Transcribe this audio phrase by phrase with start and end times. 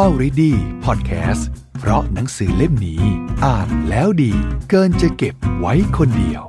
[0.00, 0.52] Already
[0.86, 1.42] Podcast
[1.78, 3.02] เพราะหนังสือเล่มนี้
[3.44, 4.32] อ่านแล้วดี
[4.70, 6.42] เกินจะเก็บไว้คนเดียว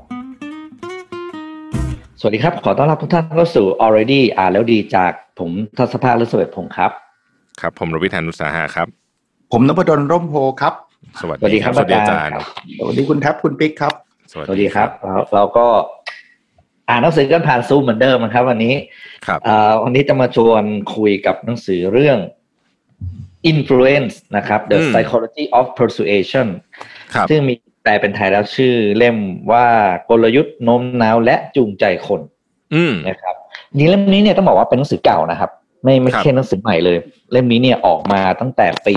[2.19, 6.92] สวัสดีครับ ขอต้อนรับทุกท่านเข้าสู่ already อ่านแล้วดีจากผมทัศภาคฤศเวทพงศ์ครับ
[7.62, 8.87] ครับ ผมรวิธานุสาหะครับ
[9.51, 10.73] ผมนพดลร่มโพครับ
[11.21, 12.46] สวัสสวัสดีดีครับสวัสดีอาอาจาจารรย์ย์ครับ
[12.79, 13.94] สวัสดีคุณแท็บคุณปิ๊กครับ
[14.31, 15.65] สวัสดีครับเราเราก็
[16.89, 18.73] อ่านหนังสือกันผ่านซูมเหมือนเดิมนะครับ วันนี้
[19.27, 20.63] ครับอ่าวันนี้จะมาชวน
[20.95, 22.20] คุยกับหนังสือเรื่อง
[23.52, 26.48] influence นะครับ the อืม psychology of persuasion
[27.14, 29.18] ครับซึ่งมีแปลเป็นไทยแล้วชื่อเล่ม
[29.52, 29.66] ว่า
[30.10, 32.22] กลยุทธ์โน้มน้าวและจูงใจคน
[32.76, 33.36] อืมนะครับ
[33.78, 35.50] นี่เล่มนี้เนี่ยต้องบอกว่าเป็นหนังสือเก่านะครับ
[35.84, 36.98] ไม่ไม่ครับใช่หนังสือใหม่เลย
[37.32, 38.96] เล่มนี้เนี่ยออกมาตั้งแต่ปี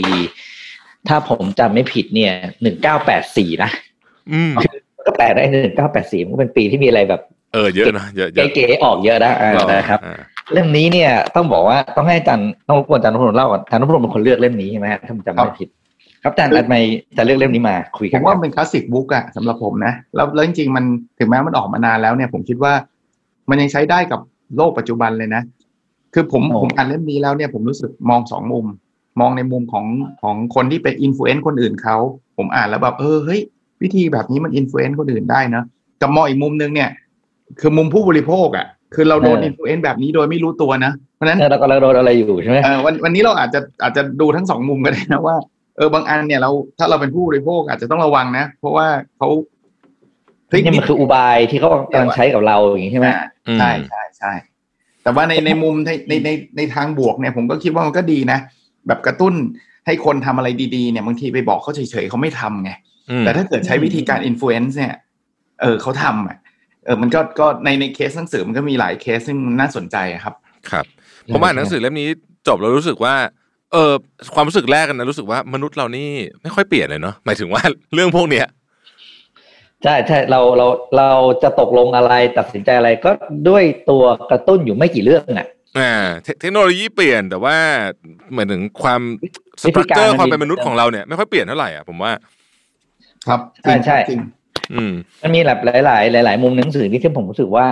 [1.08, 3.70] ถ้าผมจำไม่ผิดเนี่ยหนึ่งเก้าแปดสี่นะ
[4.32, 4.52] อืม
[5.06, 7.22] ก็แปลได้หนึ่งเก้าแปดสี่มันก็เป็นปีที่มีอะไรแบบ
[7.54, 10.16] เออเยอะนะเยอะเยอะเก๋ๆออกเยอะนะอ่านะครับอ่า
[10.52, 15.68] เล่มนี้เนี่ยต้องบอกว่าต้องให้อาจารย์ต้องรบกวนอาจารย์นพดลเล่าก่อนอาจารย์นพดลเป็นคนเลือกเล่มนี้ใช่ไหมฮะถ้าผมจำไม่ผิด
[16.22, 16.76] ครับอาจารย์ทำไม
[17.16, 20.84] จะเลือกเล่มนี้มาคุยกันครับผมว่าเป็น classic book อะสำหรับผมนะแล้วแล้วจริงๆมัน
[21.18, 22.72] ถึงแม้มันออกมานานแล้วเนี่ย ผมคิดว่า
[23.50, 24.20] มันยังใช้ได้กับ
[24.56, 25.42] โลกปัจจุบันเลยนะ
[26.14, 28.66] คือผมผมอ่านเล่มนี้แล้วเนี่ยผมรู้สึกมองสองมุม
[29.20, 29.86] มองในมุมของ
[30.22, 31.96] ของคนที่ไป influence คนอื่นเขา
[32.36, 33.40] ผมอ่านแล้วแบบเออเฮ้ย
[33.82, 35.62] วิธีแบบนี้มัน influence คนอื่นได้นะ
[36.00, 36.90] กับมองอีกมุมนึงเนี่ย
[37.60, 45.36] คือมุมผู้บริโภคอะ คือเราโดน influence แบบนี้โดยไม่รู้ตัวนะ เพราะฉะนั้นเออเรากำลังโดนอะไรอยู่ใช่ไหมเออวันวันนี้เราอาจจะอาจจะดูทั้งสองมุมก็ได้นะว่า
[45.76, 48.86] เออบางอันเนี่ยเราถ้าเราเป็นผู้บริโภคอาจจะต้องระวังนะ เพราะว่า
[49.18, 49.28] เขา
[50.50, 53.26] พลิกนี่มันคืออุบายที่เขากำลังใช้กับเราอย่างนี้ใช่ไหมอ่า
[53.58, 54.32] ใช่ใช่ใช่
[55.02, 58.38] แต่ว่าในในมุมในในในในทางบวกเนี่ยผมก็คิดว่ามันก็ดีนะ
[58.86, 59.34] แบบกระตุ้น
[59.86, 62.70] ให้คนทำอะไรดีๆเนี่ยบางทีไปบอกเขาเฉยๆเขาไม่ทำไง
[63.10, 64.94] อืมแต่ถ้าเกิดใช้วิธีการอิ f ฟ u เอนซ์เนี่ย
[65.60, 66.36] เออเขาทำอะ
[66.86, 70.34] เออมันก็ก็ในในเคสหนังสือมันก็มีหลายเคสซึ่งน่าสนใจอะครับ
[70.70, 70.84] ครับ
[71.32, 72.08] ผมอ่านหนังสือเล่มนี้
[72.48, 73.14] จบแล้วรู้สึกว่า
[73.72, 73.92] เออ
[74.34, 76.08] ความรู้สึกแรกกันนะรู้สึกว่ามนุษย์เรานี่
[76.42, 77.62] ไม่ค่อยเปลี่ยนเลยเนาะหมายถึงว่า
[77.94, 78.46] เรื่องพวกเนี้ย
[79.82, 81.10] ใช่ใช่เราเราเรา
[81.42, 83.10] จะตกลงอะไรตัดสินใจอะไรก็
[83.48, 85.46] ด้วยตัวกระตุ้นอยู่ไม่กี่เรื่องอะ
[85.78, 85.92] อ่า
[86.22, 87.56] เทเทคโนโลยีเปลี่ยนแต่ว่า
[88.30, 89.00] เหมือนถึงความ
[89.60, 92.12] สวิตธีรัคการเจอร์มันความเป็นมีมนุษย์ของเราเนี่ยไม่ค่อยเปลี่ยนเท่าไหร่อะผมว่า
[93.26, 93.96] ครับใช่ใช่
[94.66, 97.66] จริงอืมมันมีแบบหลายๆหลายๆมุมหนังสือที่ที่ผมรู้สึกว่า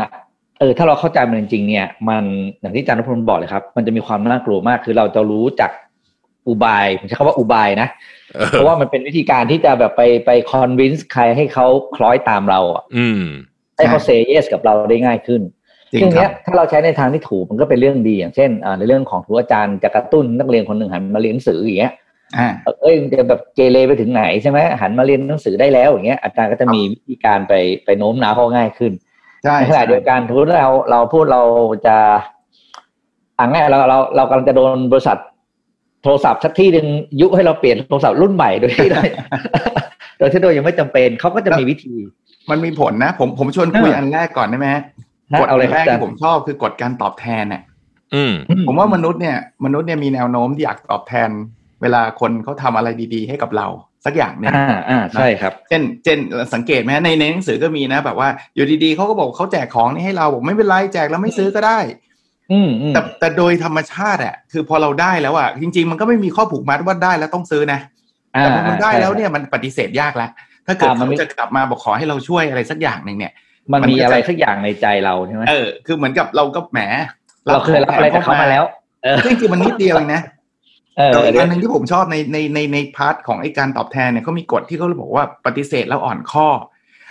[0.58, 2.24] เออถ้าเราเข้าใจมันจริงๆเนี่ย มัน
[2.60, 5.70] อย่างที่อาจารย์นพพลบอกเลยครับ มันจะมีความน่ากลัวมาก คือเราจะรู้จัก
[6.48, 7.88] อุบายผมใช้คำว่าอุบายนะ
[8.34, 11.66] เออเพราะว่ามันเป็นวิธีการที่จะแบบไปไปคอนวินส์ใครให้เขา
[11.96, 13.22] คล้อยตามเราอะอืม
[13.76, 15.42] ให้เขาเซเยสกับเราได้ง่ายขึ้น
[15.92, 22.03] จริงซึ่งคเนี้รัยบถ้าเราใช้ในทางที่ถูกมันก็เป็นเรื่องดีอย่างเช่นอ่าในเรื่องของครูอาจารย์จะกระตุ้นนักเรียนคนหนึ่งหันมาเรียนหนังสืออย่างเงี้ยอ่า
[22.82, 27.54] เอ้ยจะแบบเกเรไปถึงไหนใช่ไหมหันมาเรียนหนังสือได้แล้วอย่างเงี้ยอาจารย์ก็จะมีวิธีการไป
[27.84, 28.92] ไปโน้มน้าวเขาง่ายขึ้น
[29.44, 31.42] ใช่ในขณะเดียวกันทุกเราเราพูดเรา
[31.86, 31.96] จะ
[33.38, 35.18] อ่าง่ายเราเราเรากำลังจะโดนบริษัท
[36.02, 36.86] โทรศัพท์สักที่หนึ่ง
[37.20, 39.08] ยุให้เราเปลี่ยนโทรศัพท์รุ่นใหม่โดยที่โดย
[40.18, 41.94] โดยที่โดยยังไม่จำเป็นเขาก็จะมีวิธี
[42.50, 44.82] มันมีผลนะ ผมผมชวนคุยเอออัอันแรกก่อนได้ไหมฮะ
[45.32, 47.62] นะกฎเอาเลยคแรรับกอาจารที่ย์ผมชอบคือกฎการตอบแทนเนี่ย
[48.14, 48.32] อืม
[48.66, 51.30] ผมว่ามนุษย์เนี่ย มนุษย์เนี่ยมีแนวโน้มที่อยากตอบแทน
[51.82, 53.66] เวลาคนเขาทำอะไรดีๆ ให้กับเรา
[54.06, 56.18] สักอย่างเนี่ยอ่าอ่าใช่ครับ เช่น เช่น
[56.54, 61.78] สังเกตไหมในในหนังสือก็มีนะ แบบว่าอยู่ดีๆเขาก็บอกเขาแจกของนี่ให้เราบอกไม่เป็นไรแจกแล้วไม่ซื้อก็ได้
[62.52, 67.80] อืมอืมแต่แต่โดยธรรมชาติอะคือพอเราได้แล้วอะจริง ๆ มันก็ไม่มีข้อผูกมัดว่าได้แล้วต้องซื้อนะ
[68.30, 70.30] แต่พอมันได้แล้วเนี่ยมันปฏิเสธยากแล้ว
[70.66, 73.32] ถ้าเกิดอ่ามันเขาไม่จะกลับมาบอกขอให้เราช่วยอะไรสักอย่างหนึ่งเนี่ย
[73.72, 76.80] มันมันมีก็จะอะไรสักอย่างในใจเราใช่ไหมเออคือเหมือนกับเราก็แหม
[77.46, 78.64] เราเคยรับอะไรกับเขามาแล้ว
[79.04, 80.22] เออซึ่งจริงๆมันนิดเดียวเองนะ
[80.96, 86.48] เออแต่อีกเดี๋ยวอันหนึ่งที่ผมชอบในในในใน part ของไอ้การตอบแทนเนี่ยเขามีกฎที่เขาบอกว่าปฏิเสธแล้วอ่อนข้อ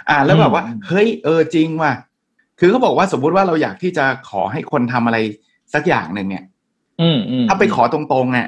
[0.09, 1.93] อ่า แล้วแบบว่าเฮ้ยเออจริงว่ะ
[2.59, 5.17] คือเขาบอกว่าสมมุติว่าเราอยากที่จะขอให้คนทำอะไร
[5.73, 6.43] สักอย่างหนึ่งเนี่ย
[7.01, 8.47] อืมอืมถ้าไปขอตรงๆเนี่ย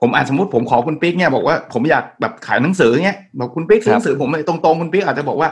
[0.00, 5.48] ผมอาจสมมติผมขอคุณปิ๊กเนี่ยบอกว่าผมอยากแบบขายหนังสือเนี่ยบอกคุณปิ๊กซื้อหนังสือผมเลยตรงๆคุณปิ๊กอาจจะบอกว่า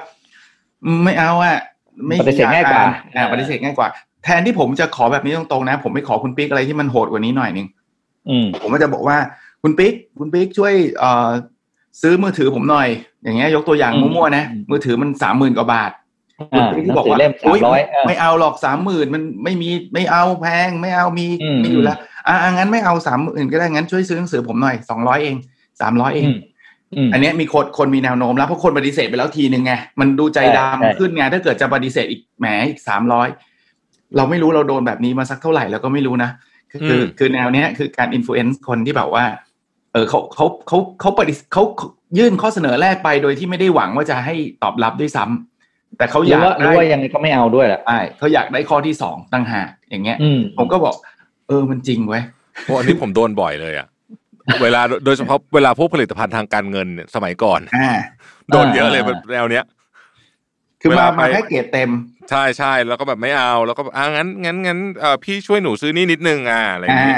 [0.85, 1.59] อืมไม่เอาอะ
[2.07, 2.83] ไม่ปฏิเสธง่ายกว่า
[3.17, 3.89] อ่าปฏิเสธง่ายกว่า
[4.25, 7.82] แทนที่ผมจะขอแบบนี้ตรงๆนะ ผมไม่ขอคุณปิ๊กอะไรที่มันโหดกว่านี้หน่อยนึงอืม
[8.63, 9.17] ผมก็จะบอกว่า
[9.63, 11.31] คุณปิ๊กคุณปิ๊กช่วยเอ่อ
[12.03, 12.89] ซื้อมือถือผมหน่อย
[13.25, 15.91] อย่างเงี้ยยกตัวอย่างอืมมั่วๆนะ มือถือมันสามหมื่นกว่าบาท
[16.53, 21.99] อ่าคุณหปิ๊กนังบอกสือว่าเล่มสามอุ๊ยร้อยไม่เอาหรอกสามหมื่นมันไม่มีไม่เอาแพงไม่เอามีอืมมีอยู่แล้ว
[22.29, 25.37] อ่างั้นไม่เอาสามหมื่นก็ได้งั้นช่วยซื้อหนังสือผมหน่อยสองร้อยเอง
[25.81, 26.29] สามร้อยเอง
[26.95, 33.29] อืมอันเนี้ยมีคนคนมีแนวโน้มแล้วเพราะคนปฏิเสธไปแล้วทีนึงไงมันดูใจใช่ใช่ดำขึ้นไงถ้าเกิดจะปฏิเสธอีกแหมอีกสามร้อย
[34.17, 36.31] เราไม่รู้เราโดนแบบนี้มาสักเท่าไหร่แล้วก็ไม่รู้นะ
[36.73, 39.25] คือคืออืมคือแนวเนี้ยคือการอิมโฟเอนซ์คนที่แบบว่า
[39.93, 41.63] เออเขาเขาเขาเขาปฏิเขา
[42.19, 50.95] ยื่นข้อเสนอแรกไปโดยที่ไม่ได้หวังว่าจะให้ตอบรับด้วยซ้ำแต่เขาหอรืยาอกว่าหรือได้ว่ายังไงก็ไม่เอาด้วยแหละใช่เขาอยากได้ข้อที่สองตั้งหากอย่างเงี้ยอืมผมก็บอก
[51.49, 52.23] เออมันจริงเว้ย
[52.63, 53.89] เพราะอันนี้ผมโดนบ่อยเลยอะ
[54.45, 57.91] เเวลาโดยเฉพาะเวลาพวกผลิตภัณฑ์ทางการเงินเนี่ยสมัยก่อนอ่า
[58.49, 59.65] โดนเยอะเลยอ่าแนวเนี้ย
[60.83, 61.91] คือเวมาลาไปมาแค่เกรดเต็ม
[62.31, 67.17] ใช่ใช่แล้วก็แบบไม่เอา แล้วก็แบบอ่างั้นงั้นงั้นเอ่อพี่ช่วยหนูซื้อนี่นิดนึงอ่าอะไรอย่างอ่างี้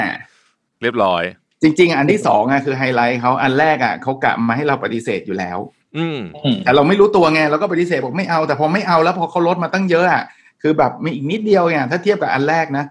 [0.81, 1.23] เรียบร้อย
[1.61, 5.57] จริง ๆ อันที่สองอะคือไฮไลท์เขาอันแรกอะเขากะมาให้เราปฏิเสธอยู่แล้ว
[5.97, 10.23] อืมอืมแต่เราไม่รู้ตัวไงเราก็ปฏิเสธบอกไม่เอา แต่พอไม่เอาแล้วพอเขาลดมาตั้งเยอะอะ
[10.61, 12.85] คือแบบมีอีกนิดเดียวไงถ้าเทียบกับอันแรกนะ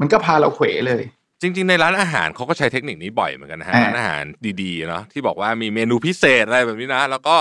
[0.00, 1.02] มันก็พาเราเขวเลย
[1.42, 4.24] จริง ๆ ในร้านอาหารเขาก็ใช้เทคนิคนี้บ่อยเหมือนกันนะฮะอ่าร้านอาหาร
[4.62, 7.36] ดีๆเนาะที่บอกว่ามีเมนูพิเศษอะไรแบบนี้นะ แล้วก็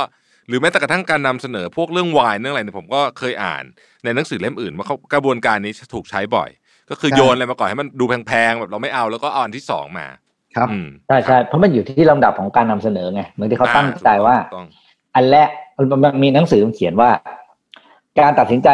[0.49, 3.63] หรือแม้แต่กระทั่งการนำเสนอพวกเรื่องไวน์เรื่องอะไรเนี่ยผมก็เคยอ่าน
[4.03, 6.49] ในหนังสือเล่มอื่นว่าเขากระบวนการนี้ถูกใช้บ่อย
[6.89, 10.07] ก็คือโยนอะไรมาก่อนให้มันดูแพงๆแบบเราไม่เอาแล้วก็เอาอันที่สองมา
[10.55, 14.67] ครับอืมใช่ใช่เพราะมันอยู่ที่ลำดับของการนำเสนอไงเหมือนที่เขาตั้งใจว่าถูกต้อง
[15.15, 15.49] อันแรก
[16.03, 17.09] มันมีหนังสือเขียนว่า
[18.19, 18.69] การตัดสินใจ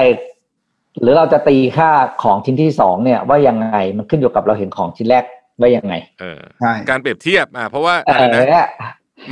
[1.01, 1.89] หรือเราจะตีค่า
[2.23, 5.23] ของชิ้นที่สองเนี่ย ว่ายังไงมันขึ้นอยู่กับเราเห็นของชิ้นแรก
[5.59, 8.69] ว่ายังไง เออใช่การเปรียบเทียบ อะเพราะว่าเออะไรอนะ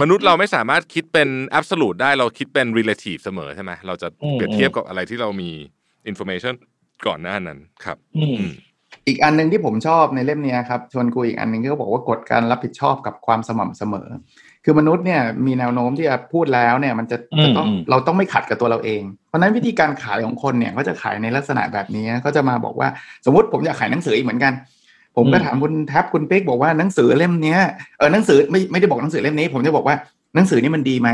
[0.02, 5.50] มนุษย์เราไม่สามารถคิดเป็น absolute ได้เราคิดเป็น relative เสมอใช่ไหมเราจะอืมเปรียบเทียบกับอะไรที่เรามี
[6.10, 6.54] information
[7.08, 8.54] ก่อนหน้านั้นครับอืมอืม
[9.08, 14.08] อีกอันหนึ่งที่ผมชอบในเล่มเนี้ยครับชวนคุยอีกอันหนึ่งที่เขาบอกว่ากฎการรับผิดชอบกับความสม่ำเสมอ
[14.66, 22.88] คือมนุษย์เนี่ยมีแนวโน้มที่จะพูดแล้วเนี่ยมันจะอืมจะต้องอืมเราต้องไม่ขัดกับตัวเราเอง เพราะฉะนั้นวิธีการขายของคนเนี่ยก็จะขายในลักษณะแบบนี้ก็จะมาบอกว่า
[23.26, 24.54] สมมติผมอยากขายหนังสืออีกเหมือนกัน
[25.16, 27.60] ผมก็ถามคุณแท็บคุณปิ๊กบอกว่าหนังสือเล่มเนี้ย
[27.98, 29.96] เออหนังสือไม่ไม่ได้บอกหนังสือเล่มนี้ ผมจะบอกว่า
[30.36, 31.10] หนังสือนี่มันดีไหม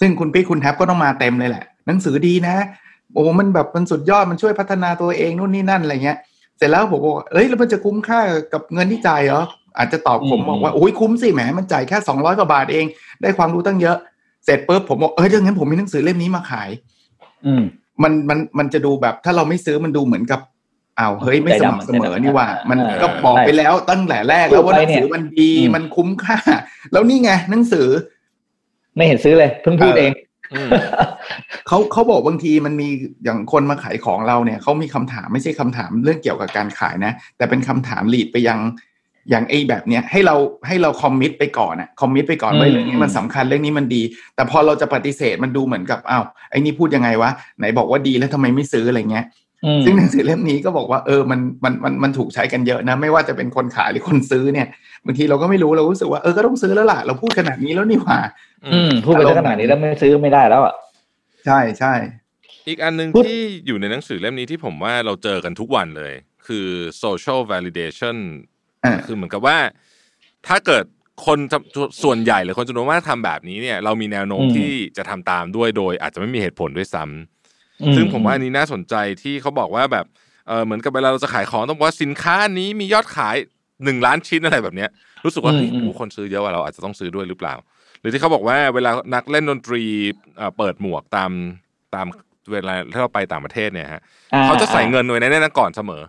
[0.00, 2.54] ซึ่งคุณปิ๊กคุณแท็บก็ต้องมาเต็มเลยแหละ หนังสือดีนะ
[3.14, 6.18] โอ้มันแบบมันสุดยอดมันช่วยพัฒนาตัวเองนู่นนี่นั่นอะไรเงี้ย
[6.58, 8.20] เสร็จแล้วผมบอกว่าเอ้ยแล้วมันจะคุ้มค่า
[8.52, 9.42] กับเงินที่จ่ายเหรอ
[9.78, 12.86] อาจจะตอบผมอืมบอกว่าโอ้ยคุ้มสิแหมมันจ่ายแค่สองร้อยกว่าบาทเอง
[13.20, 13.96] ได้ความรู้ตั้งเยอะ
[14.44, 16.70] เสร็จปุ๊บผมบอกเอ้ยถ้างั้นผมมีหนังสือเล่มนี้มาขาย
[17.46, 17.62] อืม
[18.02, 20.40] มันมันมันจะดูแบบถ้าเราไม่ซื้อมันดูเหมือนกับ
[20.98, 26.38] อ้าวเฮ้ยไม่สม่ำเสมอนี่หว่า มันเออก็บอกไปแล้วตั้งแต่แรกแล้วว่าหนังสือมันดีอืมมันคุ้มค่า
[26.92, 27.86] แล้วนี่ไงหนังสือ
[28.96, 30.12] ไม่เห็นซื้อเลยเพิ่งพูดเออเอง
[30.54, 30.70] อืม
[31.68, 32.88] เขาเขาบอกบางทีมันมี
[33.24, 38.58] อย่างคนมาขายของเราเนี่ยเขามีคำถามไม่ใช่คำถามเรื่องเกี่ยวกับการขายนะ แต่เป็นคำถามลีดไปยัง
[39.30, 40.36] อย่างไอ้แบบเนี้ยให้เรา
[40.66, 44.02] ให้เราคอมมิตไปก่อนอะคอมมิตไปก่อนว่าอืมเรื่องนี้มันสำคัญเรื่องนี้มันดี
[44.34, 49.51] แต่พอเราจะปฏิเสธมันดูเหมือนกับอ้าวไอ้นี่พูดยังไงวะไหนบอกว่าดีแล้วทำไมไม่ซื้ออะไรเงี้ยอืม
[49.84, 54.66] ซึ่งหนังสือเล่มนี้ก็บอกว่าเออมันมันมันมันถูกใช้กันเยอะนะ ไม่ว่าจะเป็นคนขายหรือคนซื้อเนี่ย
[55.06, 58.18] บางทีเราก็ไม่รู้เรารู้สึกว่าเออก็ต้องซื้อแล้วล่ะเราพูดขนาดนี้แล้วนี่หว่า
[58.66, 60.74] อืมพูดไปถึงขนาดนี้แล้วไม่ซื้อไม่ได้แล้วอะ
[61.46, 61.92] ใช่ใช่
[62.68, 66.12] อีกอันหนึ่งพูดที่อยู่ในหนังสือเล่มนี้ที่ผมว่าเราเจอกันทุกวันเลย
[66.46, 66.68] คือ
[67.04, 68.16] social validation
[68.84, 69.58] อ่าคือเหมือนกับว่า
[70.48, 70.84] ถ้าเกิด
[71.26, 77.31] คนจำส่วนใหญ่หรือคนจำนวนมากทำแบบนี้เนี่ย เรามีแนวโน้มอืมที่จะทำตามด้วยโดย อาจจะไม่มีเหตุผลด้วยซ้ำ
[77.96, 80.06] ซึ่งผมว่าอันนี้น่าสนใจที่เขาบอกว่าแบบ
[80.48, 83.36] เออเหมือนกับเวลาเราจะขายของต้องบอกว่าสินค้านี้มียอดขาย
[83.84, 84.90] หนึ่งล้านชิ้นอะไรแบบเนี้ย
[85.24, 87.54] รู้สึกว่าอืมเฮ้ยอืมโอ้โหคนซื้อเยอะว่าเราอาจจะต้องซื้อด้วยหรือเปล่า
[88.00, 89.82] หรือที่เขาบอกว่าเวลานักเล่นดนตรี
[90.36, 91.30] เอ่อเปิดหมวกตาม
[91.94, 92.06] ตาม
[92.52, 94.02] เวลาที่เราไปต่างประเทศเนี่ยฮะ
[94.34, 96.02] อ่เขาจะใส่เงินไว้ในนั้นก่อนเสมอ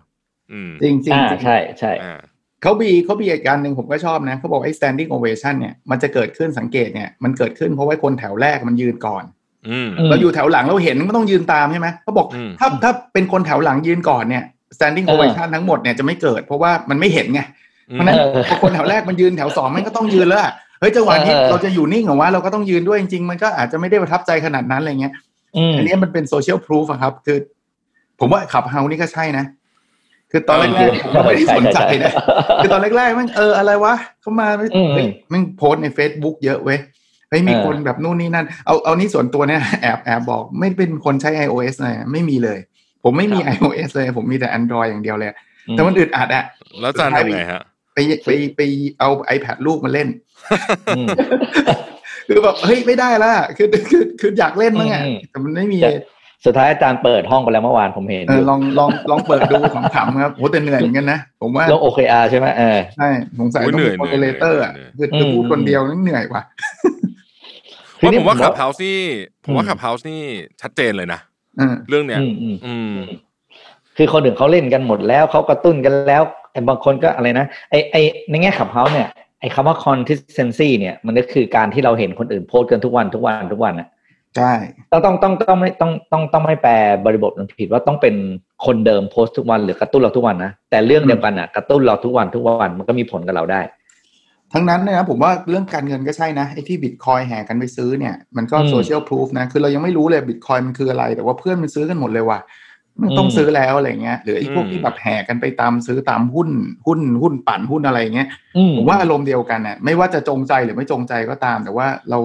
[0.52, 2.20] อืมจริงจริงอ่าจริงใช่ใช่อ่า
[2.62, 9.43] เขาบีเขาบีอีกการหนึ่งผมก็ชอบนะเขาบอกไอ้ standing ovation เนี่ยมันจะเกิดขึ้นสังเกตเนี่ยมันเกิดขึ้นเพราะว่าคนแถวแรกมันยืนก่อนอืมอืม
[10.08, 14.44] เราอยู่แถวหลังเราเห็นมันก็ต้องยืนตามใช่ไหมเขาบอกอืมถ้าถ้าเป็นคนแถวหลังยืนก่อนเนี่ย
[14.76, 17.40] standing เออ ovation ทั้งหมดเนี่ยจะไม่เกิด เพราะว่ามันไม่เห็นไง
[17.90, 25.12] อืเพมราะฉะนั้นเออพอคนแถวแรกมันยืนแถวสองมันก็ต้องยืนแล้วอะเฮ้ยจังหวะนี้เออเราจะอยู่นิ่งเหรอวะเราก็ต้องยืนด้วยจริงๆมันก็อาจจะไม่ได้ประทับใจขนาดนั้นอะไรเงี้ย
[25.56, 27.38] อืมอันนี้มันเป็นโซเชียลพ o ูฟครับ คือ
[28.20, 29.44] ผมว่าขับเฮานี่ก็ใช่นะ
[30.30, 32.12] คือตอนแรกๆผมก็ไม่ได้สนใจนะ
[32.62, 42.58] คือตอนแรกๆมันเอออะไรวะเขามาอืมเฮ้ยมันโพสต์ใน Facebook เยอะเว้ยเฮ้ยมีเออคนแบบนู่นนี่นั่น เอาเอานี่ส่วนตัวเนี่ยแอบแอบบอกไม่เป็นคนใช้ iOS เลยไม่มีเลย
[43.04, 45.28] ผมไม่มี iOS เลย ผมมีแต่ Android อย่างเดียวเลย
[45.70, 46.44] แต่มันอึดอัดอะ
[46.80, 47.62] แล้วอาจารย์ทำไงฮะ
[47.94, 48.60] ไปไปไป
[49.00, 50.08] เอา iPad ลูกมาเล่น
[50.96, 51.06] อืม
[52.28, 55.92] คือแบบเฮ้ยไม่ได้ละคือคือคืออยากเล่นมั้งอะอืมแต่มันไม่มีจะ
[56.46, 66.42] สุดท้ายอาจารย์เปิดห้องไปแล้วเมื่อวานผมเห็นเออลองลองลองเปิดดูขำๆครับโหแต่เหนื่อยเหมือนกันนะ ผมว่าเรื่องโอเคอาร์ใช่ไหมเออใช่สงสัยโอ้ยต้องเหนื่มีอยโมเดเลเตอร์อะเหนื่อยคือคืออืมพูดคนเดียวนั่นเหนื่อยกว่า
[68.04, 68.98] ว่าผมว่าทีนี้ผมขัว่าบเฮาส์นี่
[69.44, 70.22] ผมว่าอืมขับเฮาส์นี่
[70.62, 71.20] ชัดเจนเลยนะ
[71.58, 72.94] เออเรื่องเนี้ยอืมอืมอืม
[73.96, 79.08] คือคนอื่นเขาเล่นกันหมดแล้วเขากระตุ้นกันแล้วไอ้บางคนก็อะไรนะไอ้ไอ้ในแง่ขับเฮาเนี่ย
[79.40, 83.88] ไอ้คำว่า consistency เนี่ยมันก็คือการที่เราเห็นคนอื่นโพสต์กันทุกวันทุกวันทุกวันอะ
[84.36, 84.52] ใช่
[84.92, 86.72] ต้องต้องต้องต้องไม่ต้องต้องต้องไม่แปล
[87.04, 88.14] บริบทมันผิดว่าต้องเป็น
[88.66, 93.60] คนเดิมโพสต์ทุกวันหรือกระตุ้นเราทุกวันนะแต่เรื่องเดียวกันอะกระตุ้นเราทุกวันทุกวันมันก็มีผลกับเราได้
[94.54, 102.40] ทั้งนั้นเนี่ยนะผมว่าเรื่องการเงินก็ใช่นะไอ้ที่บิตคอยแห่กันไปซื้อเนี่ยมันก็อืมโซเชียลพ o ูฟนะคือเรายังไม่รู้เลยบิตคอยมันคืออะไร แต่ว่าเพื่อนมันซื้อกันหมดเลยว่ะ
[103.02, 106.48] มันต้องอืมซื้อแล้วอะไรเงี้ยหรือไอ้พวกอืมที่แบบแห่กันไปตามซื้อตามหุ้น
[106.86, 112.18] หุ้นหุ้นปั่นหุ้นอะไรเงี้ยอืมผมว่าอารมณ์เดียวกันน่ะไม่ว่าจะจงใจหรือไม่จงใจก็ตาม แต่ว่าเรา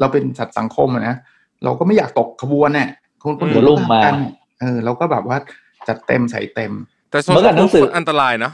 [0.00, 1.16] เราเป็นสัตว์สังคมอะนะ
[1.64, 2.88] เราก็ไม่อยากตกขบวนเนี่ย
[3.22, 4.14] คนคนหัวลุ่มมากัน
[4.60, 5.38] เออเราก็แบบว่า
[5.88, 6.72] จัดเต็มใส่เต็ม
[7.10, 8.52] แต่โซเมื่อก่เชีอยนหนัลงสืออันตรายเนอะ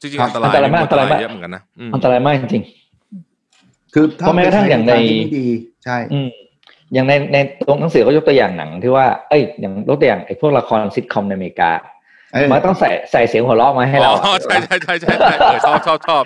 [0.00, 2.64] จริงครัๆบอันตรายอันตรายมากอันตรายมากเยอะเหมือนกันนะอืมอันตรายมากจริง
[3.94, 5.46] คือถ้าเพราะแม้กระทั่งอย่างในไปใช้ทที่ไม่ดี
[5.84, 6.28] ใช่อืม
[6.94, 7.36] อย่างในใน
[7.68, 11.70] ตรงหนังสือเขายกตัวอย่างหนังที่ว่าเอ้ยอย่างยกตัวอย่างไอ้พวกละครซิทคอมในอเมริกา
[12.32, 16.24] เออมันต้องใส่ใส่เสียงหัวเราะมาให้เราอ๋อใช่ใช่ใช่ใช่ใช่เออชอบชอบชอบ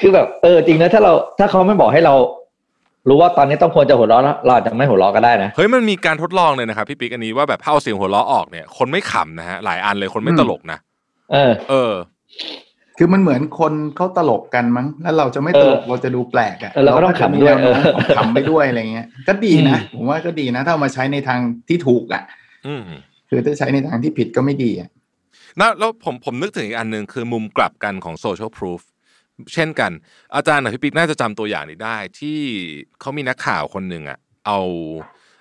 [0.00, 2.14] คือแบบเออจริงนะถ้าเราถ้าเขาไม่บอกให้เรา
[3.08, 10.78] รู้ว่าตอนนี้ต้องควรจะหัวเราะแล้วเราอาจจะไม่หัวเราะก็ได้นะเฮ้ยมันมีการทดลองเลยนะครับพี่ปิ๊กอันนี้ว่าแบบถ้าเอาเสียงหัวเราะออกเนี่ยคนไม่ขำนะฮะหลายอันเลยคนไม่ตลกนะ
[11.32, 11.92] เออ เออ
[12.98, 22.22] คือมันเหมือนคนเขาตลกกันมั้ง แล้วเราจะไม่ตลกเออเราจะดูแปลกอะเออเราก็ต้องขำด้วยเรก็จะมีแนโน้มเออขำไปด้วยอะไรเงี้ย ก็ดีนะอืมผมว่าก็ดีนะ ถ้าเอามาใช้ในทางที่ถูกอะ
[22.66, 22.82] อืม
[23.28, 24.88] คือถ้าใช้ในทางที่ผิดก็ไม่ดีอะ
[25.60, 28.80] นะแล้วผมผมนึกถึงอีกอันหนึ่งคือมุมกลับกันของ social proof
[29.54, 29.92] เช่นกัน
[30.34, 32.38] อาจารย์กับพี่ปิ๊กน่าจะจำตัวอย่างนี้ได้ ที่
[33.00, 34.60] เขามีนักข่าวคนหนึ่งอะ เอา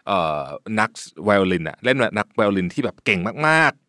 [0.07, 0.41] เอ่อ
[0.79, 0.89] นัก
[1.23, 3.88] ไวโอลินอะเล่นนักไวโอลินที่แบบเก่งมากๆ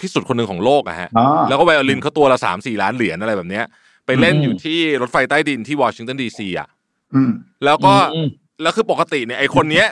[0.00, 3.64] ที่สุดคนหนึ่งของโลกอะฮะอ๋อแล้วก็ไวโอลินเขาตัวละสามสี่ล้านเหรียญอะไรแบบเนี้ย
[4.06, 6.68] ไปเล่นอืมอยู่ที่รถไฟใต้ดินที่วอชิงตันดีซีอะ
[7.14, 7.30] อืม
[7.64, 8.28] แล้วก็อืม
[8.62, 9.86] แล้วคือปกติเนี่ยไอคนเนี้ย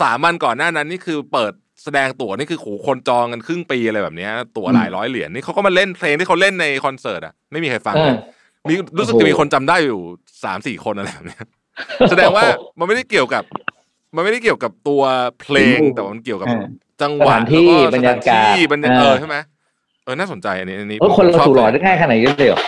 [0.00, 8.16] สามวันก่อนหน้านั้นนี่คือเปิดแสดงตั๋วนี่คือโหคนจองกันครึ่งปีอะไรแบบเนี้ยตั๋วหลายร้อยเหรียญนี่เขาก็มาเล่นเพลงที่เขาเล่นในคอนเสิร์ตอะไม่มีใครฟังเลยเออ
[8.68, 10.00] มีรู้สึกโอ้โหจะมีคนจำได้อยู่
[10.44, 11.44] สามสี่คนอะไรแบบเนี้ย
[12.10, 12.44] แสดงว่า
[12.78, 13.44] มันไม่ได้เกี่ยวกับ
[14.14, 15.02] มันไม่ได้เกี่ยวกับตัว
[15.40, 16.64] เพลงอืมแต่ว่ามันเกี่ยวกับเออ
[17.02, 19.36] จังหวะสถานที่แล้วบรรยากาศสถานที่บรรยากาศเออเออใช่ไหม
[20.04, 22.60] เออน่าสนใจอันนี้อันนี้เออคนเราผมชอบถูกหลอกได้ง่ายขนาดนี้เลยเหรอ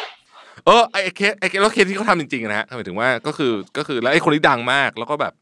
[0.67, 5.33] เออไอ้เคสไอ้เคสแล้วเคสที่เขาทำจริงๆนะฮะหมายถึงว่าก็คือก็คือแล้วไอ้คนนี้ดังมากแล้วก็แบบ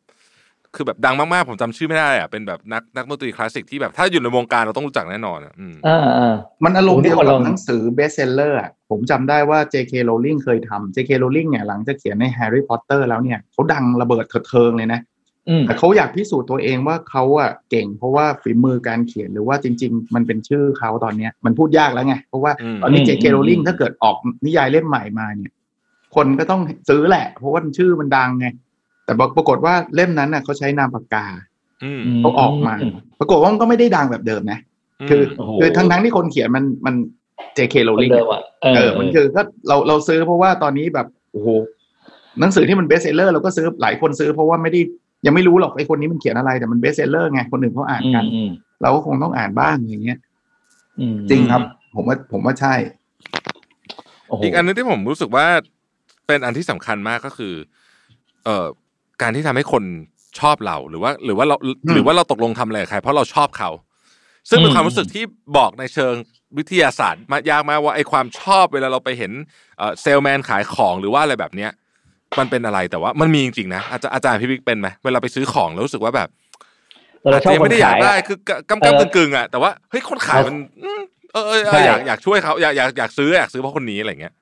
[0.76, 9.92] คือแบบดังมากๆผมจำชื่อไม่ได้อะเป็นแบบนักนักดนตรีคลาสสิกที่แบบถ้าอยู่ในวงการเราต้องรู้จักแน่นอนอะอืมอ่าอ่ามันอารมณ์เดียวกับองหนังสือ best seller อะผมจำได้ว่า J.K.
[10.08, 11.10] Rowling เคยทำ J.K.
[11.22, 15.17] Rowling เนี่ยหลังจากเขียนใน Harry Potter แล้วเนี่ยเขาดังระเบิดเถิดเทิงเลยนะอืม
[15.66, 23.24] แต่เขาอยากพิสูจน์ตัวเองว่าเขาอะเก่ง เพราะว่าฝีมือการเขียนหรือว่าจริง ๆ มันเป็นชื่อเขาตอนเนี้ย มันพูดยากแล้วไง เพราะว่าอืมตอนนี้อืม J.K.
[23.24, 25.52] อืม Rowling ถ้าเกิดออกนิยายเล่มใหม่มาเนี่ย
[26.14, 28.46] คนก็ต้องซื้อแหละ เพราะว่าชื่อมันดังไง
[29.04, 31.26] แต่ปรากฏว่าเล่มนั้นน่ะเขาใช้นามปากกา
[31.84, 32.74] อืมเขาออกมา
[33.18, 34.58] ปรากฏว่ามันก็ไม่ได้ดังแบบเดิมนะ
[35.10, 36.94] คือโอ้โหคือทั้งทั้งๆที่คนเขียนมันมัน
[37.54, 37.74] J.K.
[37.84, 41.48] Rowling คนเดิมอะเออเออมันคือก็เราเราซื้อเพราะว่าตอนนี้แบบโอ้โห
[42.40, 44.80] หนังสือที่มัน best seller เราก็ซื้อหลายคนซื้อเพราะว่าไม่ได้
[45.26, 48.50] ยังไม่รู้หรอกไอ้คนนี้มันเขียนอะไรแต่มัน best seller ไงคนอื่นเขาอ่านกันอืมอืม
[48.82, 50.18] เราก็คงต้องอ่านบ้างอย่างเงี้ย
[51.00, 51.62] อืมจริงครับ
[51.94, 52.74] ผมว่าผมว่าใช่
[54.28, 55.46] โหอีกอันนึงที่ผมรู้สึกว่า
[56.26, 57.54] เป็นอันที่สำคัญมากก็คือ
[58.44, 58.66] เอ่อ
[59.22, 59.84] การที่ทำให้คน
[60.40, 63.70] ชอบเราหรือว่า หรือว่าเราอืมหรือว่าเราตกลงทำอะไรกับใครเพราะเราชอบเขา
[64.48, 65.24] ซึ่งเป็นความรู้สึกที่
[65.56, 66.14] บอกในเชิง
[66.58, 69.32] วิทยาศาสตร์มายากมากว่าไอ้ความชอบเวลาเราไปเห็น
[69.78, 71.70] เอ่อเซลแมนขายของหรือว่าอะไรแบบเนี้ย
[72.38, 76.28] มันเป็นอะไรแต่ว่ามันมีจริงๆนะอาจารย์อาจารย์พี่บิ๊กเป็นไหมเวลาไปซื้อของแล้วรู้สึกว่าแบบ
[77.30, 78.38] เราอาจชอบจะยังคนไม่ได้อยาขากยได้อะคือ
[78.70, 80.54] กำเอกำอกึ่งกึ่งๆอะแต่ว่าเฮ้ยคนขายมัน
[80.84, 84.34] อืมเออเออเอใช่ออยากอยากช่วยเขาอยากอยากอยากซื้ออยากซื้อเพราะคนนี้อะไรเงี้ย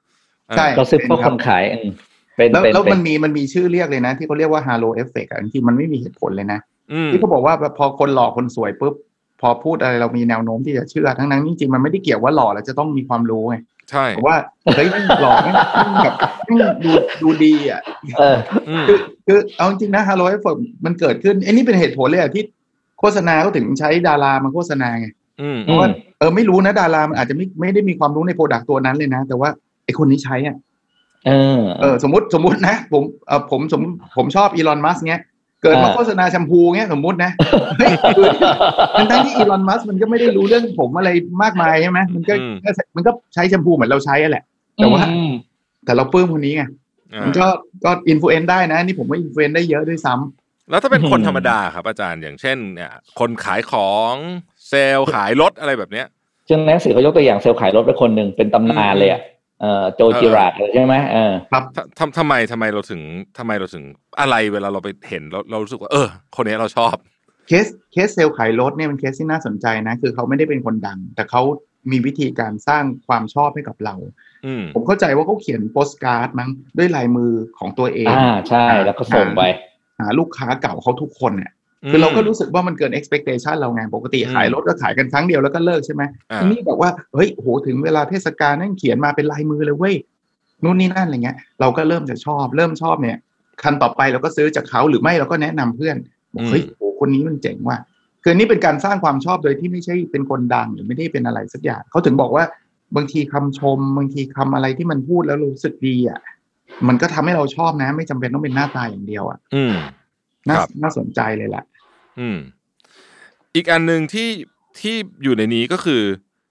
[0.48, 1.90] เออใช่เราซื้อเพราะคนขายอืม
[2.36, 6.60] เป็นแล้วเป็นแล้วเป็มันนมีมันมีชื่อเรียกเลยนะ ที่เขาเรียกว่า halo effect อะจริงๆมันไม่มีเหตุผลเลยนะ
[6.92, 8.94] อืมที่เขาบอกว่าแบบพอคนหล่อคนสวยปุ๊บ
[9.40, 13.56] พอพูดอะไรเรามีแนวโน้มที่จะเชื่อทั้งนั้นจริงๆมันไม่ได้เกี่ยวว่าหล่อแล้วจะต้องมีความรู้ไง
[13.90, 14.36] ใช่แต่ว่า
[14.76, 16.14] เฮ้ยแม่งหล่อแม่งแม่งแบบ
[16.44, 16.90] แม่งดู
[17.22, 17.80] ดูดีอะ
[18.18, 18.36] เออ
[18.68, 22.42] อืมคือคือเอาจริงๆนะ halo effect มันเกิดขึ้นไอ้นี่เป็นเหตุผลเลยอะที่
[23.00, 25.08] โฆษณาเขาถึงใช้ดารามาโฆษณาไง
[25.40, 25.88] อืมเพราะว่า
[26.18, 29.48] เออไม่รู้นะดารามันอาจจะไม่ไม่ได้มีความรู้ใน product ตัวนั้นเลยนะ แต่ว่า
[29.84, 30.56] ไอ้คนนี้ใช้อะ
[31.26, 33.82] เออเออสมมติสมมตินะ ผมเออผมสม
[34.16, 35.22] ผมชอบ Elon Musk เงี้ย
[35.62, 37.30] เกิดมาอ่าโฆษณาแชมพูเงี้ยสมมตินะ
[37.78, 38.26] เฮ้ยคือ
[38.96, 41.10] ทั้งทั้งที่ Elon Musk มันก็ไม่ได้รู้เรื่องผมอะไร
[41.42, 44.44] มากมายใช่ไหมมันก็อืมก็มันก็ใช้แชมพูเหมือนเราใช้อะแหละ
[44.76, 45.30] แต่ว่าอืม
[45.84, 46.64] แต่เราปลื้มคนนี้ไง
[47.14, 47.46] อ่ามันก็
[47.84, 54.14] ก็ influence ได้นะ นี่ผมว่า influence ได้เยอะด้วยซ้ำแล้วถ้าเป็นคนอืมธรรมดาครับอาจารย์อย่างเช่นเนี่ยคนขายของ
[54.68, 56.06] เซลส์ขายรถอะไรแบบเนี้ย
[56.48, 59.20] ซึ่งหนังสือเขายกตัวอย่างเซลส์ขายรถไปคนหนึ่งเป็นตำนานเลยอะ
[59.60, 63.02] เออโจเออ Girard เลยใช่ไหมเออครับทำทำทำไมทำไมเราถึง
[63.38, 63.84] ทำไมเราถึง
[64.20, 66.94] อะไรเวลาเราไปเห็นเราเรารู้สึกว่าเออ คนนี้เราชอบ
[67.48, 71.42] เคสเคสเซลส์ขายรถเนี่ยเป็นเคสที่น่าสนใจนะ คือเขาไม่ได้เป็นคนดัง แต่เขา
[71.90, 73.94] มีวิธีการสร้างความชอบให้กับเรา
[74.46, 79.42] อืมผมเข้าใจว่าเขาเขียนโปสการ์ดมั้งด้วยลายมือของตัวเองอ่าใช่แล้วก็ส่งไป
[79.98, 81.52] หาลูกค้าเก่าเขาทุกคนเนี่ย
[81.90, 89.94] คือเราก็รู้สึกว่ามันเกิน expectation เราไงปกติอืมขายรถก็ขายกันครั้งเดียวแล้วก็เลิกใช่ไหมอ่าอันนี้แบบว่าเฮ้ยโหถึงเวลาเทศกาลนั่นเขียนมาเป็นลายมือเลยเว้ย
[90.64, 93.16] นู่นนี่นั่นอะไรเงี้ย เราก็เริ่มจะชอบ เริ่มชอบเนี่ย
[93.62, 95.96] คันต่อไปเราก็ซื้อจากเขาหรือไม่เราก็แนะนำเพื่อน
[96.34, 97.78] บอกเฮ้ยโหคนนี้มันเจ๋งว่ะ
[98.22, 102.44] คือนี่เป็นการสร้างความชอบโดยที่ไม่ใช่เป็นคนดังหรือไม่ได้เป็นอะไรสักอย่างเขาถึงบอกว่า
[102.96, 106.20] บางทีคำชม บางทีคำอะไรที่มันพูดแล้วรู้สึกดีอะ
[106.88, 109.74] มันก็ทำให้เราชอบนะ ไม่จำเป็นต้องเป็นหน้าตาอย่างเดียวอะอืม
[110.48, 111.64] น่าครับน่าสนใจเลยแหละ
[112.20, 112.38] อืม
[113.54, 114.28] อีกอันหนึ่งที่
[114.80, 116.02] ที่อยู่ในนี้ก็คือ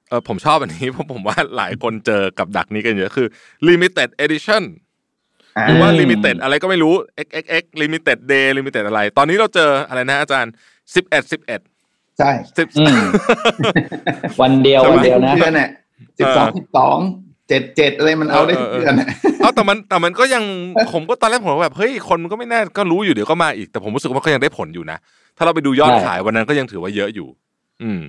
[0.10, 3.28] เออผมชอบอันนี้เพราะผมว่าหลายคนเจอกับดักนี้กันเยอะคือ
[3.68, 4.64] limited edition
[5.68, 6.94] หรือว่าอืม limited อะไรก็ไม่รู้
[7.26, 10.54] xxx limited day limited อะไร ตอนนี้เราเจออะไรนะอาจารย์
[10.96, 11.62] สิบเอ็ดสิบเอ็ด
[12.20, 13.04] ใช่สิบอืม
[14.42, 15.70] วันเดียวใช่ไหมวันเดียวนะเดือนเนี่ย
[16.20, 16.98] สิบสองสิบสอง
[17.48, 19.08] เจ็ดเจ็ดอะไรมันเอาได้ทุกเดือนอะ
[19.40, 20.44] เอาแต่มันแต่มันก็ยัง
[20.94, 24.98] ผมก็ตอนแรกผมก็แบบเฮ้ยคนมันก็ไม่แน่ก็รู้อยู่เดี๋ยวก็มาอีกแต่ผมรู้สึกว่ามันก็ยังได้ผลอยู่นะ
[25.38, 27.28] ถ้าเราไปดูยอดใช่ขายวันนั้นก็ยังถือว่าเยอะอยู่
[27.84, 28.02] อืม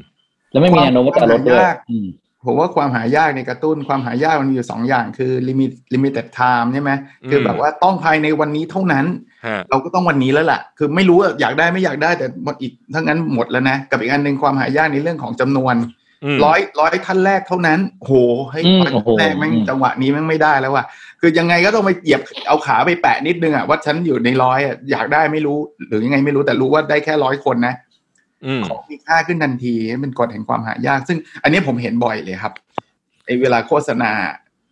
[0.50, 2.06] แล้วไม่มีแนวโน้มว่าจะลดด้วยความยากอืม
[2.46, 6.90] ผมว่าความหายากในกระตุ้นความหายากมันมีอยู่สองอย่างคือ limit limited time ใช่ไหม
[7.30, 9.04] คือแบบว่าต้องภายในวันนี้เท่านั้น
[9.46, 15.78] ฮะเราก็ต้องวันนี้แล้วล่ะ คือไม่รู้ว่าอยากได้ไม่อยากได้แต่หมดอีกทั้งนั้นหมดแล้วนะ กับอีกอันหนึ่งความหายากในเรื่องของจำนวนม
[16.44, 18.12] ร้อยร้อยท่านแรกเท่านั้นโห
[18.50, 20.84] ให้อืมร้อยโอ้โหท่านแรกแม่งจังหวะนี้แม่งไม่ได้แล้วว่ะ
[21.20, 27.74] คือยังไงก็ต้องไปเหยียบเอาขาไปแปะนิดนึงอะว่าฉันอยู่ในร้อยอะอยากได้ไม่รู้ หรือยังไงไม่รู้แต่รู้ว่าได้แค่ร้อยคนนะ
[28.46, 32.52] อืมของมีค่าขึ้นทันทีเป็นกฎแห่งความหายาก ซึ่งอันนี้ผมเห็นบ่อยเลยครับ
[33.26, 34.12] ไอเวลาโฆษณา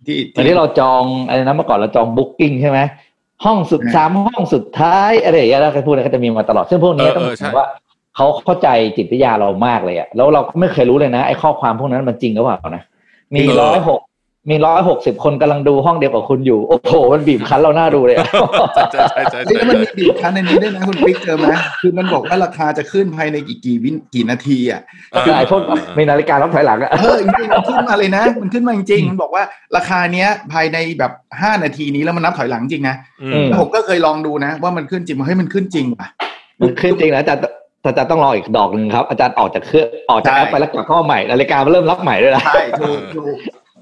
[0.07, 2.81] ที่ตอนนี้เราจองอะไรนะเมื่อก่อนเราจองบุ๊กิ้งใช่ไหม
[3.45, 7.67] ห้องสุดสามห้องสุดท้ายอะไรอย่างเงี้ยแล้วก็พูดอะไรก็จะมีมาตลอด ซึ่งพวกนี้เออต้องเออใช่ถือว่า
[8.17, 12.83] เขาเข้าใจจิตวิทยาเรามากเลยอะแล้วเราก็ไม่เคยรู้เลยนะไอ้ข้อความพวกนั้นมันจริงหรือเปล่านะ
[13.35, 14.01] มีร้อยหก
[14.51, 18.27] มีร้อยหกสิบคนกำลังดูห้องเดียวกับคุณอยู่ โอ้โห มันบีบคั้นเราหน้าดูเลยอะ
[18.93, 24.81] ใช่ใช่ใช่เฮ้ยใช่แล้วมันมีบีบคั้นในนี้ด้วยนะคุณปิ๊กเจอไหมคือมันบอกว่าราคาจะขึ้นภายในกี่กี่วินกี่นาทีอะ
[25.25, 25.63] คือไอ้พวก
[25.97, 29.43] มีนาฬิการับถอยหลังอะเออจริงๆมันขึ้นมาเลยนะ มันขึ้นมาจริงๆมันบอกว่า
[29.77, 36.09] ราคาเนี้ยภายในแบบห้านาทีนี้แล้วมันนับถอยหลังจริงนะอือืมมแล้วผมก็เคยลองดูนะ ว่ามันขึ้นจริงไหมเฮ้ยมันขึ้นจริงว่ะ
[36.61, 37.49] มันขึ้นจริงนะอาจารย์แต่
[37.87, 43.37] อาจารย์ต้องรออีกดอกหนึ่งครับ อาจารย์ออกจากเครื่องออกจากแอปใช่ไปแล้วกลับเข้ามาใหม่นาฬิกามันเริ่มรับใหม่ด้วยนะใช่ถูกถูก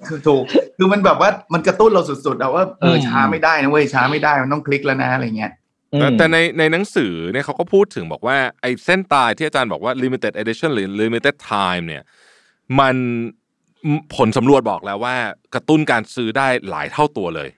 [0.08, 0.42] คือถูก
[0.78, 5.52] คือมันแบบว่ามันกระตุ้นเราสุดๆอะว่าเอออืมช้าไม่ได้นะเว้ยช้าไม่ได้มันต้องคลิกแล้วนะอะไรเงี้ย
[6.00, 12.02] แต่แต่ในในหนังสือเนี่ยเขาก็พูดถึงบอกว่าไอ้เส้นตายที่อาจารย์บอกว่า limited edition หรือ limited time เนี่ย
[12.80, 12.96] มัน
[14.14, 15.16] ผลสำรวจบอกแล้วว่า
[15.54, 17.48] กระตุ้นการซื้อได้หลายเท่าตัวเลย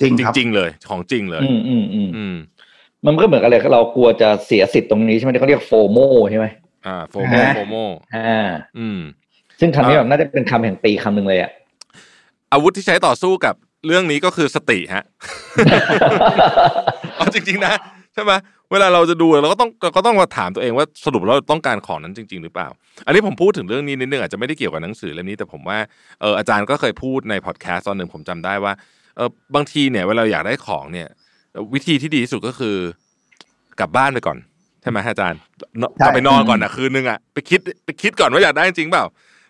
[0.00, 2.24] จริงจครับริงๆเลย ของจริงเลย อืมอืมอืมอื
[3.04, 5.98] มมันก็เหมือนกันเลยเรากลัวจะเสียสิทธิ์ตรงนี้ใช่ไหมที่เขาเรียกโฟโม
[6.30, 6.46] ใช่ไหม
[6.86, 7.76] อ่าโฟโมอ่าโฟโม
[8.14, 8.46] อ่า
[8.78, 9.00] อืม
[9.60, 11.50] ซึ่งคำนี้อ่าแบบน่าจะเป็นคำแห่งปีคำหนึ่งเลยอะ
[12.52, 13.54] อาวุธที่ใช้ต่อสู้กับ
[13.86, 15.04] เรื่องนี้ก็คือสติฮะ
[17.16, 17.74] เอาจริง ๆ นะ
[18.14, 18.32] ใช่ไหม
[18.72, 22.68] เวลาเราจะดูเราก็ต้องเราก็ต้องมาถามตัวเองว่าสรุปเราต้องการของนั้นจริง ๆ หรือเปล่า
[23.06, 25.78] อันนี้ผมพูดถึงเรื่องนี้นิดนึงอาจจะไม่ได้เกี่ยวกับหนังสือเล่มนี้แต่ผมว่า
[26.20, 28.72] เอออาจารย์ก็เคยพูดในพอดแคสต์ตอนหนึ่งผมจำได้ว่า
[29.16, 31.08] เออบางทีเนี่ยเวลาเราอยากได้ของเนี่ย
[31.74, 32.76] วิธีที่ดีที่สุดก็คือ
[33.80, 34.38] กลับบ้านไปก่อน
[34.82, 35.40] ใช่ไหมอาจารย์
[35.78, 39.04] เนอะใช่กลับไปนอนก่อนนะคืนนึงอะไปคิดไปคิดก่อนว่าอยากได้จริงเปล่า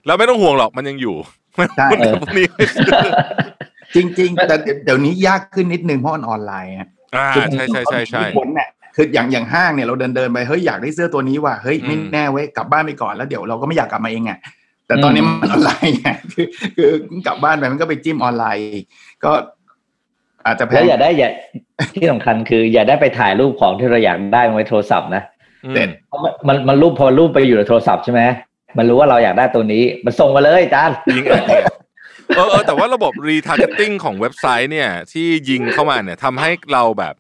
[0.07, 1.17] แล้วไม่ต้องห่วงหรอกมันยังอยู่
[1.77, 2.91] ใช่เดี๋ยวพรุ่งนี้ค่อยซื้อ
[3.95, 14.39] จริง ๆ แต่เดี๋ยวนี้ยากขึ้นนิดนึงเพราะมันออนไลน์ฮะอ่าใช่ใช่ใช่ใช่มีผลเนี่ยคืออย่างอย่างห้างเนี่ยเราเดินเดินไปเฮ้ยอยากได้เสื้อตัวนี้ว่ะเฮ้ยไม่อืมแน่เว้ยกลับบ้านไปก่อนแล้วเดี๋ยวเราก็ไม่อยากกลับมาเองอะ
[14.87, 16.91] แต่ตอนนี้มันออนไลน์ไงคือคือ
[17.27, 18.83] กลับบ้านไปมันก็ไปจิ้มออนไลน์
[19.25, 19.33] ก็
[20.47, 21.31] อาจจะแพแล้วงอย่าได้อย่า
[21.95, 25.23] ที่สำคัญคือ อย่าได้ไปถ่ายรูปของที่เราอยากได้ไว้โทรศัพท์นะ
[25.65, 28.23] อืมเด็ดเพราะมันมันมันรูปพอรูปไปอยู่ในโทรศัพท์ใช่ไหม
[28.79, 31.65] มันรู้ว่าเราอยากได้ตัวนี้ มันส่งมาเลยอาจารย์ยิงแอดเนี่ย
[32.37, 37.15] เออเออแต่ว่าระบบ retargeting ของเว็บไซต์เนี่ย ที่ยิงเข้ามาเนี่ยทำให้เราแบบ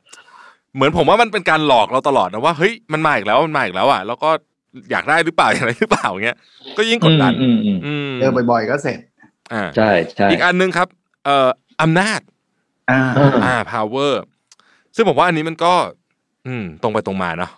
[0.74, 4.30] เหมือนผมว่ามันเป็นการหลอกเราตลอดนะว่าเฮ้ยมันมาอีกแล้วมันมาอีกแล้วอะแล้วก็
[4.90, 6.36] อยากได้หรือเปล่าอยากได้หรือเปล่าเงี้ย
[6.76, 8.98] ก็ยิ่งกดดันอืมอืมอืมเจอบ่อยๆก็เสร็จ
[9.52, 10.88] อ่าใช่ใช่อีกอันหนึงครับ
[11.24, 11.48] เอ่อ
[11.82, 12.20] อำนาจ
[12.90, 14.12] อ่าอืมอ่า power
[14.94, 15.72] ซึ่งผมว่าอันนี้มันก็
[16.46, 17.50] อืม ตรงไปตรงมาเนาะ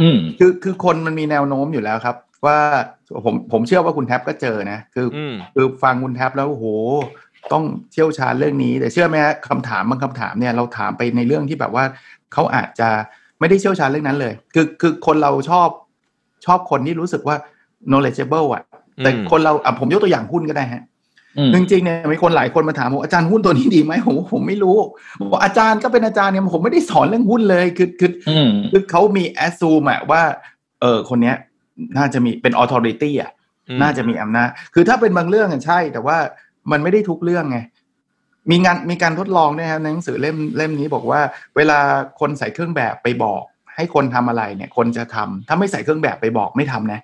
[0.00, 2.58] อืมคือคือคนมันมีแนวโน้มอยู่แล้วครับ ว่า
[3.24, 6.66] ผมผมเชื่อว่าคุณแท็บก็เจอนะ คือออืมคือฟังคุณแท็บแล้วโอ้โห
[7.52, 11.84] ต้องเชี่ยวชาญเรื่องนี้ แต่เชื่อไหมฮะคำถามบางคำถามเนี่ยเราถามไปในเรื่องที่แบบว่า
[12.32, 12.88] เขาอาจจะ
[13.40, 15.68] ไม่ได้เชี่ยวชาญเรื่องนั้นเลย คือคือคนเราชอบ
[16.46, 17.36] ชอบคนที่รู้สึกว่า
[17.90, 18.62] knowledgeable อะ
[18.98, 20.89] แต่อืมคนเราอะผมยกตัวอย่างหุ้นก็ได้ฮะอืม
[21.54, 24.78] จริงๆเนี่ยมีคนหลายคนมาถามผมอาจารย์หุ้นตัวนี้ดีไหมผมผมไม่รู้
[25.30, 30.22] บอกอาจารย์ก็เป็นอาจารย์เนี่ยผมไม่ได้สอนเรื่องหุ้นเลยคือคืออืมคือเขามีแอสซูมอะว่า
[30.80, 31.36] เออคนเนี้ย
[31.96, 33.30] น่าจะมีเป็นออ t h o r i t y อะ
[33.68, 36.18] อืมน่าจะมีอำนาจคือถ้าเป็นบางเรื่องอะใช่ แต่ว่า
[36.70, 37.58] มันไม่ได้ทุกเรื่องไง
[38.50, 41.20] มีงานมีการทดลองด้วยครับในหนังสือเล่มเล่มนี้บอกว่า
[41.56, 41.78] เวลา
[42.20, 43.42] คนใส่เครื่องแบบไปบอก
[43.76, 47.00] ให้คนทำอะไรเนี่ย คนจะทำถ้าไม่ใส่เครื่องแบบไปบอกไม่ทำนะ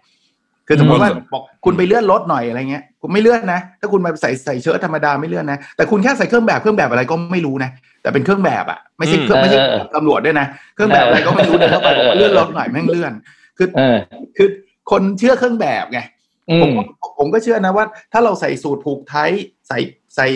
[0.69, 7.71] คือสมมติว่าบอกคุณไปเลื่อนรถหน่อยอะไรเงี้ยคุณไม่เลื่อนนะ ถ้าคุณมาใส่ใส่เชิ้ตธรรมดาไม่เลื่อนนะแต่คุณแค่ใส่เครื่องแบบเครื่องแบบอะไรก็ไม่รู้นะ
[8.03, 9.59] แต่เป็นเครื่องแบบอะไม่ใช่เครื่องไม่ใช่
[9.97, 13.13] ตำรวจด้วยนะเครื่องแบบอะไรก็ไม่รู้เดินเข้าไปบอกว่าเลื่อนรถหน่อยแม่งเลื่อน
[13.59, 13.97] คือเออ
[14.37, 14.49] คือ
[14.91, 16.01] คนเชื่อเครื่องแบบไง
[16.51, 16.79] อืผมม
[17.19, 19.31] ผมก็เชื่อนะว่า ถ้าเราใส่สูตรผูกไทย
[19.69, 19.79] ใส่
[20.17, 20.27] ใส่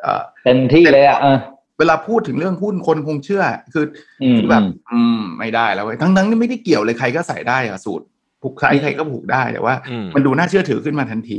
[0.00, 1.38] เอ่อเต็มที่เลยอะเออ
[1.78, 3.42] เวลาพูดถึงเรื่องหุ้นคนคงเชื่อ
[3.74, 3.84] คือ
[4.22, 8.04] อืมคือแบบอืมอืมไม่ได้แล้วเว้ยทั้งทั้งที่ไม่ได้เกี่ยวเลยใครก็ใส่ได้อะสูตร
[8.42, 11.38] ผูกไทยใครก็ผูกได้แต่ว่าอืมมันดูน่าเชื่อถือขึ้นมาทันที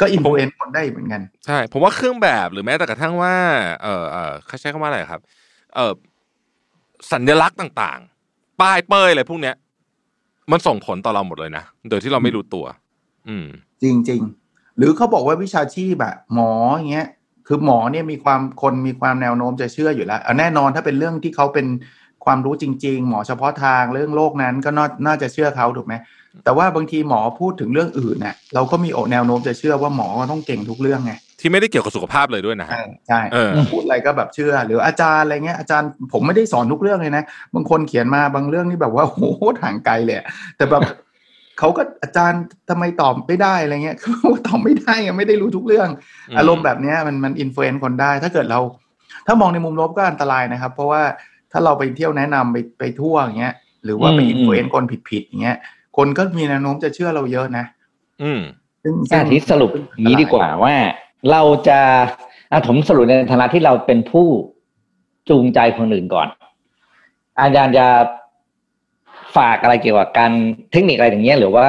[0.00, 3.34] ก็ influence คนได้เหมือนกัน ใช่ ผมว่าเครื่องแบบหรือแม้แต่กระทั่งว่า
[3.82, 5.20] เออเออเขาใช้คำว่าอะไรครับ
[5.74, 5.92] เออ
[7.12, 9.54] สัญลักษณ์ต่างๆ ป้ายเป้ยอะไรพวกเนี้ย
[10.50, 12.64] มันส่งผลต่อเราหมดเลยนะ โดยที่เราไม่รู้ตัว
[13.28, 13.46] อืม
[13.82, 17.08] จริงๆหรือเขาบอกว่าวิชาชีพอะหมออย่างเงี้ย
[17.46, 21.66] คือหมอเนี่ยมีความคนมีความแนวโน้มจะเชื่ออยู่แล้วเอาแน่นอนถ้าเป็นเรื่องที่เขาเป็น
[22.24, 25.94] ความรู้จริง ๆ หมอเฉพาะทางเรื่องโรคนั้นก็น่าน่าจะเชื่อเขาถูกไหม
[26.44, 39.22] แต่ว่าบางทีหมอพูดถึงเรื่องอื่นน่ะเราก็มีโอแนวโน้มจะเชื่อว่าหมอต้องเก่งทุกเรื่องไงที่ไม่ได้เกี่ยวกับสุขภาพเลยด้วยนะฮะใช่ใช่เออพูดอะไรก็แบบเชื่อ หรืออาจารย์อะไรเงี้ยอาจารย์ผมไม่ได้สอนทุกเรื่องเลยนะบางคนเขียนมาบางเรื่องนี่แบบว่าโห
[39.62, 40.82] ห่างไกลเลยอะแต่แบบ
[41.58, 45.88] เขาก็อาจารย์ทำไมตอบไม่ได้อะไรเงี้ยเขาตอบไม่ได้อะไม่ได้รู้ทุกเรื่อง
[46.28, 48.60] อืมอารมณ์แบบเนี้ยมันมัน influence คนได้ ถ้าเกิดเรา
[49.26, 51.02] ถ้ามองในมุมลบก็อันตรายนะครับ เพราะว่า
[51.52, 55.58] ถ้าเราไปเที่ยวแนะนำไปไปทั่วอย่างเงี้ยหรือว่าไปอืม influence คนผิดๆอย่างเงี้ย
[55.96, 57.64] คนก็มีแนวโน้มจะเชื่อเราเยอะนะ
[58.22, 58.40] อืม
[58.82, 60.74] ซึ่งอะทีสรุปอย่างนี้ดีกว่าว่า
[61.32, 61.78] เราจะ
[62.52, 64.26] อะผมสรุปในฐานะที่เราเป็นผู้
[65.28, 66.28] จูงใจคนอื่นก่อน
[67.40, 67.86] อาจารย์จะ
[69.36, 70.32] ฝากอะไรเกี่ยวกับการ
[70.72, 71.66] เทคนิคอะไรอย่างเงี้ยหรือว่า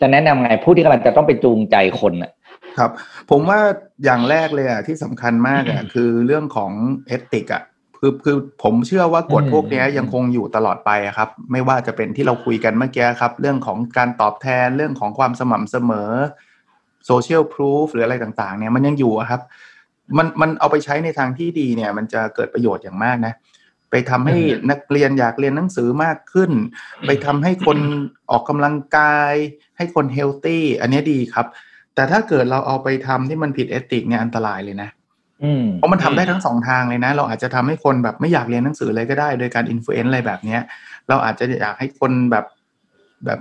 [0.00, 2.32] จะแนะนำไงผู้ที่กำลังจะต้องไปจูงใจคนอะ
[2.78, 2.90] ครับ
[3.30, 3.60] ผมว่า
[4.04, 6.70] อย่างแรกเลยอะที่สำคัญมากอะคือเรื่องของ
[7.06, 7.62] เอติกอะ
[8.00, 16.10] คือคือผมเชื่อว่ากฎอืมพวกเนี้ยยังคงอยู่ตลอดไปอะครับ ไม่ว่าจะเป็นที่เราคุยกันเมื่อกี้ครับ เรื่องของการตอบแทนเรื่องของความสม่ำเสมอ
[17.06, 19.40] โซเชียลพ o ูฟหรืออะไรต่างๆ เนี่ยมันยังอยู่อะครับ
[20.16, 23.34] มันมันเอาไปใช้ในทางที่ดีเนี่ย มันจะเกิดประโยชน์อย่างมากนะ
[23.90, 26.50] ไปทำให้อืมนักเรียนอยากเรียนหนังสือมากขึ้น
[27.06, 27.78] ไปทำให้คน
[28.30, 29.34] ออกกำลังกาย
[29.76, 31.46] ให้คน healthy อันเนี้ยดีครับ
[31.94, 35.03] แต่ถ้าเกิดเราเอาไปทำที่มันผิด ethic เนี่ยอันตรายเลยนะอืม
[35.78, 40.60] เพราะมันทำได้ทั้งสองทางเลยนะ เราอาจจะทำให้คนแบบไม่อยากเรียนหนังสือเลยก็ได้ โดยการ influence อะไรแบบเนี้ย
[41.08, 42.44] เราอาจจะอยากให้คนแบบ
[43.26, 43.40] แบบ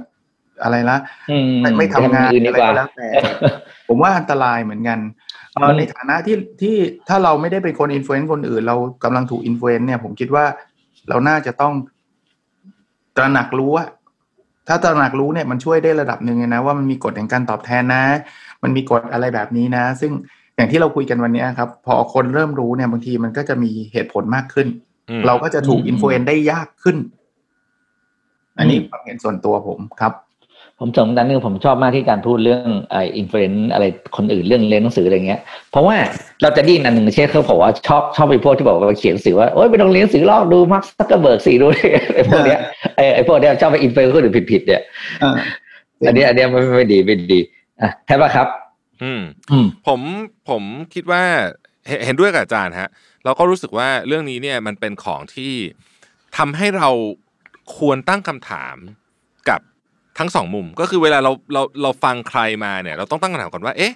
[0.63, 0.97] อะไรละ
[1.31, 3.07] อืมไม่ไม่ทำงานอื่นดีอะไรกว่าก็แล้วแต่
[3.87, 4.99] ผมว่าอันตรายเหมือนกัน
[5.53, 6.75] เอ่อมันในฐานะที่ที่
[7.09, 10.45] ถ้าเราไม่ได้เป็นคน influence คนอื่น เรากำลังถูก influence เนี่ย ผมคิดว่า
[11.09, 11.73] เราน่าจะต้อง
[13.17, 13.87] ตระหนักรู้อะ
[14.67, 18.03] ถ้าตระหนักรู้เนี่ยมันช่วยได้ระดับหนึ่งเลยนะว่ามันมีกฎแห่งการตอบแทนนะ
[18.63, 20.11] มันมีกฎอะไรแบบนี้นะ ซึ่ง
[20.55, 24.67] อย่างที่เราคุยกันวันเนี้ยครับ พอคนเริ่มรู้เนี่ยบางทีมันก็จะมีเหตุผลมากขึ้น
[25.09, 26.97] อืมเราก็จะถูกอืม influence ได้ยากขึ้น
[28.57, 30.13] อันนี้ความเห็นส่วนตัวผมครับ
[30.79, 33.85] ผมสมมติอันนึงผมชอบมากที่การพูดเรื่องไอ้ influence อะไร
[34.17, 35.39] คนอื่นเรื่องเรียนหนังสืออะไรเงี้ย
[35.71, 35.95] เพราะว่า
[36.41, 42.59] เราจะได้ยินอันหนึ่งเช่นเขาบอกว่าชอบชอบไปพวกที่บอกว่าเขียนหนังสือว่าโอ๊ยไม่ต้องเรียนหนังสือหรอกดูมาร์คซักเกอร์เบิร์กสิดูดิไอ้พวกเนี้ย
[42.95, 44.81] ไอ้ไอ้พวกเนี้ยชอบไป influence คนอื่นผิดๆเนี่ย
[45.21, 45.37] เออ
[46.07, 47.39] อันเนี้ยอันเนี้ยไม่ไม่ดีไม่ดี
[47.81, 48.47] อะใช่ป่ะครับ
[49.03, 49.99] อืมอืมผม
[50.49, 50.63] ผม
[50.93, 51.23] คิดว่า
[51.87, 52.89] เห็นเห็นด้วยกับอาจารย์ฮะ
[53.25, 55.53] เราก็รู้สึกว่าเรื่องนี้เนี่ยมันเป็นของที่
[56.37, 56.89] ทำให้เรา
[57.77, 58.75] ควรตั้งคำถาม
[59.49, 59.61] กับ
[60.19, 63.93] ทั้งสองมุม ก็คือเวลาเราเราเราฟังใครมาเนี่ย เราต้องตั้งคำถามก่อนว่า เอ๊ะ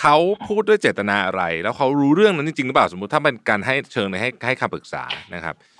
[0.00, 0.16] เขา
[0.48, 5.75] พูดด้วยเจตนาอะไร แล้วเขารู้เรื่องนั้นจริงๆหรือเปล่าสมมติถ้าเป็นการให้เชิงในให้ให้คำปรึกษานะครับเอ่อ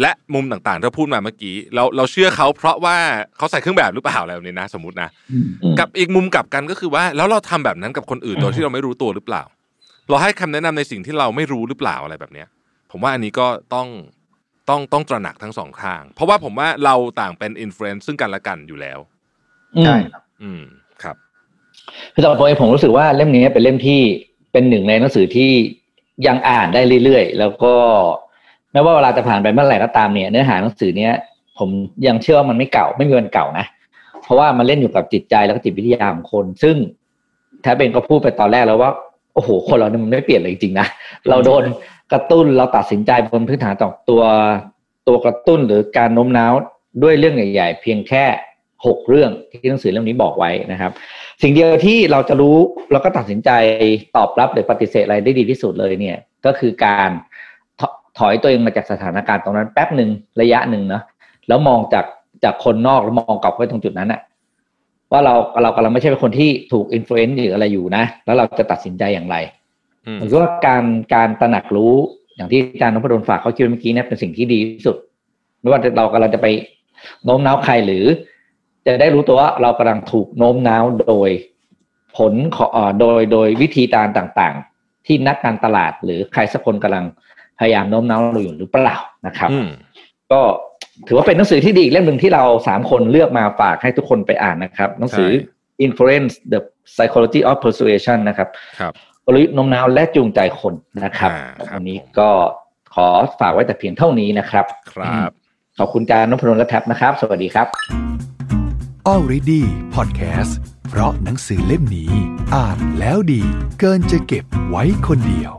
[0.00, 2.96] และมุมต่างๆที่พูดมาเมื่อกี้เราเราเชื่อเขาเพราะว่า
[3.36, 9.42] เขาใส่เครื่องแบบหรือเปล่าอะไรแบบนี้นะ สมมตินะอืมกับอีกมุมกลับกันก็คือว่า แล้วเราทำแบบนั้นกับคนอื่นโดยที่เราไม่รู้ตัวหรือเปล่า
[10.08, 12.48] เราให้คำแนะนำในสิ่งที่เราไม่รู้หรือเปล่าอะไรแบบเนี้ย
[12.90, 13.88] ผมว่าอันนี้ก็ต้อง
[14.68, 18.98] ต้องต้องตระหนักทั้งสองข้าง เพราะว่าผมว่าเราต่างเป็น influence ซึ่งกันและกันอยู่แล้ว
[19.76, 20.62] อืมใช่ครับ อืม
[21.02, 21.16] ครับ
[22.14, 24.00] คือสำหรับผมเองผมรู้สึกว่าเล่มนี้เป็นเล่มที่
[24.52, 25.50] เป็นหนึ่งในหนังสือที่
[26.26, 27.74] ยังอ่านได้เรื่อยๆ แล้วก็
[28.72, 31.12] ไม่ว่าเวลาจะผ่านไปเมื่อไหร่ก็ตามเนี่ยเนื้อหาหนังสือเนี้ย
[31.58, 31.70] ผม
[32.06, 33.66] ยังเชื่อว่ามันไม่เก่าไม่มีวันเก่านะ
[34.22, 36.76] เพราะว่ามันเล่นอยู่กับจิตใจแล้วก็จิตวิทยาของคน ซึ่ง
[37.62, 38.90] แท้เป็นก็พูดไปตอนแรกแล้วว่า
[39.34, 40.86] โอ้โห คนเราเนี่ยมันไม่เปลี่ยนเลยจริงๆนะ
[41.28, 41.62] เราโดน
[42.12, 44.22] กระตุ้นเราตัดสินใจบนพื้นฐานต่อตัว
[45.08, 46.52] ตัวกระตุ้นหรือการโน้มน้าว
[47.02, 48.24] ด้วยเรื่องใหญ่ๆ เพียงแค่
[48.86, 50.92] หกเรื่องที่หนังสือเล่มนี้บอกไว้นะครับ
[51.42, 52.56] สิ่งเดียวที่เราจะรู้
[52.92, 53.50] แล้วก็ตัดสินใจ
[54.16, 57.10] ตอบรับหรือปฏิเสธอะไรได้ดีที่สุดเลยเนี่ย ก็คือการ
[58.18, 61.02] ถถอยตัวเองมาจากสถานการณ์ตรงนั้นแป๊บหนึ่งระยะหนึ่งเนาะ
[61.48, 62.04] แล้วมองจาก
[62.44, 64.20] จากคนนอกแล้วมองกลับไปตรงจุดนั้นอะ
[65.12, 69.36] ว่าเราเรากำลังไม่ใช่เป็นคนที่ถูก influence หรืออะไรอยู่นะ แล้วเราจะตัดสินใจอย่างไร
[70.06, 71.94] อืมผมคิดว่าการการตระหนักรู้
[72.36, 74.96] อย่างที่อาจารย์นพดลฝากข้อคิดเมื่อกี้เนี่ยเป็นสิ่งที่ดีที่สุด
[75.60, 76.46] ไม่ว่าเรากำลังจะไป
[77.24, 78.04] โน้มน้าวใครหรือ
[78.86, 81.30] จะได้รู้ตัวว่าเรากำลังถูกโน้มน้าวโดย
[82.16, 87.04] ผลของเอ่อโดยโดยวิธีการต่างๆ ที่นักการตลาดหรือใครสักคนกำลัง
[87.60, 89.68] พยายามโน้มน้าวเราอยู่หรือเปล่านะครับอืม
[90.32, 90.40] ก็
[91.08, 95.28] ถือว่าเป็นหนังสือที่ดีอีกเล่มหนึ่งที่เราสามคนเลือกมาฝากให้ทุกคนไปอ่านนะครับหนังสือ
[95.86, 96.60] Influence the
[96.94, 98.48] Psychology of Persuasion นะครับ
[98.80, 98.92] ครับ
[99.26, 102.28] กลยุทธ์โน้มน้าวและจูงใจคนนะครับอ่าครับวันนี้ก็
[102.94, 103.06] ขอ
[103.40, 105.30] ฝากไว้แต่เพียงเท่านี้นะครับ ครับ
[105.78, 107.66] ขอบคุณการนพดลและแท็บนะครับ สวัสดีครับ
[109.12, 109.62] Already
[109.94, 110.52] Podcast
[110.90, 112.12] เพราะหนังสือเล่มนี้
[112.54, 113.42] อ่านแล้วดี
[113.80, 115.52] เกินจะเก็บไว้คนเดียว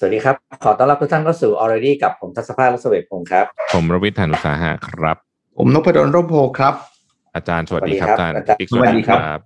[0.00, 5.16] สวัสดีครับ ขอต้อนรับทุกท่านเข้าสู่ Already กับผมทัศภาและเสวตพงศ์ครับ ผมรวิทยานุสาหะครับ
[5.58, 6.74] ผมนพดลร่มโพครับ
[7.34, 9.40] อาจารย์สวัสดีครับสวัอาจารสย์ดีครับอีกสวัสดีครับ ครับ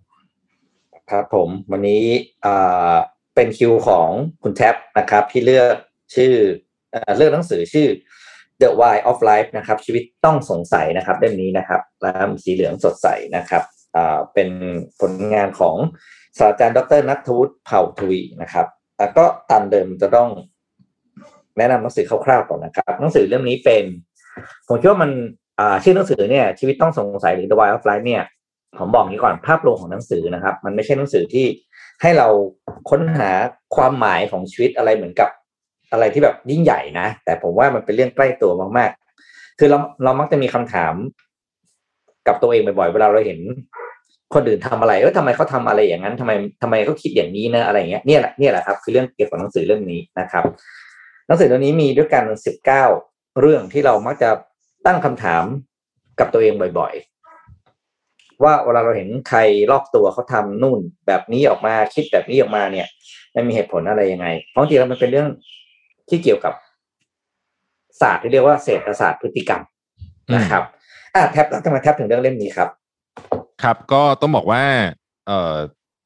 [1.11, 2.05] ครับผมวันนี้
[2.45, 2.95] อ่า
[3.35, 4.09] เป็นคิวของ
[4.43, 5.75] คุณแท็บนะครับ ที่เลือก
[6.15, 6.33] ชื่อ
[6.93, 7.89] เอ่อเลือกหนังสือชื่อ
[8.61, 13.63] The Why of Life นะครับ ชีวิตต้องสงสัยนะครับเล่มนี้นะครับแล้วสีเหลืองสดใสนะครับ
[13.97, 14.49] อ่าเป็น
[15.01, 15.77] ผลงานของ
[16.39, 18.82] ศาสตราจารย์ดรนัทวุฒิเผ่าทวีนะครับแล้ว
[19.19, 20.29] ก็ตามเดิมจะต้อง
[21.59, 23.85] แนะนำหนังสือคร่าวๆก่อนนะครับ หนังสือเล่มนี้เป็น
[24.69, 25.11] ผมคิดว่ามัน
[25.61, 28.23] อ่าชื่อหนังสือเนี่ยชีวิตต้องสงสัยหรือ The Why of Life เนี่ย
[28.79, 31.47] ผมบอกนี้ก่อนภาพรวมของหนังสือนะครับ มันไม่ใช่หนังสือที่
[32.03, 32.29] ให้เรา
[32.91, 33.29] ค้นหา
[33.77, 35.31] ความหมายของชีวิตอะไรเหมือนกับ
[35.93, 40.95] อะไรที่แบบยิ่งใหญ่นะ แต่ผมว่ามันเป็นเรื่องใกล้ตัวมากๆ คือเราเรามักจะมีคำถาม
[42.27, 43.41] กับตัวเองบ่อยๆเวลาเราเห็น
[44.35, 50.45] คนอื่นทำอะไรเออทำไมเขาทำอะไรอย่างนั้นทำไมทำไมเขาคิดอย่างนี้นะอะไรเงี้ยเนี่ยแหละเนี่ยแหละครับคือเรื่องเกี่ยวกับหนังสือเรื่องนี้นะครับ
[51.27, 52.85] หนังสือเล่มนี้มีด้วยกันสิบเก้า
[53.41, 54.31] เรื่องที่เรามักจะ
[54.87, 55.45] ตั้งคำถาม
[56.19, 59.39] กับตัวเองบ่อยๆ ว่าเวลาเราเห็นใคร
[59.71, 62.87] รอบตัวเขาทำนู่นแบบนี้ออกมาคิดแบบนี้ออกมาเนี่ย
[63.35, 65.29] มันมีเหตุผลอะไรยังไง เพราะจริงๆแล้วมันเป็นเรื่อง
[66.09, 66.55] ที่เกี่ยวกับ
[68.01, 69.63] ศาสตร์ที่เรียกว่าเศรษฐศาสตร์พฤติกรรม
[70.35, 70.63] นะครับ
[71.15, 72.69] อะแท็บแล้วทำไมแท็บถึงเรื่องเล่มนี้ครับ
[73.65, 74.63] ครับ ก็ต้องบอกว่า
[75.27, 75.55] เอ่อ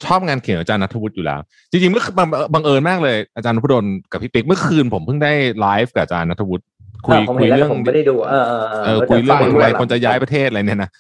[0.05, 1.41] ชอบงานเขียนของอาจารย์นัทวุฒิอยู่แล้ว
[1.71, 6.65] จริงๆเมื่อบังบังเอิญมากเลยอาจารย์นพดลกับพี่ปิ๊กเมื่อคืนผมเพิ่งได้ไลฟ์กับอาจารย์นัทวุฒิ
[7.07, 10.91] คุยผมคุยเห็นแล้วเรื่องผมไม่ได้ดูเออเออเออคุยเรื่องแต่ฟัอะไรด้วยคนจะย้ายประเทศอะไรเนี่ยนะ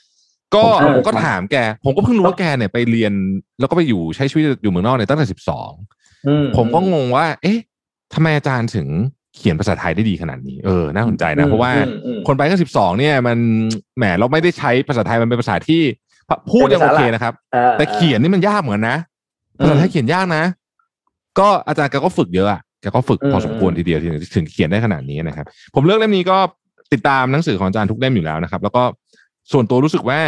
[0.55, 3.12] ก็เออผมก็ถามแก ผมก็เพิ่งรู้ว่าแกเนี่ยไปเรียน
[3.61, 5.71] แล้วก็ไปอยู่ใช้ชีวิตอยู่เมืองนอกเนี่ยตั้งแต่สิบสอง
[6.29, 7.59] อืผมก็งงว่า เอ๊ะ
[8.14, 8.88] ทำไมอาจารย์ถึง
[9.37, 13.38] เขียนภาษาไทยได้ดีขนาดนี้เออน่าสนใจนะ เพราะว่าอืมอืมคนไปแค่สิบสองเนี่ยมัน
[13.97, 15.83] แหมเราไม่ได้ใช้ภาษาไทยมันเป็นภาษาที่
[16.50, 18.98] พูดยังเป็นโอภาษาเคหลักนะครับออแต่เขียนนี่มันยากเหมือนกันนะ
[19.60, 20.44] อืมภาษาไทยเขียนยากนะ
[21.38, 26.38] ก็อาจารย์แกก็ฝึกเยอะอะแกก็ฝึกอืมพอสมควรทีเดียวถึงถึงเขียนได้ขนาดนี้นะครับ ผมเลือกเล่มนี้ก็
[26.92, 28.82] ติดตามหนังสือของอาจารย์ทุกเล่มอยู่แล้วนะครับ แล้วก็
[29.52, 30.20] ส่วนตัวรู้สึกว่า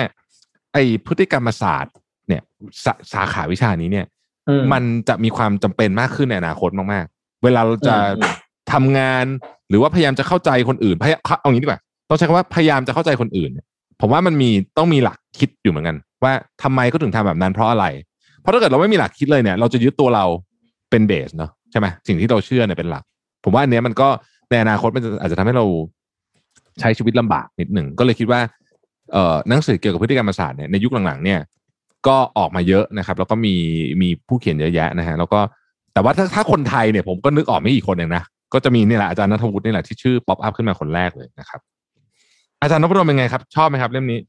[0.73, 1.95] ไอ้พฤติกรรมศาสตร์
[2.29, 2.43] เนี่ย
[2.85, 4.07] สาสาขาวิชานี้เนี่ย
[4.49, 8.35] อืมันจะมีความจำเป็นมากขึ้นในอนาคตมากๆ เวลาเราจะอืมอืม
[8.73, 9.25] ทำงาน
[9.69, 13.67] หรือว่าพยายามจะเข้าใจคนอื่นพยายามเอางี้ดีกว่าต้องใช้คำว่าพยายามจะเข้าใจคนอื่นเนี่ย
[14.01, 16.33] ผมว่ามันมีต้องมีหลักคิดอยู่เหมือนกัน ว่า
[16.63, 17.87] ทำไมเขาถึงทำแบบนั้นเพราะอะไร
[18.41, 20.25] เพราะถ้าเกิดเราไม่มีหลักคิดเลยเนี่ย เราจะยึดตัวเรา
[20.91, 23.03] เป็น base เนาะใช่ไหมสิ่งที่เราเชื่อเนี่ยเป็นหลัก
[23.45, 24.09] ผมว่าอันเนี้ยมันก็
[24.51, 25.65] ในอนาคตมันอาจจะทำให้เรา
[26.81, 28.41] ใช้ชีวิตลำบากนิดหนึ่งก็เลยคิดว่า
[29.13, 31.41] เอ่อหนังสือเกี่ยวกับพฤติกรรมศาสตร์เนี่ยในยุคหลังๆ เนี่ย
[32.07, 33.55] ก็ออกมาเยอะนะครับ แล้วก็มี
[34.03, 35.41] มีผู้เขียนเยอะแยะนะฮะแล้วก็
[35.93, 41.61] แต่ว่าถ้าถ้าคนไทยเนี่ยผมก็นึกออกไม่กี่คนเองนะก็จะมีนี่แหละอาจารย์ณัฐวุฒินี่แหละที่ชื่อ pop up ขึ้นมาคนแรกเลยนะครับ
[42.63, 44.21] อาจารย์นพดลเป็นไงครับ ชอบไหมครับเล่มนี้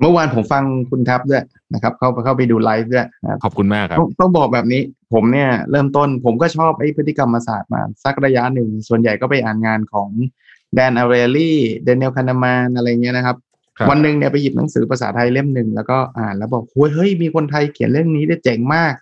[0.00, 1.42] เมื่อวานผมฟังคุณทับด้วย
[1.74, 4.82] นะครับ เข้าเข้าไปดูไลฟ์ด้วยนะครับขอบคุณมากครับต้องต้องบอกแบบนี้
[5.14, 10.08] ผมเนี่ยเริ่มต้นผมก็ชอบไอ้พฤติกรรมศาสตร์มาสักระยะหนึ่ง ส่วนใหญ่ก็ไปอ่านงานของ
[10.74, 13.36] Dan Ariely Daniel Kahneman อะไรเงี้ยนะครับ
[13.78, 18.94] ครับ วันหนึ่งเนี่ยไปหยิบหนังสือภาษาไทยเล่มหนึ่งแล้วก็อ่านแล้วบอกเฮ้ยเฮ้ยมีคนไทยเขียนเรื่องนี้ได้เจ๋งมาก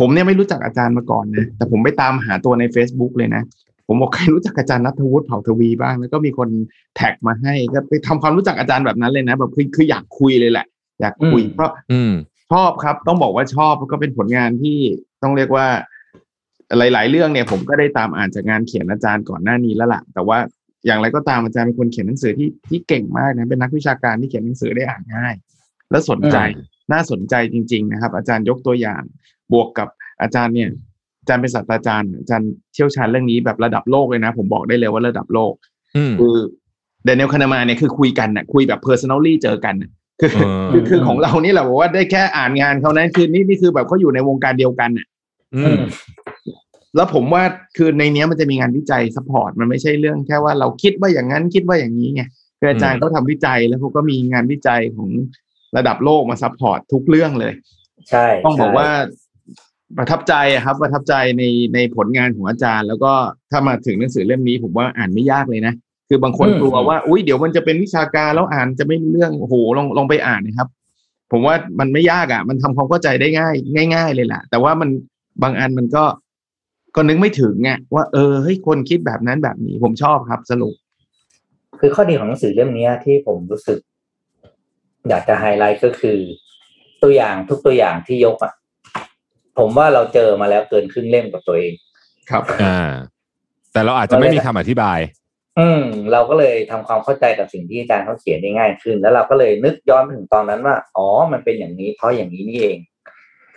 [0.00, 3.42] ผมเนี่ยไม่รู้จักอาจารย์มาก่อนนะแต่ผมไปตามหาตัวใน Facebook เลยนะ
[3.86, 6.48] ผมบอกใครรู้จักอาจารย์ณัฐวุฒิเผ่าทวีบ้าง แล้วก็มีคน
[6.96, 10.66] tag มาให้ก็ไปทำความรู้จักอาจารย์แบบนั้นเลยนะ แบบคือคืออยากคุยเลยแหละ
[11.00, 12.12] อยากคุยอืมเพราะอืม
[12.52, 14.78] ชอบครับ ต้องบอกว่าชอบก็เป็นผลงานที่
[15.22, 15.66] ต้องเรียกว่า
[16.78, 20.38] หลาย ๆ เรื่องเนี่ย ผมก็ได้ตามอ่านจากงานเขียนอาจารย์ก่อนหน้านี้แล้วล่ะ แต่ว่า
[20.86, 25.34] อย่างไรก็ตามอาจารย์เป็นคนเขียนหนังสือที่ที่เก่งมากนะเป็นนักวิชาการที่เขียนหนังสือได้อ่านง่าย
[25.90, 26.36] แล้วสนใจ
[26.92, 29.02] น่าสนใจจริง ๆ นะครับ อาจารย์ยกตัวอย่าง
[29.52, 29.88] บวกกับ
[30.22, 30.70] อาจารย์เนี่ย
[31.22, 35.54] อาจารย์เป็นศาสตราจารย์อาจารย์เชี่ยวชาญเรื่องนี้แบบระดับโลกเลยนะ ผมบอกได้เลยว่าระดับโลก
[35.96, 36.34] อืมคือ
[37.04, 45.06] Daniel Kahneman เนี่ยคือคุยกันน่ะคุยแบบ personally เจอกันน่ะคือเออคือคือของเรานี่แหละบอกว่าได้แค่อ่านงานเขานั้นคือนี่นี่คือแบบเขาอยู่ในวงการเดียวกันน่ะ
[45.54, 45.80] อืม
[46.96, 47.42] แล้วผมว่า
[47.76, 52.22] คือในเนี้ยมันจะมีงานวิจัย support มันไม่ใช่เรื่องแค่ว่าเราคิดว่าอย่างนั้นคิดว่าอย่างนี้ไง
[52.58, 55.08] คืออาจารย์เขาทำวิจัยแล้วเขาก็มีงานวิจัยของ
[55.76, 57.52] ระดับโลกมา support ทุกเรื่องเลย
[58.10, 58.88] ใช่ ต้องบอกใช่ว่า
[59.98, 61.42] ประทับใจอะครับประทับใจใน
[61.74, 63.12] ในผลงานของอาจารย์ แล้วก็
[63.50, 65.74] ถ้ามาถึงหนังสือเล่มนี้ผมว่าอ่านไม่ยากเลยนะ
[66.08, 70.68] คือบางคนกลัวว่าอุ้ยเดี๋ยวมันจะเป็นวิชาการแล้วอ่านจะไม่รู้เรื่องโอ้โหลองลองไปอ่านนะครับ
[71.32, 73.54] ผมว่ามันไม่ยากอะ มันทำความเข้าใจได้ง่าย
[73.94, 74.88] ง่าย ๆ เลยแหละแต่ว่ามัน
[75.42, 76.04] บางอันมันก็
[76.96, 80.74] ก็นึกไม่ถึงไงว่าเออเฮ้ยคนคิดแบบนั้นแบบนี้ ผมชอบครับสรุป
[81.80, 83.78] คือข้อดีของหนังสือเล่มนี้ที่ผมรู้สึก
[85.08, 86.18] อยากจะไฮไลท์ก็คือ
[87.02, 88.52] ตัวอย่างทุกตัวอย่างที่ยกอะ
[89.58, 91.72] ผมว่าเราเจอมาแล้วเกินครึ่งเล่มกับตัวเอง
[92.30, 92.78] ครับอ่า
[93.72, 94.98] แต่เราอาจจะไม่มีคำอธิบาย
[95.58, 102.78] อืม เราก็เลยทำความเข้าใจกับสิ่งที่อาจารย์เขาเขียนได้ง่ายขึ้น แล้วเราก็เลยนึกย้อนไปถึงตอนนั้นว่า อ๋อ มันเป็นอย่างนี้เพราะอย่างนี้นี่เอง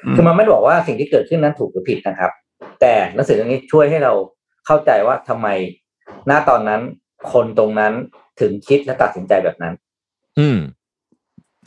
[0.05, 2.31] อืมคือมันไม่ได้บอกว่าสิ่งที่เกิดขึ้นนั้นถูกหรือผิดนะครับ
[2.81, 4.13] แต่หนังสือเล่มนี้ช่วยให้เรา
[4.65, 5.47] เข้าใจว่าทำไม
[6.27, 6.81] หน้าตอนนั้น
[7.33, 7.93] คนตรงนั้น
[8.39, 9.73] ถึงคิดและตัดสินใจแบบนั้น
[10.39, 10.57] อืม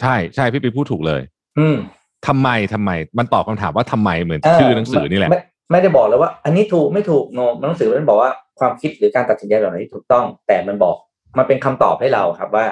[0.00, 1.22] ใช่ใช่พี่ปีพูดถูกเลย
[1.58, 1.76] อืม
[2.26, 10.96] ทำไมทำไม มันตอบคำถามว่าทำไมเหมือนชื่อหนังสือนี่แหละไม่ไม่ได้บอกเลยว่า อันนี้ถูกไม่ถูกโนหนังสือมันบอกว่าความคิดหรือการตัดสินใจแบบไหนที่ถูกต้อง แต่มันบอก
[11.38, 12.66] มันเป็นคำตอบให้เราครับว่า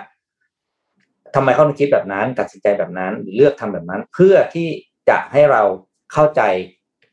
[1.34, 4.68] ทำไมเขาถึงคิดแบบนั้น ตัดสินใจแบบนั้นหรือเลือกทำแบบนั้น เพื่อที่
[5.08, 5.62] จะให้เรา
[6.12, 6.42] เข้าใจ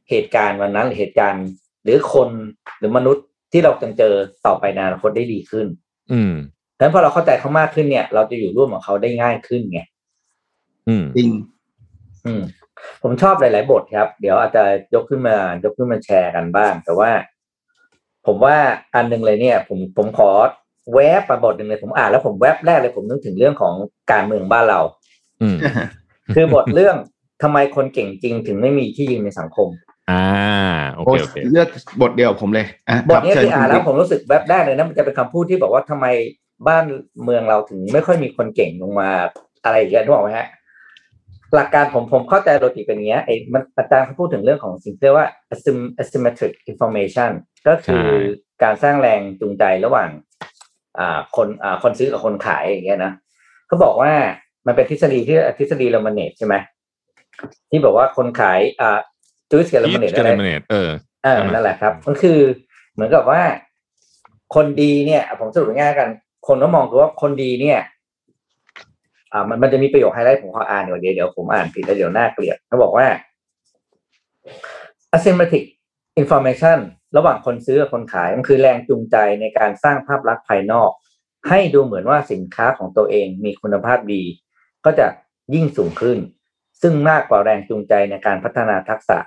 [0.10, 1.46] เหตุการณ์วันนั้นหรือเหตุการณ์
[1.84, 2.30] หรือคน
[2.80, 4.14] หรือมนุษย์ที่เราจะเจอ
[4.46, 5.68] ต่อไปในอนาคตได้ดีขึ้น
[6.14, 6.34] อืม
[6.78, 9.82] ดังนั้นพอเราเข้าใจเขามากขึ้นเนี่ย เราจะอยู่ร่วมกับเขาได้ง่ายขึ้นไง
[10.88, 11.30] อืมจริง
[12.26, 12.42] อืม
[13.04, 17.12] ผมชอบหลาย ๆ บทครับ เดี๋ยวอาจจะยกขึ้นมายกขึ้นมาแชร์กันบ้าง แต่ว่า
[18.28, 18.56] ผมว่า
[18.96, 20.30] อันหนึ่งเลยเนี่ย ผมผมขอ
[20.94, 23.74] แวบประบทหนึ่งเลยผมอ่านแล้วผมแวบแรกเลยผมนึกถึงเรื่องของ
[24.12, 24.82] การเมืองบ้านเรา
[25.42, 25.58] อืม
[26.36, 26.96] คือบทเรื่อง
[27.44, 29.68] ทำไมคนเก่งจริงถึงไม่มีที่ยืนในสังคม
[30.12, 30.26] อ่า
[30.94, 31.68] โอโอ้เคโอเคเลือก
[32.02, 36.06] บทเดียวกับผมเลยอะบทเนี้ยคที่อ่านเชิญแล้วคุณผมรู้สึกแวบแรกเลยนะมันจะเป็นคำพูดที่บอกว่าทำไม
[36.68, 36.84] บ้าน
[37.24, 39.10] เมืองเราถึงไม่ค่อยมีคนเก่งลงมา
[39.64, 40.48] อะไรอย่างเงี้ยนึกออกไหมฮะ
[41.56, 47.32] หลักการผมผมเข้าใจโลจิกเป็นอย่างเงี้ยไอ้มันอาจารย์เขาพูดถึงเรื่องของสิ่งที่เรียกว่า asym- asymmetric information
[47.68, 48.06] ก็คือ
[48.64, 50.10] การสร้างแรงจูงใจระหว่าง
[51.00, 53.12] อ่าคนอ่าคนซื้อกับคนขายอย่างเงี้ยนะ
[53.68, 54.12] เขาบอกว่า
[54.68, 56.56] มันเป็นทฤษฎีที่ทฤษฎีเลมเนตใช่ไหม
[57.70, 59.00] ที่บอกว่าคนขายอ่า
[59.52, 60.90] จูสกับเลมเนต Each กับ Lemonade เออ
[61.24, 62.40] เออใช่ไหมนั่นแหละครับมันคือ
[62.94, 63.42] เหมือนกับว่า
[64.56, 66.10] คนดีเนี่ย ผมสรุปง่ายๆกัน
[66.48, 67.80] คนก็มองดูว่าคนดีเนี่ย
[69.34, 73.08] อ่ามันมันจะมีประโยคไฮไลท์ผมขออ่านเดี๋ยวเดี๋ยวเดี๋ยวผมอ่านผิดแล้วเดี๋ยวหน้าเกลียดเขาบอกว่า
[75.16, 75.66] asymmetric
[76.22, 76.80] information
[77.18, 80.92] ระหว่างคนซื้อกับคนขาย มันคือแรงจูงใจในการสร้างภาพลักษณ์ภายนอก
[81.50, 84.24] ให้ดูเหมือนว่าสินค้าของตัวเองมีคุณภาพดี
[84.86, 85.08] ก็จะ
[85.54, 86.18] ยิ่งสูงขึ้น
[86.82, 89.20] ซึ่งมากกว่าแรงจูงใจในการพัฒนาทักษะ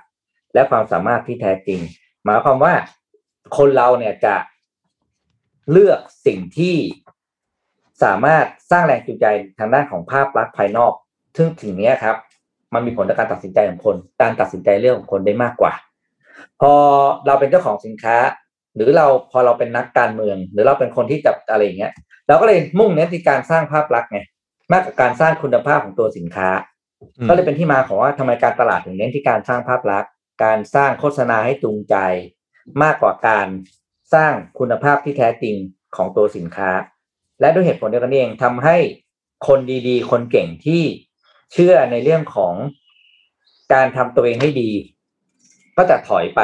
[0.53, 1.79] และความสามารถที่แท้จริง
[2.25, 2.73] หมายความว่า
[3.57, 4.35] คนเราเนี่ยจะ
[5.71, 6.75] เลือกสิ่งที่
[8.03, 9.25] สามารถสร้างแรงจูงใจ
[9.59, 10.93] ทางด้านของภาพลักษณ์ภายนอก
[11.37, 12.15] ซึ่งถึงเนี้ยครับ
[12.73, 15.73] มันมีผลต่อการตัดสินใจของคน การตัดสินใจเรื่องของคนได้มากกว่า
[16.61, 16.73] พอ
[17.25, 18.17] เราเป็นเจ้าของสินค้า
[18.75, 21.93] หรือเราพอเราเป็นนักการเมือง หรือเราเป็นคนที่จับอะไรอย่างเงี้ย
[22.27, 24.19] เราก็เลยมุ่งเน้นที่การสร้างภาพลักษณ์ไง
[24.71, 26.49] มากกว่าการสร้างคุณภาพของตัวสินค้า
[27.17, 30.11] อืมก็เลยเป็นที่มาของว่าทำไมการตลาดถึงเน้นที่การสร้างภาพลักษณ์
[30.43, 31.95] การสร้างโฆษณาให้จูงใจ
[32.83, 33.47] มากกว่าการ
[34.13, 35.55] สร้างคุณภาพที่แท้จริง
[35.95, 36.69] ของตัวสินค้า
[37.39, 38.77] และด้วยเหตุผลเดียวกันเองทำให้
[39.47, 40.83] คนดีๆ คนเก่งที่
[41.53, 42.53] เชื่อในเรื่องของ
[43.73, 44.71] การทำตัวเองให้ดี
[45.77, 46.41] ก็จะถอยไป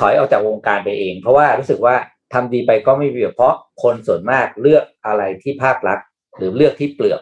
[0.00, 1.96] ถอยออกจากวงการไปเอง เพราะว่ารู้สึกว่า
[2.32, 7.20] ทำดีไปก็ไม่มีประโยชน์เพราะคนส่วนมากเลือกอะไรที่ภาพลักษณ์หรือเลือกที่เปลือก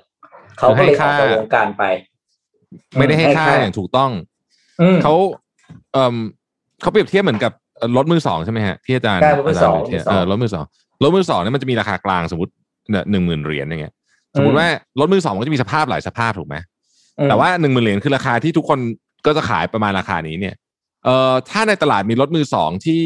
[0.59, 1.85] เขาก็เลยออกจากวงการไป
[2.99, 4.11] ไม่ได้ให้ให้ค่าค่าอย่างถูกต้อง
[4.81, 5.15] อืมเขา
[5.93, 6.17] เอ่ม
[6.83, 7.53] เขาเปรียบเทียบเหมือนกับ
[7.97, 10.65] รถมือสองใช่ไหมฮะที่อาจารย์ใช่รถมือสองาจารย์เปรียบเทียบเออรถมือสอง
[11.03, 12.62] รถมือสองเนี่ยมันจะมีราคากลางสมมติเนี่ย
[13.11, 13.95] หนึ่งหมื่นเหรียญอย่างเงี้ย
[14.37, 14.67] สมมติว่า
[15.01, 16.57] รถมือสองมันก็จะมีสภาพหลายสภาพถูกไหม
[17.19, 18.79] อืมแต่ว่าหนึ่งหมื่นเหรียญคือราคาที่ทุกคน
[19.27, 20.55] ก็จะขายประมาณราคานี้เนี่ย
[21.05, 23.03] เอ่อถ้าในตลาดมีรถมือสองที่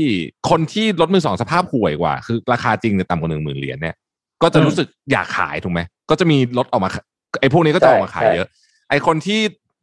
[0.50, 3.94] คนที่รถมือสองสภาพห่วยกว่า คือราคาจริงเนี่ยต่ำกว่าหนึ่งหมื่นเหรียญเนี่ย
[4.42, 7.04] ก็จะรู้สึกอยากขายถูกไหมก็จะมีรถออกมาขาย
[7.40, 8.48] ไอ้พวกนี้ก็จะออกมาขายเยอะ
[8.90, 9.40] ไอคนที่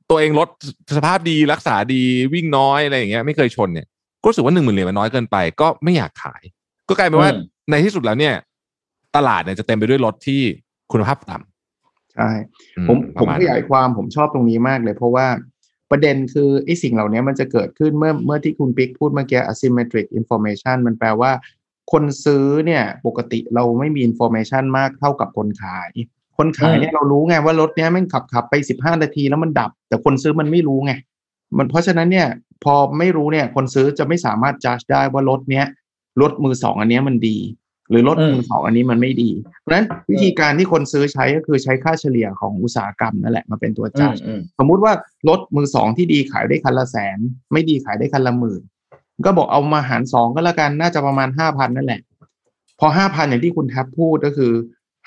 [0.10, 0.50] ตัวเองรถ
[0.98, 2.02] สภาพดีรักษาดี
[2.34, 3.88] วิ่งน้อยอะไรอย่างเงี้ยไม่เคยชนเนี่ย
[4.22, 6.44] ก็รู้สึกว่าหนึ่งหมื่นเหรียญมันน้อยเกินไป ก็ไม่อยากขาย
[6.90, 8.34] ก็กลายเป็นว่าอืมในที่สุดแล้วเนี่ย
[9.16, 10.42] ตลาดเนี่ยจะเต็มไปด้วยรถที่
[10.92, 12.30] คุณภาพต่ำใช่
[12.78, 15.28] อืผมปผระมมาณขยายความผมชอบตรงนี้มากเลย เพราะว่า
[15.92, 21.32] ประเด็นคือไอ้สิ่งเหล่านี้มันจะเกิดขึ้นเมื่อเมื่อที่คุณปิ๊กพูดเมื่อกี้ asymmetric information มันแปลว่า
[21.92, 25.90] คนซื้อเนี่ยปกติเราไม่มี information มากเท่ากับคนขาย
[26.38, 30.94] คนขายเนี่ยเรารู้ไงว่ารถเนี้ยแม่งขับขับไปสิบห้านาทีแล้วมันดับ แต่คนซื้อมันไม่รู้ไง
[31.58, 32.28] มันเพราะฉะนั้นเนี่ย
[32.64, 35.66] พอไม่รู้เนี่ยคนซื้อจะไม่สามารถ judge ได้ว่ารถเนี้ย
[36.22, 37.38] รถมือสองอันเนี้ยมันดี
[37.94, 39.32] หรือรถอืมมือสองอันนี้มันไม่ดี
[39.62, 44.94] เพราะฉะนั้นวิธีการที่คนซื้อใช้ก็คือใช้ค่าเฉลี่ยของอุตสาหกรรมนั่นแหละมาเป็นตัวอืจัมดอืมสมมุติว่า
[45.30, 47.18] รถมือสองที่ดีขายได้คันละแสน
[47.54, 48.62] ไม่ดีขายได้คันละหมื่น
[49.26, 52.02] ก็บอกเอามาหารสองก็แล้วกันน่าจะประมาณห้าพันนั่นแหละ
[52.80, 54.52] พอห้าพันอย่างที่คุณแท็บพูดก็คือ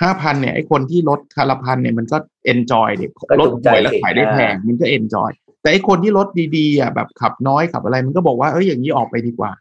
[0.02, 5.30] ห้าพันเนี่ยไอ้คนที่ลดคันละพันเนี่ยมันก็เอนจอยเด็กก็ลดจูงใจหวยแล้วสิขายได้แพงอ่ามันก็เอนจอย
[5.62, 9.52] แต่ไอ้คนที่ลดดีๆอะแบบขับน้อยขับอะไร มันก็บอกว่าเอ้ยอย่างนี้ออกไปดีกว่า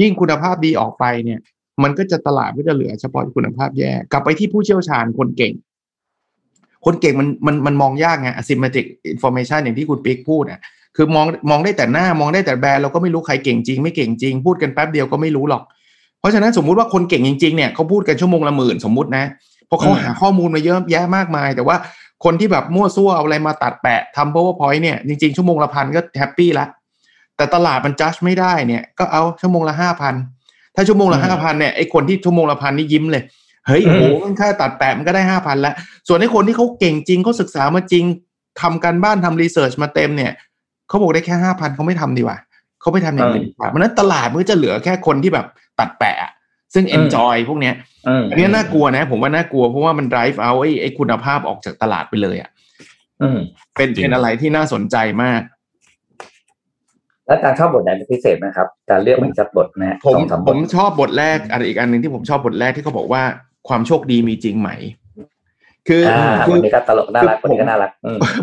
[0.00, 1.40] ยิ่งคุณภาพดีออกไปเนี่ย
[1.82, 5.52] มันก็จะตลาดก็จะเหลือเฉพาะคุณภาพแย่กลับไปที่ผู้เชี่ยวชาญคนเก่ง
[6.84, 10.60] คนเก่งมันมันมันมองยากไง asymmetric information อย่างที่คุณปิ๊กพูดอะ
[10.96, 15.62] คือมองมองได้แต่หน้ามองได้แต่แบรนด์เราก็ไม่รู้ใครเก่งจริงไม่เก่งจริงพูดกันแป๊บเดียวก็ไม่รู้หรอก
[16.20, 19.24] เพราะฉะนั้นสมมุติว่าคนเก่งจริงๆเนี่ยเขาพูดกันชั่วโมงละหมื่นสมมตินะ
[19.66, 21.76] เพราะเขาหาข้อมูลมาเยอะแยะมากมาย แต่ว่า
[22.24, 26.66] คนที่แบบมั่วซั่วเอาอะไรมาตัดแปะทำ PowerPoint เนี่ยจริงๆชั่วโมงละพันก็ happy ละ
[27.36, 30.14] แต่ตลาดมันจัดไม่ได้เนี่ยก็เอาชั่วโมงละห้าพัน
[30.74, 33.22] ถ้าชั่วโมงละห้าพันเนี่ยไอ้คนที่ชั่วโมงละพันนี่ยิ้มเลย
[33.66, 35.74] เฮ้ยโอ้โหมันแค่ตัดแปะมันก็ได้ห้าพันแล้ว
[36.08, 38.04] ส่วนไอคนที่เขาเก่งจริงเขาศึกษามาจริง
[38.60, 40.32] ทำการบ้านทำรีเสิร์ชมาเต็มเนี่ย
[40.88, 42.38] เขาบอกได้แค่ห้าพันเขาไม่ทำดีกว่า
[42.80, 45.46] เขาไม่ทำอย่างอื่นดีกว่าเพราะนั้นตลาดมันก็จะเหลือแค่คนที่แบบ
[45.80, 46.30] ตัดแปะ
[46.74, 47.74] ซึ่ง enjoy พวกเนี้ย
[48.30, 52.50] อันนี้น่ากลัวนะ ผมว่าน่ากลัวเพราะว่ามัน drive เอาไอ้ไอ้คุณภาพออกจากตลาดไปเลยอะ
[53.76, 55.40] เป็นเป็นอะไรที่น่าสนใจมาก
[57.26, 60.18] แล้วการชอบบทไหนเป็นพิเศษไหมครับการเลือกมันจากบทนะผม
[60.48, 63.22] ผมชอบบทแรกอะไรอีกอันหนึ่งที่ผมชอบบทแรกที่เขาบอกว่า
[63.68, 64.70] ความโชคดีมีจริงไหม
[65.88, 66.02] คือ
[66.46, 67.90] คือนี้ก็ตลกน่ารักคนนี้ก็น่ารัก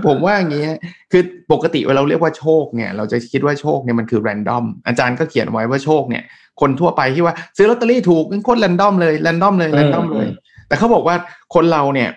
[0.08, 0.66] ผมว่าอย่างนี้
[1.12, 6.24] คือปกติเวลาเราเรียกว่าโชคเนี่ย เราจะคิดว่าโชคเนี่ยมันคือแรนดอมอาจารย์ก็เขียนไว้ว่าโชคเนี่ย
[6.62, 10.28] คนทั่วไปที่ว่าซื้อลอตเตอรี่ถูกเป็นคนแรนดอมเลยแรนดอมเลยแรนดอมเลย
[10.68, 11.16] แต่เขาบอกว่า
[11.56, 12.10] คนเราเนี่ย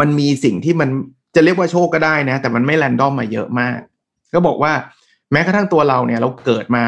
[0.00, 0.88] มันมีสิ่งที่มัน
[1.34, 3.78] จะเรียกว่าโชคก็ได้นะ แต่มันไม่แรนดอมมาเยอะมาก
[4.34, 4.72] ก็บอกว่า
[5.32, 6.84] แม้กระทั่งตัวเราเนี่ยเราเกิดมา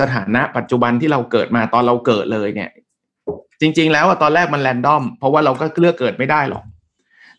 [0.00, 2.70] สถานะปัจจุบันที่เราเกิดมาตอนเราเกิดเลยเนี่ย
[3.60, 6.64] จริง ๆ แล้วตอนแรกมันแรนดอม เพราะว่าเราก็เลือกเกิดไม่ได้หรอก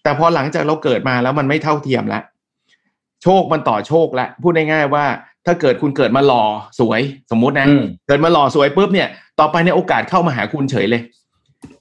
[0.03, 2.23] แต่พอหลังจากเราเกิดมาแล้วมันไม่เท่าเทียมแล้ว
[3.23, 5.05] โชคมันต่อโชคแล้วพูดง่ายๆว่า
[5.45, 6.43] ถ้าเกิดคุณเกิดมาหล่อ
[6.79, 7.67] สวยสมมุตินะ
[8.07, 9.07] เกิดมาหล่อสวยปุ๊บเนี่ย
[9.39, 11.01] ต่อไปในโอกาสเข้ามาหาคุณเฉยเลย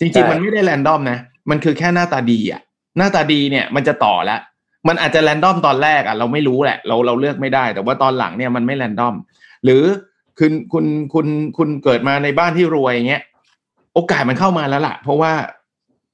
[0.01, 1.19] จริง ๆ มันไม่ได้แรนดอมนะ
[1.51, 2.61] มันคือแค่หน้าตาดีอะ
[2.97, 4.41] หน้าตาดีเนี่ย มันจะต่อแล้ว
[4.89, 9.14] มันอาจจะแรนดอมตอนแรกอะเราไม่รู้แหละ เราเราเลือกไม่ได้ แต่ว่าตอนหลังเนี่ยมันไม่แรนดอม
[9.64, 9.82] หรือ
[10.39, 11.26] คุณคุณคุณ
[11.57, 13.22] คุณเกิดมาในบ้านที่รวยอย่างเงี้ย
[13.95, 15.32] โอกาสมันเข้ามาแล้วล่ะ เพราะว่า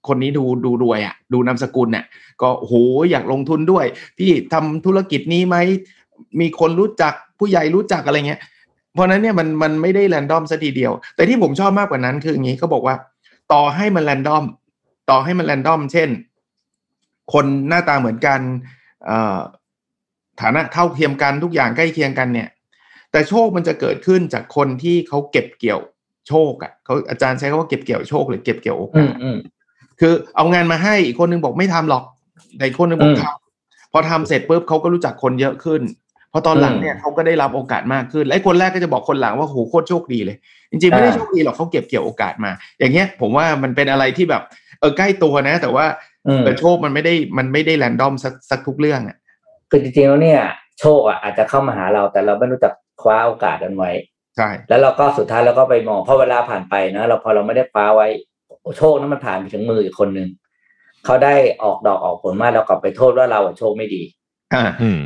[0.09, 2.05] คนนี้ดูดูรวยอะ ดูนามสกุลเนี่ย
[2.43, 2.75] ก็โห
[3.11, 3.85] อยากลงทุนด้วย
[4.19, 5.57] พี่ทำธุรกิจนี้ไหม
[6.41, 8.41] มีคนรู้จักผู้ใหญ่รู้จักอะไรเงี้ย
[8.95, 12.95] เพราะนั้นเนี่ยมันมันไม่ได้แรนดอมซะทีเดียว แต่ที่ผมชอบมากกว่านั้นคืออย่างนี้เขาบอกว่า
[13.53, 14.45] ต่อให้มันแรนดอม
[15.11, 16.09] ต่อให้มันแรนดอม เช่น
[17.33, 18.41] คนหน้าตาเหมือนกัน
[20.41, 22.49] ฐานะเท่าเทียมกันทุกอย่างใกล้เคียงกันเนี่ย
[23.13, 25.81] แต่โชคมันจะเกิดขึ้นจากคนที่เขาเก็บเกี่ยว
[26.29, 29.13] โชคอะ่ะเขาอาจารย์ใช้คำว่าเก็บเกี่ยวโชคหรือเก็บเกี่ยวโอกาส
[30.01, 32.05] คือเอางานมาให้อีกคนนึงบอกไม่ทำหรอก
[32.57, 35.83] แต่อีกคนนึงบอกทำพอทำเสร็จปุ๊บเขาก็รู้จักคนเยอะขึ้น
[36.33, 40.37] พอตอนหลังเนี่ยเขาก็ได้รับโอกาสมากขึ้น และคนแรกก็จะบอกคนหลังว่าโหโคตรโชคดีเลย
[40.71, 44.43] จริงๆ ไม่ได้โชคดีหรอกเขาเก็บเกี่ยวโอกาสมา อย่างเงี้ยผมว่ามันเป็นอะไรที่แบบ
[44.81, 45.87] เออใกล้ตัวนะ แต่ว่า
[46.45, 49.17] แต่โชคมันไม่ได้มันไม่ได้แรนดอมสักสักทุกเรื่องอะ
[49.71, 50.43] คือจริงๆแล้วเนี่ย
[50.81, 53.91] โชคอะอาจจะเข้ามาหาเราแต่เราไม่รู้จักคว้าโอกาสนั้นไว้
[54.37, 58.09] ใช่แล้วเราก็สุดท้ายเราก็ไปมองเพราะเวลาผ่านไปนะเราพอเราไม่ได้คว้าไว้
[58.79, 60.29] โชคนั้นมันผ่านไปถึงมืออีกคนนึง
[61.05, 64.03] เขาได้ออกดอกออกผลมาเรากลับไปโทษว่าเราโชคไม่ดี
[64.55, 65.01] อ่าอืม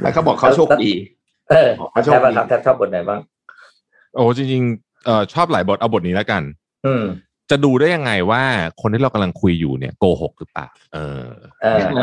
[0.00, 0.92] แล้วเขาบอกเขาโชคดี
[1.50, 2.34] เออเขาโชคดี
[2.66, 3.20] ชอบบทไหนบ้าง
[4.14, 6.42] โอ้จริงๆเอ่อชอบหลายบทเอาบทนี้แล้วกัน
[6.86, 7.04] อืม
[7.52, 8.42] จะดูได้ยังไงว่า
[8.80, 11.26] คนที่เรากำลังคุยอยู่เนี่ยโกหกหรือเปล่าเออ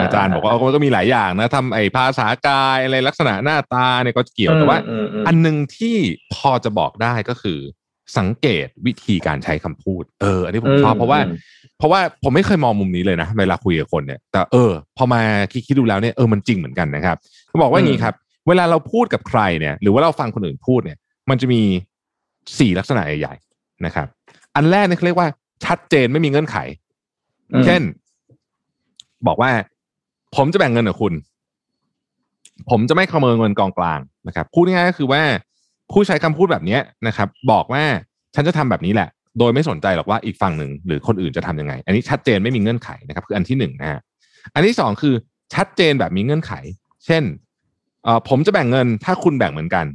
[0.01, 4.79] อาจารย์บอกว่ามันก็มีหลายอย่างนะทำไอ้ภาษากายอะไรลักษณะหน้าตาเนี่ยก็เกี่ยวแต่ว่า
[5.27, 5.95] อันหนึ่งที่
[6.33, 7.59] พอจะบอกได้ก็คือ
[8.17, 11.19] สังเกตวิธีการใช้คำพูด เออ อันนี้ผมชอบเพราะว่า
[11.77, 15.21] เพราะว่าผมไม่เคยมองมุมนี้เลยนะเวลาคุยกับคนเนี่ยแต่เออ พอมา
[15.51, 18.13] คิดคิดดูแล้วเนี่ยเออมันจริงเหมือนกันนะครับเขาบอกว่าอย่างนี้ครับ
[18.47, 20.97] เวลาเราพูดกับใครเนี่ย หรือว่าเราฟังคนอื่นพูดเนี่ย
[21.29, 21.61] มันจะมี
[22.59, 24.07] สี่ลักษณะใหญ่ๆนะครับ
[24.55, 25.29] อันแรกเนี่ยเขาเรียกว่า
[25.65, 26.57] ชัดเจนไม่มีเงื่อนไข
[27.65, 27.81] เช่น
[29.27, 29.51] บอกว่า
[30.35, 31.13] ผมจะแบ่งเงินกับคุณ
[32.69, 35.21] ผมจะไม่ขโมยเงินกองกลางนะครับพูดง่ายๆก็คือว่า
[35.91, 36.77] ผู้ใช้คำพูดแบบนี้
[37.07, 37.83] นะครับ บอกว่า
[38.35, 43.99] ฉันจะทำแบบนี้แหละ โดยไม่สนใจหรอกว่าอีกฝั่งหนึ่งหรือคนอื่นจะทํำยังไง อันนี้ชัดเจนไม่มีเงื่อนไขนะครับ คืออันที่หนึ่งนะฮะ
[44.53, 45.13] อันที่สองคือ
[45.53, 46.51] ชัดเจนแบบมีเงื่อนไข
[47.05, 47.23] เช่น
[48.03, 49.85] เอผมจะแบ่งเงินถ้าคุณแบ่งเหมือนกัน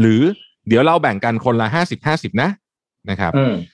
[0.00, 0.20] หรือ
[0.68, 2.48] เดี๋ยวเราแบ่งกันคนละห้าสิบห้าสิบนะ
[3.10, 3.32] นะครับ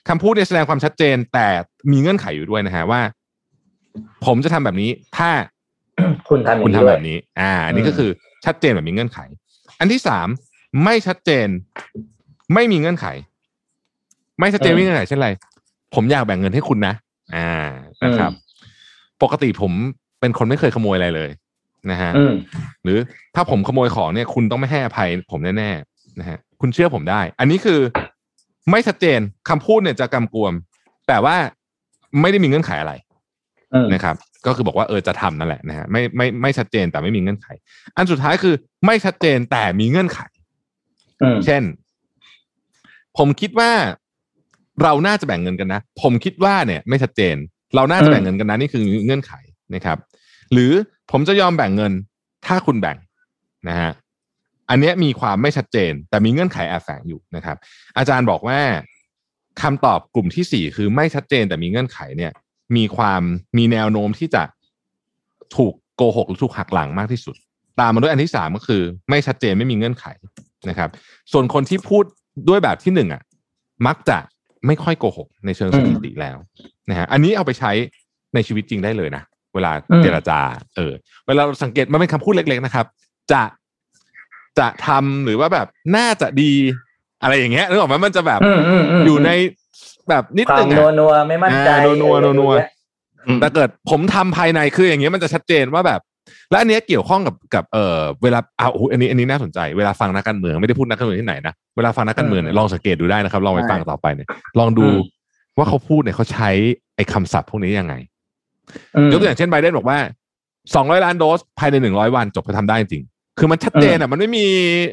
[0.09, 1.47] คำพูดเนี่ยแสดงความชัดเจนแต่
[1.91, 3.01] มีเงื่อนไขอยู่ด้วยนะฮะว่า
[4.25, 5.29] ผมจะทำแบบนี้ ถ้า
[6.29, 8.09] คุณทำคุณทำแบบนี้ อ่าอันนี้ก็คือ
[8.45, 9.19] ชัดเจนแบบมีเงื่อนไข
[9.79, 10.27] อันที่สาม
[10.83, 11.47] ไม่ชัดเจน
[12.53, 13.05] ไม่มีเงื่อนไข
[14.39, 15.29] ไม่ชัดเจนไม่มีเงื่อนไขเช่นไร
[15.95, 16.93] ผมอยากแบ่งเงินให้คุณนะ
[17.35, 17.51] อ่า
[18.03, 18.31] นะครับ
[19.23, 19.71] ปกติผม
[20.19, 21.29] เป็นคนไม่เคยขโมยอะไรเลย
[21.91, 22.11] นะฮะ
[22.83, 22.97] หรือ
[23.35, 27.79] ถ้าผมขโมยของเนี่ย คุณต้องไม่ให้อภัยผมแน่ๆนะฮะคุณเชื่อผมได้ อันนี้คือ
[28.71, 30.53] ไม่ชัดเจนคำพูดเนี่ยจะกำกวม
[31.07, 31.35] แต่ว่า
[32.21, 32.93] ไม่ได้มีเงื่อนไขอะไร
[33.93, 37.47] นะครับ ก็คือบอกว่าเออจะทำนั่นแหละนะฮะไม่ไม่ไม่ชัดเจนแต่ไม่มีเงื่อนไข
[37.97, 38.55] อันสุดท้ายคือ
[38.85, 40.19] ไม่ชัดเจนแต่มีเงื่อนไข
[41.45, 41.63] เช่น
[43.17, 43.71] ผมคิดว่า
[44.83, 47.35] เราน่าจะแบ่งเงินกันนะ ผมคิดว่าเนี่ย ไม่ชัดเจน
[47.75, 49.33] เราน่าจะแบ่งเงินกันนะนี่คือเงื่อนไข
[49.75, 49.97] นะครับ
[50.53, 50.71] หรือ
[51.11, 51.91] ผมจะยอมแบ่งเงิน
[52.45, 52.97] ถ้าคุณแบ่ง
[53.69, 53.91] นะฮะ
[54.73, 57.57] อันนี้มีความไม่ชัดเจน แต่มีเงื่อนไขแอบแฝงอยู่นะครับ
[57.97, 58.59] อาจารย์บอกว่า
[59.61, 62.31] คำตอบกลุ่มที่สี่คือไม่ชัดเจน แต่มีเงื่อนไขเนี่ย
[62.75, 63.21] มีความ
[63.57, 64.43] มีแนวโน้มที่จะ
[65.55, 67.35] ถูกโกหกหรือถูกหักหลังมากที่สุด
[67.79, 70.05] ตามมาด้วยอันที่สามก็คือ ไม่ชัดเจนไม่มีเงื่อนไข
[70.69, 70.89] นะครับ
[71.31, 72.03] ส่วนคนที่พูด
[72.49, 73.21] ด้วยแบบที่หนึ่งอะ
[73.87, 74.17] มักจะ
[74.67, 76.37] ไม่ค่อยโกหก ในเชิงสถิติแล้ว
[76.89, 77.71] นะฮะอันนี้เอาไปใช้
[78.33, 79.23] ในชีวิตจริงได้เลยนะ
[79.55, 79.71] เวลา
[80.03, 80.39] เจรจา
[80.75, 80.93] เออ
[81.27, 82.85] เวลาเราสังเกตมันเป็นคำพูดเล็ก ๆ นะครับ
[83.31, 83.41] จะ
[84.59, 86.53] จะทำหรือว่าแบบน่าจะดี
[87.21, 89.29] อะไรอย่างเงี้ยนึกออกไหมมันจะแบบอืมอืมอืมอยู่ใน
[90.09, 92.69] แบบนิดควานึมงนัวอะนัวๆไม่มั่นใจอ่านัวๆอะไรนัวๆอย่างเงี้ย
[93.41, 96.01] แต่เกิดผมทำภายในคืออย่างเงี้ยมันจะชัดเจนว่าแบบ
[96.51, 104.27] และอันเนี้ยเกี่ยวข้องกับกับเอ่อเวลาเอาโอ้โหอันนี้อันนี้น่าสนใจเวลาฟังนักการเมืองไม่ได้พูดนักการเมืองที่ไหนนะเวลาฟังนักการเมืองเนี่ยลองสังเกตดูได้นะครับ ลองไปฟังต่อไปเนี่ย
[104.59, 104.85] ลองดู
[105.57, 106.49] ว่าเขาพูดเนี่ยเขาใช้
[106.95, 107.93] ไอ้คำศัพท์พวกนี้ยังไง
[108.95, 109.97] อืมยกตัวอย่างเช่นไบเดนบอกว่า
[110.75, 113.03] สองร้อยล้านโดสภายในหนึ่งร้อยวันจบไปทำได้จริง
[113.37, 114.47] คือมันชัดเจนอะ มันไม่มี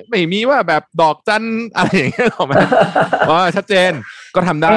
[0.09, 1.45] ไม่มีว่าแบบดอกจัน
[1.77, 2.55] อะไรอย่างเงี้ยหรอกไหม
[3.31, 3.93] ว่าชัดเจน
[4.35, 4.77] ก็ทำได้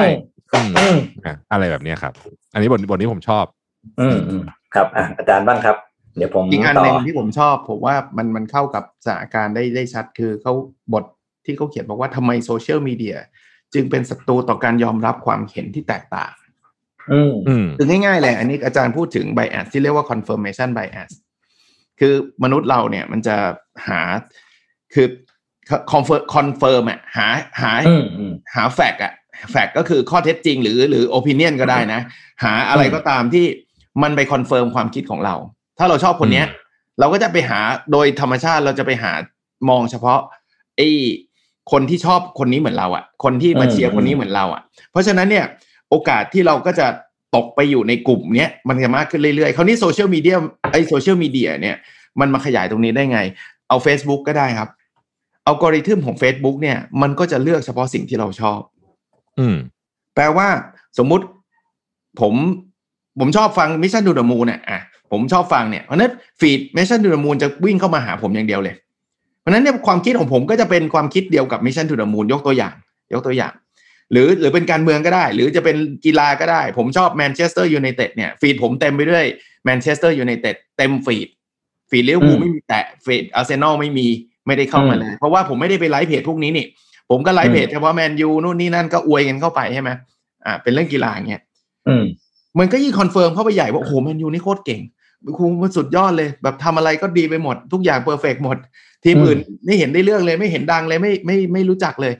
[0.54, 2.12] อืมอืมอะอะไรแบบเนี้ยครับ
[2.52, 3.44] อันนี้บทบทนี้ผมชอบ
[4.00, 4.42] อืมอืม
[4.74, 5.76] ครับอะอาจารย์บ้างครับ
[6.16, 10.52] เดี๋ยวผมอีกอันต่หนึ่งที่ผมชอบ ผมว่ามันมันเข้ากับสถานการณ์ได้ได้ชัดคือเขา
[10.92, 11.04] บท
[11.44, 13.16] ที่เขาเขียนบอกว่าทำไมโซเชียลมีเดีย
[13.74, 16.32] จึงเป็นศัตรูต่อการยอมรับความเห็นที่แตกต่าง
[17.12, 21.10] อืมอืมคือง่ายๆเลยอันนี้อาจารย์พูดถึง bias ที่เรียกว่า confirmation bias
[22.00, 22.14] คือ
[22.44, 23.36] มนุษย์เราเนี่ยมันจะ
[23.88, 24.00] หา
[24.94, 25.06] คือ
[25.92, 27.26] confirm confirm อะหา
[27.60, 29.12] หาอืมอืมหา fact อะ
[29.50, 32.00] fact ก็คือข้อเท็จจริงหรือหรือ opinion ก็ได้นะ
[32.44, 33.44] หาอะไรก็ตามที่
[34.02, 35.34] มันไป confirm ความคิดของเรา
[35.78, 36.46] ถ้าเราชอบคนเนี้ย
[36.98, 37.60] เราก็จะไปหา
[37.92, 39.12] โดยธรรมชาติเราจะไปหา
[39.68, 40.20] มองเฉพาะ
[40.76, 40.88] ไอ้
[41.72, 45.46] คนที่ชอบคนนี้เหมือนเราอะคนที่มาเชียร์คนนี้เหมือนเราอะเพราะฉะนั้นเนี่ย
[45.90, 46.86] โอกาสที่เราก็จะ
[47.36, 50.36] ตกไปอยู่ในกลุ่มเนี้ยมันจะมากขึ้นเรื่อยๆ คราวนี้โซเชียลมีเดีย
[50.72, 51.76] ไอ้โซเชียลมีเดียเนี่ย
[52.20, 53.20] มันมาขยายตรงนี้ได้ไง
[53.68, 54.68] เอา Facebook ก็ได้ครับ
[55.46, 58.60] อัลกอริทึมของ Facebook เนี่ยมันก็จะเลือกเฉพาะสิ่งที่เราชอบ
[59.38, 59.56] อืม
[60.14, 60.48] แปลว่า
[60.98, 61.24] สมมุติ
[62.20, 62.34] ผม
[63.20, 64.80] ผมชอบฟัง Mission To The Moon เนี่ยอะ
[65.12, 68.74] ผมชอบฟังเนี่ยเพราะฉะนั้น feed Mission To The Moon จะวิ่งเข้ามาหาผมอย่างเดียวเลย
[69.40, 72.74] เพราะฉะนั้นเนี่ยความคิดของผมก็จะเป็นความคิดเดียวกับ Mission To The Moon ยกตัวอย่าง
[73.12, 73.52] ยกตัวอย่าง
[74.12, 79.24] หรือหรือเป็นการเมืองก็ได้ หรือจะเป็นกีฬาก็ได้ ผมชอบแมนเชสเตอร์ยูไนเต็ดเนี่ย feed ผมเต็มไปด้วย
[79.64, 81.28] แมนเชสเตอร์ยูไนเต็ดเต็ม feed
[81.90, 84.06] feed ลิเวอร์พูลไม่มีแตะ feed อาร์เซนอลไม่มี
[84.46, 86.66] ไม่ได้เข้ามาเลย เพราะว่าผมไม่ได้ไปไลฟ์เพจพวกนี้นี่
[87.10, 89.90] ผมก็ไลฟ์เพจเฉพาะแมนยูนู่นนี่นั่นก็อวยกันเข้าไปใช่ไหม
[90.46, 91.42] อ่าเป็นเรื่องกีฬาอย่างเงี้ย
[91.88, 92.04] อืม
[92.58, 94.80] มันก็ยิ่ง confirm เข้าไปใหญ่ว่าโอ้โหแมนยูนี่โคตรเก่ง
[95.24, 98.56] โอ้โหมันสุดยอดเลย แบบทำอะไรก็ดีไปหมด ทุกอย่าง perfect หมด
[99.04, 102.12] ทีมอืมอื่นไม่เห็นได้เรื่องเลย ไม่เห็นดังเลยไม่ไม่ไม่รู้จักเลย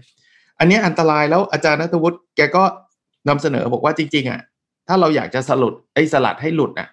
[0.59, 2.65] อันนี้อันตรายแล้วอาจารย์นัทวุฒิแกก็
[3.29, 4.41] นำเสนอบอกว่าจริง ๆ อะ
[4.89, 6.89] ถ้าเราอยากจะสลุดไอ้สลัดให้หลุดอะ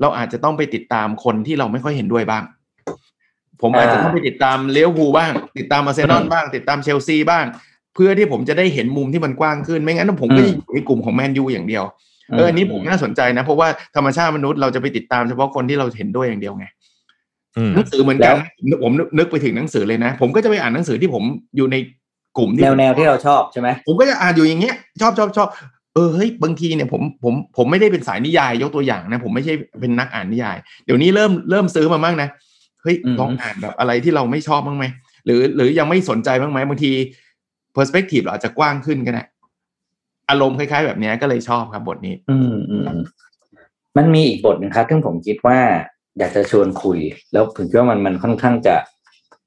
[0.00, 2.44] เราอาจจะต้องไปติดตามคนที่เราไม่ค่อยเห็นด้วยบ้าง
[3.62, 7.44] ผมอาจจะต้องไปติดตามเลี้ยวภูลบ้าง ติดตามอาร์เซนอลบ้าง ติดตามเชลซีบ้าง
[7.94, 11.84] เพื่อที่ผมจะได้เห็นมุมที่มันกว้างขึ้นไม่งั้นผมก็จะอยู่ในกลุ่มของแมนยูอย่างเดียว
[12.32, 16.66] เอออันนี้ผมน่าสนใจนะ เพราะว่าธรรมชาติมนุษย์เราจะไปติดตามเฉพาะคนที่เราเห็นด้วยอย่างเดียวไง
[17.56, 18.34] อืมหนังสือเหมือนกัน
[18.68, 21.22] นะผมนึกไปถึงหนังสือเลยนะ ผมก็จะไปอ่านหนังสือที่ผม
[21.56, 21.76] อยู่ใน
[22.36, 25.48] กลุ่มที่แนวแนวที่เราชอบใช่ไหมผมก็จะอ่านอยู่อย่างเงี้ยชอบชอบชอบ
[25.94, 32.28] เออเฮ้ยบางทีเนี่ยผมผมผมไม่ได้เป็นสายนิยายยกตัวอย่างนะ ผมไม่ใช่เป็นนักอ่านนิยาย เดี๋ยวนี้เริ่มเริ่มซื้อมาบ้างนะ
[32.82, 34.84] เฮ้ยลองอ่านแบบอะไรที่เราไม่ชอบบ้างไหม
[35.24, 36.92] หรือ หรือยังไม่สนใจบ้างไหมบางที
[37.76, 39.24] perspective เราอาจจะกว้างขึ้นก็ได้
[40.30, 42.84] อารมณ์คล้าย ๆ แบบเนี้ยก็เลยชอบครับบทนี้ อืมอืม
[43.96, 45.58] มันมีอีกบทหนึ่งครับซึ่งผมคิดว่า
[46.18, 46.98] อยากจะชวนคุย
[47.32, 48.76] แล้วผมคิดว่ามันมันค่อนข้างจะ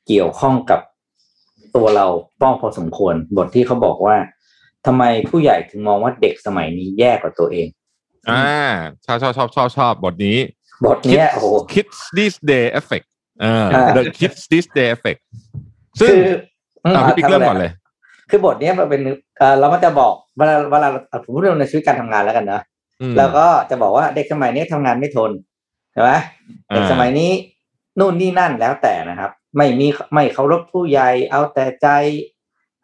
[0.07, 0.79] เกี่ยวข้องกับ
[1.75, 2.05] ตัวเรา
[2.41, 4.15] ป้องพอสมควร บทที่เขาบอกว่า
[4.85, 7.67] ทำไมผู้ใหญ่ถึงมองว่าเด็กสมัยนี้แย่กว่าตัวเอง
[8.29, 8.47] อ่า
[9.05, 10.37] ชอบชอบชอบชอบชอบบทนี้
[10.85, 13.07] บทเนี้ยโอ้โห Kids This Day Effect
[13.43, 15.19] อ่าอ่า The Kids This Day Effect
[16.01, 16.37] ซึ่งคือ
[16.85, 17.71] อืมอ่าพี่ปิ๊กทำเริ่มอะไรก่อนเลย
[18.29, 19.01] คือบทเนี้ยมันเป็น
[19.37, 20.89] เออเราก็จะบอกเวลาเวลา
[21.23, 22.61] ผมพูดเรื่องในชีวิตการทำงานแล้วกันนะ
[23.01, 25.31] อืมแล้วก็จะบอกว่าเด็กสมัยนี้ทำงานไม่ทน
[25.93, 26.11] ใช่ไหม
[26.69, 27.31] อ่าเด็กสมัยนี้
[27.99, 31.87] นู่นนี่นั่นแล้วแต่นะครับ ไม่มีไม่เคารพผู้ใหญ่เอาแต่ใจ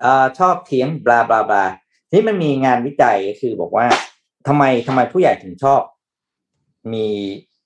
[0.04, 0.06] อ
[0.40, 1.64] ชอบเถียงบลาบลาบลา
[2.12, 3.88] ที่มันมีงานวิจัยก็คือบอกว่า
[4.48, 5.82] ทำไมทำไมผู้ใหญ่ถึงชอบ
[6.94, 7.08] มี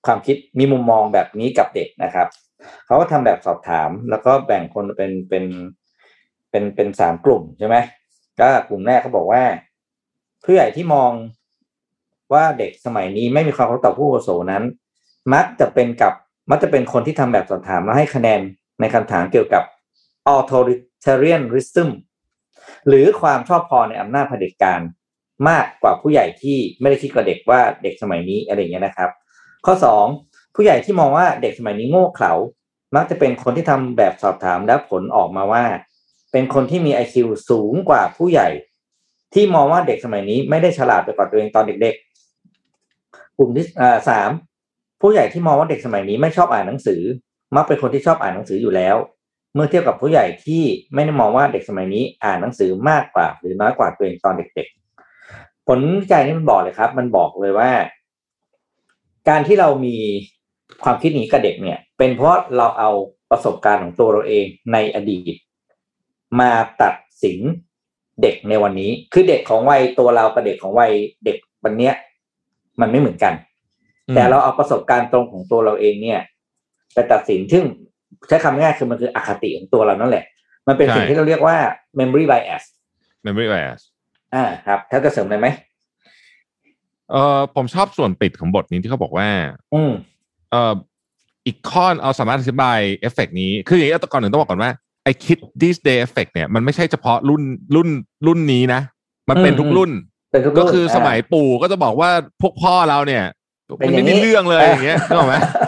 [0.06, 2.28] ความคิดมีมุมมองแบบนี้กับเด็กนะครับ
[2.86, 5.44] เขาก็ทำแบบสอบถาม แล้วก็แบ่งคนเป็นเป็น
[6.50, 7.76] เป็นเป็นสามกลุ่มใช่ไหม
[8.40, 9.42] ก็กลุ่มแรกเขาบอกว่า
[10.44, 11.10] ผู้ใหญ่ที่มอง
[12.32, 14.64] ว่าเด็กสมัยนี้ไม่มีความเคารพต่อผู้อาวุโสนั้น
[15.34, 16.12] มักจะเป็นกับ
[16.50, 18.40] มักจะเป็นคนที่ทำแบบสอบถามแล้วให้คะแนน
[18.80, 19.62] ในคำถามเกี่ยวกับ
[20.36, 21.88] authoritarianism
[22.88, 24.80] หรือความชอบพอในอำนาจเผด็จการ
[25.48, 29.10] มากกว่าผู้ใหญ่ที่ไม่ได้คิดกับเด็กว่าเด็กสมัยนี้อะไรเงี้ยนะครับ
[29.66, 30.04] ข้อสอง
[30.54, 32.32] ผู้ใหญ่ที่มองว่าเด็กสมัยนี้โง่เขลา
[32.96, 35.64] มักจะเป็นคนที่ทำแบบสอบถามแล้วผลออกมาว่า
[36.32, 37.16] เป็นคนที่มี IQ
[37.50, 38.48] สูงกว่าผู้ใหญ่
[39.34, 43.66] ที่มองว่าเด็กสมัยนี้ไม่ได้ฉลาดไปกว่าตัวเองตอนเด็กๆกลุ่มที่
[44.08, 44.30] สาม
[45.00, 47.02] ผู้ใหญ่ที่มองว่าเด็กสมัยนี้ไม่ชอบอ่านหนังสือ
[47.54, 48.96] มักเป็นคนที่ชอบอ่านหนังสืออยู่แล้ว
[49.54, 50.62] เมื่อเทียบกับผู้ใหญ่ที่
[50.94, 54.68] ไม่ได้มองว่าเด็กสมัยนี้อ่านหนังสือมากกว่า หรือน้อยกว่าตัวเองตอนเด็ก
[55.16, 57.70] ๆ ผลวิจัยนี้มันบอกเลยครับ มันบอกเลยว่า
[59.28, 59.96] การที่เรามี
[60.82, 62.90] ความคิดนี้กับเด็กเนี่ย เป็นเพราะเราเอา
[63.30, 65.34] ประสบการณ์ของตัวเราเองในอดีต
[66.40, 66.50] มา
[66.82, 67.38] ตัดสิน
[68.22, 70.92] เด็กในวันนี้ คือเด็กของวัยตัวเรากับเด็กของวัย
[71.24, 71.94] เด็กวันเนี้ย
[72.80, 73.34] มันไม่เหมือนกัน
[74.14, 76.20] แต่เราเอาประสบการณ์ตรงของตัวเราเองเนี่ย
[76.94, 77.64] ไปตัดสิน ซึ่ง
[78.28, 80.24] ใช้คำง่ายคือมันคืออคติของตัวเรานั่นแหละ
[80.68, 81.56] มันเป็นสิ่งใช่ที่เราเรียกว่า
[81.98, 82.62] memory bias
[83.26, 83.80] memory bias
[84.34, 85.48] อ่าครับถ้าจะเสริมอะไรไหม
[87.10, 89.28] เออผมชอบส่วนปิดของบทนี้ที่เขาบอกว่า
[89.74, 89.92] อืม
[90.50, 90.74] เอ่อ
[91.46, 94.70] อีกข้อเอาสามารถอธิบายเอฟเฟกนี้ คืออย่างนี้ก่อนหนึ่งต้องบอกก่อนว่า
[95.04, 97.42] ไอคิด this day effect เนี่ยมันไม่ใช่เฉพาะรุ่น
[97.74, 97.88] รุ่น
[98.26, 98.80] รุ่นนี้นะ
[99.30, 99.90] มันเป็นทุกรุ่น
[100.32, 102.10] เป็นทุกก็รุ่นคือสมัยปู่ก็จะบอกว่า
[102.42, 103.24] พวกพ่อเราเนี่ย
[103.78, 105.67] เป็มันนอย่างไม่นี้มีเรื่องเลยอย่างเงี้ยนึกออกไหมเออเ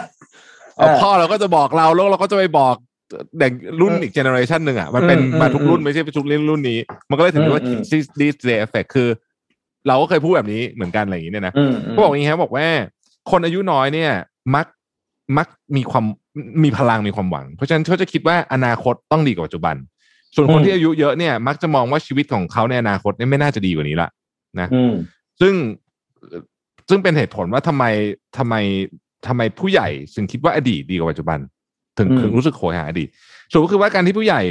[1.01, 2.75] พ่อเราก็จะบอกเราแล้วเราก็จะไปบอก
[3.39, 3.51] เด็ก
[3.81, 6.79] รุ่นอืมอีกเจเนอเรชันหนึ่งอะมันเป็นอืมมาทุกรุ่นอืมไม่ใช่ทุกรุ่นรุ่นนี้
[7.09, 9.09] มันก็เลยถึงเรียกว่าอืม this this day effect คือ
[9.87, 12.67] เราก็เคยพูดแบบนี้เหมือนกันอะไรอย่างนี้เนี่ยนะอืมเขาบอกอย่างนี้ครับบอกว่า
[13.31, 14.11] คนอายุน้อยเนี่ย
[14.55, 14.65] มัก
[15.37, 16.05] มักมีความ
[16.63, 19.75] มีพลังมีความหวัง เพราะฉะนั้นเขาจะคิดว่าอนาคตต้องดีกว่าปัจจุบัน
[20.35, 24.09] ส่วนคนอืมที่อายุเยอะเนี่ย มักจะมองว่าชีวิตของเขาในอนาคตเนี่ยไม่น่าจะดีกว่านี้ละ
[24.59, 24.93] นะอืม
[25.41, 25.53] ซึ่ง
[26.89, 27.83] ซึ่งเป็นเหตุผลว่าทำไม
[28.37, 28.55] ทำไม
[29.27, 31.39] ทำไมผู้ใหญ่ถึงคิดว่าอดีตดีกว่าปัจจุบัน
[31.97, 33.09] ถึงอืมถึงรู้สึกโหยหาอดีต
[33.51, 34.41] ส่วนก็คือว่าการที่ผู้ใหญ่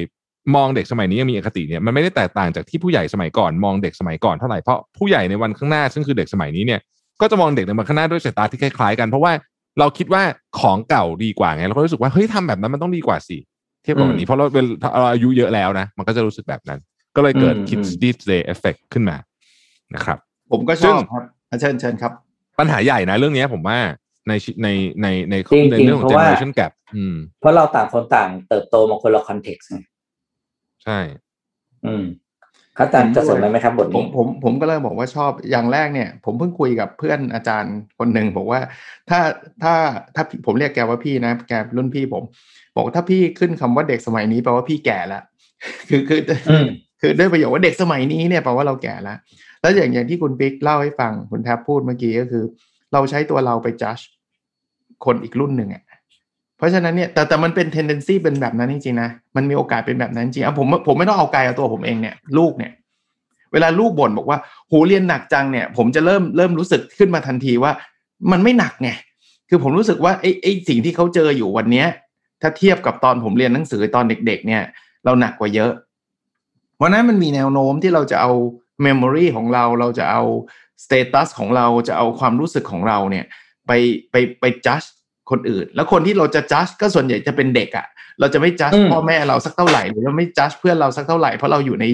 [0.57, 6.81] มองเด็กสมัยนี้ยังมีอคติเนี่ยมันไม่ได้แตกต่างจากที่ผู้ใหญ่สมัยก่อนมองเด็กสมัยก่อนเท่าไหร่เพราะผู้ใหญ่ในวันข้างหน้า ซึ่งคือเด็กสมัยนี้เนี่ย
[7.21, 9.33] ก็จะมองเด็กในวันข้างหน้าด้วยสายตาที่คล้ายๆกัน เพราะว่า
[9.79, 10.23] เราคิดว่า
[10.61, 13.39] ของเก่าดีกว่าไงเราก็รู้สึกว่าเฮ้ยทำแบบนั้นมันต้องดีกว่าสิ
[13.83, 16.81] เทียบกับวันนี้เพราะเราเป็นเราอายุเยอะแล้วนะ มันก็จะรู้สึกแบบนั้น
[17.17, 19.17] ก็เลยเกิดอืม kids these day effect ขึ้นมา
[19.95, 20.19] นะครับ
[20.53, 22.13] ผมก็ชซึ่องบครับอะเชิญเชิญครับ
[22.59, 23.79] ปัญหาใหญ่นะเรื่องเนี้ยผมว่า
[24.29, 24.69] ในชีใน
[25.03, 29.79] ในในจริงๆในเรื่องของเพราะว่า generation gap อืม เพราะเราต่างคนต่างเติบโตมาคนละคอนเท็กซ์ไง
[30.85, 30.99] ใช่
[31.87, 32.05] อืม
[32.77, 38.61] เขาจารย์จะเสริมอะไรไหมครับบทผมนี้ผมผมก็เลยบอกว่าชอบอย่างแรกเนี่ย ผมเพิ่งคุยกับเพื่อนอาจารย์คนหนึ่งบอกว่า
[39.11, 39.21] ถ้า
[39.63, 39.75] ถ้า
[40.15, 42.23] ถ้าผมเรียกแกว่าพี่นะ แกรุ่นพี่ผม
[42.75, 45.23] บอกว่าถ้าพี่ขึ้นคำว่าเด็กสมัยนี้แปลว่าพี่แก่แล้ว
[45.89, 46.67] คือคืออืม
[47.01, 49.19] คือด้วยประโยคว่าเด็กสมัยนี้เนี่ยแปลว่าเราแก่แล้ว
[49.61, 52.45] แล้วอย่างอย่างที่คุณปิ๊กเล่าให้ฟังคุณแทบพูดเมื่อกี้ก็คือ
[52.93, 53.99] เราใช้ตัวเราไปจัด
[55.05, 55.83] คนอีกรุ่นหนึ่งอะ
[56.57, 62.73] เพราะฉะนั้นเนี่ยแต่แต่มันเป็น tendency เป็นแบบนั้นจริงๆนะมันมีโอกาสเป็นแบบนั้นจริงอะผมผมไม่ต้องเอาไกลเอาตัวผมเองเนี่ยลูกเนี่ย
[63.53, 64.39] เวลาลูกบ่นบอกว่า
[64.69, 67.73] โหเรียนหนักจังเนี่ย ผมจะเริ่มเริ่มรู้สึกขึ้นมาทันทีว่า
[68.33, 68.91] มันไม่หนักไง
[69.49, 71.87] คือผมรู้สึกว่าไอ้ไอ้สิ่งที่เขาเจออยู่วันเนี้ย
[72.43, 74.63] ถ้าเทียบกับตอนผมเรียนหนังสือตอนเด็ก ๆ เนี่ย
[75.05, 75.73] เราหนักกว่าเยอะ
[76.77, 78.33] เพราะนั้นมันมีแนวโน้มที่เราจะเอา
[78.83, 80.23] memory ของเราเราจะเอา
[80.85, 83.25] status ของเราจะเอาความรู้สึกของเราเนี่ย
[83.67, 83.73] ไป
[84.11, 84.83] ไปไปจัด
[85.31, 87.87] คนอื่น แล้วคนที่เราจะจัดก็ส่วนใหญ่จะเป็นเด็กอะ่ะ
[88.21, 91.85] เราจะไม่จัดอืมพ่อแม่เราสักเท่าไหร่หรือเราไม่จัดเพื่อนเราสักเท่าไหร่เพราะเราอยู่ใน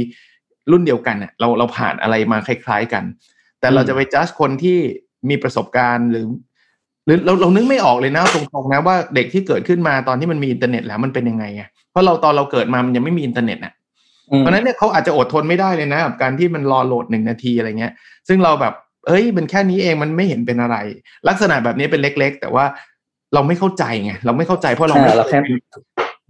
[0.71, 3.05] รุ่นเดียวกันอะเราเราผ่านอะไรมาคล้าย ๆกัน
[3.61, 4.79] แต่เราจะไปจัดคนที่
[5.29, 6.27] มีประสบการณ์หรือ
[7.07, 13.76] หรือเราเรานึกไม่ออกเลยนะตรงๆนะว่าเด็กที่เกิดขึ้นมาตอนที่มันมีอินเทอร์เน็ตแล้วมันเป็นยังไงไงเพราะเราตอนเราเกิดมามันยังไม่มีอินเทอร์เน็ตอะอืม
[14.39, 17.93] เพราะฉะนั้นเนี่ยเขาอาจจะอดทนไม่ได้เลยนะกับการที่มันรอโหลดหนึ่งนาทีอะไรเงี้ย
[18.29, 18.75] ซึ่งเราแบบ
[19.07, 20.77] เอ้ยมันแค่นี้เองมันไม่เห็นเป็นอะไร
[21.29, 22.65] ลักษณะแบบนี้เป็นเล็ก ๆ แต่ว่า
[23.35, 25.39] เราไม่เข้าใจไงเราไม่เข้าใจเพราะเราไม่อ่าเราแค่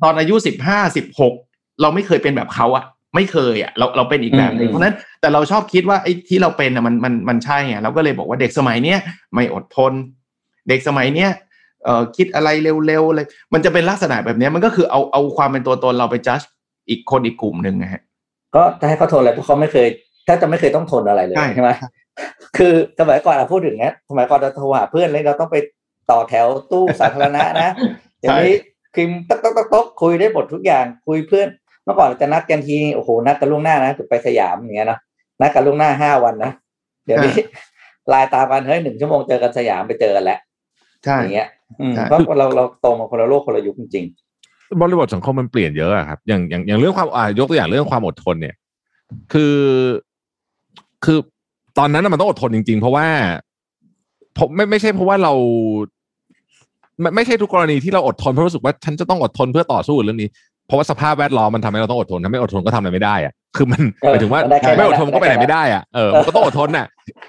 [0.02, 1.34] ตอนอายุสิบห้าสิบหก
[1.82, 2.84] เราไม่เคยเป็นแบบเขาอะ
[3.14, 8.98] ไม่เคยอะเราเราเป็นอีกแบบหนึงอืมเพราะฉะนั้นแต่เราชอบคิดว่าไอ้ที่เราเป็นอะมันมันมันใช่ไงเราก็เลยบอกว่าเด็กสมัยเนี้ย
[9.34, 9.92] ไม่อดทน
[10.68, 11.30] เด็กสมัยเนี้ย
[11.84, 12.48] เอ่อคิดอะไร
[12.86, 16.40] เร็วๆเลยมันจะเป็นลักษณะแบบเนี้ยมันก็คือเอาเอาความเป็นตัวตนเราไปจัด
[16.88, 18.02] อีกคนอีกกลุ่มหนึ่งนะฮะ
[18.56, 19.86] ก็จะให้เขาทนอะไรเพราะเขาไม่เคย
[20.24, 21.70] แทบจะไม่เคยต้องทนอะไรเลยใช่ใช่ไหม
[22.56, 25.56] คือสมัยก่อนอะพูดถึงเนี้ยสมัยก่อนเราโทรหาเพื่อนเลยเราต้องไป
[26.10, 27.70] ต่อแถวตู้สาธารณะนะ
[28.20, 28.54] เดี๋ยวนี้
[28.94, 31.48] คิมต๊อกต๊อกต๊อกต๊อกคุยได้หมดทุกอย่างคุยเพื่อน
[31.84, 34.98] เมื่อก่อนเราจะนัดกันทีโอ้โหนัดกันล่วงหน้านะไปสยามอย่างเงี้ยนะ
[35.40, 36.52] นัดกันล่วงหน้าห้าวันนะ
[37.06, 37.34] เดี๋ยวนี้
[38.08, 40.38] ไลน์ตามกันเฮ้ยหนึ่งชั่วโมงเจอกันสยามไปเจอกันแล้ว
[41.04, 41.48] ใช่อย่างเงี้ย
[41.80, 44.06] อืมใช่เพราะเราเราโตมาคนละโลกคนละยุคจริง
[44.80, 48.54] บริบทสังคมมันเปลี่ยนเยอะอะครับ อย่างอย่างอย่างเรื่องความอ่ายกตัวอย่างเรื่องความอดทนเนี่ย
[49.32, 49.56] คือ
[51.04, 51.18] คือ
[51.78, 53.06] ตอนนั้นมันต้องอดทนจริง ๆ เพราะว่า
[54.38, 55.32] ผมไม่ไม่ใช่เพราะว่าเรา
[57.00, 60.30] ไม่ไม่ใช่ทุกกรณีที่เราอดทนเพราะรู้สึกว่าฉันจะต้องอดทนเพื่อต่อสู้เรื่องนี้
[60.66, 66.86] เพราะว่าสภาพแวดล้อมมันทำให้เราต้องอดทนถ้าไม่อดทนก็ทำอะไรไม่ได้อะคือมันเออหมายถึงว่ามันได้แค่ไม่อดทนนั้นก็ไปไหนไม่ได้อะเออมันก็ต้องอดทนน่ะ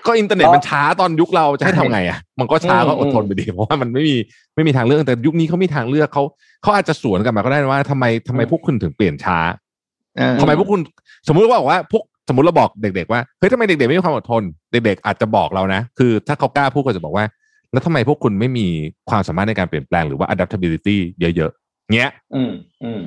[0.07, 4.15] ก็อินเทอร์เน็ตเพราะมันช้าตอนยุคเราจะให้ทำไงอะมันก็ช้าอืมก็อดทนไปดีเพราะว่ามันไม่มี
[4.55, 6.23] ไม่มีทางเลือกแต่ยุคนี้เขามีทางเลือกเขา
[6.61, 9.37] เขาอาจจะสวนกลันมาก็ได้ว่าทำไมทำไมพวกคุณถึงเปลี่ยนช้า
[10.17, 10.79] เออทำไมพวกคุณ
[11.27, 17.25] สมมุติว่าบอกว่าพวกสมมติเราบอกเด็ก ๆ ว่าเฮ้ยทำไมเด็กๆไม่มีความอดทน เด็ก ๆ อาจจะบอกเรานะ คือถ้าเขากล้าพูดก็จะบอกว่า
[17.71, 18.67] แล้วทำไมพวกคุณไม่มี
[19.09, 22.51] ความสามารถในการเปลี่ยนแปลงหรือว่า adaptability เยอะๆเงี้ย อืม
[22.83, 23.01] อืม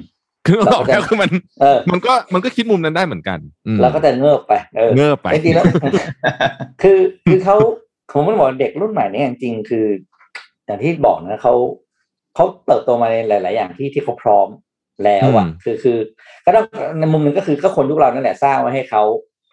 [0.47, 1.31] คือเราบอกแล้วคือมัน
[1.61, 5.65] เออมันก็มันก็คิดมุมนั้นได้เหมือนกันอืมเราก็จะเงิบไปเออเงือบไปจริงๆแล้ว
[6.83, 7.57] คือคือเขา
[8.13, 9.87] ผมไม่บอกเด็กรุ่นใหม่เนี่ยจริงๆคือ
[10.67, 11.55] อย่างที่บอกนะเขา
[12.35, 14.49] เขาเติบโตมาในหลาย ๆ อย่างที่ที่เขาพร้อม
[15.05, 15.99] แล้วอะอืมคือคือ
[16.45, 16.67] ก็ต้อง
[16.99, 19.03] ในมุมหนึ่งก็คือก็คนยุคเรานั่นแหละสร้างไว้ให้เขา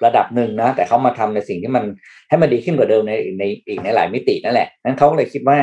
[0.05, 1.83] ระดับหนึ่งนะ แต่เขามาทำในสิ่งที่มัน
[2.29, 5.57] ให้มันดีขึ้นกว่าเดิมในในอีกในหลายมิตินั่นแหละนั้นเขาก็เลยคิดว่า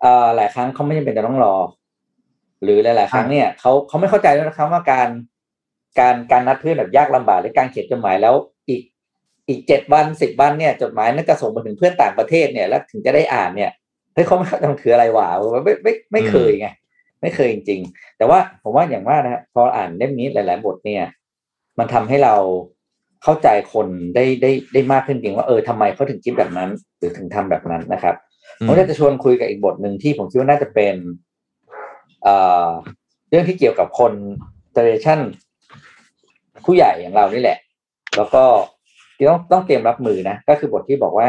[0.00, 1.54] เอ่อหลายครั้งเขาไม่จำเป็นจะต้องรอ
[2.62, 5.08] หรือหลายๆครั้งเนี่ยเขาเขาไม่เข้าใจด้วยนะครับว่าการ
[5.98, 8.34] การการนัดเพื่อนแบบยากลำบากหรือการเขียนจดหมายแล้ว
[8.68, 8.80] อีก
[9.48, 13.70] อีกเจ็ดวันสิบวันเนี่ยจดหมายนั่นจะส่งมาถึงเพื่อนต่างประเทศเนี่ยแล้วถึงจะได้อ่านเนี่ย
[14.14, 15.28] เฮ้ยเขาไม่เข้าใจมันคืออะไรวะ
[15.64, 16.68] ไม่ไม่ไม่เคยไง
[17.22, 21.02] ไม่เคยจริง ๆ แต่ว่าผมว่าอย่างว่านะฮะพออ่านเล่มนี้หลาย ๆ บทเนี่ย
[21.78, 22.34] มันทำให้เรา
[23.22, 28.14] เข้าใจคนได้ได้ได้มากขึ้นจริงว่าเออทำไมเขาถึงคิดแบบนั้น หรือถึงทำแบบนั้นนะครับ
[28.66, 30.94] ผมอยากจะชวนคุยกับอีกบทหนึ่งที่ผมคิดว่าน่าจะเป็น
[32.28, 32.68] เอ่อ
[33.30, 34.12] เรื่องที่เกี่ยวกับคน
[34.72, 35.18] generation
[36.64, 37.58] ผู้ใหญ่อย่างเรานี่แหละ
[38.16, 38.42] แล้วก็
[39.16, 41.28] ที่ต้องต้องเตรียมรับมือนะ ก็คือบทที่บอกว่า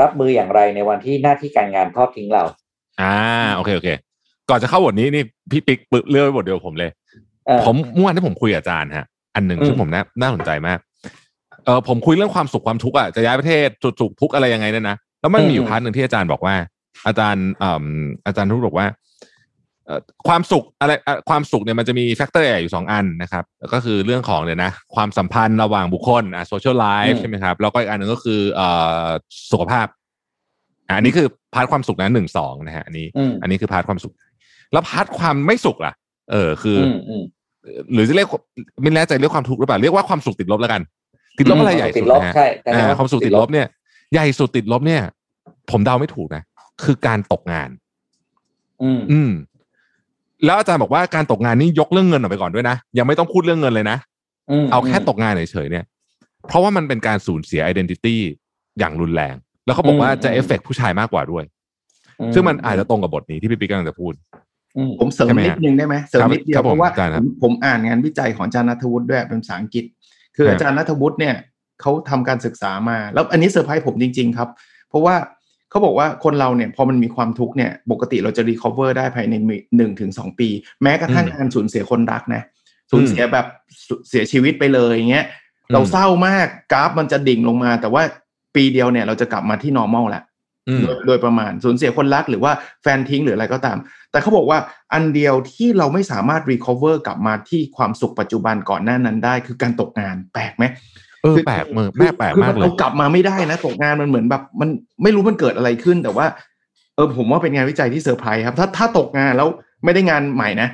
[0.00, 2.44] รับมืออย่างไรในวันที่หน้าที่การงานทอดทิ้งเรา
[3.00, 3.16] อ่า
[3.54, 3.88] โอเคโอเค
[4.48, 6.90] ก่อนจะเข้าบทนี้นี่พี่ปิ๊กปึเลือกไว้บทเดียวผมเลย
[7.46, 10.78] เออผมเมื่อวานที่ผมคุยกับอาจารย์ฮะ อันหนึ่งอืมซึ่งผมน่าน่าสนใจมาก
[11.64, 16.54] เออผมคุยเรื่องความสุขความทุกข์อะจะย้ายประเทศสุขสุขทุกข์อะไรยังไงเนี่ยนะแล้วมันมีอยู่พาร์ทหนึ่งที่อาจารย์บอกว่า
[17.06, 17.86] อาจารย์อ่า
[18.26, 19.13] อาจารย์ทุกบอกว่าเอ่อ
[20.28, 28.68] ความสุขอะไรอะความสุขเนี่ยมันจะมีแฟกเตอร์ใหญ่อยู่สองอันนะครับก็คือเรื่องของเนี่ยนะความสัมพันธ์ระหว่างบุคคลอะโซเชียลไลอืฟ์มใช่ไหมครับ แล้วก็อีกอันหนึ่งก็คือเอ่
[29.04, 29.06] อ
[29.52, 29.86] สุขภาพ
[30.88, 34.12] อะอันนี้คือ part ความสุขนะหนึ่งสองนะฮะอันนี้อืมอันนี้คือ part ความสุข
[34.72, 35.92] แล้ว part ความไม่สุขล่ะ
[36.30, 37.22] เออคืออือมอืม
[37.92, 38.28] หรือจะเรียก
[38.82, 40.82] ไม่แน่ใจเรียกความทุกข์หรือเปล่าเรียกว่าความสุขติดลบแล้วกัน
[41.38, 43.66] ติดลบอะไรใหญ่สุดดลบนะฮะใช่แต่อ่าว่าความสุขติดลบเนี่ย
[44.12, 45.02] ใหญ่สุดติดลบเนี่ย
[45.70, 46.42] ผมเดาไม่ถูกนะ
[46.84, 47.70] คือการตกงาน
[48.82, 49.30] อืมอืม
[50.44, 53.98] แล้วอาจารย์บอกว่าการตกงานนี่ยกเรื่องเงินออกไปก่อนด้วยนะ ยังไม่ต้องพูดเรื่องเงินเลยนะ
[54.62, 55.84] มเอาแค่ตกงานเฉยๆเนี่ย
[56.48, 58.16] เพราะว่ามันเป็นการสูญเสีย identity
[58.78, 59.34] อย่างรุนแรง
[59.66, 61.44] แล้วเขาบอกว่าจะเอฟเฟกผู้ชายมากกว่าด้วย
[62.34, 64.12] ซึ่งมันอาจจะตรงกับบทนี้ที่พี่ปิ๊กกำลังจะพูด
[64.76, 69.84] อืมใช่ไหมฮะผมเสริมนิดนึงได้ไหมครับเสริมนิดเดียวครับผมเพราะว่าอาจารย์ครับผมผมอ่านงานวิจัยของอาจารย์นัทวุฒิด้วยเป็นภาษาอังกฤษ
[70.36, 71.34] คือครับอาจารย์นัทวุฒิเนี่ย
[71.80, 74.48] เขาทำการศึกษามา แล้วอันนี้เซอร์ไพรส์ผมจริง ๆ ครับ
[74.88, 75.14] เพราะว่า
[75.74, 79.34] เขาบอกว่าคนเราเนี่ยพอมันมีความทุกข์เนี่ยปกติเราจะ recover ได้ภายใน
[79.76, 80.48] หนึ่งถึงสองปี
[80.82, 82.42] แม้กระทั่งอืมการสูญเสียคนรักนะ
[82.90, 83.46] สูญเสียแบบ
[83.86, 88.02] สุเสียชีวิตไปเลยอย่างเงี้ยอืมเราเศร้ามากกราฟมันจะดิ่งลงมา แต่ว่า
[88.54, 90.24] ปีเดียวเนี่ยเราจะกลับมาที่ normal แล้ว
[90.68, 92.52] อืมโดยโดยประมาณสูญเสียคนรักหรือว่า
[92.82, 93.78] แฟนทิ้งหรืออะไรก็ตาม
[94.10, 94.58] แต่เขาบอกว่า
[94.92, 100.64] อันเดียวที่เราไม่สามารถ recover กลับมาที่ความสุขปัจจุบันก่อนหน้านั้นได้ คือการตกงานแปลกไหม
[101.24, 104.68] เออคือแปลกเมือแม่แปลกคือมากนเลยเรากลับมาไม่ได้นะตกงานมันเหมือนแบบ มัน
[105.02, 106.26] ไม่รู้มันเกิดอะไรขึ้น แต่ว่า
[106.94, 109.48] เออผมว่าเป็นงานวิจัยที่เซอร์ไพรส์ครับ ถ้าถ้าตกงานแล้ว
[109.84, 110.68] ไม่ได้งานใหม่นะ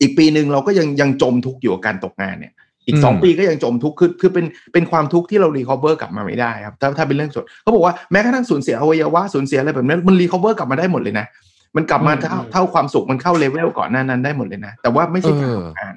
[0.00, 2.52] อีกปีหนึ่งเราก็ยังยังจมทุกข์อยู่กับการตกงานเนี่ย
[2.86, 11.26] อีกสองอืมปีก็ยังจมทุกข์คือคือเป็นเป็นความทุกข์ที่เรา recover กลับมาไม่ได้ครับถ้าถ้าเป็นเรื่องสดเขาบอกว่าแม้กระทั่งสูญเสียอวัยวะสูญเสียอะไรแบบนั้นมัน recover กลับมาได้หมดเลยนะ
[11.76, 15.94] มันกลับมาอืมเท่าเท่าความสุขมันเข้าเลเวลก่อนหน้านั้นได้หมดเลยนะ แต่ว่าไม่ใช่การตกงาน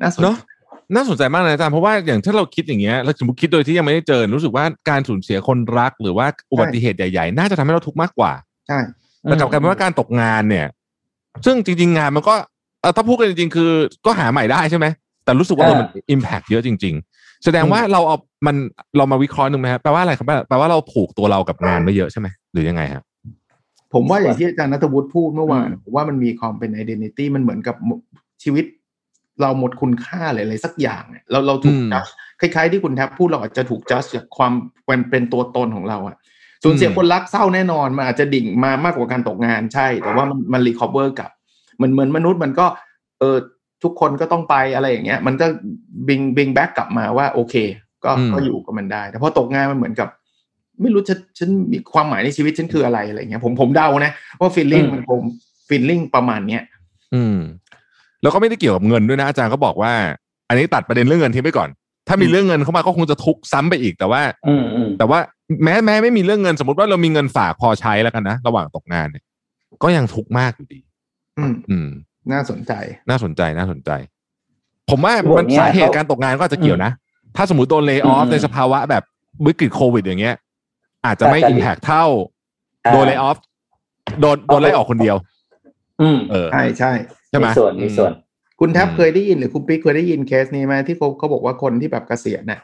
[0.00, 8.32] น่าสนใจเนาะน่าสนใจมากนะอาจารย์เพราะว่าอย่างถ้าเราคิดอย่างเงี้ยเราสมมติคิดโดยที่ยังไม่ได้เจอ รู้สึกว่าการสูญเสียคนรักหรือว่าอุบัติเหตุใหญ่ๆ น่าจะทำให้เราทุกข์มากกว่า
[8.68, 8.78] ใช่
[9.22, 10.66] แต่กลับกลายเป็นว่าการตกงานเนี่ย
[11.46, 12.34] ซึ่งจริง ๆ งานมันก็
[12.80, 13.70] เอ่อถ้าพูดกันจริงๆ คือ
[14.06, 14.86] ก็หาใหม่ได้ใช่ไหม
[15.24, 18.16] แต่รู้สึกว่าเออมันอิมแพกเยอะจริง ๆ แสดงว่าเราเอา
[18.46, 18.56] มัน
[18.96, 23.02] เรามาวิเคราะห์หนึ่งไหมครับแปลว่าอะไรครับแปลว่าเราผูกตัวเรากับงานไม่เยอะใช่ไหมหรือยังไงฮะ
[23.94, 27.76] ผมว่าอย่างที่อาจารย์นัทวุฒิพูดเมื่อวานผมว่ามันมีความเป็น identity มันเหมือนกับ
[28.42, 28.64] ชีวิต
[29.40, 32.06] เราหมดคุณค่าอะไรอะไรสักอย่างเนี่ยเราเราถูกอืมจัด
[32.40, 34.52] คล้าย ๆ ที่คุณแทบพูดเราอาจจะถูกจัดจากความ
[34.86, 36.16] เป็นเป็นตัวตนของเราอะ
[36.64, 41.30] สูญเสียอืมคนรักเศร้าแน่นอนมันอาจจะดิ่งมามากกว่าการตกงานใช่ แต่ว่ามันมัน recover กลับ
[41.76, 42.66] เหมือนเหมือนมนุษย์มันก็
[43.20, 43.36] เออ
[43.82, 45.46] ทุกคนก็ต้องไปอะไรอย่างเงี้ย มันก็
[46.08, 47.54] bring bring back กลับมาว่าโอเค
[48.04, 50.08] ก็อืมก็อยู่กับมันได้ แต่พอตกงานมันเหมือนกับ
[50.82, 55.20] ไม่รู้ฉันฉันมีความหมายในชีวิตฉันคืออะไรอะไรเงี้ยผมผมเดานะว่า feeling อืมมันคง
[55.68, 56.62] feeling ประมาณเนี้ย
[57.14, 57.38] อืม
[58.22, 59.92] แล้วก็ไม่ได้เกี่ยวกับเงินด้วยนะอาจารย์ก็บอกว่า
[60.48, 61.68] อันนี้ตัดประเด็นเรื่องเงินทิ้งไปก่อน
[62.08, 65.18] ถ้ามีอืมเรื่องเงินเข้ามาก็คงจะทุกข์ซ้ำไปอีกแต่ว่าอืมอืมแต่ว่า
[65.64, 69.24] แม้แม้ไม่มีเรื่องเงินสมมติว่าเรามีเงินฝากพอใช้แล้วกันนะระหว่างตกงานเนี่ย
[69.82, 70.80] ก็ยังทุกข์มากอยู่ดี
[71.38, 71.88] อืมอืม
[72.32, 72.72] น่าสนใจ
[73.08, 73.90] น่าสนใจน่าสนใจ
[74.90, 76.92] ผมว่าบทมันเนี้ยสาเหตุเขาการตกงานก็อาจจะเกี่ยวนะ
[77.36, 79.02] ถ้าสมมติโดนเล y o ออฟอืมในสภาวะแบบ
[79.46, 80.34] วิกฤตโควิด อย่างเงี้ย
[81.06, 82.04] อาจจะไม่อาจจะอิมแพกเท่า
[82.92, 83.36] โดนเล y o ออฟ
[84.20, 85.16] โดนโดนไล่ออกคนเดียว
[86.02, 86.92] อืมเออใช่ใช่
[87.32, 88.12] ใช่ไหมมีส่วนมีส่วน
[88.60, 92.60] คุณแทบอืมเคยได้ยินหรือคุณปิ๊กเคยได้ยินเคสนี้ไหมที่เขาเขาบอกว่าคนที่แบบเกษียณน่ะ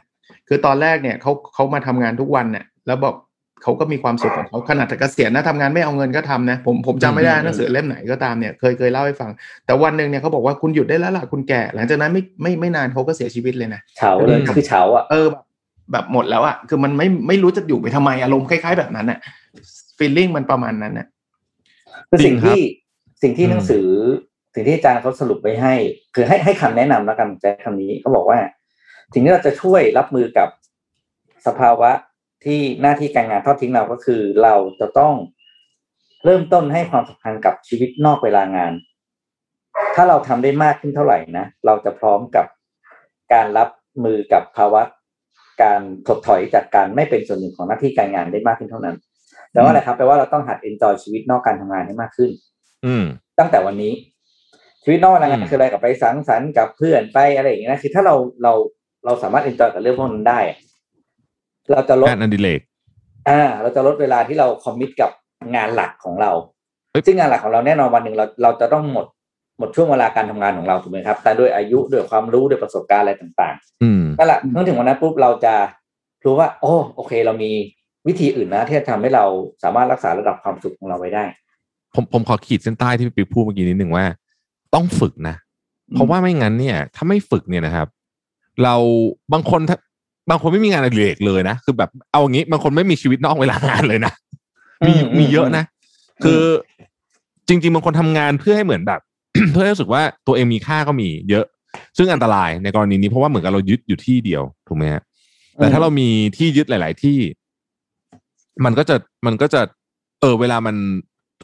[0.48, 3.14] คือตอนแรกเนี่ยเขาเขามาทำงานทุกวันเนี่ยแล้วบอก
[3.62, 9.30] เขาก็มีความสุขของเขาขนาดเกษียณนะทำงานไม่เอาเงินก็ทำนะผมผมจำไม่ได้อืมหนังสือเล่มไหนก็ตามเนี่ยเคยเคยเล่าให้ฟัง
[9.66, 15.44] แต่วันหนึ่งเนี่ยเขาบอกว่าคุณหยุดได้แล้วล่ะคุณแก่ หลังจากนั้นไม่ไม่ไม่นานเขาก็เสียชีวิตเลยนะเฉาเลยคือเฉาอะเออแบบ
[15.92, 19.18] แบบหมดแล้วอะคือมันไม่ไม่รู้จะอยู่ไปทำไมอารมณ์คล้ายๆแบบนั้นอะ
[19.98, 21.06] ฟีลลิ่งมันประมาณนั้นอะ
[22.10, 22.60] คือสิ่งจริงครับที่
[23.22, 23.86] สิ่งที่อืมหนังสือ
[24.54, 25.74] สิ่งที่อาจารย์เขาสรุปไว้ให้
[26.14, 28.38] คือให้ให้คำแนะนำแล้วกันใช้คำนี้เขาบอกว่า
[29.12, 30.48] สิ่งที่เราจะช่วยรับมือกับ
[31.46, 31.90] สภาวะ
[32.44, 35.14] ที่หน้าที่การงานทอดทิ้งเราก็คือ เราจะต้อง
[36.24, 38.72] เริ่มต้นให้ความสำคัญกับชีวิตนอกเวลางาน
[39.94, 42.46] ถ้าเราทำได้มากขึ้นเท่าไหร่นะเราจะพร้อมกับ
[43.32, 43.68] การรับ
[44.04, 44.82] มือกับภาวะ
[45.62, 48.96] การถดถอยจากการไม่เป็นส่วนหนึ่งของหน้าที่การงานได้มากขึ้นเท่านั้น
[49.52, 52.30] แต่ว่าอะไรครับแปลว่าเราต้องหัด enjoy ชีวิตนอกการทำงานให้มากขึ้น
[52.86, 53.04] อืม
[53.38, 53.92] ตั้งแต่วันนี้
[54.82, 58.52] ชีวิตนอกการทำงานอืมคืออะไรกับไปสังสรรค์กับเพื่อนไปอะไรอย่างเงี้ยนะคือถ้าเราเรา
[59.04, 60.58] เราสามารถ enjoy กับเรื่องพวกนั้นได้อะ
[61.70, 62.60] เราจะลดงานอดิเรก
[63.28, 65.10] อ่า เราจะลดเวลาที่เรา commit กับ
[65.54, 66.32] งานหลักของเรา
[66.90, 69.06] เฮ้ยซึ่งงานหลักของเราแน่นอนวันหนึ่งเราเราจะต้องหมด
[69.58, 75.54] หมดช่วงเวลาการทำงานของเราถูกไหมครับ แต่ด้วยอายุด้วยความรู้ด้วยประสบการณ์อะไรต่างอืมๆนั่นแหละเมื่อถึงวันนั้นปุ๊บเราจะ
[76.24, 77.50] รู้ว่า โอ้โอเค เรามี
[78.08, 79.24] วิธีอื่นนะที่จะทำให้เรา
[79.62, 81.24] สามารถรักษาระดับความสุขของเราไว้ได้
[81.94, 84.04] ผมผมขอขีดเส้นใต้ที่พี่ปิ๊กพูดเมื่อกี้นิดหนึ่งว่า
[84.74, 85.36] ต้องฝึกนะ
[85.94, 87.86] เพราะว่าไม่งั้นเนี่ย ถ้าไม่ฝึกเนี่ยนะครับ
[88.62, 88.74] เรา
[89.32, 89.76] บางคนถ้า
[90.30, 94.12] บางคนไม่มีงานอดิเรกเลยนะคือแบบเอาอย่างนี้บางคนไม่มีชีวิตนอกเวลางานเลยนะ
[94.86, 96.42] มีอืมมีเยอะนะอืมคือ
[97.48, 99.00] จริง ๆบางคนทำงานเพื่อให้เหมือนแบบ
[99.52, 101.44] เพื่อให้รู้สึกว่าตัวเองมีค่าก็มีเยอะ
[101.96, 105.02] ซึ่งอันตรายในกรณีนี้เพราะว่าเหมือนกับเรายึดอยู่ที่เดียวถูกไหมฮะ
[105.56, 107.18] แต่ถ้าเรามีที่ยึดหลาย ๆ ที่
[108.64, 108.96] มันก็จะ
[109.26, 109.60] มันก็จะ
[110.20, 110.76] เออ เวลามัน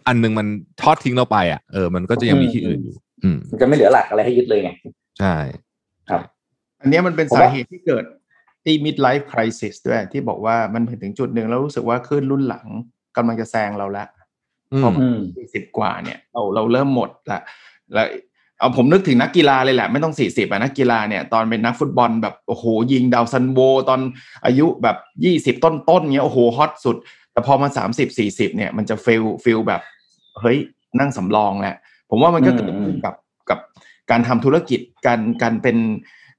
[0.06, 0.46] อันหนึงมัน
[0.82, 3.03] ทอดทิ้งเราไปอะเออมันก็จะยังมีที่อื่นอยู่อื
[3.34, 4.70] มมันจะไม่เหลือหลักอะไรให้ยึดเลยไง
[5.20, 5.36] ใช่
[6.10, 6.22] ครับ
[6.80, 8.04] อันเนี้ยมันเป็นผมสาว่าเหตุที่เกิด
[8.62, 12.66] ไอ้ midlife crisis ด้วย ที่บอกว่ามันถึงจุดหนึ่งแล้วรู้สึกว่าขึ้นรุ่นหลัง
[13.16, 14.08] กำลังจะแซงเราแล้ว
[14.72, 17.40] อืมพอมาอืมสี่สิบกว่าเนี่ยเราเราเริ่มหมดละ
[17.94, 18.06] แล้ว
[18.58, 23.58] เอาผมนึกถึงนักกีฬาเลยแหละ ไม่ต้องสี่สิบอะนักกีฬาเนี่ยตอนเป็นนักฟุตบอลแบบโอ้โหยิงดาวซันโว
[23.88, 24.00] ตอน
[24.46, 26.96] อายุแบบยี่สิบต้นๆเงี้ยโอ้โหฮอตสุด
[27.32, 29.80] แต่พอมาสามสิบสี่สิบเนี่ยมันจะ feel feel แบบ
[30.40, 30.58] เฮ้ย
[30.98, 31.76] นั่งสำรองแหละ
[32.14, 33.14] ผมว่ามันก็เกิดขึ้นกับ
[33.50, 33.58] กับ
[34.10, 35.76] การทำธุรกิจการการเป็น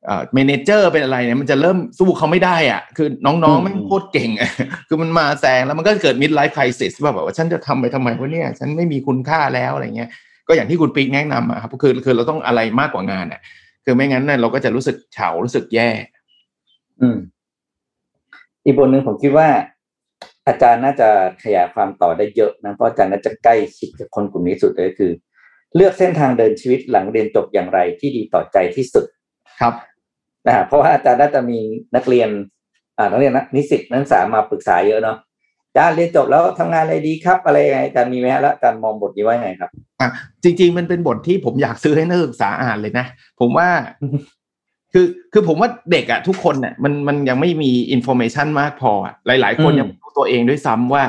[0.06, 4.52] เอ่อ manager เป็นอะไรเนี่ยมันจะเริ่มสู้เขาไม่ได้อะ คือน้องๆอืมแม่งโคตรเก่งอะ
[4.88, 10.10] คือมันมาแซงแล้วมันก็เกิด mid life crisis ว่าแบบว่าฉันจะทำไปทำไมวะเนี่ย ฉันไม่มีคุณค่าแล้วอะไรเงี้ย
[10.48, 13.42] ก็อย่างที่คุณปิ๊กแนะนำอะครับคือคือเราต้องอะไรมากกว่างานอะ
[13.86, 15.90] คือไม่งั้นเนี่ยเราก็จะรู้สึกเฉารู้สึกแย่
[17.02, 17.18] อืม
[18.64, 19.48] อีกบทหนึ่งผมคิดว่า
[20.48, 21.10] อาจารย์น่าจะ
[21.44, 25.12] ขยายความต่อได้เยอะนะเพราะอาจารย์น่าจะใกล้ชิดกับคนกลุ่มนี้สุดเลยคือ
[25.76, 29.06] เลือกเส้นทางเดินชีวิตหลังเรียนจบอย่างไรที่ดีต่อใจที่สุด
[29.60, 29.74] ครับ
[30.48, 31.60] นะฮะเพราะว่าอาจารย์น่าจะมี
[31.96, 32.30] นักเรียน
[32.98, 35.18] อ่านักเรียนนะนิสิตนักศึกษามาปรึกษาเยอะเนาะ
[35.68, 39.70] อาจารย์เรียนจบแล้วทำงานอะไรดีครับ อะไรยังไงอาจารย์มีไหมฮะแล้วอาจารย์มองบทนี้ว่ายังไงครับ
[40.02, 40.10] อะ
[40.44, 43.06] จริง ๆ มันเป็นบทที่ผมอยากซื้อให้นักศึกษาอ่านเลยนะ
[43.40, 43.70] ผมว่า
[44.94, 51.04] คือคือผมว่าเด็กอะทุกคนเนี่ยมันมันยังไม่มี information มากพออะหลาย ๆ คนอืมยังไม่รู้ตัวเองด้วยซ้ำว่า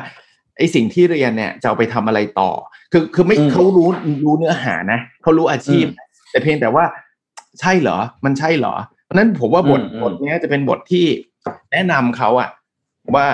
[0.57, 2.51] ไอสิ่งที่เรียนเนี่ยจะเอาไปทำอะไรต่อ
[2.97, 3.89] คือคือไม่อืมเขารู้
[4.25, 5.85] รู้เนื้อหานะเขารู้อาชีพ
[6.31, 6.85] แต่เพียงแต่ว่า
[7.61, 8.75] ใช่เหรอ มันใช่เหรอ
[9.05, 11.05] เพราะฉะนั้นผมว่าบทอืมอืมบทเนี้ยจะเป็นบทที่
[11.73, 12.51] แนะนำเขาอะ
[13.15, 13.27] ว่า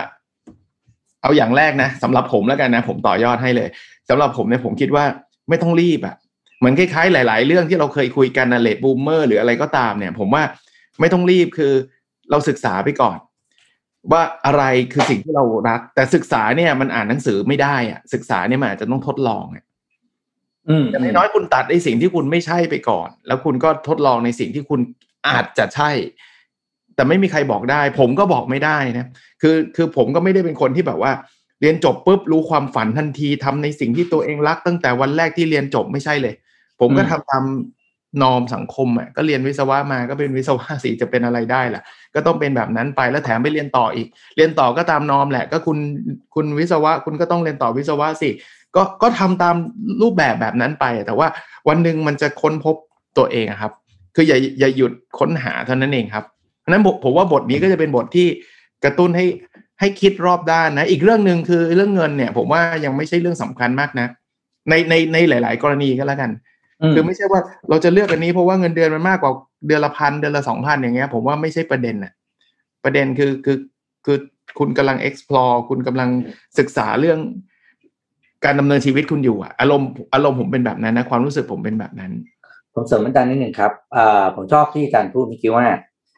[1.23, 3.69] เอาอย่างแรกนะสำหรับผมแล้วกันนะ ผมต่อยอดให้เลย
[4.09, 5.05] สำหรับผมเนี่ยผมคิดว่า
[5.49, 6.15] ไม่ต้องรีบอะ
[6.59, 10.43] เหมือนคล้ายๆ หลาย ๆ เรื่องที่เราเคยคุยกันนะ late bloomer หรืออะไรก็ตามเนี่ย ผมว่า
[11.01, 11.73] ไม่ต้องรีบคือ
[12.31, 13.17] เราศึกษาไปก่อน
[14.11, 19.65] ว่าอะไรคือสิ่งที่เรารัก แต่ศึกษาเนี่ยมันอ่านหนังสือไม่ได้อะศึกษาเนี่ยมันอาจจะต้องทดลองอะ
[20.69, 24.81] อืมอย่างน้อยๆคุณตัดในสิ่งที่คุณไม่ใช่ไปก่อน แล้วคุณก็ทดลองในสิ่งที่คุณ
[25.29, 25.91] อาจจะใช่
[26.95, 29.07] แต่ไม่มีใครบอกได้ ผมก็บอกไม่ได้นะ
[29.43, 31.13] คือคือผมก็ไม่ได้เป็นคนที่แบบว่า
[31.61, 36.35] เรียนจบปุ๊บรู้ความฝันทันทีทำในสิ่งที่ตัวเองรักตั้งแต่วันแรกที่เรียนจบไม่ใช่เลย
[36.81, 37.45] ผมก็อืมทำตาม
[38.23, 41.83] นอมสังคมอะก็เรียนวิศวะมาก็เป็นวิศวะสิจะเป็นอะไรได้ล่ะ
[42.15, 45.79] ก็ต้องเป็นแบบนั้นไปแล้วแถมไปเรียนต่ออีก เรียนต่อก็ตามนอมแหละ ก็คุณ
[46.35, 48.31] คุณวิศวะ คุณก็ต้องเรียนต่อวิศวะสิ
[48.77, 49.57] ก็ก็ทำตาม
[50.03, 51.29] รูปแบบแบบนั้นไป แต่ว่า
[51.69, 52.77] วันหนึ่งมันจะค้นพบ
[53.19, 53.73] ตัวเองครับ
[54.15, 56.25] คืออย่าอย่าหยุดค้นหาเท่านั้นเองครับ
[56.61, 58.27] เพราะนั้นผมว่าบทนี้ก็จะเป็นบทที่
[58.85, 59.27] กระตุ้นให้
[59.81, 64.07] ให้คิดรอบด้านนะ อีกเรื่องหนึ่งคือเรื่องเงินเนี่ย ผมว่ายังไม่ใช่เรื่องสำคัญมากนะ
[64.69, 66.31] ในในในหลาย ๆ กรณีก็แล้วกัน
[66.95, 69.33] คือไม่ใช่ว่าเราจะเลือกอันนี้เพราะว่าเงินเดือนมันมากกว่า
[69.67, 72.13] เดือนละพันเดือนละสองพันอย่างเงี้ย ผมว่าไม่ใช่ประเด็นน่ะ
[72.85, 73.59] ประเด็นคือคือ
[74.05, 74.19] คือ
[74.59, 76.09] คุณกำลัง explore คุณกำลัง
[76.59, 77.19] ศึกษาเรื่อง
[78.45, 82.13] การดำเนินชีวิตคุณอยู่อะอารมณ์อารมณ์ผมเป็นแบบนั้นนะความรู้สึกผมเป็นแบบนั้น
[82.75, 85.67] ผมเสริมอาจารย์นิดหนึ่งครับอ่าผมชอบที่อาจารย์พูดเมื่อกี้ว่า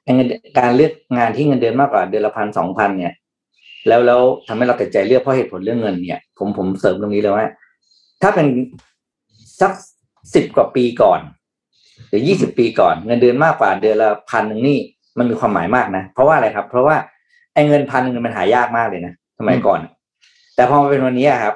[0.04, 3.14] ไอ้เงินการเลือกงานที่เงินเดือนมากกว่าเดือนละพันสองพันเนี่ย
[3.88, 7.46] แล้วแล้วทำให้เราตัดใจเลือกเพราะเหตุผลเรื่องเงินเนี่ย ผมผมเสริมตรงนี้เลยว่า
[8.22, 8.46] ถ้าเป็น
[9.60, 9.72] สัก
[10.34, 11.20] สิบกว่าปีก่อน
[12.08, 14.78] หรือยี่สิบปีก่อนเงินเดือนมากกว่าเดือนละพันหนึ่งนี่
[15.18, 16.96] มันมีความหมายมากนะ เพราะว่าอะไรครับ เพราะว่า
[17.54, 19.80] ไอ้เงินพันหนึ่งมันหายากมากเลยนะสมัยก่อน
[20.54, 21.54] แต่พอมาเป็นวันนี้อะครับ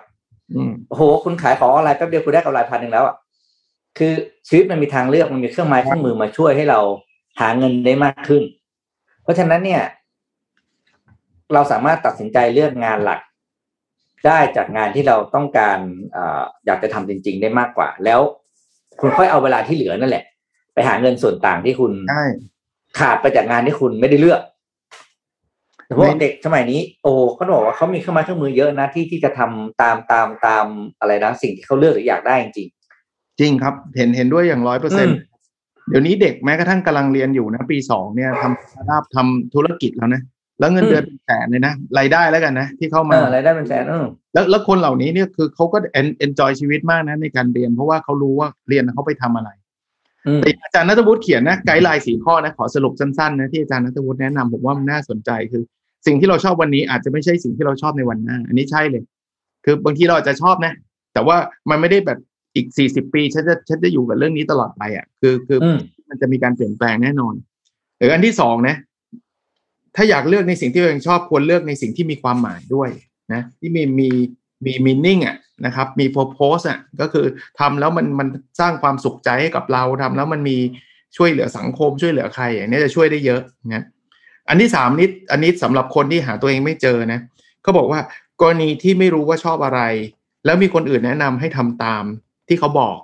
[0.54, 3.16] อืมโอ้โหคุณขายของออนไลน์แป๊บเดียวคุณได้กำไรพันหนึ่งแล้วอะ
[3.98, 4.12] คือ
[4.48, 6.80] ชีวิตมันมีทางเลือกมันมีเครื่องไม้เครื่องมือมาช่วยให้เรา
[7.40, 8.42] หาเงินได้มากขึ้น
[9.22, 9.82] เพราะฉะนั้นเนี่ย
[11.52, 13.20] เราสามารถตัดสินใจเลือกงานหลัก
[14.26, 15.78] ได้จากงานที่เราต้องการ
[16.12, 18.20] เอออยากจะทำจริง ๆ ได้มากกว่า แล้ว
[19.01, 20.24] คุณค่อยเอาเวลาที่เหลือนั่นแหละ
[20.74, 22.24] ไปหาเงินส่วนต่างที่คุณใช่
[22.99, 24.40] ขาดไปจากงานที่คุณไม่ได้เลือก
[25.86, 30.66] แต่ไม่พวกเด็กสมัยนี้โอ้เขาบอกว่าเขามีเครื่องไม้เครื่องมือเยอะนะที่ที่จะทำตามตามตาม
[31.01, 32.68] อะไรนะสิ่งที่เขาเลือกหรืออยากได้จริง
[33.40, 35.20] จริงครับ เห็นเห็นด้วยอย่างร้อยเปอร์เซ็นต์อืม
[35.88, 40.22] เดี๋ยวนี้เด็กแม้กระทั่งกำลังเรียนอยู่นะ ปีสองเนี่ยทำสตาร์ทอัพทำธุรกิจแล้วนะ
[40.59, 49.50] แล้วเงินเดือนเป็นแสนเลยนะรายได้แล้วกันนะที่เข้าๆมาอะเออรายได้เป็นแสนเออแล้วแล้วคนเหล่านี้เนี่ยคือเขาก็ enjoy ชีวิตมากนะในการเรียน เพราะว่าเขารู้ว่าเรียนเขาไปทำอะไร
[50.26, 55.62] อืมแต่อาจารย์นัทวุฒิเขียนนะ guideline สี่ข้อนะขอสรุปสั้นๆนะที่อาจารย์นัทวุฒิแนะนำผมว่ามันน่าสนใจคือ
[56.06, 59.02] สิ่งที่เราชอบวันนี้อาจจะไม่ใช่สิ่งที่เราชอบในวันหน้า อันนี้ใช่เลย
[59.64, 60.72] คือบางทีเราอาจจะชอบนะ
[61.14, 61.36] แต่ว่า
[61.70, 62.18] มันไม่ได้แบบ
[62.54, 65.78] อีกสี่สิบปีฉันจะฉันจะอยู่กับเรื่องนี้ตลอดไปอะคือคืออืม
[66.09, 67.34] มันจะมีการเปลี่ยนแปลงแน่นอน
[67.98, 68.76] หรืออันที่สองนะ
[69.97, 72.91] ถ้าอยากเลือกในสิ่งที่ตัวเองชอบควรเลือกในสิ่งที่มีความหมายด้วย
[73.32, 74.09] นะที่มีมี
[74.64, 75.36] มีมีนิ่งอะ
[75.66, 77.26] นะครับมี purpose อะก็คือ
[77.59, 78.28] ทำแล้วมันมัน
[78.61, 80.57] สร้างความสุขใจให้กับเราทำแล้วมันมี
[81.16, 83.41] ช่วยเหลือสังคมช่วยเหลือใครอย่างนี้จะช่วยได้เยอะ
[83.74, 83.84] นะ
[84.49, 87.20] อันที่สามนิดอันนี้สำหรับคนที่หาตัวเองไม่เจอนะ
[87.62, 88.01] เขาบอกว่า
[88.41, 89.80] กรณีที่ไม่รู้ว่าชอบอะไร
[90.45, 92.05] แล้วมีคนอื่นแนะนำให้ทำตาม
[92.49, 92.99] ที่เขาบอก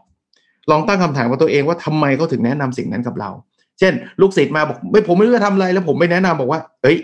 [0.70, 3.30] ลองตั้งคำถามกับตัวเองว่าทำไมเขาถึงแนะนำสิ่งนั้นกับเรา
[3.79, 6.97] เช่น ลูกศิษย์มาบอกไม่ผมไม่รู้จะทำอะไรแล้วผมไปแนะนำบอกว่า เอ้ย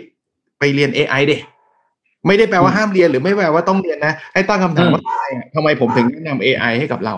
[0.59, 1.33] ไปเรียน AI เด
[2.27, 7.15] ไม่ได้แปลว่าห้ามเรียนหรือไม่แปลว่าต้องเรียนนะ ให้ตั้งคำถามว่าทำไมอะทำไมผมถึงแนะนำ AI ให้กับเรา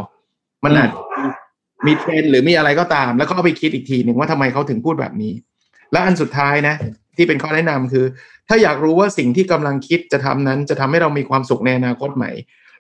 [0.64, 1.28] มันอาจจะมี
[1.86, 5.34] มีเทรนด์หรือมีอะไรก็ตาม แล้วก็เอาไปคิดอีกทีหนึ่งว่าทำไมเขาถึงพูดแบบนี้
[5.92, 6.76] และอันสุดท้ายนะ
[7.18, 8.06] ที่เป็นข้อแนะนำคือ
[8.50, 12.32] ถ้าอยากรู้ว่าสิ่งที่กำลังคิดจะทำนั้น จะทำให้เรามีความสุขในอนาคตใหม่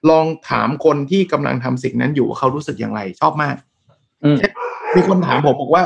[0.10, 3.56] ลองถามคนที่กำลังทำสิ่งนั้นอยู่ว่าเขารู้สึกอย่างไร ชอบมาก
[4.24, 4.38] อืม
[4.96, 5.84] มีคนถามผมบอกว่า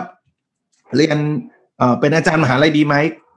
[0.95, 1.17] เรียน
[1.77, 2.95] เอ่อเป็นอาจารย์มหาลัยดีไหม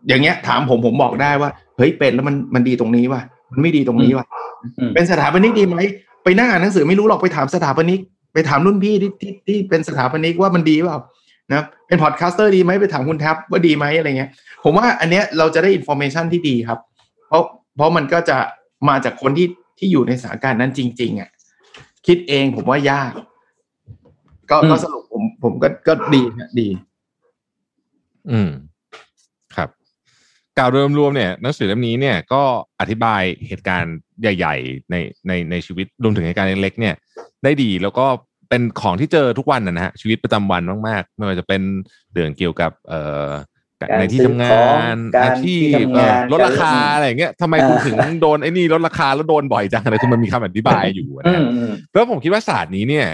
[0.09, 3.23] อย่างเงี้ย ถามผมผมบอกได้ว่าเฮ้ยเป็นแล้วมันมันดีตรงนี้ว่ะ
[3.53, 4.27] มันไม่ดีตรงนี้ว่ะ
[4.79, 5.79] อืมเป็นสถาปนิกดีไหม
[6.25, 8.01] ไปนั่งอ่านหนังสือไม่รู้หรอกไปถามสถาปนิก
[8.35, 10.99] ไปถามรุ่นพี่ที่ที่ที่เป็นสถาปนิกว่ามันดีเปล่า
[11.53, 14.31] นะเป็น podcaster ดีไหมไปถามคุณแท็บว่าดีไหมอะไรเงี้ย
[14.65, 16.79] ผมว่าอันเนี้ยเราจะได้ information ที่ดีครับ
[17.29, 17.43] เพราะ
[17.77, 18.39] เพราะมันก็จะ
[18.89, 19.49] มาจากคนที่
[19.79, 21.31] ที่อยู่ในสถานการณ์นั้นจริง ๆอะ
[22.07, 23.13] คิดเองผมว่ายาก
[24.51, 26.69] ก็อืมก็สรุปผมผมก็ก็ดีนะดี
[28.31, 28.51] อืม
[29.57, 29.68] ครับ
[30.59, 32.43] กล่าวโดยรวมๆเนี่ยหนังสือเล่มนี้เนี่ยก็
[32.81, 34.95] อธิบายเหตุการณ์ใหญ่ ๆ ใน
[35.27, 36.95] ในในชีวิตรวมถึงเหตุการณ์เล็กๆเนี่ย
[37.45, 38.07] ได้ดีแล้วก็
[38.49, 41.62] เป็นของที่เจอทุกวันนะนะฮะชีวิตประจำวันมากๆไม่ว่าจะเป็น
[42.12, 43.29] เรื่องเกี่ยวกับ เอ่อ
[43.81, 53.07] การในที่ซื้อทำงาของนการอาชีที่พทำงานเออลดราคาการอะไรอย่างเงี้ยทำไมคุณถึงโดนไอ้นี่ลดราคาแล้วโดนบ่อยจังอะไรคือมันมีคำอธิบายอยู่นะอืฮะมอืมแล้วผมคิดว่าศาสตร์นี้เนี่ย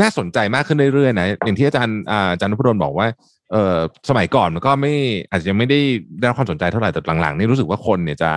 [0.00, 3.06] น่าสนใจมากขึ้นเรื่อยๆนะอย่างที่อาจารย์อ่าอาจารย์นพดลบอกว่า
[3.52, 3.76] เออ
[4.08, 4.94] สมัยก่อนมันก็ไม่
[5.30, 5.80] อาจจะยังไม่ได้
[6.18, 8.30] ได้รับความสนใจเท่าไหร่แต่หลังๆนี่รู้สึกว่าคนเนี่ยจะ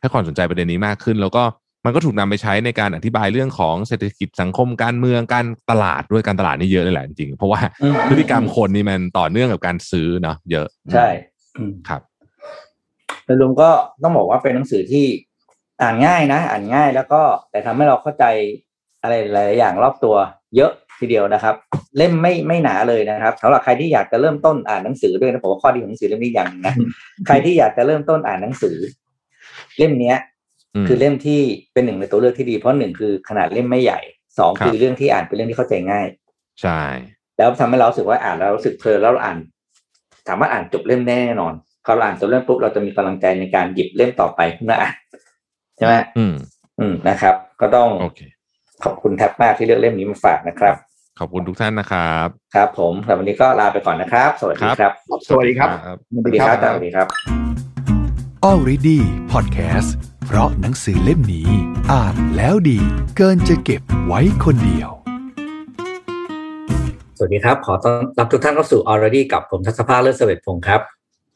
[0.00, 1.42] ให้ความสนใจประเด็นนี้มากขึ้น แล้วก็
[1.84, 11.08] มันก็ถูกนำไปใช้ในการอธิบายเรื่องของเศรษฐกิจสังคมการเมืองการตลาดด้วยการตลาดนี่เยอะเลยแหละจริงๆเพราะว่าอืมพฤติกรรมคนนี่มันต่อเนื่องกับการซื้อเนาะเยอะ ใช่
[11.58, 12.00] อืมครับ
[13.24, 13.70] โดยรวมก็
[14.02, 15.06] ต้องบอกว่าเป็นหนังสือที่
[15.82, 18.24] อ่านง่ายนะ อ่านง่ายแล้วก็แต่ทำให้เราเข้าใจ
[19.02, 20.14] อะไรหลายๆอย่างรอบตัว
[20.56, 20.70] เยอะ
[21.02, 21.54] ทีเดียวนะครับ
[21.96, 26.74] เล่มไม่ไม่หนาเลยนะครับสำหรับใครที่อยากจะเริ่มต้นอ่านหนังสือด้วยนะผมว่าข้อดีของหนังสือเล่มนี้อย่างหนึ่งนะ
[27.26, 28.76] ใครที่อยากจะเริ่มต้นอ่านหนังสือ
[29.78, 30.16] เล่มเนี้ย
[30.82, 31.40] มคือเล่มที่
[31.72, 34.00] เป็นหนึ่งในตัวเลือกที่ดีเพราะหนึ่งคือขนาดเล่มไม่ใหญ่
[34.38, 36.06] สองครับคือเรื่องที่อ่านเป็นเรื่องที่เข้าใจง่าย
[36.62, 36.80] ใช่
[37.36, 39.38] แล้วทำให้เรารู้สึกว่าอ่านแล้วรู้สึกเพลินแล้วเราอ่าน
[40.28, 44.94] สามารถอ่านจบเล่มแน่นอนพอเราอ่านจบเล่มปุ๊บเราจะมีกำลังใจในการหยิบเล่มต่อไปขึ้นมาอ่าน
[45.76, 46.34] ใช่ไหมอืม
[46.80, 48.20] อืมนะครับ ก็ต้องโอเค
[48.84, 50.76] ขอบคุณแท็บมากที่เลือกเล่มนี้มาฝากนะครับ
[51.18, 54.92] ขอบคุณทุกท่านนะครับ ครับ ผมสำหรับวันนี้ก็ลาไปก่อนนะครับ สวัสดีครับ
[55.28, 55.68] สวัสดีครับ
[56.10, 57.06] สวัสดีครับสวัสดีครับ
[58.50, 58.98] Already
[59.32, 59.90] Podcast
[60.26, 61.50] เพราะหนังสือเล่มนี้
[61.92, 62.78] อ่านแล้วดี
[63.16, 64.90] เกินจะเก็บไว้คนเดียว
[67.18, 70.80] สวัสดีครับ ขอต้อนรับทุกท่านเข้าสู่ already กับผมทัศภาคเลิศเสวตพงศ์ครับ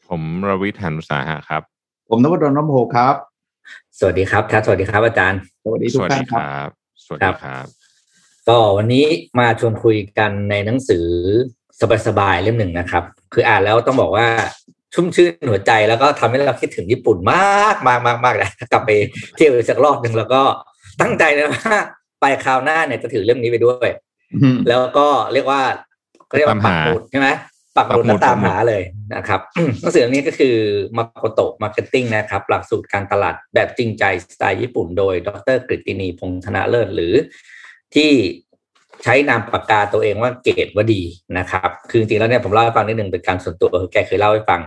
[0.09, 1.61] ผมรวิทย์หันุสาหะครับ
[2.09, 3.15] ผมนวดลน้ำโหครับ
[3.99, 6.69] สวัสดีครับครับสวัสดีครับอาจารย์ สวัสดีทุสกวัสท่านดีคครับรับ
[7.05, 7.76] สวัสดีครับ
[8.49, 9.05] ก็วันนี้
[9.39, 11.05] มาชวนคุยกันในหนังสือ
[12.07, 14.27] สบายๆเล่มหนึ่งนะครับ คืออ่านแล้วต้องบอกว่า
[14.93, 18.91] ชุ่มชื่นหัวใจแล้วก็ทำให้เราคิดถึงญี่ปุ่นมากมากมากมากเลยกลับไป
[19.35, 20.41] เที่ยวอีกสักรอบหนึ่งแล้วก็
[21.01, 21.75] ตั้งใจเลยว่า
[22.21, 23.89] ไปคราวหน้าเนี่ยจะถือเล่มนี้ไปด้วย
[24.43, 25.61] อืมแล้วก็เรียกว่า
[26.27, 27.29] เขาเรียกว่าตามปักหาหมุดใช่ไหม
[27.77, 28.83] ปักหมุดปักหมุแล้วตามหาเลย
[29.15, 29.39] นะครับ
[29.81, 30.55] หนังสือเล่มนี้ก็คือ
[30.97, 37.13] มาโกโตะ marketing นะครับ หลักสูตรการตลาดแบบจริงใจสไตล์ญี่ปุ่น โดยดรกฤตินีพงษ์ธนาเลิศหรือ
[37.95, 38.11] ที่
[39.03, 41.01] ใช้นามปากกาตัวเองว่าเกตุวดี
[41.37, 44.61] นะครับ คือจริงๆแล้วเนี่ยผมเล่าให้ฟังนิดนึงเป็นการส่วนตัวคือแกเคยเล่าให้ฟัง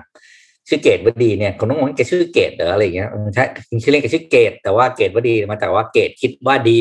[0.68, 3.45] ชื่อเกตวดีเนี่ยคนต้องมองว่าแกชื่อเกตเหรออะไรอย่างเงี้ยเออใช่
[3.83, 6.79] ชื่อเล่นแกชื่อเกต แต่ว่าเกตวดีมาจากว่าเกตคิดว่าดี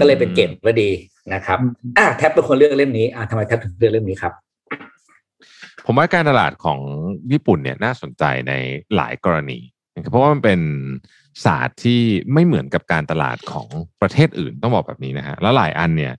[0.00, 0.90] ก็เลยเป็นเกตวดี
[1.34, 1.58] นะครับ
[1.98, 4.32] อะแท็บเป็นคนเลือกเล่มนี้อะทำไมแท็บถึงเลือกเล่มนี้ครับ
[5.86, 6.80] ผมว่าการตลาดของ
[7.32, 8.52] ญี่ปุ่นเนี่ยน่าสนใจใน
[8.96, 9.58] หลายกรณี
[9.94, 10.60] นะครับเพราะว่ามันเป็น
[11.44, 12.00] ศาสตร์ที่
[12.32, 13.68] ไม่เหมือนกับการตลาดของ
[14.00, 16.14] ประเทศอื่นต้องบอกแบบนี้นะฮะแล้วหลายอันเนี่ย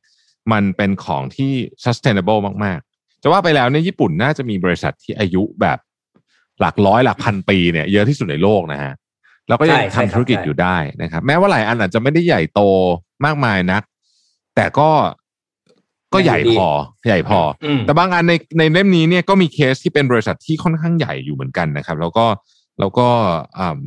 [0.52, 1.52] มันเป็นของที่
[1.84, 5.80] sustainable มากๆ จะว่าไปแล้วเนี่ยญี่ปุ่นน่าจะมีบริษัทที่อายุแบบ
[6.60, 8.94] หลักร้อยหลักพันปีเนี่ยเยอะที่สุดในโลกนะฮะ
[9.48, 12.62] แล้วก็ยังใช่ใช่ครับทำธุรกิจใช่อยู่ได้นะครับ แม้ว่าหลายอันอาจจะไม่ได้ใหญ่โต
[13.26, 13.84] มากมายนัก
[14.56, 14.90] แต่ก็
[16.14, 16.68] ก็ใหญ่พอ
[17.08, 22.26] ใหญ่พออืมแต่บางอันในในเล่มนี้เนี่ยก็มีเคสที่เป็นบริษัทที่ค่อนข้างใหญ่อยู่เหมือนกันนะครับ แล้วก็
[22.80, 23.08] แล้วก็
[23.58, 23.82] อืม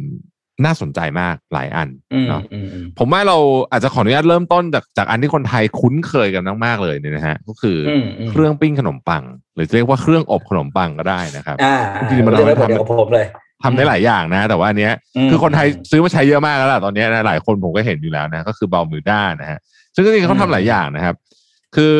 [0.64, 3.36] น่าสนใจมากหลายอันอืมเนาะอืมอืมผมว่าเรา
[3.70, 9.22] อาจจะขออนุญาตเริ่มต้นจากจากอันที่คนไทยคุ้นเคยกันมากๆเลยเนี่ยนะฮะก็คืออมอืมเครื่องปิ้งขนมปัง
[9.54, 13.26] หรือจะเรียกว่าเครื่องอบขนมปังก็ได้นะครับอ่าจริงๆมันเรื่องเอาไว้ไว้เดียวทำกับผมเลย
[13.64, 14.92] ทำได้หลายอย่างนะ แต่ว่าอันเนี้ย
[15.26, 19.58] มคือคนไทยซื้อมาใช้เยอะมากแล้วล่ะตอนเนี้ยนะหลายคนผมก็เห็นอยู่แล้วนะ ก็คือ Balmuda นะฮะ
[19.94, 21.14] ซึ่งจริงๆเขาทำหลายอย่างนะครับ
[21.76, 21.96] คือ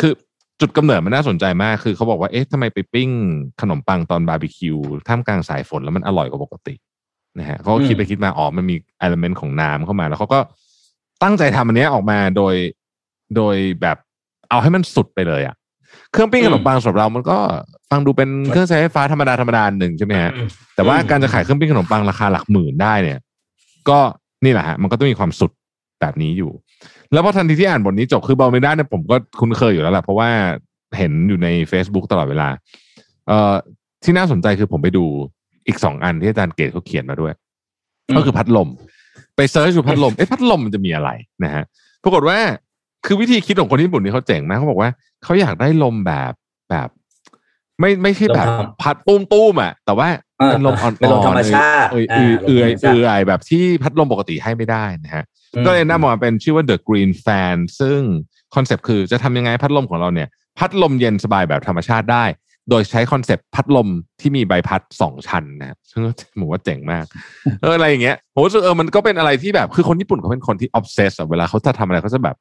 [0.00, 0.12] คือ
[0.60, 3.10] จุดกำเนิดมันน่าสนใจมากคือเขาบอกว่าเอ๊ะทำไมไปปิ้ง
[3.60, 4.76] ขนมปังตอนบาร์บีคิว
[5.08, 6.74] ท่ามกลางสายฝนแล้วมันอร่อยกว่าปกติ
[7.38, 10.38] นะฮะเขาก็คิดไปคิดมาอ๋อมันมีเอลเมนต์ของน้ำเข้ามา แล้วเขาก็
[11.22, 12.54] ตั้งใจทำอันเนี้ยออกมาโดย
[13.36, 13.96] โดยแบบ
[14.50, 15.54] เอาให้มันสุดไปเลยอะ
[16.12, 17.38] เครื่องปิ้งขนมปังสำหรับเรามันก็
[17.90, 20.30] ฟังดูเป็นเครื่องใช้ไฟฟ้าธรรมดาธรรมดาหนึ่งใช่ไหมฮะ
[20.74, 23.18] แต่ว่าการจะขายเครื่องปิ้งขนมปังราคาหลักหมื่นได้เนี่ย
[23.88, 23.98] ก็
[24.44, 25.50] นี่แหละฮะมันก็ต้องมีความสุด
[26.00, 26.50] แบบนี้อยู่
[27.12, 30.28] แล้วพอทันทีที่อ่านบทนี้จบคือบอลเมด้าเนี่ยผมก็คุ้นเคยอยู่แล้วแหละเพราะว่า
[30.98, 32.48] เห็นอยู่ใน Facebook ตลอดเวลา
[33.28, 33.54] เอ่อ
[34.04, 35.04] ที่น่าสนใจคือผมไปดู
[35.66, 37.32] อีกสองอันที่อาจารย์เกตุเขาเขียนมาด้วย
[38.08, 38.68] อืมก็คือพัดลม
[39.36, 41.10] ไป search ดูพัดลมเอ๊ะพัดลมมันจะมีอะไร
[41.44, 41.64] นะฮะ
[42.02, 42.38] ปรากฏว่า
[43.06, 44.90] คือวิธีคิดของคนญี่ปุ่นนี่เขาเจ๋งมากเขาบอกว่า
[45.22, 46.32] เขาอยากได้ลมแบบ
[46.70, 46.88] แบบ
[47.80, 50.08] ไม่ไม่ใช่แบบลมธรรมพัดตุ้มตุ้มๆอะ แต่ว่า
[50.40, 55.24] อ่าเป็นลมอ่อนๆเป็นลมธรรมชาติเอยอ่าเอยเอยลมธรรมชาติเอยเอยแบบที่พัดลมปกติให้ไม่ได้นะฮะ
[55.66, 58.00] ก็เลยนำมาเป็นชื่อว่า The Green Fan ซึ่ง
[58.54, 62.24] concept คือจะทำยังไงพัดลมของเราเนี่ย พัดลมเย็นสบายแบบธรรมชาติได้
[62.70, 63.88] โดยใช้ concept พัดลม
[64.20, 66.00] ที่มีใบพัดสองชั้นนะฮะซึ่ง
[66.40, 67.04] ผมว่าเจ๋งมาก
[67.62, 72.36] เอออะไรอย่างเงี้ยผมรู้สึกเออมันก็เป็นอะไรที่แบบคือคนญี่ปุ่นเขาเป็นคนที่ obsess เวลาเขาจะทำอะไรเขาจะแบบ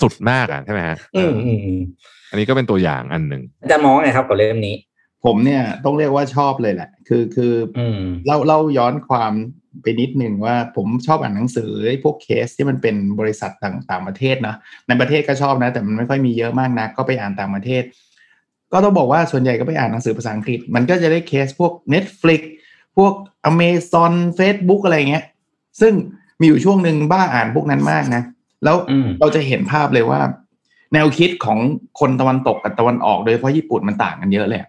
[0.00, 1.80] สุดมากอะใช่ไหมฮะอืมอืมอืม
[2.30, 4.76] อันนี้ก็เป็นตัวอย่างอันหนึ่งอาจารย์มองว่าไงครับกับเล่มนี้
[5.24, 9.32] ผมเนี่ยต้องเรียกว่าชอบเลยแหละ คือคืออืมเล่าเล่าย้อนความ
[9.82, 14.54] ไปนิดหนึ่งว่าผมชอบอ่านหนังสือไอ้พวกเคสที่มันเป็นบริษัทต่างต่างประเทศนะ
[14.88, 17.82] ในประเทศก็ชอบนะ แต่มันไม่ค่อยมีเยอะมากนะก็ไปอ่านต่างประเทศ
[18.74, 22.40] ก็ต้องบอกว่าส่วนใหญ่ก็ไปอ่านหนังสือภาษาอังกฤษ มันก็จะได้เคสพวก Netflix
[22.96, 23.12] พวก
[23.50, 25.24] Amazon Facebook อะไรเงี้ย
[25.80, 25.92] ซึ่ง
[26.40, 28.22] มีอยู่ช่วงหนึ่งบ้าอ่านพวกนั้นมากนะ
[28.64, 30.20] แล้วอืมเราจะเห็นภาพเลยว่า
[30.92, 31.58] แนวคิดของ
[32.00, 34.68] คนตะวันตกกับตะวันออกโดยเฉพาะญี่ปุ่นมันต่างกันเยอะเลยอะ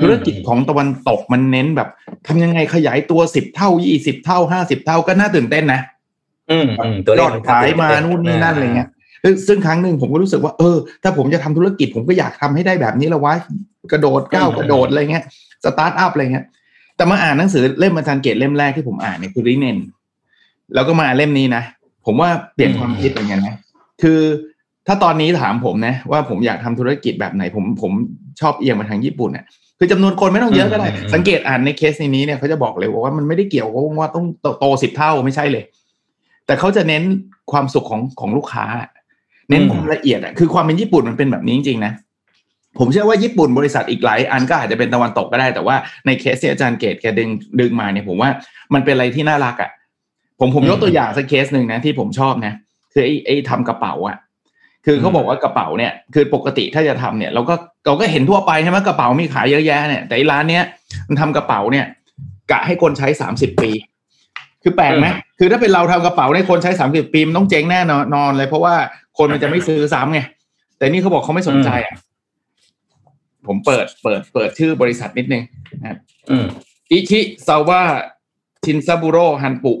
[0.00, 1.88] ธุรกิจของตะวันตกมันเน้นแบบ
[2.26, 5.80] ทำยังไงขยายตัวสิบเท่ายี่สิบเท่าห้าสิบเท่าก็น่าตื่นเต้นนะ
[6.50, 8.88] อืมอืมตัวเลยยอดขายมานู่นนี่นั่นอะไรเงี้ย
[9.22, 13.34] ซึ่งซึ่งครั้งหนึ่งผมก็รู้สึกว่าเออ ถ้าผมจะทำธุรกิจผมก็อยากทำให้ได้แบบนี้แหละวะ
[13.92, 15.24] กระโดดก้าวกระโดดอะไรเงี้ย
[15.64, 16.46] สตาร์ทอัพอะไรเงี้ย
[16.96, 19.78] แต่มาอ่านหนังสือเล่มอาจารย์เกตุเล่มแรกที่ผมอ่านเนี่ยคือริเนน
[20.74, 21.62] แล้วก็มาเล่มนี้นะ
[22.06, 23.56] ผมว่าเปลี่ยนความคิดเหมือนกันนะ
[24.02, 24.20] คือ
[24.86, 27.92] ถ้าตอนนี้ถามผมนะ ว่าผมอยากทำธุรกิจแบบไหนผมผม
[28.40, 29.44] ชอบเอียงมาทางญี่ปุ่นเนี่ย
[29.78, 34.26] คือจำนวนคนไม่ต้องเยอะก็ได้ สังเกตอ่านในเคสนี้เนี่ยเขาจะบอกเลยว่ามันไม่ได้เกี่ยวกับว่าต้อง
[34.58, 35.64] โตสิบเท่าไม่ใช่เลย
[36.46, 37.02] แต่เขาจะเน้น
[37.52, 38.64] ความสุขของของลูกค้า
[39.50, 41.92] เน้นความละเอียดอะคือความเป็นญี่ปุ่นมันเป็นแบบนี้จริงๆนะ
[42.78, 47.28] ผมเชื่อว่าญี่ปุ่นบริษัทอีกหลายอันก็อาจจะเป็นตะวันตกก็ได้แต่ว่าในเคสที่อาจารย์เกตแกดึง
[47.60, 48.30] ดึงมาเนี่ยผมว่า
[48.74, 49.70] มันเป็นอะไรที่น่ารักอะ
[50.40, 52.52] ผมผมยกตัวอย่างสักเคสหนึ่งนะที่ผมชอบนะ
[52.92, 54.16] คือไอ้ไอ้ทำกระเป๋าอะ
[54.86, 57.54] คือเขาบอกว่ากระเป๋าเนี่ย คือปกติถ้าจะทำเนี่ยเราก็
[57.86, 60.64] เราก็เห็นทั่วไปใช่ไหมกระเป๋ามีขายเยอะแยะเนี่ยแต่ร้านเนี้ย
[61.08, 61.86] มันทำกระเป๋าเนี่ย
[62.50, 63.70] กะให้คนใช้สามสิบปี
[64.62, 65.06] คือแปลกไหม
[65.44, 68.74] คือถ้าเป็นเราทำกระเป๋าในยคนใช้สามสิบปีมันต้องเจ๊งแน่นอนนอนเลย เพราะว่า
[69.18, 70.20] คนมันจะไม่ซื้อซ้ำไง
[70.78, 71.94] แต่นี่เขาบอกเขาไม่สนใจอะ
[73.46, 75.42] ผมเปิดเปิดเปิดชื่อบริษัทนิดนึง
[75.80, 75.98] นะครับ
[76.30, 76.46] อืม
[76.90, 77.80] อิชิซาวะ
[78.64, 79.72] ชินซาบุโรฮันปุ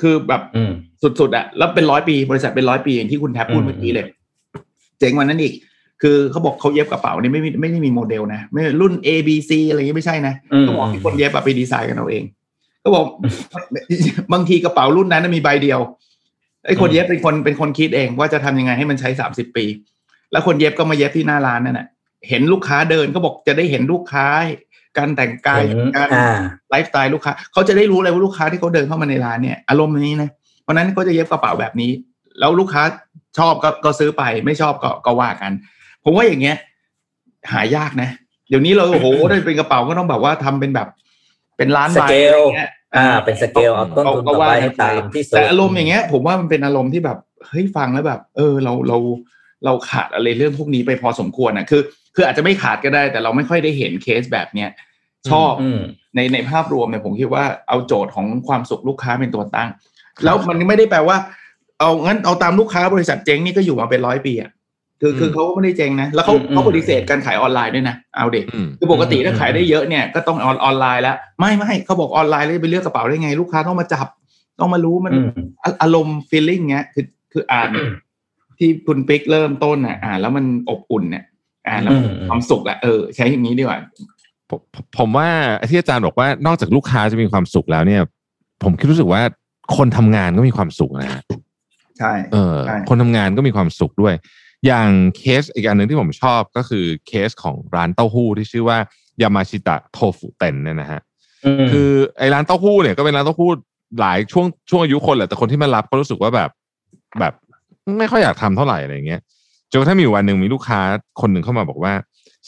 [0.00, 0.72] คือแบบอืม
[1.20, 4.06] สุดๆอะแล้วเป็นร้อยปี บริษัทเป็นร้อยปีอย่างที่คุณแทบพูดอืมเมื่อกี้เลย
[4.98, 5.54] เจ๋งกว่านั้นอีก
[6.02, 12.24] คือเขาบอกเขาเย็บกระเป๋านี่ไม่มีไม่ได้มีโมเดลนะ ไม่รุ่น A B C อะไรอย่างเงี้ยไม่ใช่นะอืมเขาบอกให้คนเย็บอะไปดีไซน์กันเอาเอง
[12.86, 13.08] เขาบอก
[14.32, 15.80] บางทีกระเป๋ารุ่นนั้นนะมีใบเดียว
[16.66, 19.64] ไอ้คนเย็บเป็นคนเป็นคนคิดเองว่าจะทำยังไงให้มันใช้สามสิบปี
[20.32, 21.86] แล้วคนเย็บก็มาเย็บที่หน้าร้านนั่นแหะ
[22.28, 24.26] เห็นลูกค้าเดินก็บอกจะได้เห็นลูกค้า
[24.98, 26.38] การแต่งกายเห็นการอ่า
[26.70, 30.30] ไลฟ์สไตล์ลูกค้าเขาจะได้รู้เลยว่าลูกค้าที่เขาเดินเข้ามาในร้านเนี่ยอารมณ์นี้นะ
[30.62, 31.90] เพราะฉะนั้นเขาจะเย็บกระเป๋าแบบนี้
[32.38, 32.82] แล้วลูกค้า
[33.38, 35.52] ชอบก็ก็ซื้อไปไม่ชอบก็ก็ว่ากัน
[36.04, 36.56] ผมว่าอย่างเงี้ย
[37.52, 38.10] หายากนะ
[38.48, 40.88] เดี๋ยวนี้เราโอ้โหได้เป็นกระเป๋าก็ต้องแบบว่าทำเป็นแบบ
[41.56, 47.18] เป็นล้านสใบเกอะไรลเงี้ยอ่า เป็นสเกลเอาต้นทุนต่อไปให้ตามที่สุดแต่อารมณ์อย่างเงี้ย ผมว่ามันเป็นอารมณ์ที่แบบ
[47.48, 48.98] เฮ้ยฟังแล้วแบบ เออเราเรา
[49.64, 51.82] เราขาดอะไรเรื่องพวกนี้ไปพอสมควรนะคือ
[52.14, 54.70] คืออาจจะไม่ขาดก็ได้ แต่เราไม่ค่อยได้เห็นเคสแบบเนี้ย
[55.30, 55.80] ชอบอืม
[56.14, 59.68] ในในภาพรวมเนี่ยผมคิดว่าเอาโจทย์ของความสุขลูกค้าเป็นตัวตั้ง
[60.24, 61.16] แล้วมันไม่ได้แปลว่า
[61.80, 64.50] เอางั้นเอาตามลูกค้าบริษัทเจ๊งนี่ก็อยู่มาเป็นร้อยปีอะ
[65.00, 74.06] คือคือเขาก็ไม่ได้เจ๊งนะ แล้วเขาอืมเขาปฏิเสธการขายออนไลน์ด้วยนะ เอาเด็กอืมคือปกติอืมถ้าขายได้เยอะเนี่ยก็ต้องออนออนไลน์แล้ว ไม่ไม่เขาบอกออนไลน์แล้วจะไปเลือกกระเป๋าได้ไง ลูกค้าต้องมาจับ
[74.60, 75.28] ต้องมารู้มันอืม
[75.62, 77.70] อะอารมณ์ฟีลลิ่งเงี้ย คือคืออ่าน
[78.58, 81.24] ที่คุณปิ๊กเริ่มต้นอะอ่านแล้วมันอบอุ่นเนี่ย
[81.68, 83.78] อ่านแล้วมันอืมความสุขอะเออใช้อย่างนี้ดีกว่า
[84.50, 84.60] ผม
[84.98, 85.28] ผมว่า
[85.68, 88.02] ที่อาจารย์บอกว่านอกจากลูกค้าจะมีความสุขแล้วเนี่ย
[88.62, 89.22] ผมคิดรู้สึกว่า
[89.76, 91.22] คนทำงานก็มีความสุขนะฮะ
[91.98, 94.14] ใช่ เออใช่คนทำงานก็มีความสุขด้วย
[94.66, 94.88] อย่าง
[95.18, 98.78] เคสอีกอันหนึ่งที่ผมชอบก็คือเคสของร้านเต้าหู้ที่ชื่อว่า
[99.22, 101.00] ยามาชิตะโทฟุเต็นเนี่ยนะฮะ
[101.64, 103.50] มคือไอ้ร้านเต้าหู้เนี่ยก็เป็นร้านเต้าหู้
[104.00, 106.50] หลายช่วงช่วงอายุคนแหละแต่คนที่มารับก็รู้สึกว่าแบบ
[107.20, 107.32] แบบ
[107.98, 109.20] ไม่ค่อยอยากทำเท่าไหร่อะไรอย่างเงี้ย
[109.70, 110.80] จนกระทั่งมีอยู่วันหนึ่งมีลูกค้า
[111.20, 111.92] คนหนึ่งเข้ามาบอกว่า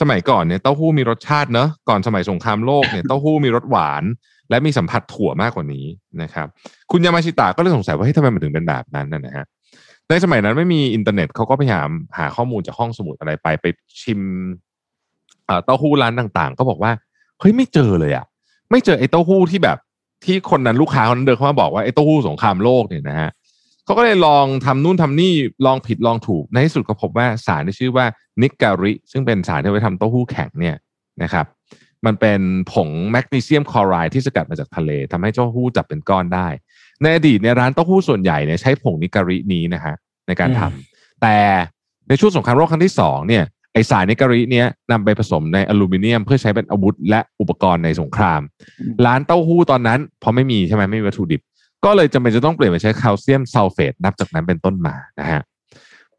[0.01, 4.05] สมัยก่อนเนี่ยเต้าหู้มีรสชาติเนอะก่อนสมัยสงครามโลกเนี่ยเต้าหู้มีรสหวาน
[4.51, 5.86] และมีสัมผัสถั่วมากกว่านี้
[6.22, 6.47] นะครับ
[6.90, 9.47] คุณยามาชิตะก็เลยสงสัยว่าเฮ้ยทำไมมันถึงเป็นแบบนั้นนะนะฮะ
[10.10, 13.66] ในสมัยนั้นไม่มีอินเทอร์เน็ตเขาก็พยายามหาข้อมูลจากห้องสมุดอะไรไปไป
[14.01, 14.20] ชิม
[15.47, 16.93] เอ่อเต้าหู้ร้านต่างๆ ก็บอกว่า
[17.40, 18.26] เฮ้ยไม่เจอเลยอะ
[18.70, 19.78] ไม่เจอไอ้เต้าหู้ที่แบบ
[20.24, 23.30] ที่คนนั้นลูกค้าคนนั้นเดินเข้ามาบอกว่าไอ้เต้าหู้สงครามโลกเนี่ยนะฮะ
[23.85, 25.32] เขาก็เลยลองทำนู่นทำนี่
[25.66, 28.06] ลองผิดลองถูกในที่สุดก็พบว่าสารที่ชื่อว่า
[28.43, 30.76] นิกการิ ซึ่งเป็นสารที่ไว้ทำเต้าหู้แข็งเนี่ย
[31.22, 31.47] นะครับ
[32.06, 32.40] มันเป็น
[32.72, 36.48] ผงแมกนีเซียมคลอไรด์ที่สกัดมาจากทะเลทำให้เต้าหู้จับเป็นก้อนได้
[37.03, 39.95] ในอดีตเนี่ยร้านเต้าหู้ส่วนใหญ่เนี่ยใช้ผงนิการินี้นะฮะ
[40.27, 41.37] ในการทำแต่
[42.09, 48.41] ในช่วงสงครามโลกครั้งที่สองเนี่ยไอสารนิการิเนี้ยนำไปผสมในอลูมิเนียม เพื่อใช้เป็นอาวุธและอุปกรณ์ในสงคราม
[49.07, 51.41] ร้านเต้าหู้ตอนนั้นพอไม่มีใช่ไหมไม่มีวัตถุดิบ
[51.85, 55.41] ก็เลยจำเป็นจะต้องเปลี่ยนไปใช้แคลเซียมซัลเฟตนับจากนั้นเป็นต้นมานะฮะ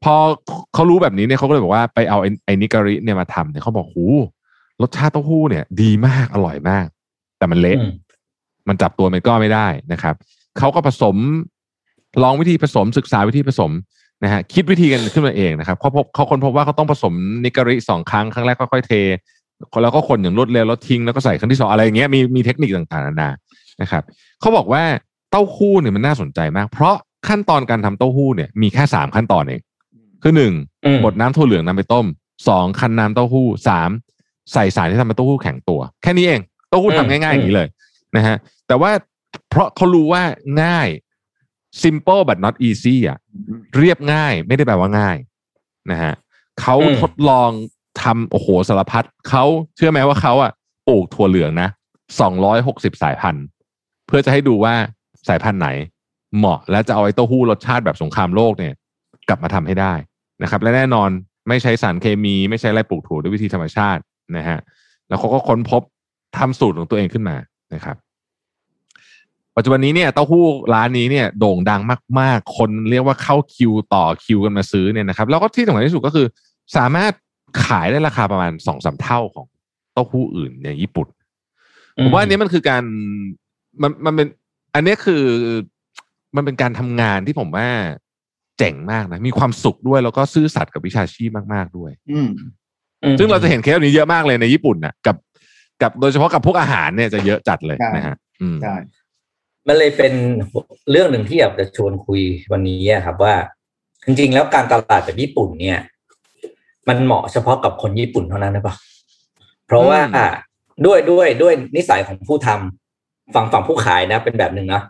[0.04, 0.16] พอ
[0.74, 4.06] เขารู้แบบนี้เนี่ยเขาก็เลยบอกว่าไปเอาไอ้ไอ้นิการิเนี่ยมาทำเนี่ยเขาบอกหู
[4.82, 6.86] รสชาติเต้าหู้เนี่ย ดีมากอร่อยมาก
[7.38, 7.92] แต่มันเละอืม
[8.68, 10.16] มันจับตัวเป็นก้อนไม่ได้นะครับ
[10.58, 11.16] เขาก็ผสม
[12.24, 13.72] ลองวิธีผสมศึกษาวิธีผสม
[14.24, 17.14] นะฮะคิดวิธีกันขึ้นมาเองนะครับเขาพบเขาคนพบว่าเขาต้องผสม
[17.46, 18.94] นิการิสองครั้งครั้งแรกค่อยๆเท
[19.84, 23.30] แล้วก็คนอย่างรวดเร็วแล้วทิ้งแล้วก็ใส่ครั้งที่สองอะไรอย่างเงี้ยมีมีเทคนิคต่างๆนานา
[23.82, 24.04] นะครับ
[24.40, 24.84] เขาบอกว่า
[25.32, 26.96] เต้าหู้เนี่ยมันน่าสนใจมาก เพราะ
[27.28, 29.62] ขั้นตอนการทำเต้าหู้เนี่ยมีแค่สามขั้นตอนเอง
[30.24, 30.54] คือหนึ่ง
[30.86, 32.06] อืมบดน้ำถั่วเหลืองนำไปต้ม
[32.48, 33.90] สองคั้นน้ำเต้าหู้สาม
[34.54, 37.68] ใส่สารที่ทำให้เต้าหู้แข็งตัว แค่นี้เองเต้าหู้ทำง่ายๆอย่างนี้เลย
[38.16, 38.36] นะฮะ
[38.68, 38.92] แต่ว่า
[39.50, 40.24] เพราะเขารู้ว่า
[40.64, 40.90] ง่าย
[41.82, 43.18] simple but not easy อะ
[43.78, 45.18] เรียบง่ายไม่ได้แปลว่าง่าย
[45.92, 46.14] นะฮะ
[46.62, 47.50] เขาอืมทดลอง
[48.02, 49.46] ทำโอ้โหสารพัดเขา
[49.76, 50.52] เชื่อไหมว่าเขาอะ
[50.88, 51.70] ปลูกถั่วเหลืองนะ
[52.20, 53.46] สองร้อยหกสิบสายพันธุ์
[54.08, 54.74] เพื่อจะให้ดูว่า
[55.28, 55.70] สายพันธุ์ไหน
[56.38, 58.74] เหมาะและจะเอาไอ้เต้าหู้รสชาติแบบสงครามโลกเนี่ย
[59.30, 59.94] กลับมาทำให้ได้
[60.44, 61.10] นะครับ และแน่นอน
[61.48, 64.02] ไม่ใช้สารเคมี ไม่ใช้อะไรปลูกถั่วด้วยวิธีธรรมชาติ
[64.38, 64.60] นะฮะ
[65.08, 65.82] แล้วเขาก็ค้นพบ
[66.38, 67.36] ทำสูตรของตัวเองขึ้นมา
[67.74, 67.96] นะครับ
[69.60, 71.82] ปัจจุบันนี้เนี่ยเต้าหู้ร้านนี้เนี่ยโด่งดัง
[72.20, 76.28] มาก ๆ คนเรียกว่าเข้าคิวต่อคิวกันมาซื้อเนี่ยนะครับ แล้วก็ที่สำคัญที่สุดก็คือ
[76.78, 77.14] สามารถ
[77.66, 79.46] ขายได้ราคาประมาณสองสามเท่าของ
[79.94, 81.08] เต้าหู้อื่นในญี่ปุ่น
[82.04, 82.84] ผมว่าอันนี้มันคือการ
[83.82, 84.28] มันมันเป็น
[84.76, 85.24] อันนี้คือ
[86.36, 87.68] มันเป็นการทำงานที่ผมว่า
[88.58, 92.30] เจ๋งมากนะ มีความสุขด้วยแล้วก็ซื่อสัตย์กับวิชาชีพมาก ๆ ด้วย อืม
[93.04, 95.16] อืมซึ่งเราจะเห็นเคสแบบนี้เยอะมากเลยในญี่ปุ่นนะกับ
[95.82, 98.76] กับโดยเฉพาะกับพวกอาหารเนี่ยจะเยอะจัดเลยใช่นะฮะอืมใช่
[99.70, 100.14] มันเลยเป็น
[100.92, 102.22] เรื่องหนึ่งที่อยากจะชวนคุย
[102.52, 103.36] วันนี้อะครับว่า
[104.06, 105.80] จริง ๆ แล้วการตลาดแบบญี่ปุ่นเนี่ย
[106.90, 108.76] มันเหมาะเฉพาะกับคนญี่ปุ่นเท่านั้นหรือเปล่า
[109.68, 110.34] เพราะว่าอืม
[110.86, 114.82] ด้วยด้วยด้วยนิสัยของผู้ทำฝั่งฝั่งผู้ขายนะ เป็นแบบหนึ่งนะ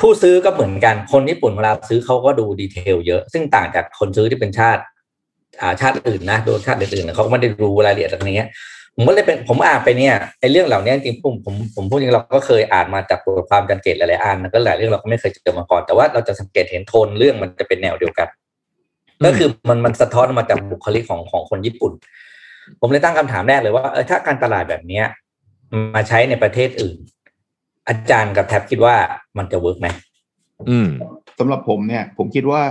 [0.00, 4.82] ผู้ซื้อก็เหมือนกันคนญี่ปุ่นเวลาซื้อเขาก็ดูดีเทลเยอะ ซึ่งต่างจากคนซื้อที่เป็นชาติ
[5.60, 8.48] อ่าชาติอื่นนะโดนชาติอื่นๆเขาก็ไม่ได้รู้รายละเอียดอะไรเงี้ย
[8.96, 18.28] ผมก็เลยเป็นผมอ่านไปเนี่ยไอ้เรื่องเหล่านี้จริงๆผมผมผมพูดจริงเราก็เคยอ่านมาจากบทความจันเกตหลายๆอันก็หลายเรื่องเราก็ไม่เคยเจอมาก่อนแต่ว่าเราจะสังเกตเห็นโทนเรื่องมันจะเป็นแนวเดียวกัน
[19.24, 21.92] ก็คือมันมันสะท้อนมาจากบุคลิกของของคนญี่ปุ่น
[22.80, 25.04] ผมเลยตั้งคำถามแรกเลยว่าเออถ้าการตลาดแบบเนี้ย
[25.94, 26.96] มาใช้ในประเทศอื่น
[27.88, 28.94] อาจารย์กับแท็บคิดว่า
[29.38, 29.88] มันจะเวิร์กไหม
[30.70, 30.88] อืม
[31.38, 32.62] สำหรับผมเนี่ย ผมคิดว่า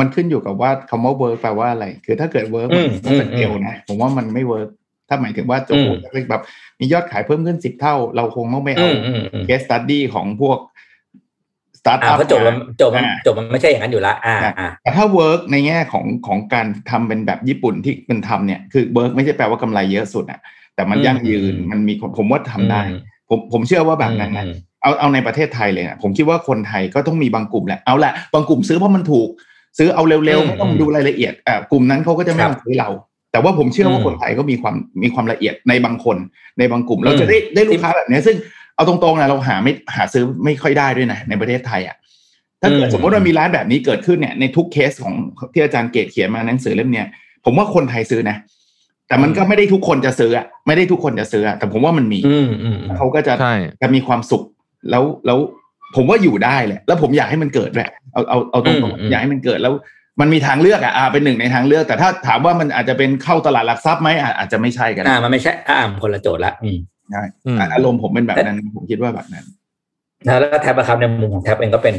[0.00, 4.68] มันขึ้นอยู่กับว่าคำว่า work แปลว่าอะไร คือถ้าเกิด work อืมมันเป็นอืมเอวนะผมว่ามันไม่ work
[5.08, 6.42] ถ้าหมายถึงว่าจะโอ้โหอืมแบบ
[6.80, 10.58] มียอดขายเพิ่มขึ้นสิบเท่า เราคงต้องไม่อืเอามอืมอืม case study ของพวก
[11.80, 20.40] สตาร์ทอ่า up เพราะจบมันจบมันอ่าจบมันไม่ใช่อย่างนั้นอยู่ละอ่าอ่าแต่ถ้า work ในแง่ของของการทำเป็นแบบญี่ปุ่นที่เป็นทำเนี่ย คือ work ไม่ใช่แปลว่ากำไรเยอะสุดอะ
[20.74, 22.80] แต่มันอืมยั่งยืนอืมมันมีคนผมว่าทำได้
[23.28, 29.28] ผมผมเชื่อว่าแบบนั้นนะอืมเอาเอาในประเทศไทยเลยนะผมคิดว่าคนไทยก็ต้องมีบางกลุ่มแหละเอาแหละบางกลุ่มซื้อเพราะมันถูก
[29.78, 32.88] ซื้อเอาเร็วอืมๆไม่ต้องดูรายละเอียดอ่ากลุ่มนั้นเขาก็จะไม่ครับมาซื้อเรา
[33.34, 36.16] แต่ว่าผมเชื่อว่าอืมคนไทยก็มีความมีความละเอียดในบางคน
[36.58, 38.36] ในบางกลุ่ม เราอืมจะได้ได้ลูกค้าแบบเนี้ยซึ่ง
[38.76, 41.96] เอาตรงๆนะเราหาไม่หาซื้อไม่ค่อยได้ด้วยนะในประเทศไทยอะ
[42.60, 45.14] ถ้าเกิดอืมสมมติว่ามีร้านแบบนี้เกิดขึ้นเนี่ยในทุกเคสของ
[45.52, 47.06] ที่อาจารย์เกตเขียนมาในหนังสือเล่มเนี้ย
[47.44, 48.36] ผมว่าคนไทยซื้อนะ
[49.08, 54.42] แต่มันก็ไม่ได้ทุกคนจะซื้ออะไม่ได้ทุกคนจะซื้ออะแต่ผมว่ามันมีอืมอืมอืมเขาก็จะใช่จะมีความสุข
[54.90, 55.38] แล้วแล้ว
[55.96, 59.72] ผมว่าอยู่ได้แหละ แล้วผมอยากให้มันเกิดแหละเอาเอาเอาตรงอืมอืมๆอยากให้มันเกิดแล้ว
[60.20, 66.78] มันมีทางเลือกอะอ่าเป็นหนึ่งในทางเลือก แต่ถ้าถามว่ามันอาจจะเป็นเข้าตลาดหลักทรัพย์ไหมอะอาจจะไม่ใช่กันอ่ามันไม่ใช่อ่ามันคนละโจทย์ละอืม
[67.10, 69.44] ใช่อืมอะอารมณ์ผมเป็นแบบนั้นผมคิดว่าแบบนั้น
[70.26, 71.96] นะแล้วก็แท็บอะครับในมุมของแท็บเองก็เป็น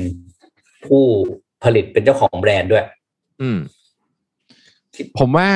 [0.85, 1.03] ผู้
[1.63, 2.83] ผลิตเป็นเจ้าของแบรนด์ด้วย
[3.41, 3.57] อืม
[5.19, 5.49] ผมว่า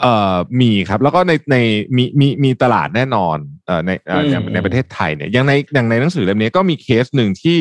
[0.00, 1.56] เอ่อมีครับ แล้วก็ในใน
[1.96, 3.36] มีมีมีตลาดแน่นอน
[3.66, 7.58] เอ่อในเอ่ออย่างอืมในประเทศไทยเนี่ยอย่างในอย่างในหนังสือเล่มนี้ก็มีเคสหนึ่งที่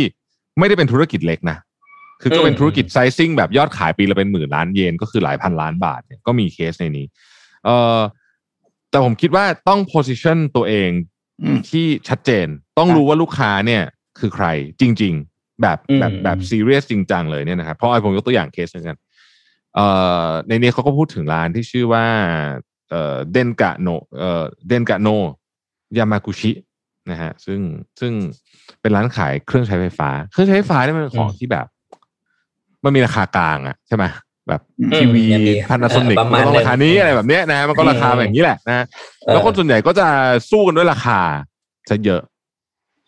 [0.59, 1.57] ไม่ได้เป็นธุรกิจเล็กนะ
[2.21, 7.05] คือก็เป็นธุรกิจไซซิ่งแบบยอดขายปีละเป็นหมื่นล้านเยนก็คือหลายพันล้านบาทเนี่ยก็มีเคสในนี้
[7.65, 7.99] เอ่อ
[8.89, 10.89] แต่ผมคิดว่าต้อง position ตัวเอง
[11.43, 12.47] อืมที่ชัดเจน
[12.77, 13.83] ต้องครับรู้ว่าลูกค้าเนี่ย
[14.19, 14.47] คือใคร
[14.81, 18.97] จริง ๆ แบบอืมแบบแบบอืมซีเรียสจริงจังเลยเนี่ยนะครับเพราะไอ้ผมยกตัวอย่างเคสเหมือนกัน
[19.75, 19.87] เอ่
[20.25, 22.05] อในนี้เขาก็พูดถึงร้านที่ชื่อว่า
[22.89, 23.87] เอ่อเดนกะโน
[24.17, 25.07] เอ่อเดนกะโน
[25.97, 26.51] ยามากุชิ
[27.11, 27.59] นะฮะซึ่ง
[27.99, 28.13] ซึ่ง
[28.81, 31.67] เป็นร้านขายเครื่องใช้ไฟฟ้า เครื่องใช้ไฟฟ้าเนี่ยมันเป็นของที่แบบ
[32.83, 34.05] มันมีราคากลางอะใช่ไหม
[34.47, 38.85] แบบอืมทีวียังมีพานาโซนิกประมัมาณนก็ราคานี้หนึ่งอะไรแบบเนี้ยนะมันก็ราคาอืมแบบนี้แหละนะ
[39.25, 40.07] เออแล้วคนส่วนใหญ่ก็จะ
[40.49, 41.19] สู้กันด้วยราคา
[41.89, 42.21] ซะเยอะ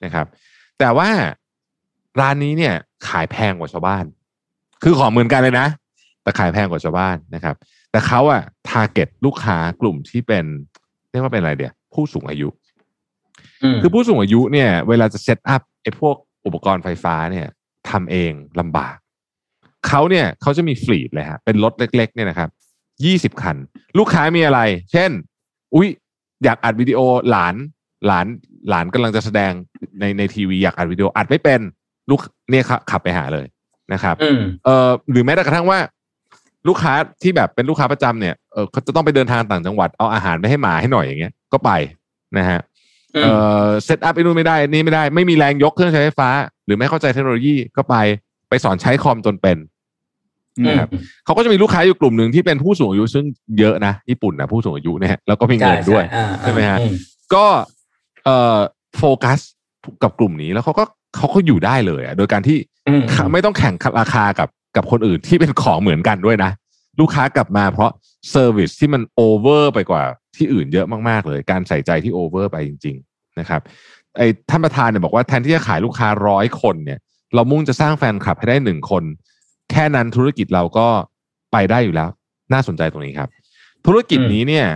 [0.03, 0.25] นะครับ
[0.79, 1.09] แต่ว่า
[2.21, 2.75] ร้านนี้เนี่ย
[3.07, 4.05] ขายแพงกว่าชาวบ้าน
[4.83, 5.67] คือของเหมือนกันเลยนะ
[6.23, 7.55] แต่ขายแพงกว่าชาวบ้านนะครับ
[7.91, 10.45] แต่เขาอะ target ลูกค้ากลุ่มที่เป็น
[11.11, 12.49] เรียกว่าเป็นอะไรเดียวผู้สูงอายุอื
[13.73, 16.15] มคือผู้สูงอายุเนี่ย เวลาจะ set up ไอ้พวก
[16.45, 17.47] อุปกรณ์ไฟฟ้าเนี่ย
[17.89, 18.97] ทำเองลำบาก
[19.87, 22.49] เขาเนี่ยเขาจะมี fleet เลยฮะเป็นรถเล็ก ๆ เนี่ยนะครับ
[23.05, 23.57] ยี่สิบคัน
[23.97, 24.59] ลูกค้ามีอะไร
[24.91, 25.09] เช่น
[25.75, 25.87] อุ๊ย
[26.43, 26.99] อยากอัดวิดีโอ
[27.29, 27.55] หลาน
[28.07, 28.25] หลาน
[28.69, 29.51] หลานกำลังจะแสดง
[29.99, 31.59] ในในทีวีอยากอัดวิดีโออัดไม่เป็น
[32.09, 33.45] ลูกเนี่ยครับขับไปหาเลย
[33.93, 35.79] นะครับอืมเออหรือแม้แต่กระทั่งว่า
[36.67, 41.71] ลูกค้าที่แบบเป็นลูกค้าประจำเนี่ยเออเขาจะต้องไปเดินทางต่างจังหวัดเอาอาหารไปให้หมาให้หน่อยอย่างเงี้ยก็ไป
[42.37, 42.59] นะฮะ
[43.23, 43.27] เอ
[43.63, 46.29] อเซตอัพไอ้นู่นไม่ได้นี่ไม่ได้ ไม่มีแรงยกเครื่องใช้ไฟฟ้า
[46.65, 47.95] หรือไม่เข้าใจเทคโนโลยีก็ไป
[48.49, 49.57] ไปสอนใช้คอมจนเป็น
[50.67, 50.89] นะครับ
[51.25, 53.25] เขาก็จะมีลูกค้าอยู่กลุ่มหนึ่งที่เป็นผู้สูงอายุซึ่ง
[53.59, 56.85] เยอะนะญี่ปุ่นนะผู้สูงอายุเนี่ยแล้วก็มีเงินด้วยอ่าใช่ไหมฮะอื
[57.33, 57.45] ก็
[58.25, 58.57] เอ่อ
[58.97, 59.39] โฟกัส
[60.03, 60.83] กับกลุ่มนี้แล้วเขาก็
[61.15, 62.57] เขาก็อยู่ได้เลยอะโดยการที่
[62.87, 63.01] อืม
[63.33, 66.51] ไม่ต้องแข่งราคากับกับคนอื่นที่เป็นของเหมือนกันด้วยนะ
[66.99, 67.91] ลูกค้ากลับมาเพราะ
[68.29, 70.03] service ที่มัน over ไปกว่า
[70.37, 73.61] ที่อื่นเยอะมากๆเลย การใส่ใจที่ over ไปจริง ๆ นะครับ
[74.17, 76.99] ไอ้ท่านประธานเนี่ยบอกว่าแทนที่จะขายลูกค้าร้อยคนเนี่ย
[77.35, 79.03] เรามุ่งจะสร้างแฟนคลับให้ได้หนึ่งคน
[79.71, 80.87] แค่นั้นธุรกิจเราก็
[81.51, 82.09] ไปได้อยู่แล้ว
[82.53, 83.29] น่าสนใจตรงนี้ครับ
[83.85, 84.67] ธุรกิจนี้เนี่ย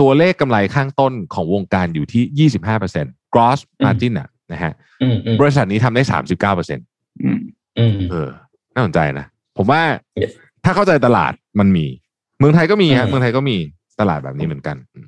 [0.00, 2.50] ตัวเลขกำไรข้างต้นของวงการอยู่ที่
[2.88, 4.72] 25% gross margin อะนะฮะ
[5.02, 6.78] อืมอืมบริษัทนี้ทำได้ 39เปอร์เซ็น
[7.22, 7.38] อืม
[7.78, 8.28] อืมเออ
[8.74, 9.26] น่าสนใจนะ
[9.56, 9.82] ผมว่า
[10.22, 10.32] Yes
[10.64, 11.86] ถ้าเข้าใจตลาดมันมี
[12.38, 13.56] เมืองไทยก็มีอืฮะมเมืองไทยก็มี
[14.00, 15.06] ตลาดแบบนี้เหมือนกันอืม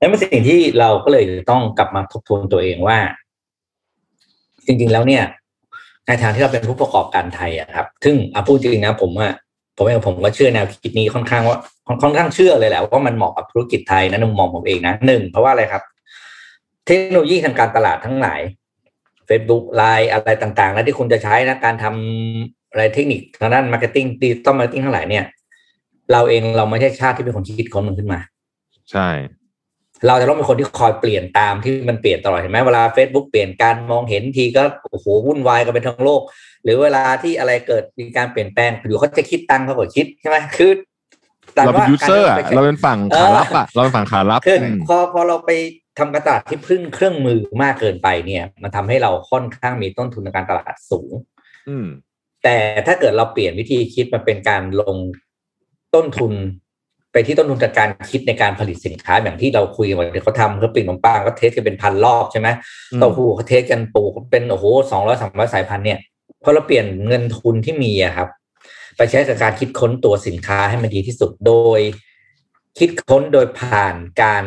[0.00, 2.98] นั่นเป็นสิ่งที่เราก็เลยต้องกลับมาทบทวนตัวเองว่า
[4.66, 5.24] จริงๆแล้วเนี่ย
[6.10, 9.28] ในทางที่เราเป็นผู้ประกอบการไทยอะครับ ซึ่งอาพูดจริงนะผมว่า
[9.76, 11.58] ผมเองผมก็เชื่อแนวคิดนี้ค่อนข้างว่า
[12.02, 15.82] ค่อนข้างเชื่อเลยแหละว่ามันเหมาะกับธุรกิจไทยนะในมุมมองผมเองนะหนึ่งเพราะว่าอะไรครับ
[16.86, 18.40] เทคโนโลยีทางการตลาดทั้งหลาย
[19.28, 25.24] Facebook ไลน์อะไรต่างๆแล้วที่คุณจะใช้นะการทำอะไรเทคนิคทางด้าน marketing digital marketing ทั้งหลายเนี่ย
[26.12, 28.20] เราเองเราไม่ใช่ชาติที่เป็นคนคิดค้นมันขึ้นมา
[28.92, 29.08] ใช่
[30.06, 36.22] เราจะต้องเป็นคนที่คอยเปลี่ยนตามที่มันเปลี่ยนตลอดเห็นไหมเวลา Facebook เปลี่ยนการมองเห็นทีก็โอ้โหวุ่นวายกันไปทั้งโลก
[36.62, 40.72] หรือเวลาที่อะไรเกิดมีการเปลี่ยนแปลงอยู่เขาจะคิดตังค์เขาก็คิดใช่ไหมคือ
[41.54, 45.50] แต่เราเป็นว่า user การที่เราเป็นฝั่งขารับอะเราเป็นฝั่งขารับคืออืมพอพอเราไป
[45.98, 51.12] ทำการตลาดที่พึ่งเครื่องมือมากเกินไปเนี่ย มันทำให้เราค่อนข้างมีต้นทุนในการตลาดสูง
[51.68, 51.86] อืม
[52.44, 52.56] แต่
[52.86, 54.96] ถ้าเกิดเราเปลี่ยนวิธีคิดมาเป็นการลง
[55.94, 56.32] ต้นทุน
[57.12, 62.48] ไปที่ต้นทุนจากการคิดในการผลิตสินค้าอย่างที่เราคุยกันว่าเดี๋ยวเขาทำเขาปิ้งขนมปังก็ test กันเป็นพันรอบใช่ไหม
[62.92, 65.98] อืมเต้าหู้เขาเทสกันปลูกเป็นโอ้โหสองร้อยสามร้อยสายพันธุ์เนี่ย
[66.42, 68.28] พอเราเปลี่ยนเงินทุนที่มีอะครับ
[68.96, 71.80] ไปใช้กับการคิดค้นตัวสินค้าให้มันดีที่สุดโดย
[72.78, 74.44] คิดค้นโดยผ่านการ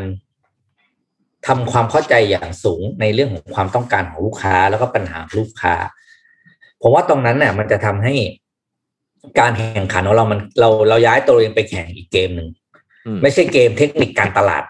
[1.47, 5.73] ทำความเข้าใจอย่างสูงในเรื่องของความต้องการของลูกค้าแล้วก็ปัญหาของลูกค้า
[6.81, 8.13] ผมว่าตรงนั้นเนี่ยมันจะทำให้
[9.39, 12.47] การแข่งขันของเรามันเราเราย้ายตัวเองไปแข่งอีกเกมหนึ่ง
[13.05, 14.63] อืมไม่ใช่เกมเทคนิคการตลาด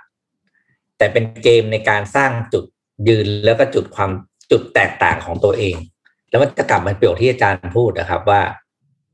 [0.97, 2.65] แต่เป็นเกมในการสร้างจุด
[3.07, 4.11] ยืนแล้วก็จุดความ
[4.51, 5.75] จุดแตกต่างของตัวเอง
[6.29, 8.41] แล้วมันจะกลับมาประโยชน์ที่อาจารย์พูดนะครับ ว่า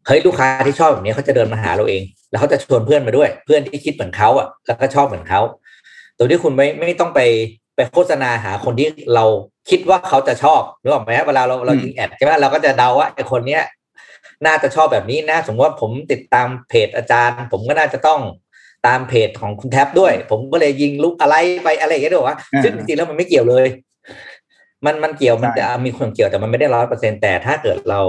[0.08, 5.42] เฮ้ยลูกค้าที่ชอบแบบนี้เขาจะเดินมาหาเราเอง แล้วเขาจะชวนเพื่อนมาด้วย เพื่อนที่คิดเหมือนเขาอะแล้วก็ชอบเหมือนเขา
[6.16, 7.20] โดยที่คุณไม่ไม่ต้องไป
[7.76, 9.26] ไปโฆษณาหาคนที่เรา
[9.70, 13.64] คิดว่าเขาจะชอบนึกออกไหมเวลาเราเรายิงแอดใช่ไหมเราก็จะเดาว่าไอคนเนี้ย
[14.46, 18.20] น่าจะชอบแบบนี้นะสมมติว่าผมติดตามเพจอาจารย์ ผมก็น่าจะต้อง
[18.88, 23.68] ตามเพจของคุณแท็บด้วย ผมก็เลยยิงลุกอะไรไปอะไรอย่างเงี้ยด้วยว่าอ่าซึ่งจริงๆแล้วมันไม่เกี่ยวเลย
[24.86, 28.02] มันมันเกี่ยวมันใช่จะมีความเกี่ยวแต่มันไม่ได้ร้อยเปอร์เซ็นแต่ถ้าเกิดเรา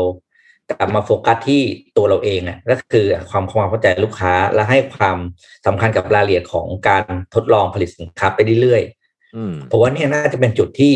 [0.78, 1.62] กลับมาโฟกัสที่
[1.96, 5.18] ตัวเราเองอะก็คือความความเข้าใจลูกค้าและให้ความ
[5.66, 7.04] สำคัญกับรายละเอียดของการ
[7.34, 10.94] ทดลองผลิตสินค้าไปเรื่อยๆอืมผมว่าเนี่ยน่าจะเป็นจุดที่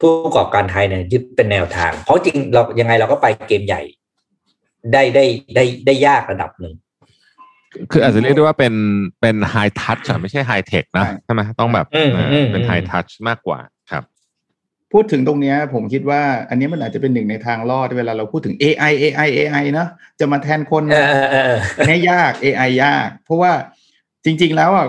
[0.00, 3.82] ผู้ประกอบการไทยเนี่ยยึดเป็นแนวทาง เพราะจริงเรายังไงเราก็ไปเกมใหญ่
[4.92, 5.24] ได้ได้
[5.54, 6.74] ได้ได้ยากระดับหนึ่ง
[7.90, 8.74] คืออาจจะเรียกได้ว่าเป็น
[9.20, 13.58] เป็นไฮทัชไม่ใช่ไฮเทคนะใช่ใช่ไหมต้องแบบอืมเอออืมเป็นอืมไฮทัชมากกว่า
[13.90, 14.04] ครับ
[14.92, 19.88] พูดถึงตรงเนี้ยผมคิดว่า อันนี้มันอาจจะเป็นหนึ่งในทางรอดเวลาเราพูดถึง AI AI AI เนอะ
[20.20, 23.52] จะมาแทนคนเออเออเออเอออันนี้ยาก AI ยาก เพราะว่า
[24.24, 24.86] จริง ๆ แล้วอะ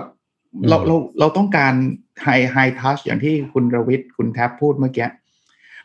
[0.55, 1.73] อืมเราเราเราต้องการ
[2.23, 5.07] ไฮไฮทัชอย่างที่คุณรวิทย์คุณแท็บพูดเมื่อกี้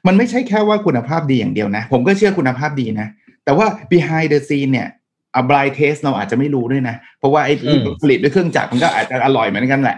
[0.07, 3.09] มันไม่ใช่แค่ว่าคุณภาพดีอย่างเดียวนะ ผมก็เชื่อคุณภาพดีนะ
[3.47, 4.89] แต่ว่า behind the scene เนี่ย
[5.37, 9.97] อับ i เทสเราอาจจะไม่รู้ด้วยนะ เพราะว่าไอ้อืมผลิตด้วยเครื่องจักรมันก็อาจจะอร่อยเหมือนกันแหละ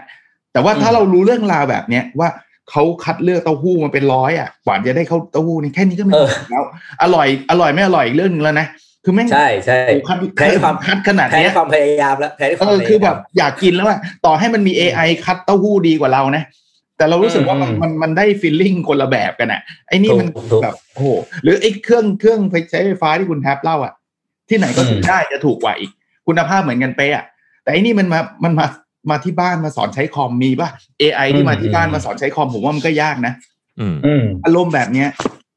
[0.53, 2.29] แต่ว่าถ้าอืมเรารู้เรื่องราวแบบเนี้ยว่า
[2.71, 6.63] เขาคัดเลือกเต้าหู้มาเป็นร้อยอะกว่าจะได้เข้าเต้าหู้นี่แค่นี้ก็ไม่พอแล้ว
[7.03, 8.67] อร่อยอร่อยไม่อร่อยอีกเรื่องหนึงแล้วนะ
[9.03, 16.43] คือแม่งใช่ใช่โอ้คัดแพ้ความคัดขนาดแพ้เนี้ยความพยายามแล้วแพ้ควาเอมอพยายามคือแบบอยากกินแล้วอะต่อให้มันมี AI คัดเต้าหู้ดีกว่าเรานะ
[16.99, 21.07] แต่เรารู้สึกว่ามันอืมมันมันได้ฟีลลิ่งคนละแบบกันอะไอ้นี่มันถูกถูกแบบโอ้โห
[21.43, 23.93] หรือไอ้เครื่องเครื่องไฟใช้ไฟฟ้าที่คุณแท็บเล่าอะ
[24.49, 25.91] ที่ไหนก็อืมซื้อได้จะถูกกว่าอีก
[26.27, 27.25] คุณภาพเหมือนกันเป๊ะอะ
[27.63, 28.67] แต่ไอ้นี่มันมามันมา
[29.09, 30.69] มาที่บ้านมาสอนใช้คอมมีป่ะ
[31.01, 33.33] AI ที่มาที่บ้านมาสอนใช้คอมผมว่ามันก็ยากนะ
[33.79, 35.09] อืมอืมอารมณ์แบบเนี้ย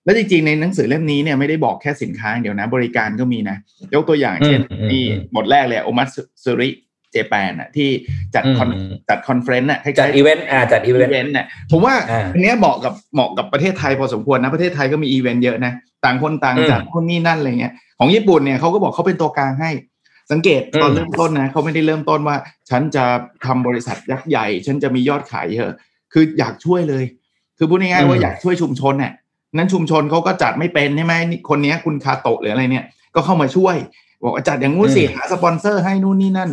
[0.05, 3.57] แล้วจริงๆ ในหนังสือเล่มนี้เนี่ยไม่ได้บอกแค่สินค้าอย่างเดียวนะ บริการก็มีนะ
[3.95, 6.09] ยกตัวอย่างเช่นอืมอืมนี่อืมบทแรกเลยโอมัต
[6.45, 6.71] สุริ
[7.13, 7.89] Japan อะที่
[8.35, 15.73] จัดอืมคอนอืมจัด conference อะคล้ายๆจัดอีเวนต์อ่าจัดอีอีเวนต์เวนต์เนี่ยผมว่าอ่าอันเนี้ยเหมาะกับเหมาะกับประเทศไทยพอสมควรนะ ประเทศไทยก็มีอีเวนต์เยอะนะ
[16.05, 19.71] ต่างคนต่างอืมจัดคนนี่นั่นอะไรเงี้ยของญี่ปุ่นเนี่ยเขาก็บอกเขาเป็นตัวกลางให้
[20.33, 22.37] สังเกตตอนอืมเริ่มต้นนะเขาไม่ได้เริ่มต้นว่า
[22.71, 23.05] ฉันจะ
[23.47, 25.71] ทำบริษัทยักษ์ใหญ่ ฉันจะมียอดขายเยอะ
[26.13, 27.05] คืออยากช่วยเลย
[27.59, 29.13] คือพูดง่ายๆว่าอยากช่วยชุมชนเนี่ย
[29.57, 32.85] นั้นชุมชนเขาก็จัดไม่เป็นใช่ไหมนี่คนเนี้ยคุณคาโตะหรืออะไรเนี่ย
[33.15, 33.77] ก็เข้ามาช่วย
[34.25, 36.51] บอกว่าจัดอย่างงู้นสิอืมหาสปอนเซอร์ให้นู่นนี่นั่น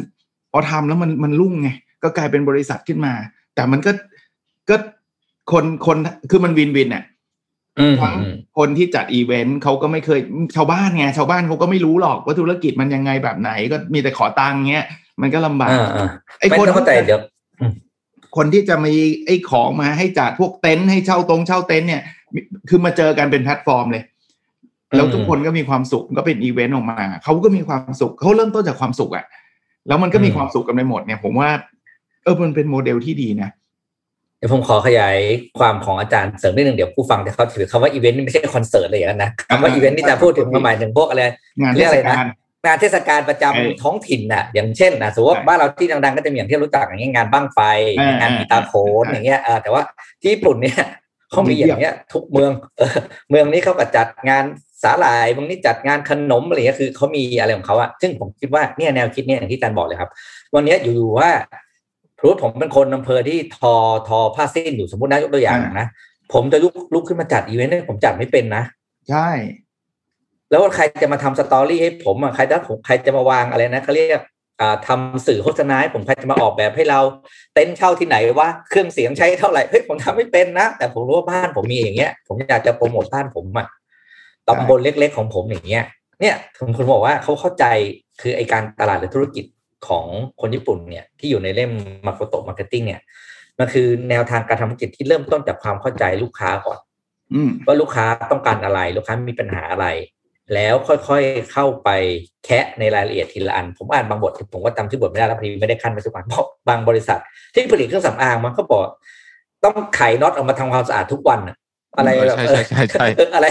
[0.52, 1.70] พอทำแล้วมันมันรุ่งไง
[2.04, 3.14] ก็กลายเป็นบริษัทขึ้นมา
[3.56, 3.92] แต่มันก็
[4.70, 4.76] ก็
[5.52, 5.98] คนคน
[6.30, 7.04] คือมัน win-win อะ
[7.80, 10.20] อืมทั้งอืมคนที่จัดอีเวนต์เขาก็ไม่เคย
[10.56, 14.88] ชาวบ้านไงชาวบ้านเขาก็ไม่รู้หรอกว่าธุรกิจมันยังไงแบบไหน ก็มีแต่ขอตังค์เงี้ย
[15.22, 16.10] มันก็ลำบากอ่าอ่า
[16.40, 17.22] ไอ้ไม่คนต้องเข้าใจเดี๋ยว
[18.38, 18.94] คนที่จะมี
[19.26, 22.02] ไอ้ของมาให้จัดพวกเต็นท์ให้เช่าตรงเช่าเต็นท์เนี่ย
[22.34, 22.40] มี
[22.70, 24.04] คือมาเจอกันเป็นแพลตฟอร์มเลย
[24.96, 29.26] แล้วทุกคนก็มีความสุขก็เป็นอีเวนต์ออกมาเขาก็มีความสุขเขาเริ่มต้นจากความสุขอะ
[29.90, 31.50] แล้วมันก็มีอืมความสุขกันไปหมดเนี่ย ผมว่า
[32.24, 33.50] เออมันเป็นโมเดลที่ดีนะ
[34.38, 35.18] เดี๋ยวผมขอขยาย
[35.60, 41.24] ความของอาจารย์เสริมนิดนึงเดี๋ยวผู้ฟังจะเขาถือคำว่าอีเวนต์นี่ไม่ใช่คอนเสิร์ตเลยอย่างนั้นนะคำว่าอีเวนต์นี่จะพูดถึงหมายถึงพวกอะไร
[41.62, 42.28] งานเทเรียกศอะไรนะกาล
[42.66, 47.60] งานเทศกาลประจำเออท้องถิ่นน่ะ อย่างเช่นนะสมมติว่าใช่บ้านเราที่ดังๆก็จะมีอย่างที่รู้จักอย่างเงี้ยงานบั้งไฟ
[47.98, 49.82] เอองานกีตาร์โขนใช่อย่างเงี้ยเออแต่ว่า
[50.22, 50.82] ที่ญี่ปุ่นเนี่ย
[51.32, 52.98] เขามีอย่างเงี้ย ทุกเมืองเออ
[53.30, 54.44] เมืองนี้เขาก็จัดงาน
[54.84, 60.10] สาหร่ายเมืองนี้จัดงานขนมอะไรเงี้ยคือเขามีอะไรของเขาอะซึ่งผมคิดว่าเนี่ยแนวคิดเนี่ยอย่างที่อาจารย์บอกเลยครับ
[60.56, 61.30] วันเนี้ยอยู่ๆว่า
[62.20, 63.74] พรุผมเป็นคนอำเภอที่ทอ
[64.08, 65.88] ทอผ้าสิ้นอยู่สมมตินะยกตัวอย่างนะ
[66.34, 68.64] ผมจะลุกลุกขึ้นมาจัดอีเวนต์เนี่ยผมจัดไม่เป็นนะ
[69.10, 69.30] ใช่
[70.50, 74.22] แล้วใครจะมาทำสตอรี่ให้ผมอะใครถ้าผมใครจะมาวางอะไรนะเขาเรียก
[74.62, 77.00] อ่าทำสื่อโฆษณาให้ผมใครจะมาออกแบบให้เรา
[77.54, 83.68] เต็นท์เช่าที่ไหนว่าเครื่องเสียงใช้เท่าไหร่เฮ้ยผมทำไม่เป็นนะ แต่ผมรู้ว่าบ้านผมมีอย่างเงี้ย ผมอยากจะโปรโมทบ้านผมอะ
[84.50, 85.84] ตำบลเล็ก ๆ ของผมอย่างเงี้ย
[86.22, 87.66] เนี่ยผมคุณบอกว่าเขาเข้าใจ
[88.22, 89.46] คือไอ้การตลาดหรือธุรกิจ
[89.88, 90.06] ของ
[90.42, 91.72] คนญี่ปุ่นเนี่ยที่อยู่ในเล่ม
[92.06, 93.02] มาโคโตะ marketing เนี่ย
[93.60, 96.80] มันคือแนวทางการทำธุรกิจที่เริ่มต้นจากความเข้าใจลูกค้าก่อน
[97.34, 99.88] อืมว่าลูกค้าต้องการอะไร ลูกค้ามีปัญหาอะไร
[100.54, 101.90] แล้วค่อยๆเข้าไป
[102.46, 107.20] แคะในรายละเอียดทีละอัน ผมอ่านบางบทผมก็จำชื่อบทไม่ได้แล้วพอดีไม่ได้ขั้นไปทุกวันเพราะบางบริษัท
[107.54, 108.84] ที่ผลิตเครื่องสำอางมันก็บอก
[109.64, 111.40] ต้องไขน็อตออกมาทำความสะอาดทุกวัน
[111.96, 113.48] อะอะไรเออแบบใช่ใช่ใช่ใช่เอออะไร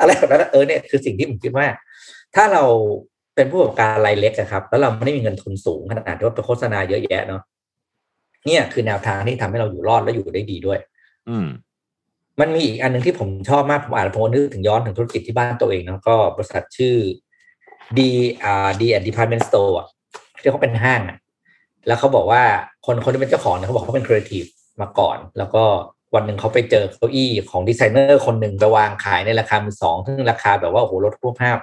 [0.00, 1.66] อะไรแบบนั้นอะเออเนี่ยคือสิ่งที่ผมคิดว่า
[2.34, 2.64] ถ้าเรา
[3.34, 7.42] เป็นผู้ประกอบการรายเล็กอะครับ แล้วเราไม่ได้มีเงินทุนสูงขนาดที่ว่าไปโฆษณาเยอะแยะเนาะ
[8.46, 10.78] เนี่ยคือแนวทางที่ทำให้เราอยู่รอดและอยู่ได้ดีด้วย
[11.28, 11.46] อืม
[12.40, 16.94] มันมีอีกอันหนึ่งที่ผมชอบมาก ผมอ่านแล้วผมก็นึกถึงย้อนถึงธุรกิจที่บ้านตัวเองนะก็บริษัทชื่อ
[17.96, 18.00] D
[18.44, 19.86] อ่า D and Department Store อะ
[20.40, 21.18] ที่เขาเป็นห้างอะ
[21.86, 22.42] แล้วเขาบอกว่า
[22.86, 24.44] คนคนที่เป็นเจ้าของเนี่ยเขาบอกเขาเป็นครีเอทีฟ
[24.80, 25.64] มาก่อน แล้วก็
[26.14, 31.58] วันหนึ่งเขาไปเจอเก้าอี้ของดีไซเนอร์คนหนึ่งไปวางขายในราคามือสองซึ่งราคาแบบว่าโอ้โหลดฮวบฮาบ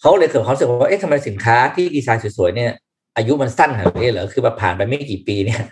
[0.00, 2.72] เขาเลยเกิดความรู้สึกว่าเอ๊ะทำไมสินค้าที่ดีไซน์สวยๆเนี่ย
[3.16, 5.62] อายุมันสั้นขนาดนี้เหรอคือแบบผ่านไปไม่กี่ปีเนี่ย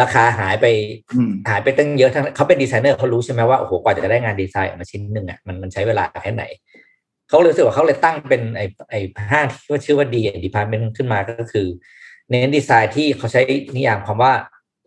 [0.00, 0.66] ราคาหายไป
[1.12, 6.44] อืมหายไปตั้งเยอะทั้งเขาเป็นดีไซเนอร์เขารู้ใช่ไหมว่าโอ้โหกว่าจะได้งานดีไซน์ออกมาชิ้นหนึ่งอะมันมันใช้เวลาแค่ไหน
[7.28, 9.00] เขาเลยรู้สึกว่าเขาเลยตั้งเป็นไอ้ไอ้
[9.32, 11.66] ห้างที่ว่าชื่อว่า D Department ขึ้นมาก็คือ
[12.30, 13.40] เน้นดีไซน์ที่เขาใช้
[13.76, 14.32] นิยามคำว่า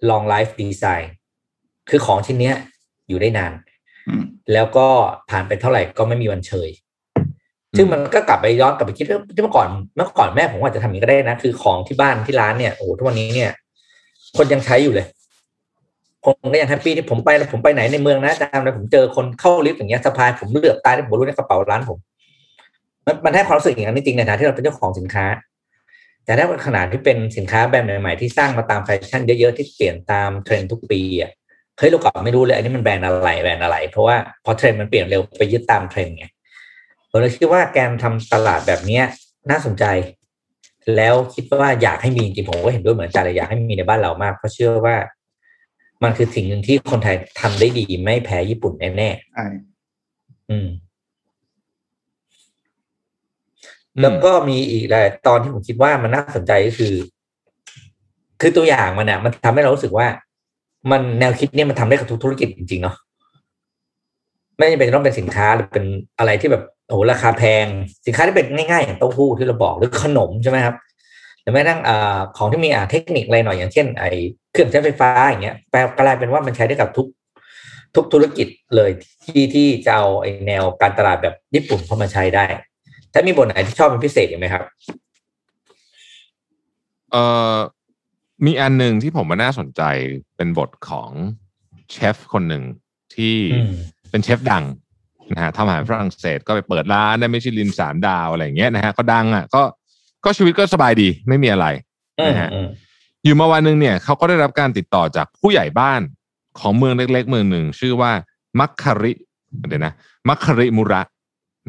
[0.10, 1.06] long life design
[1.90, 2.56] คือของชิ้นเนี้ย
[3.10, 3.54] อยู่ได้นาน
[4.08, 4.24] อืม
[4.54, 4.88] แล้วก็
[5.30, 6.70] ผ่านไปเท่าไหร่ก็ไม่มีวันเชย
[7.78, 13.52] ซึ่งมันก็กลับไปย้อนกลับไปคิดว่าเมื่อก่อนเมื่อก่อนแม่ผมอาจจะทำอย่างนี้ก็ได้นะ คือของที่บ้านที่ร้านเนี่ยโอ้โหทุกวันนี้เนี่ย
[14.38, 15.08] คนยังใช้อยู่เลย
[16.26, 21.98] คนก็ยังแฮปปี้ที่ผมไปแล้วผมไปไหนในเมืองนะจำเลยผมเจอคนเข้าลิฟต์อย่างเงี้ยสะพายผมเหลือบตาที่ผมรู้ในกระเป๋าร้านผม
[23.06, 25.26] มันมันให้ความรู้สึกอย่างนั้นจริงๆในฐานะที่เราเป็นเจ้าของสินค้า
[26.26, 31.32] แต่ถ้าขนาดที่เป็นสินค้าแบรนด์ใหม่ๆที่สร้างมาตามแฟชั่นเยอะๆที่เปลี่ยนตามเทรนด์ทุกปีอะ
[31.78, 36.26] เฮ้ยเรากลับไม่รู้เลย อันนี้มันแบรนด์อะไรแบรนด์อะไร เพราะว่าพอเทรนด์มันเปลี่ยนเร็วไปยึดตามเทรนด์ไง
[37.10, 39.04] ผมเลยคิดว่าการทำตลาดแบบเนี้ย
[39.50, 39.86] น่าสนใจ
[40.96, 44.96] แล้วคิดว่าอยากให้มีจริงๆผมก็เห็นด้วยเหมือนอาจารย์เลยอยากให้มีในบ้านเรามาก เพราะเชื่อว่า
[46.04, 50.68] มันคือสิ่งหนึ่งที่คนไทยทำได้ดีไม่แพ้ญี่ปุ่นแน่ใช่ๆอืม
[54.02, 56.94] แล้วก็มีอีกหลายตอนที่ผมคิดว่ามันน่าสนใจก็คือ
[58.42, 60.08] คือตัวอย่างมันอะ มันทำให้เรารู้สึกว่า
[60.92, 62.96] มันแนวคิดเนี่ยมันทำได้กับทุกธุรกิจจริงๆเนาะ
[64.58, 65.86] ไม่จำเป็นต้องเป็นสินค้าหรือเป็น
[66.20, 67.66] อะไรที่แบบโอ้โหราคาแพง
[68.06, 70.76] สินค้าที่เป็นง่ายๆอย่างเต้าหู้ที่เราบอกหรือขนมใช่ไหมครับ
[71.42, 71.90] หรือแม้กระทั่งอ
[72.38, 74.10] ของที่มีอ่าเทคนิคอะไรหน่อยอย่างเช่น ไอ้
[74.52, 77.08] เครื่องใช้ไฟฟ้าอย่างเงี้ยแปลกลายเป็นว่ามันใช้ได้กับทุก
[77.96, 78.92] ทุกธุรกิจเลย
[79.24, 82.46] ที่ที่จะเอาไอแนวการตลาดแบบญี่ปุ่นเข้ามาใช้ได้
[83.14, 84.64] ถ้ามีบทไหนที่ชอบเป็นพิเศษไหมครับ
[87.12, 87.24] เอ่
[87.56, 87.58] อ
[88.46, 89.82] มีอันหนึ่งที่ผมว่าน่าสนใจ
[90.38, 91.12] เป็นบทของ
[91.92, 92.64] เชฟคนหนึ่ง
[93.16, 93.72] ที่อืม
[94.12, 94.64] เป็นเชฟดัง
[95.34, 99.64] นะฮะทำอาหารฝรั่งเศสก็ไปเปิดร้านได้ไม่ใช่ลินสามดาวอะไรอย่างเงี้ยนะฮะก็ดังอะก็
[100.26, 101.68] ก็ชีวิตก็สบายดีไม่มีอะไร
[102.20, 102.68] อืมนะฮะอืม
[103.24, 106.02] อยู่มาวันหนึ่งเนี่ยเขาก็ได้รับการติดต่อจากผู้ใหญ่บ้าน
[106.60, 108.12] ของเมืองเล็ก ๆ เมืองหนึ่ง ชื่อว่า
[108.60, 109.14] มัคคาริ
[109.68, 109.94] เดี๋ยวนะ
[110.30, 111.02] มัคคาริมุระ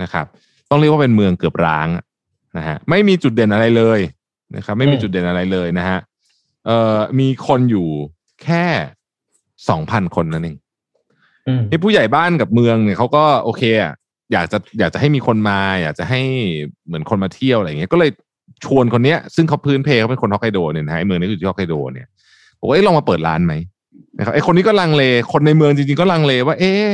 [0.02, 0.26] นะครับ
[0.70, 2.04] ต้องเรียกว่าเป็นเมืองเกือบร้างอะ
[2.56, 4.00] นะฮะไม่มีจุดเด่นอะไรเลย
[4.56, 5.98] นะครับ ไม่มีจุดเด่นอะไรเลยนะฮะ
[6.66, 7.88] เอ่อมีคนอยู่
[8.44, 8.64] แค่
[9.68, 10.56] สองพันคนนั่นเอง
[11.48, 13.92] อืมนี่ผู้ใหญ่บ้านกับเมืองเนี่ยเขาก็โอเคอะ
[14.32, 16.20] อยากจะอยากจะให้มีคนมา อยากจะให้
[16.86, 18.10] เหมือนคนมาเที่ยวอะไรอย่างเงี้ยก็เลย
[18.64, 22.06] ชวนคนเนี้ย ซึ่งเขาพื้นเพเขาเป็นคนฮอกไกโดเนี่ยนะฮะไอ้เมืองนี้อยู่ที่ฮอกไกโดเนี่ย
[22.60, 23.54] บอกว่าเอ้ยลองมาเปิดร้านไหม
[24.16, 26.84] นะครับไอ้คนนี้ก็ลังเลคนในเมืองจริงๆก็ลังเลว่า เอ๊ะ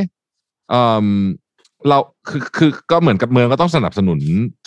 [1.81, 1.97] เออเรา
[2.29, 4.19] คือคือก็เหมือนกับเมืองก็ต้องสนับสนุน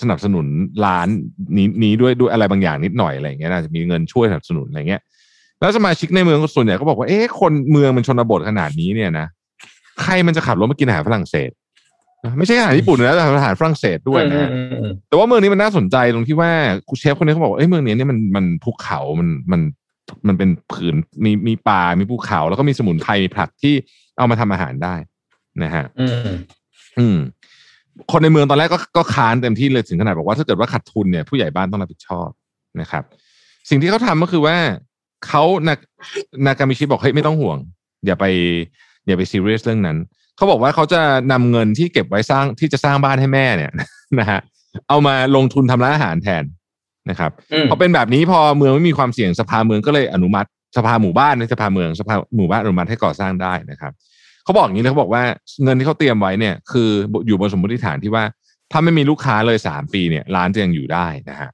[0.02, 0.46] สนับสนุน
[0.84, 1.08] ร้าน
[1.56, 5.02] นี้นี้ด้วยด้วยอะไรบางอย่างนิดหน่อยอะไรอย่างเงี้ยน่าจะมีเงินช่วยสนับสนุนอะไรเงี้ย
[5.60, 9.26] แล้วสมาชิกในเมืองก็ส่วนใหญ่ก็บอกว่าเอ๊ะคนเมืองมันชนบทขนาดนี้เนี่ยนะ
[10.02, 11.50] ใครมันจะขับรถมากินอาหารฝรั่งเศส
[12.24, 16.50] นะไม่ใช่อาหารญี่ปุ่นนะแต่อาหารฝรั่งเศสด้วยนะฮะอืมอืมอืมแต่ว่าเมืองนี้มันน่าสนใจตรงที่ว่า
[16.98, 19.60] เชฟคนนี้เขาบอกว่าเอ้ยเมืองนี้เนี่ยมันมันภูเขามันมัน
[20.26, 23.74] มันเป็นผืนมีมีป่ามีภูเขา แล้วก็มีสมุนไพรมีผักที่
[24.18, 24.94] เอามาทำอาหารได้
[25.62, 25.84] นะฮะ
[26.98, 27.18] อืมอืม
[28.10, 32.28] คนในเมืองตอนแรกก็ก็ค้านเต็มที่เลยถึงขนาดบอกว่าถ้าเกิดว่าขาดทุนเนี่ยผู้ใหญ่บ้านต้องรับผิดชอบ
[32.80, 33.02] นะครับ
[33.70, 34.56] สิ่งที่เขาทำก็คือว่า
[35.26, 35.74] เขานา
[36.46, 37.58] นากามิชิบอกเฮ้ยไม่ต้องห่วง
[38.06, 38.24] อย่าไป
[39.06, 39.98] อย่าไปซีเรียสเรื่องนั้น
[40.36, 41.00] เขาบอกว่าเขาจะ
[41.32, 43.72] นำเงินที่เก็บไว้สร้างที่จะสร้างบ้านให้แม่เนี่ย
[44.20, 44.40] นะฮะ
[44.88, 46.44] เอามาลงทุนทำร้านอาหารแทน
[47.10, 53.92] นะครับอืมพอเป็นแบบนี้พอเมืองไม่มีความเสี่ยงสภาเมืองก็เลยอนุมัติ สภาหมู่บ้านในสภาเมืองสภาหมู่บ้านอนุมัติให้ก่อสร้างได้นะครับ
[54.44, 55.22] เขาบอกอย่างนี้เลยเขาบอกว่า
[55.64, 56.88] เงินที่เขาเตรียมไว้เนี่ยคือ
[57.26, 58.24] อยู่บนสมมติฐานที่ว่า
[58.72, 61.50] ถ้าไม่มีลูกค้าเลยสามปีเนี่ยร้านจะยังอยู่ได้นะฮะ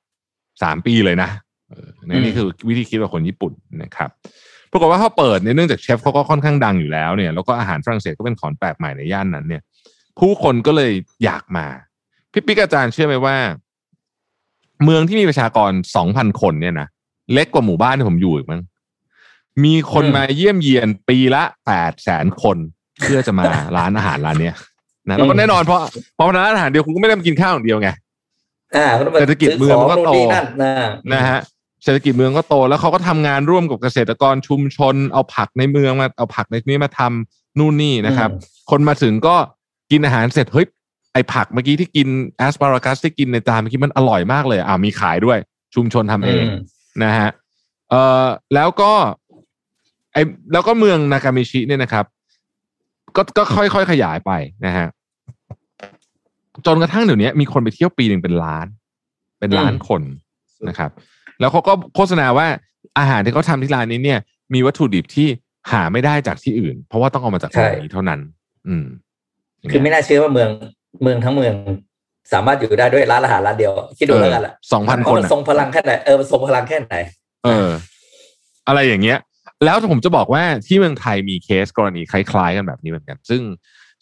[0.63, 1.31] สามปีเลยนะ
[1.71, 3.53] เออนี่นี่คือวิธีคิดของคนญี่ปุ่น
[3.83, 4.11] นะครับ
[4.73, 9.63] ปรากฏว่าเขาเปิดเนี่ยเนื่องจากเชฟเขาก็ค่อนข้างดังอยู่แล้วเนี่ยแล้วก็อาหารฝรั่งเศสก็เป็นของแปลกใหม่ในย่านนั้น เนี่ย
[10.19, 10.93] ผู้คนก็เลย
[11.25, 11.67] อยากมา
[12.33, 13.37] พี่ปิ๊กอาจารย์เชื่อไหมว่า
[14.85, 16.89] เมืองที่มีประชากรสองพันคนเนี่ยนะ
[17.33, 18.63] เล็กกว่าหมู่บ้านที่ผมอยู่อีกมั้ง
[19.65, 22.57] มีคนมาเยี่ยมเยียนปีละแปดแสนคน
[23.01, 23.45] เพื่อจะมา
[23.77, 24.55] ร้านอาหารร้านเนี้ย
[25.09, 25.81] นะแล้วก็แน่นอนเพราะ
[26.17, 27.91] เพราะร้านอาหารเดียวคุณก็ไม่ได้มากินข้าวอย่างเดียวไง
[28.77, 28.87] อ่า
[29.21, 30.73] เศรษฐกิจเมืองมันก็โตซื้ขนู่นนี่นั่นนะ
[31.13, 31.41] นะฮะ
[31.85, 38.31] เศรษฐกิจเมืองก็โต แล้วเขาก็ทำงานร่วมกับเกษตรกรชุมชน เอาผักในเมืองมาเอาผักในนี้มาทำนู่นนี่นะครับ
[38.71, 39.37] คนมาถึงก็
[39.91, 40.67] กินอาหารเสร็จเฮ้ย
[41.13, 45.39] ไอผักเมื่อกี้ที่กินแอสปารากัสที่กินในจานเมื่อกี้มันอร่อยมากเลยอ่ามีขายด้วย
[45.75, 46.47] ชุมชนทำเองม
[47.03, 47.31] นะฮะ
[47.91, 48.93] เอ่อแล้วก็
[50.13, 50.19] ไอ
[50.53, 52.05] แล้วก็เมืองนากามิชิเนี่ยนะครับ
[53.17, 54.33] ก็ก็ค่อยๆขยายไป
[54.67, 54.89] นะฮะ
[56.67, 58.67] จนกระทั่งเดี๋ยวนี้มีคนไปเที่ยวปีหนึ่งเป็นล้าน
[59.41, 60.03] เป็นล้านคน
[60.69, 60.91] นะครับ
[61.41, 62.47] แล้วเขาก็โฆษณาว่า
[62.99, 64.21] อาหารที่เขาทำที่ร้านนี้เนี่ย
[64.55, 65.29] มีวัตถุดิบที่
[65.73, 68.21] หาไม่ได้จากที่อื่น เพราะว่าต้องเอามาจากใช่ร้านนี้เท่านั้น
[68.69, 68.87] อืม
[69.71, 70.51] คือไม่น่าเชื่อว่าเมือง
[71.03, 71.55] เมืองทั้งเมือง
[72.33, 76.95] สามารถอยู่ได้ด้วยร้านอาหารร้านเดียว คิดดูแล้วกันแหละสองพันเพคราะนมันอะทรงพลังแค่ไหนเออมันทรงพลังแค่ไหน
[77.45, 77.69] เออ
[78.69, 79.19] อะไรอย่างเงี้ย
[79.65, 83.43] แล้วผมจะบอกว่าที่เมืองไทยมีเคสกรณีคล้ายๆกันแบบนี้เหมือนกัน ซึ่ง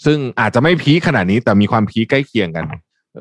[0.04, 2.64] ซึ่งอาจจะไม่พีคขนาดนี้แต่มีความพีคใกล้เคียงกัน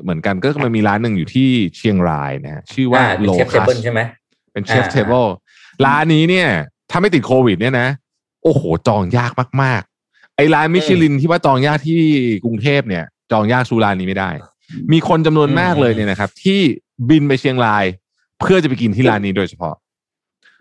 [0.02, 4.00] เหมือนกันก็มันมีร้านหนึ่งอยู่ที่เชียงรายนะฮะชื่อว่าอ่าเป็นโลเชฟเทคัเบิสลใช่ไหม
[4.52, 5.24] เป็นเชฟอ่าเทเบิล
[5.86, 6.48] ร้านนี้เนี่ย
[6.90, 7.88] ถ้าไม่ติดโควิด เนี่ยนะ
[8.42, 9.32] โอ้โห จองยาก
[9.62, 12.00] มากๆ ไอ้ร้านมิชลินที่ว่าจองยากที่
[12.44, 14.30] กรุงเทพเนี่ย จองยากสู้ร้านนี้ไม่ได้
[14.92, 16.60] มีคนจำนวนมากเลยเนี่ยนะครับ ที่
[17.08, 17.84] บินไปเชียงราย
[18.40, 19.74] เพื่อจะไปกินที่ร้านนี้โดยเฉพาะ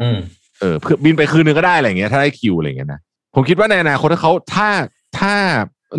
[0.01, 0.17] อืม
[0.59, 2.99] เออเพื่อบินไปคืนนึงก็ได้อะไรอย่างเงี้ยถ้าได้คิวอะไรอย่างเงี้ยนะ
[3.35, 4.69] ผมคิดว่าในอนาคตถ้าเขาถ้า
[5.19, 5.33] ถ้า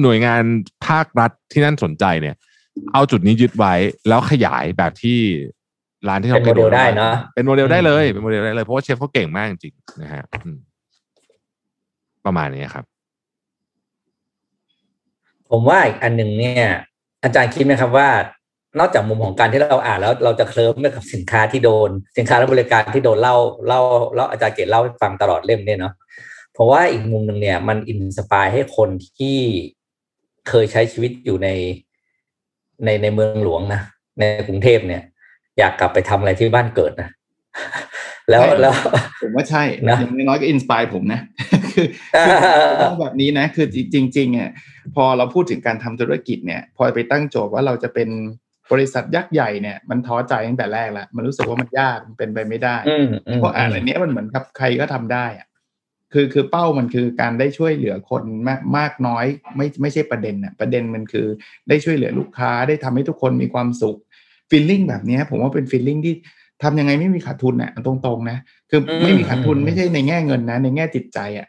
[0.02, 0.42] หน่วยงาน
[0.86, 2.36] ภาครัฐที่นั่นสนใจเนี่ย
[2.92, 3.74] เอาจุดนี้ยึดไว้
[4.08, 5.18] แล้วขยายแบบที่
[6.08, 10.58] ร้านที่เราเป็นโมเดลได้เนอะเป็นโมเดลได้เลยอืมเป็นโมเดลได้เลยเพราะว่าเชฟเขาเก่งมากจริงๆนะฮะอืม
[12.26, 12.84] ประมาณนี้ครับ
[15.50, 16.68] ผมว่าอีกอันหนึ่งเนี่ย
[17.22, 18.08] อาจารย์คิดไหมครับว่า
[18.78, 23.36] นอกจากมุมของการที่เราอ่านแล้วเราจะเคลิ้มไปกับสินค้าที่โดน สินค้าและบริการที่โดนเล่า
[23.66, 23.80] เล่า
[24.14, 25.94] เล่าอาจารย์เกตเล่าให้ฟังตลอดเล่มเนี่ยเนาะ
[26.52, 29.38] เพราะว่าอีกมุมหนึ่งเนี่ย มัน inspire ให้คนที่
[30.48, 31.48] เคยใช้ชีวิตอยู่ใน
[32.84, 33.80] ในในเมืองหลวงนะ
[34.18, 35.02] ในกรุงเทพเนี่ย
[35.58, 37.08] อยากกลับไปทำอะไรที่บ้านเกิดนะ
[38.30, 38.72] แล้วใช่แล้ว
[39.22, 41.20] ผมว่าใช่นะอย่างน้อยๆก็อินสปายผมนะ
[41.72, 41.86] คือ
[42.66, 44.50] คือต้องแบบนี้นะ คือจริงๆอะ
[44.94, 48.08] พอเราพูดถึงการทำธุรกิจเนี่ย พอไปตั้งโจทย์ว่าเราจะเป็น
[48.72, 55.46] บริษัทยักษ์ใหญ่เนี่ยมันท้อใจตั้งแต่แรกแล้วมันรู้สึกว่ามันยากมันเป็นไปไม่ได้อืมอืมเพราะอ่านอันเนี้ยมันเหมือนกับใครก็ทำได้อะ
[56.12, 59.26] คือคือเป้ามันคือการได้ช่วยเหลือคนมากมากน้อย
[59.56, 61.26] ไม่ไม่ใช่ประเด็นอะประเด็นมันคือ
[61.68, 63.98] ได้ช่วยเหลือลูกค้าได้ทำให้ทุกคนมีความสุข
[64.50, 66.14] ฟีลลิ่งแบบเนี้ยผมว่าเป็นฟีลลิ่งที่
[66.62, 68.38] ทำยังไงไม่มีขาดทุนอะตรงๆนะ
[68.70, 71.48] คืออมไม่มีขาดทุนอืมไม่ใช่ในแง่เงินนะ ในแง่จิตใจอะ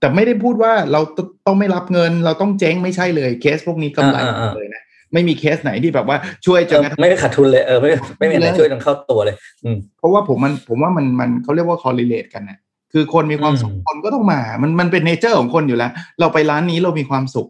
[0.00, 4.82] แต่ไม่ได้พูดว่าเราตต้องไม่รับเงิน เราต้องเจ๊งไม่ใช่เลยเคสพวกนี้กำไรอ่าอ่าอ่าเลยนะ
[5.12, 6.16] ไม่มีเคสไหนที่แบบว่า
[6.46, 12.58] ช่วยจเอนอกระทั่งไม่ได้ขาดทุนเลยเออไม่ไม่มีอะไรเลยช่วยจนเข้าตัวเลย อืมเพราะว่าผมมันผมว่ามันมันเขาเรียกว่า correlate กันนะ
[12.92, 15.90] คือคนมีความสุขอืมคนก็ต้องมา มันมันเป็นเนเจอร์ของคนอยู่แล้ว
[16.20, 17.48] เราไปร้านนี้เรามีความสุข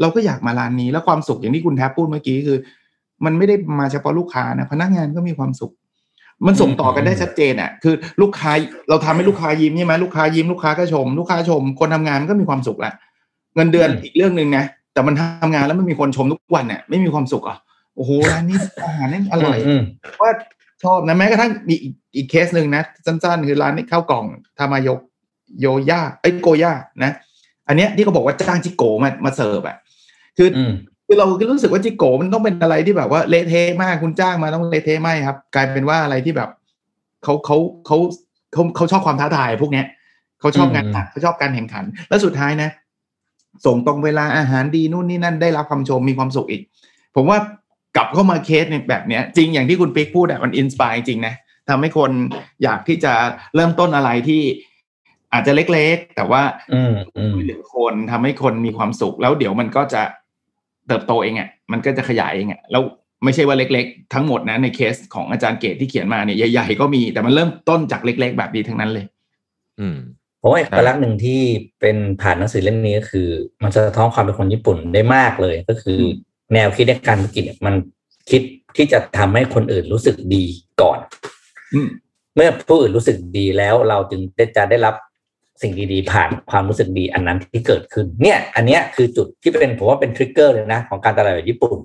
[0.00, 2.58] เราก็อยากมาร้านนี้แล้วความสุขอย่างที่คุณแทบพูดเมื่อกี้คือ
[3.24, 5.72] มันไม่ได้มาเฉพาะลูกค้านะพนักงานก็มีความสุข
[6.46, 8.52] มันส่งต่อกันได้ชัดเจนอะ คือลูกค้า
[8.88, 12.92] เราทำให้ลูกค้ายิ้มใช่ไหมลูกค้ายิ้มลูกค้าก็ชม ลูกค้าชม คนทำงานมันก็มีความสุขแหละ
[13.54, 17.58] เงินเดือนอืมอีกเรื่องหนึ่งนะ แต่มันทำงานแล้วมันมีคนชมทุกวันเนี่ยไม่มีความสุขอะ
[17.96, 19.82] โอ้โหร้านนี้อาหารนี่อร่อยอืม
[20.20, 20.30] ว่า
[20.84, 24.24] ชอบนะแม้กระทั่งมีอีกอีกเคสหนึ่งนะสั้นๆ คือร้านนี้ข้าวกล่อง
[24.58, 24.98] ทามายก
[25.60, 26.72] โยย่าเอ้ยโกย่า
[27.04, 27.12] นะ
[27.68, 29.76] อันเนี้ยที่เขาบอกว่าจ้างจิโกมามาเสิร์ฟอะ
[30.36, 30.72] คือออืม
[31.06, 36.50] คือเราก็รู้สึกว่าจิโกมันต้องเป็นอะไรที่แบบว่าเละเทะมากคุณจ้างมาต้องเละเทะไม่ครับ กลายเป็นว่าอะไรที่แบบ
[37.24, 37.56] เขาเขา
[37.86, 37.98] เขา
[38.52, 39.86] เขาเขาชอบความท้าทายพวกเนี้ย
[40.40, 42.70] เขาชอบงานหนักเขาชอบการแข่งขัน แล้วสุดท้ายนะ
[43.66, 46.62] ส่งตรงเวลาอาหารดีนู่นนี่นั่นได้รับคำชมมีความสุขอีก
[47.16, 47.38] ผมว่า
[47.96, 51.34] กลับเข้ามาเคสในแบบเนี้ยจริงอย่างที่คุณปิ๊กพูดอะมัน inspire จริงนะ
[51.68, 52.10] ทำให้คน
[52.62, 53.12] อยากที่จะ
[53.54, 54.42] เริ่มต้นอะไรที่
[55.32, 60.02] อาจจะเล็กๆ แต่ว่าอืมอืมช่วยเหลือคนทำให้คนมีความสุข แล้วเดี๋ยวมันก็จะ
[60.88, 62.82] เติบโตเองอะมันก็จะขยายเองอะแล้ว
[63.24, 69.06] ไม่ใช่ว่าเล็ก ๆ ทั้งหมดนะในเคสของอาจารย์เกตที่เขียนมาเนี่ยใหญ่ ๆ ก็มีแต่มันเริ่มต้นจากเล็ก ๆ แบบนี้ทั้งนั้นเลย
[69.80, 69.98] อืม
[70.40, 71.40] ผมว่าเอกลักษณ์หนึ่งที่
[71.80, 73.28] เป็นผ่านหนังสือเล่มนี้ก็คือ
[73.62, 76.00] มันจะสะท้อนความเป็นคนญี่ปุ่นได้มากเลย ก็คือ
[76.54, 77.74] แนวคิดในการธุรกิจเนี่ยมัน
[78.30, 78.42] คิด
[78.76, 80.44] ที่จะทำให้คนอื่นรู้สึกดี
[80.80, 80.98] ก่อน
[81.74, 81.88] อืม
[82.36, 84.20] เมื่อผู้อื่นรู้สึกดีแล้วเราจึง
[84.56, 84.94] จะได้รับ
[85.62, 91.78] สิ่งดีๆ ผ่านความรู้สึกดีอันนั้นที่เกิดขึ้น เนี่ย อันเนี้ยคือจุดที่เป็นผมว่าเป็นทริกเกอร์เลยนะของการตลาดแบบญี่ปุ่น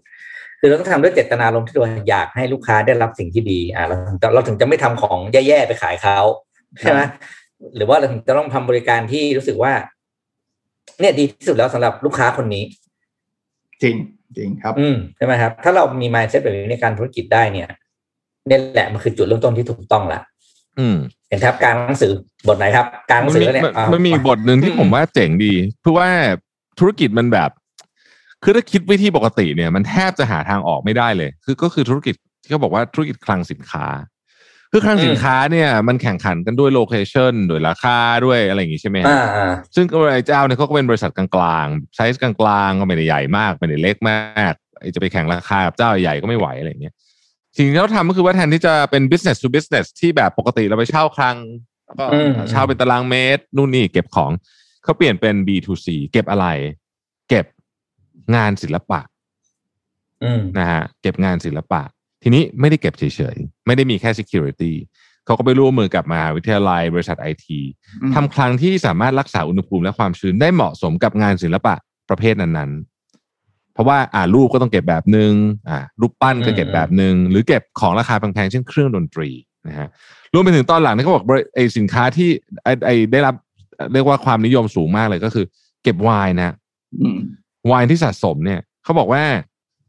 [0.59, 6.19] คือเราต้องทำด้วยเจตนารมณ์ที่เราอยากให้ลูกค้าได้รับสิ่งที่ดี อ่าเราถึงจะเราถึงจะไม่ทำของแย่ๆไปขายเขา
[6.81, 7.01] ใช่ไหม
[7.75, 9.73] หรือว่าเราถึงจะต้องทำบริการที่รู้สึกว่า
[10.99, 12.63] เนี่ยดีที่สุดแล้วสำหรับลูกค้าคนนี้
[13.81, 13.95] จริง
[14.37, 17.67] จริงครับ อืมใช่ไหมครับ ถ้าเรามี mindset แบบนี้ในการธุรกิจได้เนี่ย
[18.47, 20.19] เนี่ยแหละมันคือจุดเริ่มต้นที่ถูกต้องละ
[20.79, 20.97] อืม
[21.29, 22.11] เห็นครับกลางหนังสือ
[22.47, 26.09] บทไหนครับกลางหนัมังนสืมีอเนี่ยมันอ่ามันมีบทหนึ่งที่ผมว่าเจ๋งดี เพราะว่า
[26.79, 27.49] ธุรกิจมันแบบ
[28.43, 33.85] คือถ้าคิดวิธีปกติเนี่ย มันแทบจะหาทางออกไม่ได้เลย คือก็คือธุรกิจที่เขาบอกว่าธุรกิจคลังสินค้า
[34.77, 41.27] คือคลังสินค้าเนี่ยมันแข่งขันกันด้วยโลเคชันด้วยราคาด้วยอะไรอย่างงี้ใช่ไหมฮะอ่าอ่าซึ่งไอ้เจ้าเนี่ยเขาก็เป็นบริษัทกลา
[41.63, 42.33] งๆไซส์กลา
[42.67, 46.93] งๆก็ไม่ได้ใหญ่มากไม่ได้เล็กมากไอ้จะไปแข่งราคากับเจ้าใหญ่ก็ไม่ไหวอะไรอย่างเงี้ย
[47.57, 51.37] สิ่งที่เขาทำก็คือว่าแทนที่จะเป็น business to business ที่แบบปกติเราไปเช่าคลัง
[51.85, 54.31] แล้วก็อืมเช่าเป็นตารางเมตร นู่นนี่เก็บของ
[54.83, 56.47] เขาเปลี่ยนเป็น B2C เก็บอะไร
[57.29, 57.45] เก็บ
[58.35, 58.99] งานศิลปะ
[60.23, 61.81] อืมนะฮะเก็บงานศิลปะ
[62.27, 63.03] ทีนี้ไม่ได้เก็บเฉ
[63.33, 64.73] ยๆ ไม่ได้มีแค่ security
[65.25, 67.59] เขาก็ไปร่วมมือกับมหาวิทยาลัยบริษัทไอที
[68.01, 71.75] อืมทำคลังที่สามารถรักษาอุณหภูมิและความชื้นได้เหมาะสมกับงานศิลปะ
[72.09, 75.33] ประเภทนั้นๆ เพราะว่าอ่ารูปก็ต้องเก็บแบบหนึ่ง
[75.69, 79.29] อ่ารูปปั้นก็เก็บแบบหนึ่งหรือเก็บของราคาแพงๆเช่นเครื่องดนตรี
[79.67, 79.87] นะฮะ
[80.33, 82.29] รวมไปถึงตอนหลังนี่เขาบอกบริไอสินค้าที่
[82.63, 83.35] ไอไอได้รับ
[83.93, 85.45] เรียกว่าความนิยมสูงมากเลยก็คือ
[85.83, 86.55] เก็บไวน์นะ
[87.01, 87.17] อืม
[87.67, 89.23] ไวน์ที่สะสมเนี่ยเขาบอกว่า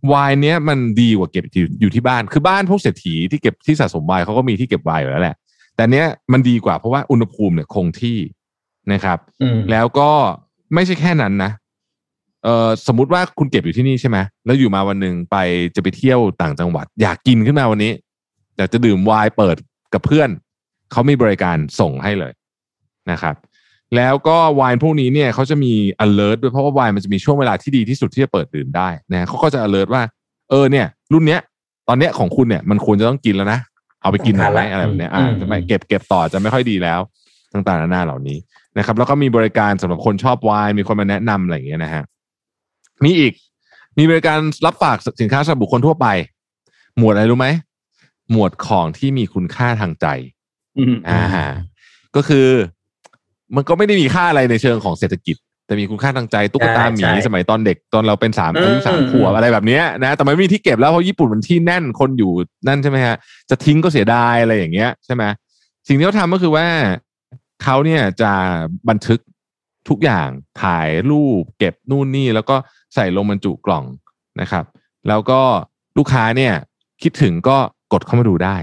[0.08, 5.36] ไวน์เนี้ยมันดีกว่าเก็บอยู่อยู่ที่บ้าน คือบ้านพวกเศรษฐีที่เก็บที่สะสมไวน์เขาก็มีที่เก็บไวน์อยู่แล้วแหละ
[5.76, 8.18] แต่เนี้ยมันดีกว่าเพราะว่าอุณหภูมิเนี่ยคงที่
[8.92, 10.10] นะครับอืมแล้วก็
[10.74, 11.50] ไม่ใช่แค่นั้นนะ
[12.44, 15.36] เออสมมุติว่าคุณเก็บอยู่ที่นี่ใช่ไหมแล้วอยู่มาวันหนึ่งไป
[15.74, 17.92] จะไปเที่ยวต่างจังหวัด อยากกินขึ้นมาวันนี้
[18.56, 19.56] อยากจะดื่มไวน์เปิด
[19.94, 20.28] กับเพื่อน
[20.92, 22.32] เขามีบริการส่งให้เลย
[23.10, 23.34] นะครับ
[23.96, 25.72] แล้วก็ไวน์พวกนี้เนี่ยเขาจะมี
[26.04, 30.02] alert ด้วยเพราะว่าไวน์มันจะมีช่วงเวลาที่ดีที่สุดที่จะเปิดดื่มได้นะเขาก็จะ alert ว่า
[30.50, 31.40] เออเนี่ย รุ่นเนี้ย
[31.88, 33.60] ตอนเนี้ยของคุณเนี่ยมันควรจะต้องกินแล้วนะ
[34.02, 37.00] เอาไปกินหน่อยไหมอะไรแบบเนี้ยอ่าจะไม่เก็บเก็บต่อจะไม่ค่อยดีแล้ว
[37.52, 38.38] ต่างๆนานาเหล่านี้
[38.78, 42.02] นะครับ แล้วก็มีบริการสำหรับคนชอบไวน์มีคนมาแนะนำอะไรอย่างเงี้ยนะฮะ
[43.04, 43.32] มีอีก
[43.98, 46.06] มีบริการรับฝากสินค้าสำหรับบุคคลทั่วไป
[46.98, 47.48] หมวดอะไรรู้ไหม
[48.30, 50.06] หมวดของที่มีคุณค่าทางใจ
[50.78, 51.46] อืมอ่าฮะ
[52.16, 52.48] ก็คือ
[53.54, 55.36] มันก็ไม่ได้มีค่าอะไรในเชิงของเศรษฐกิจ
[55.66, 62.32] แต่มีคุณค่าทางใจตุ๊กตาหมีใช่ใช่สมัยตอนเด็กตอนเราเป็นสามอืมอายุสามขวบอะไรแบบเนี้ยนะแต่มันไม่มีที่เก็บแล้วเพราะญี่ปุ่นมันที่แน่นคนอยู่
[62.68, 63.16] นั่นใช่ไหมฮะ
[63.50, 65.24] จะทิ้งก็เสียดายอะไรอย่างเงี้ยใช่ไหม
[65.88, 66.66] สิ่งที่เขาทำก็คือว่า
[67.62, 68.32] เขาเนี่ยจะ
[68.88, 69.20] บันทึก
[69.88, 70.28] ทุกอย่าง
[70.62, 72.56] ถ่ายรูปเก็บนู่นนี่แล้วก็
[72.94, 73.84] ใส่ลงบรรจุกล่อง
[74.40, 74.64] นะครับ
[75.08, 75.40] แล้วก็
[75.98, 76.52] ลูกค้าเนี่ย
[77.02, 77.56] คิดถึงก็
[77.92, 78.56] กดเข้ามาดูได้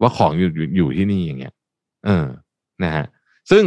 [0.00, 1.54] ว่าของอยู่อยู่อยู่ที่นี่อย่างเงี้ย
[2.06, 2.26] เออ
[2.84, 3.04] นะฮะ
[3.50, 3.64] ซึ่ง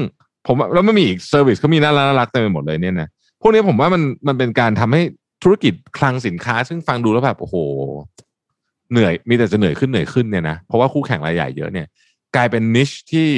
[0.48, 3.10] ผมว่าแล้วมันมีอีก service เขามีน่ารักน่ารักเต็มไปหมดเลยเนี่ยนะ
[3.42, 5.02] พวกนี้ผมว่ามันมันเป็นการทำให้
[5.44, 7.56] ธุรกิจคลังสินค้า ซึ่งฟังดูแล้วแบบโอ้โห
[8.92, 11.88] เหนื่อยมีแต่จะเหนื่อยขึ้นเหนื่อยขึ้นเนี่ยนะเพราะว่าคู่แข่งรายใหญ่เยอะเนี่ย
[12.36, 13.32] กลายเป็น niche ที่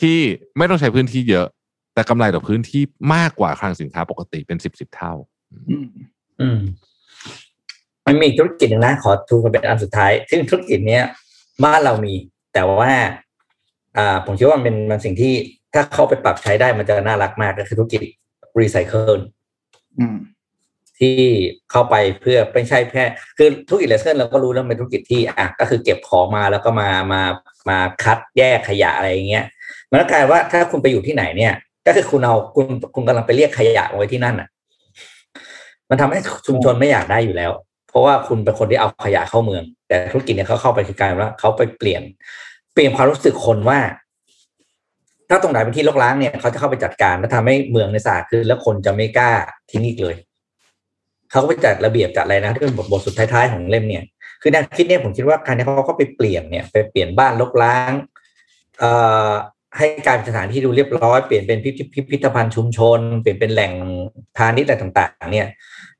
[0.00, 0.18] ที่
[0.56, 1.46] ไม่ต้องใช้พื้นที่เยอะ
[1.94, 2.82] แต่กำไรต่อพื้นที่
[3.14, 5.12] มากกว่าคลังสินค้าปกติเป็นสิบสิบเท่า
[5.70, 5.86] อืม
[6.40, 6.58] อืม
[8.06, 11.04] มันมีอีกธุรกิจหนึ่งนะขอทูกันเป็นอันสุดท้าย ซึ่งธุรกิจเนี้ย
[11.64, 12.14] บ้านเรามี
[12.54, 12.92] แต่ว่า
[13.96, 15.34] อ่า ผมคิดว่ามันเป็นมันสิ่งที่
[15.74, 18.02] ถ้าเข้าไปปรับใช้ได้มันจะน่ารักมากก็คือธุรกิจ
[18.60, 19.18] รีไซเคิล
[19.98, 20.16] อืม
[20.98, 21.16] ที่
[21.70, 23.04] เข้าไปเพื่อไม่ใช่แค่
[23.38, 27.22] คือธุรกิจรีไซเคิลเราก็รู้แล้วเป็นธุรกิจที่อะก็คือเก็บของมาแล้วก็มามา
[27.68, 29.44] มาคัดแยกขยะอะไรอย่างเงี้ย
[29.90, 31.54] มันก็กลายว่าถ้าคุณไปอยู่ที่ไหนเนี่ย
[31.86, 34.48] ก็คือคุณเอาคุณคุณกำลังไปเรียกขยะมาไว้ที่นั่นอะ
[35.90, 37.52] มันทำให้ชุมชนไม่อยากได้อยู่แล้ว
[37.88, 42.02] เพราะว่าคุณเป็นคนที่เอาขยะเข้าเมือง แต่ธุรกิจเนี่ยเขาเข้าไปคือกลายว่าเขาไปเปลี่ยน
[42.72, 43.78] เปลี่ยนความรู้สึกคนว่า
[45.30, 49.30] ถ้าตรงไหนเป็นที่รกร้างเนี่ยเขาจะเข้าไปจัดการและทำให้เมืองในสะอาดขึ้นแล้วคนจะไม่กล้า
[49.70, 50.14] ทิ้งอีกเลย
[51.30, 54.04] เขาก็ไปจัดระเบียบจัดอะไรนะที่เป็นบทบทสุดท้ายๆของเล่มเนี่ย
[54.42, 57.92] คือแนวคิดเนี่ยผมคิดว่าการที่เขาก็ไปเปลี่ยนเนี่ยไปเปลี่ยนบ้านรกร้าง
[58.78, 58.90] เอ่
[59.28, 59.30] อ
[59.76, 63.72] ให้กลารเป็นสถานที่ดูเรียบร้อยเปลี่ยนเป็นพิพิพิพิธภัณฑ์ชุมชน เปลี่ยนเป็นแหล่ง
[64.36, 65.46] พาณิชย์อะไรต่าง ๆ เนี่ย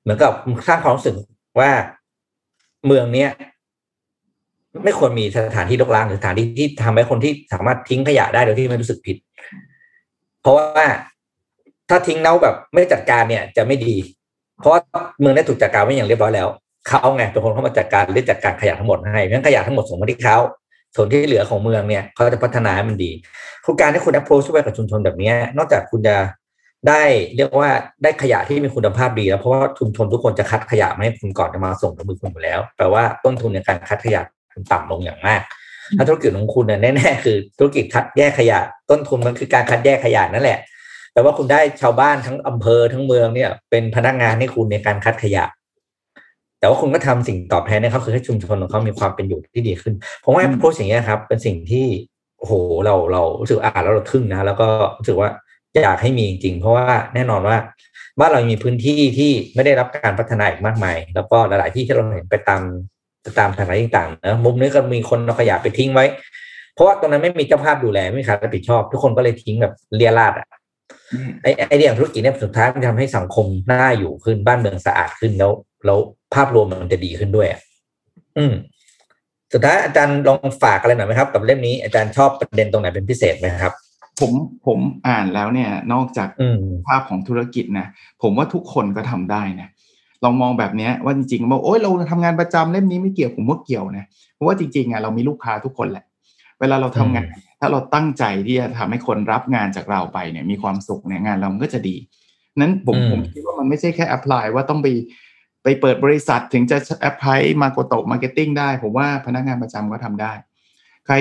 [0.03, 0.33] เหมือนกับ
[0.69, 1.15] สร้างความรู้สึก
[1.61, 1.71] ว่า
[2.87, 3.31] เมืองเนี้ย
[4.85, 9.17] ไม่ควรมีสถานที่รกร้างหรือสถานที่ที่ทำให้คนที่สามารถทิ้งขยะได้โดยที่ไม่รู้สึกผิด
[10.43, 10.87] เพราะว่า
[11.89, 13.95] ถ้าทิ้งเน่าแบบไม่จัดการเนี่ย จะไม่ดี
[14.61, 14.79] เพราะา
[15.21, 16.49] เมืองได้ถูกจัดการไว้อย่างเรียบร้อยแล้ว
[16.89, 20.39] เขาไงเป็นคนเข้ามาจัดการหรือจัดการขยะทั้งหมดให้เพราะงั้นขยะทั้งหมดส่งมาที่เขา
[20.97, 23.11] ส่วนที่เหลือของเมืองเนี่ยเขาจะพัฒนาให้มันดี
[23.63, 26.17] โครงการที่คุณ approach ช่วยกับชุมชนแบบนี้นอกจากคุณจะ
[26.89, 27.03] ได้
[27.37, 27.71] เรียกว่า
[28.03, 34.23] ได้ขยะที่มีคุณภาพดีแล้วเพราะว่าชุมชนทุกคนจะคัดขยะมาให้คุณก่อนจะมาส่งถึงมือคุณอยู่แล้วแปลว่าต้นทุนในการคัดขยะ
[34.59, 35.43] คุณต่ำลงอย่างมาก
[35.97, 38.59] ถ้าธุรกิจของคุณเนี่ยแน่ๆคือธุรกิจคัดแยกขยะ
[38.91, 40.59] ต้นทุนมันคือการคัดแยกขยะนั่นแหละ
[41.13, 45.45] แปลว่าคุณได้ชาวบ้านทั้งอำเภอทั้งเมืองเนี่ย เป็นพนักงานให้คุณในการคัดขยะ
[46.59, 49.95] แต่ว่าคุณก็ทำสิ่งตอบแทนให้เขาคือให้ชุมชนของเขามีความเป็นอยู่ที่ดีขึ้น
[50.25, 51.87] ผมว่าโพสอย่างเงี้ยครับ เป็นสิ่งที่
[52.39, 52.53] โอ้โห
[52.85, 54.67] เราเรารู้สึกอ่านแล้วเราทึ่งนะ แล้วก็
[54.99, 55.31] รู้สึกว่า
[55.85, 57.57] อยากให้มีจริงๆเพราะว่าแน่นอนว่า
[58.21, 62.63] บ้านเรามีพื้นที่ที่ไม่ได้รับการพัฒนาอีกมากมาย แล้วก็หลาย ๆ ที่ที่เราเห็นไปตาม
[63.39, 66.05] ตามสถานที่ต่างๆนะมุมนี้ก็มีคนเอาขยะไปทิ้งไว้
[66.75, 70.49] เพราะว่าตรงนั้นไม่มีเจ้าภาพดูแลไม่มีใครรับผิดชอบ ทุกคนก็เลยทิ้งแบบเลียราดอะ
[71.43, 75.53] ไอ้ไอเดียของธุรกิจเนี่ยสุดท้ายมันทำให้สังคมน่าอยู่ขึ้นบ้านเมืองสะอาดขึ้นแล้ว
[75.87, 75.99] แล้ว
[76.35, 77.61] ภาพรวมมันจะดีขึ้นด้วยอะ
[78.39, 78.55] อืม
[79.53, 83.73] สุดท้ายอาจารย์ลองฝากอะไรหน่อยไหมครับ กับเล่มนี้อาจารย์ชอบประเด็นตรงไหนเป็นพิเศษไหมครับ
[84.21, 84.33] ผม
[84.67, 87.87] ผมอ่านแล้วเนี่ย นอกจากอืมภาพของธุรกิจนะ
[88.23, 89.69] ผมว่าทุกคนก็ทำได้นะ
[90.25, 96.05] ลองมองแบบเนี้ยว่าจริงๆว่าโอ๊ยเราทำงานประจำเล่มนี้ไม่เกี่ยวผมว่าเกี่ยวนะเพราะว่าจริงๆอะเรามีลูกค้าทุกคนแหละ
[96.61, 97.27] เวลาเราทำงาน
[97.61, 101.97] ถ้าเราตั้งใจที่จะทำให้คนรับงานจากเราไปเนี่ยมีความสุขเนี่ยงานเรามันก็จะดี
[102.61, 104.89] นั้นผมอืมผมคิดว่ามันไม่ใช่แค่ apply ว่าต้องไป
[105.63, 106.79] ไปเปิดบริษัทถึงจะ
[107.11, 110.33] apply มาโกโต marketing ได้ ผมว่าพนักงานประจำก็ทำได้
[111.07, 111.15] ใคร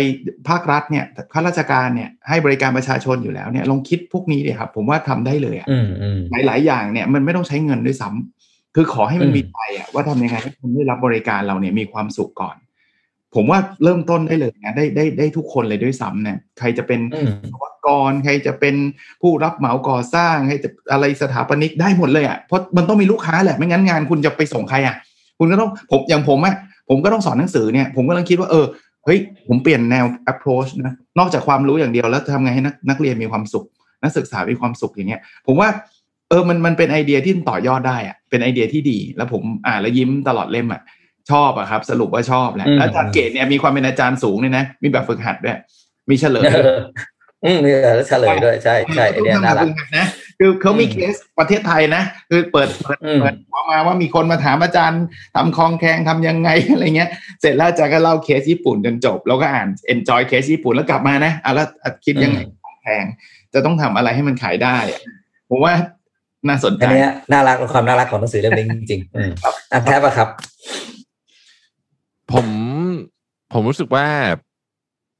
[0.47, 8.36] ภาครัฐเนี่ยข้าราชการเนี่ยให้บริการประชาชนอยู่แล้วเนี่ยลองคิดพวกนี้เลยครับ ผมว่าทำได้เลยอะอืมอืมหลายๆอย่างเนี่ยมันไม่ต้องใช้เงินด้วยซ้ำ
[8.79, 12.55] คือขอให้มันอืมมีใจอะว่าทำยังไงให้คนที่รับบริการเราเนี่ยมีความสุขก่อน
[13.35, 18.75] ผมว่าเริ่มต้นได้เลยนะได้ได้ได้ทุกคนเลยด้วยซ้ำเนี่ยใครจะเป็นอืมวิศวกรใครจะเป็น
[19.21, 24.95] ผู้รับเหมาก่อสร้างใครจะอะไรสถาปนิกได้หมดเลยอะเพราะมันต้องมีลูกค้าแหละไม่งั้นงานคุณจะไปส่งใครอะ
[25.39, 26.55] คุณก็ต้องผมอย่างผมอะ
[26.89, 28.65] ผมก็ต้องสอนหนังสือเนี่ยผมก็ต้องคิดว่าเออ
[29.05, 33.65] เฮ้ยผมเปลี่ยนแนว approach นะนอกจากความรู้อย่างเดียวแล้วทำไงให้นักนักเรียนมีความสุข
[34.03, 35.69] นักศึกษามีความสุขอย่างเงี้ย ผมว่า
[36.29, 40.81] เออมันมันเป็นไอเดียที่ต่อยอดได้อะเป็นไอเดียที่ดี แล้วผมอ่านแล้วยิ้มตลอดเล่มอะ
[41.31, 45.57] ชอบอะครับ สรุปว่าชอบแหละอืมแล้วอาจารย์เกตเนี่ยมีความเป็นอาจารย์สูงเลยนะมีแบบฝึกหัดด้วย
[46.09, 46.77] มีเฉลยเออ
[47.45, 50.05] อืมเนี่ยแล้วเฉลยด้วยใช่ใช่ไอเดียน่ารักต้องทำแบบฝึกหัดนะ
[50.39, 55.01] คือเขามีอืมเคสประเทศไทยนะ คือเปิดเปิดอืมเปิดหัวมาว่ามีคนมาถามอาจารย์
[55.35, 57.09] ทำคลองแคงทำยังไงอะไรเงี้ย
[57.41, 61.67] เสร็จแล้วอาจารย์ก็เล่าเคสญี่ปุ่นจนจบ แล้วก็อ่าน enjoy เคสญี่ปุ่นแล้วกลับมานะอะแล้ว
[62.05, 63.05] คิดยังไงคลองแคง
[63.53, 65.01] จะต้องทำอะไรให้มันขายได้อะ
[65.49, 65.73] ผมว่า
[66.49, 69.31] น่าสนใจอันเนี้ยน่ารักความน่ารักของหนังสือเล่มนี้จริงๆอืม
[69.71, 70.29] อะแทบอะครับ
[72.31, 72.47] ผม
[73.53, 74.07] ผมรู้สึกว่า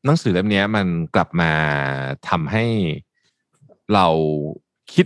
[0.05, 1.51] หนังสือเล่มเนี้ยมันกลับมา
[2.29, 2.65] ทำให้
[3.93, 4.07] เรา
[4.93, 5.05] คิด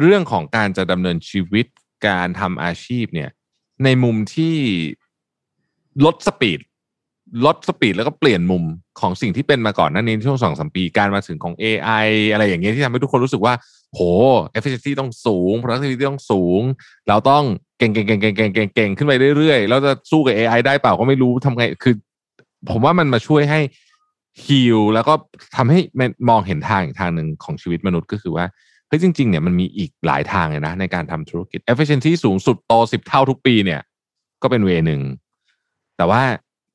[0.00, 1.66] เรื่องของการจะดำเนินชีวิต
[2.08, 3.30] การทำอาชีพเนี่ย
[3.84, 4.56] ในมุมที่
[6.04, 6.60] ลดสปีด
[7.44, 8.64] ลดสปีดแล้วก็เปลี่ยนมุม
[9.00, 13.54] ของสิ่งที่เป็นมาก่อนหน้านี้ช่วงสองสามปีการมาถึงของ AI อะไรอย่างเงี้ยที่ทำให้ทุกคนรู้สึกว่า
[13.92, 14.00] โห
[14.56, 16.60] efficiency ต้องสูง productivity ต้องสูง
[17.08, 17.44] เราต้อง
[17.78, 21.94] เก่งเก่งเก่งเก่งเก่งเก่งขึ้นไปเรื่อยๆแล้วจะสู้กับ AI ได้เปล่าก็ไม่รู้ทำไงคือ
[22.70, 23.60] ผมว่ามันมาช่วยให้
[24.44, 25.14] heal แล้วก็
[25.56, 25.78] ทำให้
[26.28, 28.44] มองเห็นทางอีกทางหนึ่งของชีวิตมนุษย์ก็คือว่า
[28.88, 33.80] เฮ้ยจริงๆเนี่ยมันมีอีกหลายทางเลยนะ ในการทำธุรกิจ efficiency สูงสุดโตสิบเท่าทุกปีเนี่ย
[34.42, 35.00] ก็เป็นเวหนึ่ง
[35.96, 36.22] แต่ว่า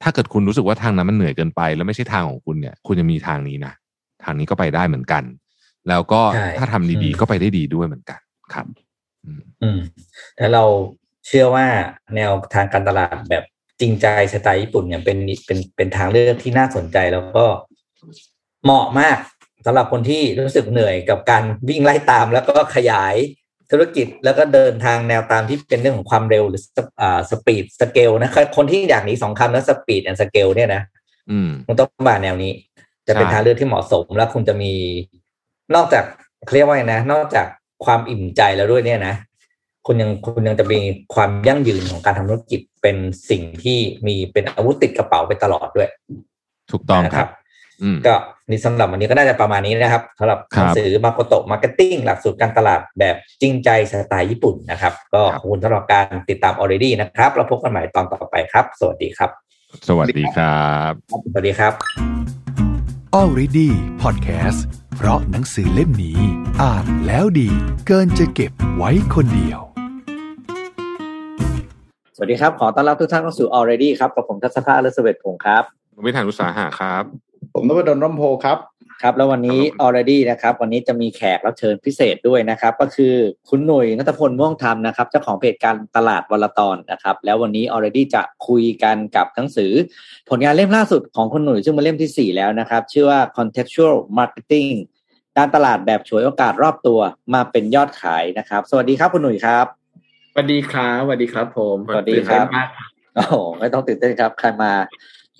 [0.04, 3.74] ถ้าเกิดคุณรู้สึกว่าทางนั้นมันเหนื่อยเกินไป แล้วไม่ใช่ทางของคุณเนี่ย คุณจะมีทางนี้นะ
[4.24, 5.24] ทางนี้ก็ไปได้เหมือนกัน
[5.90, 8.20] แล้วก็ใช่ถ้าทำดีอืมๆก็ไปได้ดีด้วยเหมือนกัน
[8.54, 8.66] ครับ
[9.26, 9.80] อืมอืม
[10.38, 10.64] แล้วเรา
[11.28, 11.66] เชื่อว่า
[12.16, 13.44] แนวทางการตลาดแบบ
[13.80, 17.46] จริงใจสไตล์ญี่ปุ่นเนี่ยเป็นเป็นเป็นทางเลือกที่น่าสนใจแล้วก็
[18.64, 19.18] เหมาะมาก
[19.66, 23.16] สำหรับคนที่รู้สึกเหนื่อยกับการวิ่งไล่ตามแล้วก็ขยาย
[23.72, 26.62] ธุรกิจแล้วก็เดินทางแนวตามที่เป็นเรื่องของความเร็วหรือ
[27.02, 30.82] อ่า speed scale นะคนที่อยากหนีสองคำนะ speed and scale เนี่ยนะ
[31.30, 32.52] อืมคุณต้องมาแนวนี้
[33.08, 34.74] จะเป็นใช่ทางเลือกที่เหมาะสมแล้วคุณจะมี
[35.76, 36.04] นอกจาก
[36.46, 37.48] เขาเรียกว่าไงนะ นอกจาก
[37.86, 39.16] ความอิ่มใจแล้วด้วยเนี่ยนะ
[39.88, 40.80] คุณยังคุณยังจะมี
[41.14, 42.98] ความยั่งยืนของการทำธุรกิจเป็น
[43.30, 43.78] สิ่งที่
[44.08, 45.90] มีเป็นอาวุธติดกระเป๋าไปตลอดด้วย
[46.72, 47.41] ถูกต้องนะคครัรับบอืม
[48.08, 48.16] ก็
[48.50, 59.30] นี่สำหรับวันนี้ก็น่าจะประมาณนี้นะครับสำหรับหนังสือมาโกโตะ marketing หลักสูตรการตลาดแบบจริงใจสไตล์ญี่ปุ่นนะครับ ก็ครับขอบคุณสำหรับการติดตาม already นะครับ เราพบกันใหม่ตอนต่อไปครับ สวัสดีครับ
[59.88, 60.92] สวัสดีครับ
[61.32, 61.74] สวัสดีครับ
[63.20, 63.70] Already
[64.04, 64.60] Podcast
[64.98, 66.20] เพราะหนังสือเล่มนี้
[66.62, 67.50] อ่านแล้วดี
[67.88, 69.60] เกินจะเก็บไว้คนเดียว
[72.16, 75.64] สวัสดีครับ ขอต้อนรับทุกท่านเข้าสู่ already ครับกับผมทัศภาอลสเวตพงศ์ครับ
[76.06, 78.58] วิธานอุตสาหะครับ ผมนพดลร่มโพครับ
[79.02, 83.14] ครับ แล้ววันนี้ครับผม already นะครับ วันนี้จะมีแขกรับเชิญพิเศษด้วยนะครับ ก็คือ
[83.50, 89.72] คุณหนุ่ยนัทพลม่วงธรรมนะครับเจ้าของเพจการตลาดวลตอนนะครับ แล้ววันนี้ already จะคุยกันกับหนังสือ
[90.30, 94.72] ผลงานเล่มล่าสุดของคุณหนุ่ยซึ่งเป็นเล่มที่ 4 แล้วนะครับ ชื่อว่า contextual marketing
[95.38, 97.00] การตลาดแบบฉวยโอกาสรอบตัว
[97.34, 99.66] มาเป็นยอดขายนะครับ สวัสดีครับคุณหนุ่ยครับ
[100.34, 102.68] สวัสดีครับสวัสดีครับผมสวัสดีครับตื่นเต้นมาก
[103.16, 104.72] โอ้โหไม่ต้องตื่นเต้นครับ ใครมา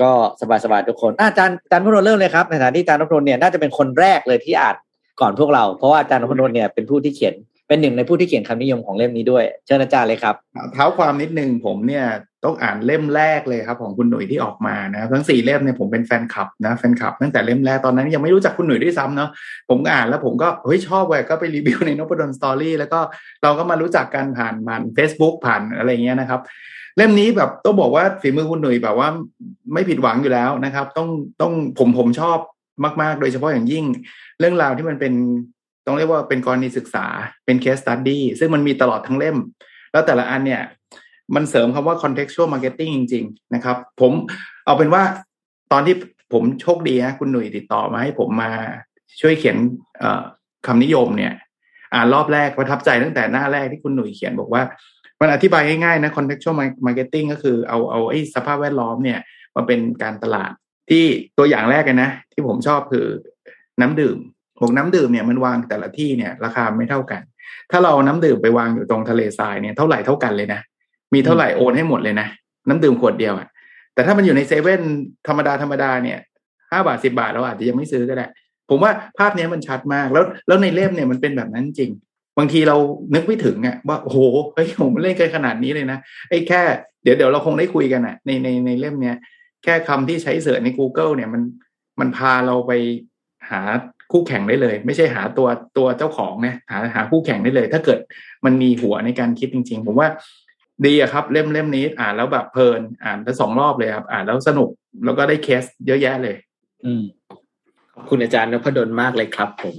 [0.04, 0.12] ก็
[0.64, 4.76] สบายๆทุกคนอะอาจารย์อาจารย์นพดลเริ่มเลยครับในฐานะที่อาจารย์นพดลเนี่ยน่าจะเป็นคนแรกเลยที่อ่าน
[5.22, 7.36] ก่อนพวกเรา เพราะว่าอาจารย์นพดลเนี่ยเป็นผู้ที่เขียน
[7.68, 10.36] เป็นหนึ่งในผู้ที่เขียนคำนิยมของเล่มนี้ด้วย เชิญอาจารย์เลยครับ
[10.74, 12.06] เท้าความนิดนึงผมเนี่ย
[12.46, 19.30] ต้องอ่านเล่มแรกเลยครับ ของคุณหนุ่ยที่ออกมานะทั้งสี่เล่มเนี่ยผมเป็นแฟนคลับนะแฟนคลับตั้งแต่เล่มแรกตอนนั้นยังไม่รู้จักคุณหนุ่ยด้วยซ้ำเนาะ
[19.70, 23.00] ผมก็อ่านแล้วผมก็เฮ้ยชอบเว้ยก็ไปรีวิวในนพดลสตอรี่แล้วก็
[23.44, 26.42] เราก็มารู้จักกันผ่านผ่าน Facebook ผ่านอะไรเงี้ยนะครับ
[26.98, 29.08] เล่มนี้แบบต้องบอกว่าฝีมือคุณหนุ่ยแบบว่า
[29.74, 31.10] ไม่ผิดหวังอยู่แล้วนะครับ ต้อง
[31.42, 32.38] ต้องผมผมชอบ
[33.02, 33.86] มาก ๆ โดยเฉพาะอย่างยิ่ง
[34.40, 35.14] เรื่องราวที่มันเป็น
[35.86, 37.06] ต้องเรียกว่าเป็นกรณีศึกษา
[37.46, 39.38] เป็น case study ซึ่งมันมีตลอดทั้งเล่ม
[39.92, 40.62] แล้วแต่ละอันเนี่ย
[41.36, 44.12] มันเสริมคำว่า contextual marketing จริง ๆ นะครับ ผม
[44.66, 45.04] เอาเป็นว่า
[45.72, 45.96] ตอนที่
[46.34, 48.52] ผมโชคดีฮะคุณหนุ่ยติดต่อมาให้ผมมา
[49.22, 49.58] ช่วยเขียน
[50.68, 51.34] คำนิยมเนี่ย
[51.94, 54.64] อ่านรอบแรกประทับใจตั้งแต่หน้าแรกที่คุณหนุ่ยเขียนบอกว่า
[55.22, 59.20] มันอธิบายง่ายๆนะ contextual marketing ก็คือเอาเอาไอ้สภาพแวดล้อมเนี่ย
[59.56, 60.52] มาเป็นการตลาด
[60.90, 61.04] ที่
[61.38, 63.06] ตัวอย่างแรกเลยนะ ที่ผมชอบคือ
[63.82, 64.18] น้ำดื่ม
[64.62, 67.22] บอกน้ำดื่มเนี่ยมันวางแต่ละที่เนี่ย ราคาไม่เท่ากัน
[67.72, 70.62] ถ้าเราน้ำดื่มไปวางอยู่ตรงทะเลทรายเนี่ยเท่าไหร่เท่ากันเลยนะ
[71.14, 72.28] มีเท่าไหร่โอนให้หมดเลยนะ
[72.68, 73.48] น้ำดื่มขวดเดียวอะ
[73.94, 74.82] แต่ถ้ามันอยู่ในเซเว่น
[75.28, 76.20] ธรรมดาธรรมดาเนี่ย
[76.72, 78.26] ห้าบาทสิบาทเราอาจจะยังไม่ซื้อก็ได้
[78.70, 81.92] ผมว่าภาพนี้มันชัดมากแล้วแล้วในเล่มเนี่ยมันเป็นแบบนั้นจริง
[82.38, 82.78] บางทีเรา
[83.14, 84.18] นึกไม่ถึงอะว่าโอ้โห
[84.54, 85.98] เฮ้ยผมเล่นกันขนาดนี้เลยนะ
[86.30, 86.62] ไอ้แค่
[87.04, 89.18] เดี๋ยวเดี๋ยวเราคงได้คุยกันอะในในในเล่มเนี้ย
[89.64, 91.42] แค่คำที่ใช้เสิร์ชใน Google เนี่ยมัน
[92.00, 92.72] มันพาเราไป
[93.50, 93.62] หา
[94.12, 95.48] คู่แข่งได้เลย ไม่ใช่หาตัว
[95.78, 98.00] ตัวเจ้าของเนี่ยหาหาคู่แข่งได้เลย ถ้าเกิด
[98.46, 100.08] มันมีหัวในการคิดจริง ๆ ผมว่า
[100.86, 104.70] ดีอะครับ เล่มเล่มนี้ อ่านแล้วแบบเพลิน อ่านทั้งสองรอบเลยครับ อ่านแล้วสนุก
[105.06, 106.36] แล้วก็ได้เคสเยอะแยะเลย
[106.86, 107.04] อืม
[107.94, 109.76] ขอบคุณอาจารย์นพดลมากเลยครับ ผม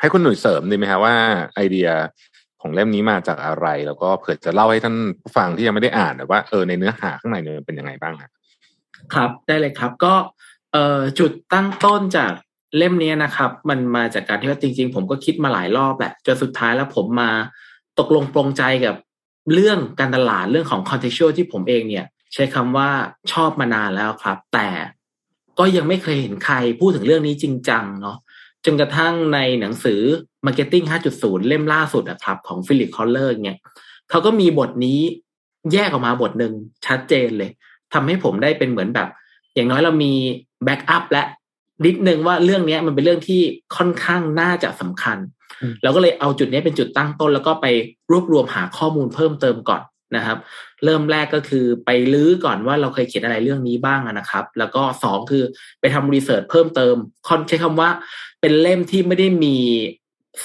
[0.00, 1.14] ให้คุณหนุ่ยเสริมดีไหมฮะว่า
[1.54, 1.88] ไอเดีย
[2.60, 8.14] ของเล่มนี้มาจากอะไร แล้วก็เผื่อจะเล่าให้ท่านผู้ฟังที่ยังไม่ได้อ่านว่าเออในเนื้อหาข้างในเนี่ยเป็นยังไงบ้าง
[9.14, 10.14] ครับได้เลยครับก็
[10.72, 12.32] เอ่อจุดตั้งต้นจาก
[12.76, 17.30] เล่มนี้นะครับ มันมาจากการที่ว่าจริง ๆ ผมก็คิดมาหลายรอบแหละจนสุดท้ายแล้วผมมา
[17.98, 18.96] ตกลงปรงใจกับ
[19.52, 22.88] เรื่องการตลาดเรื่องของ contextual ที่ผมเองเนี่ย ใช้คำว่า
[23.32, 24.68] ชอบมานานแล้วครับ แต่
[25.58, 28.16] ก็ยังไม่เคยเห็นใครพูดถึงเรื่องนี้จริงจังเนาะ
[28.64, 30.00] จนกระทั่งในหนังสือ
[30.46, 30.86] Marketing
[31.16, 33.58] 5.0 เล่มล่าสุดนะครับของฟิลิปคอตเลอร์เนี่ย
[34.10, 35.00] เขาก็มีบทนี้
[35.72, 36.52] แยกออกมาบทหนึ่ง
[36.86, 37.50] ชัดเจนเลย
[37.92, 39.08] ทำให้ผมได้เป็นเหมือนแบบ
[39.54, 40.12] อย่างน้อยเรามี
[40.64, 41.22] backup แล้ว
[41.86, 43.42] นิดนึงว่าเรื่องนี้มันเป็นเรื่องที่
[43.76, 45.18] ค่อนข้างน่าจะสำคัญ
[45.82, 47.66] เราก็เลยเอาจุดนี้เป็นจุดตั้งต้น แล้วก็ไป
[48.10, 49.82] รวบรวมหาข้อมูลเพิ่มเติมก่อน
[50.16, 50.38] นะครับ
[50.84, 55.42] เริ่มแรกก็คือไปรื้อก่อนว่าเราเคยเขียนอะไรเรื่องนี้บ้างนะครับ แล้วก็สองคือ
[55.80, 56.94] ไปทำ research เพิ่มเติม
[57.28, 57.90] คอนใช้คำว่า
[58.40, 59.56] เป็นเล่มที่ไม่ได้มี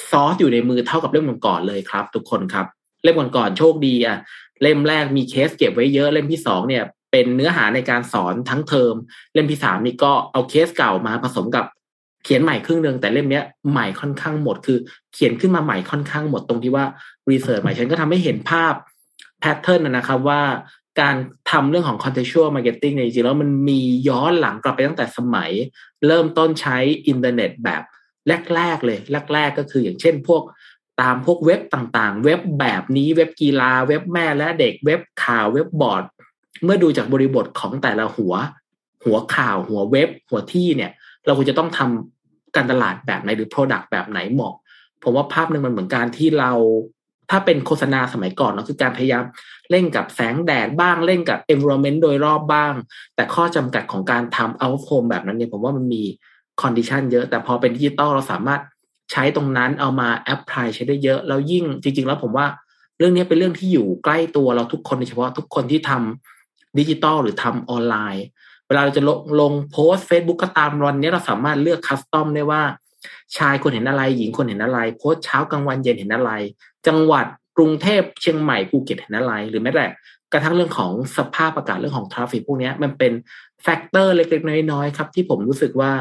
[0.10, 2.66] ซอสอยู่ในมือเท่ากับเล่มก่อนเลยครับ ทุกคนครับ
[3.04, 4.18] เล่มก่อนโชคดีอะ
[4.62, 8.94] เล่มแรกมีเคสเก็บไว้เยอะเล่มที่สองเนี่ย เป็นเนื้อหาในการสอนทั้งเทอม
[9.34, 11.66] เล่มที่สามนี่ก็เอาเคสเก่ามาผสมกับ
[12.24, 14.78] เขียนใหม่ครึ่งหนึ่งแต่เล่มเนี้ยใหม่ค่อนข้างหมด คือ
[15.14, 16.86] เขียนขึ้นมาใหม่ค่อนข้างหมดตรงที่ว่า
[17.30, 18.74] research ใหม่ฉันก็ทำให้เห็นภาพ
[19.40, 20.42] pattern นะครับว่า
[21.02, 21.16] การ
[21.52, 23.80] ทำเรื่องของ contextual marketing จริงแล้วมันมี
[24.10, 25.52] ย้อนหลังกลับไปตั้งแต่สมัย
[26.08, 27.84] เริ่มต้นใช้อินเทอร์เน็ตแบบ
[28.56, 29.00] แรก ๆ เลย
[29.34, 30.42] แรก ๆ ก็คืออย่างเช่นพวก
[31.02, 36.04] ตามพวกเว็บต่างๆ เว็บแบบนี้เว็บกีฬาเว็บแม่และเด็กเว็บข่าวเว็บบอร์ด
[36.64, 38.34] เมื่อดูจากบริบทของแต่ละหัว
[39.06, 40.92] หัวข่าวหัวเว็บ หัวที่เนี่ย
[41.26, 44.54] เราควรจะต้องทำการตลาดแบบไหนหรือ Product แบบไหนเหมาะ
[45.04, 46.52] ผมว่าภาพหนึ่งมันเหมือนการที่เรา
[47.32, 49.24] ถ้าเป็นโฆษณาสมัยก่อนเนาะคือการพยายาม
[49.72, 52.74] เล่นกับแสงแดดบ้างเล่นกับ environment โดยรอบบ้าง
[53.16, 56.04] แต่ข้อจำกัดของการทำ out of home แบบนั้นเนี่ยผมว่ามันมี
[56.62, 58.62] condition เยอะ แต่พอเป็นดิจิตอลเราสามารถ
[59.12, 62.48] ใช้ตรงนั้นเอามาแอพพลายใช้ได้เยอะ แล้วยิ่งจริง ๆ แล้วผมว่า
[62.98, 68.26] เรื่องนี้เป็นเรื่องที่อยู่ใกล้ตัวเราทุกคนโดยเฉพาะทุกคนที่ทำดิจิตอลหรือทำออนไลน์
[68.68, 72.62] เวลาเราจะลงลงโพสเฟซบุ๊กก็ตามวันนี้เราสามารถเลือก custom ได้ว่า
[73.38, 76.32] ชายคนเห็นอะไร หญิงคนเห็นอะไร โพสเช้ากลางวันเย็นเห็นอะไร
[76.88, 77.26] จังหวัด
[77.58, 79.86] กรุงเทพเชียงใหม่ภูเก็ตเห็นอะไร หรือแม้แต่
[80.34, 83.14] กระทั่งเรื่องของสภาพอากาศเรื่องของ traffic พวกนี้มันเป็น
[83.64, 85.92] factor เล็กๆน้อยๆครับ ที่ผมรู้สึกว่า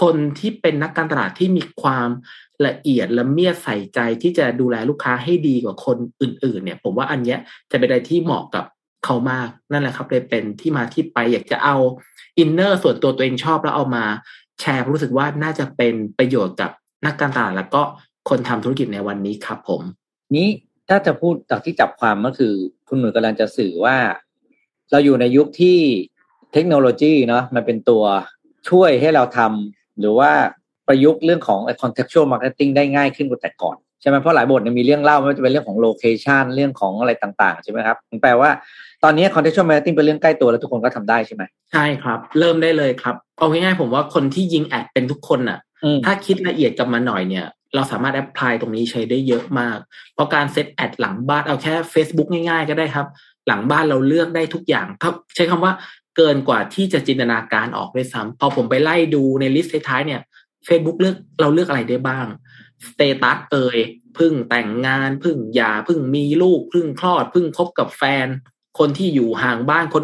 [0.00, 2.08] คนที่เป็นนักการตลาดที่มีความ
[2.66, 7.38] ละเอียดละเมียดใส่ใจที่จะดูแลลูกค้าให้ดีกว่าคนอื่น ๆ เนี่ย ผมว่าอันเนี้ย
[7.70, 8.64] จะเป็นอะไรที่เหมาะกับ
[9.04, 11.76] เขามากนั่นแหละครับเลยเป็นที่มาที่ไปอยากจะเอา
[12.38, 14.04] inner ส่วนตัวตัวเองชอบแล้วเอามา
[14.62, 16.70] แชร์รู้สึกว่าน่าจะเป็นประโยชน์กับ
[17.06, 17.82] นักการตลาดแล้วก็
[18.28, 19.82] คนทำธุรกิจในวันนี้ครับผม
[20.36, 20.48] นี้
[20.88, 22.52] ถ้าจะพูดจากที่จับความก็คือ
[22.88, 23.96] คุณหนุ่ยกำลังจะสื่อว่า
[24.90, 25.78] เราอยู่ในยุคที่
[26.52, 28.04] เทคโนโลยีเนาะมันเป็นตัว
[28.68, 30.30] ช่วยให้เราทำหรือว่า
[30.88, 38.50] ประยุกต์เรื่องของ contextual marketing ได้ง่ายขึ้นกว่าแต่ก่อน ใช่ไหมเพราะหลายบทมีเรื่องเล่าไม่ว่าจะเป็นเรื่องของ location เรื่องของอะไรต่าง ๆ ใช่ไหมครับแปลว่า
[39.04, 41.42] ตอนนี้ contextual marketing เป็นเรื่องใกล้ตัวแล้วทุกคนก็ทำได้ใช่ไหม
[41.72, 45.58] ใช่ครับ เริ่มได้เลยครับ เอาง่ายๆผมว่าคนที่ยิง ad เป็นทุกคนอะ
[46.04, 49.78] ถ้าคิดละเอียดกับมาหน่อยเนี่ย เราสามารถ apply ตรงนี้ใช้ได้เยอะมาก
[50.14, 53.06] เพราะการ set ad หลังบ้านเอาแค่ Facebook ง่ายๆ ก็ได้ครับ
[53.46, 55.72] หลังบ้านเราเลือกได้ทุกอย่างครับใช้คำว่า
[56.16, 60.20] เกินกว่าที่จะจินตนาการออกด้วยซ้ำพอผมไปไล่ดูใน list ท้ายเนี่ย
[60.68, 62.26] Facebook เลือกเราเลือกอะไรได้บ้าง
[62.86, 63.78] status เอ่ย
[64.18, 68.26] พึ่งแต่งงานพึ่งหย่าพึ่งมีลูกพึ่งคลอดพึ่งคบกับแฟน
[68.78, 70.02] คนที่อยู่ห่างบ้านคน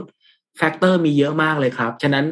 [0.56, 2.24] factor มีเยอะมากเลยครับ ฉะนั้น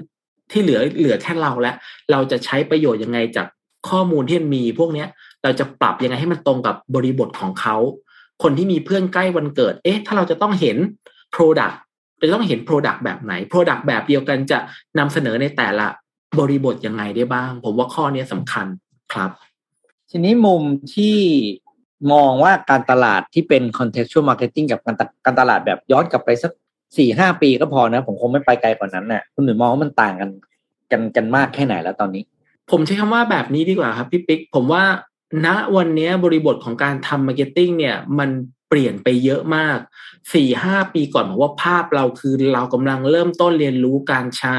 [0.50, 1.76] ที่เหลือเหลือแค่เราแล้ว
[2.10, 3.46] เราจะใช้ประโยชน์ยังไงจาก
[3.88, 5.08] ข้อมูลที่มีพวกเนี้ย
[5.42, 7.76] เราจะปรับยังไงให้มันตรงกับบริบทของเขา
[8.42, 10.76] คนที่มีเพื่อนใกล้วันเกิด เอ๊ะ ถ้าเราจะต้องเห็น
[11.34, 11.76] Product
[12.20, 14.58] จะต้องเห็น Product แบบไหน Product แบบเดียวกันจะ
[14.98, 15.86] นำเสนอในแต่ละ
[16.38, 18.66] บริบทยังไงได้บ้าง ผมว่าข้อนี้สำคัญ
[19.12, 19.30] ครับ
[20.10, 20.62] ทีนี้มุม
[20.94, 21.16] ที่
[22.12, 26.52] มองว่าการตลาดที่เป็น contextual marketing กับการการตลาดแบบย้อนกลับไปสัก
[26.97, 30.31] สี่ห้าปีก็พอนะ ผมคงไม่ไปไกลกว่านั้นน่ะคุณหนุ่ยมองว่ามันต่างกัน
[30.90, 32.24] กันกันมากแค่ไหนแล้วตอนนี้
[32.70, 34.85] ผมใช้คำว่าแบบนี้ดีกว่าครับพี่ปิ๊กผมว่า
[35.47, 38.31] ณวันนี้บริบทของการทำ marketing เนี่ย มัน
[38.68, 39.78] เปลี่ยนไปเยอะมาก
[40.35, 44.59] สี่ห้าปีก่อนผมว่าภาพเราคือเรากำลังเริ่มต้นเรียนรู้การใช้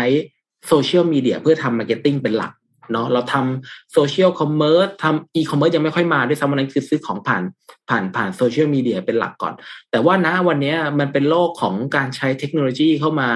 [0.68, 2.52] โซเชียลมีเดียเพื่อทำ marketing เป็นหลัก
[2.92, 7.44] เนาะเราทำ social commerce ทำอีคอมเมิร์ซยังไม่ค่อยมาด้วยซ้ำวันนั้นคือซื้อของผ่าน
[7.90, 9.54] ผ่านผ่านโซเชียลมีเดียเป็นหลักก่อน
[9.92, 13.30] แต่ว่าณวันนี้มันเป็นโลกของการใช้เทคโนโลยีเข้ามา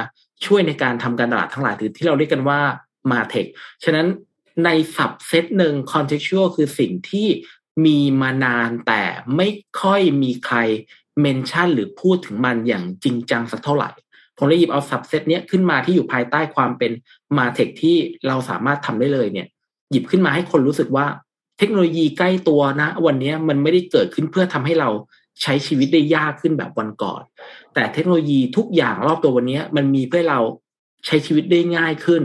[0.45, 2.59] ช่วยในการทำการตลาดทั้งหลายที่เราเรียกกันว่า
[3.11, 3.45] MarTech
[3.83, 4.07] ฉะนั้น
[4.65, 7.27] ใน subset หนึ่ง contextual คือสิ่งที่
[7.85, 9.03] มีมานานแต่
[9.35, 9.47] ไม่
[9.81, 10.57] ค่อยมีใคร
[11.21, 13.89] mention หรือพูดถึงมันอย่างจริงจังสักเท่าไหร่
[14.37, 16.91] ผมเลยหยิบเอาสับเซตเนี้ยขึ้นมาที่อยู่ภายใต้ความเป็น
[17.37, 17.97] มาเทคที่
[18.27, 19.47] เราสามารถทำได้เลยเนี่ย
[19.91, 21.05] หยิบขึ้นมาให้คนรู้สึกว่า
[21.57, 24.89] เทคโนโลยีใกล้ตัวนะ วันนี้มันไม่ได้เกิดขึ้นเพื่อทำให้เรา
[25.41, 27.21] ใช้ชีวิตได้ยากขึ้นแบบวันก่อน
[27.73, 30.39] แต่เทคโนโลยีทุกอย่างรอบตัววันนี้มันมีเพื่อเรา
[31.05, 32.23] ใช้ชีวิตได้ง่ายขึ้น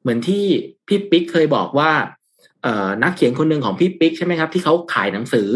[0.00, 0.44] เหมือนที่
[0.88, 1.90] พี่ปิ๊กเคยบอกว่า
[3.02, 5.48] นักเขียนคนหนึ่งของพี่ปิ๊กใช่ไหมครับ ที่เขาขายหนังสือ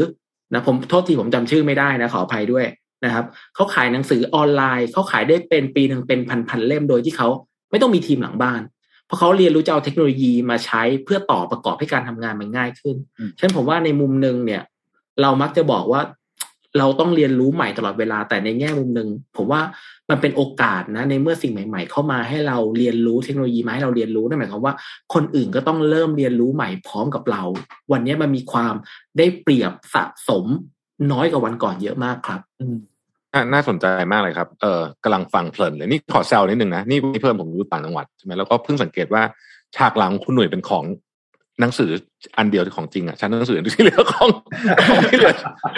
[0.52, 2.66] นะผมโทษทีผมจำชื่อไม่ได้นะขออภัยด้วย
[3.04, 3.24] นะครับ
[3.54, 7.28] เขาขายหนังสือออนไลน์เขาขายได้เป็นปีหนึ่งเป็นพันๆเล่มโดยที่เขา
[7.70, 8.60] ไม่ต้องมีทีมหลังบ้าน
[9.06, 12.96] เพราะเขาเรียนรู้จะเอาเทคโนโลยีมาใช้เพื่อต่อประกอบให้การทำงานมันง่ายขึ้น
[13.38, 14.62] ฉะนั้นผมว่าในมุมหนึ่งเนี่ย
[15.22, 16.02] เรามักจะบอกว่า
[16.78, 19.60] เราต้องเรียนรู้ใหม่ตลอดเวลาแต่ในแง่มุมหนึ่งผมว่า
[20.10, 24.74] มันเป็นโอกาสนะ ในเมื่อสิ่งใหม่ ๆ เข้ามาให้เราเรียนรู้เทคโนโลยีมาให้เราเรียนรู้นั่นหมายความว่า
[25.14, 27.42] คนอื่นก็ต้องเริ่มเรียนรู้ใหม่พร้อมกับเรา
[27.92, 28.74] วันนี้มันมีความ
[29.18, 30.46] ได้เปรียบสะสม
[31.12, 32.76] น้อยกว่าวันก่อนเยอะมากครับอืม
[33.52, 39.22] น่าสนใจมากเลยครับ เออกำลังฟังเพลินเลยนี่ขอแซวนิดนึงนะ นี่เพิ่มผมอยู่ต่างจังหวัดใช่ไหมแล้วก็เพิ่งสังเกตว่า
[39.76, 40.84] ฉากหลังคุณหน่วยเป็นของ
[41.60, 41.90] หนังสือ
[42.38, 44.28] อันเดียวที่ของจริงอะชั้นหนังสือที่เหลือของ
[44.88, 45.34] ของที่เหลือ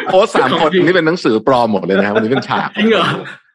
[0.06, 3.06] โพสสามคนนี่เป็นหนังสือปลอมหมดเลยนะครับวันนี้เป็นฉากจริงเหรอ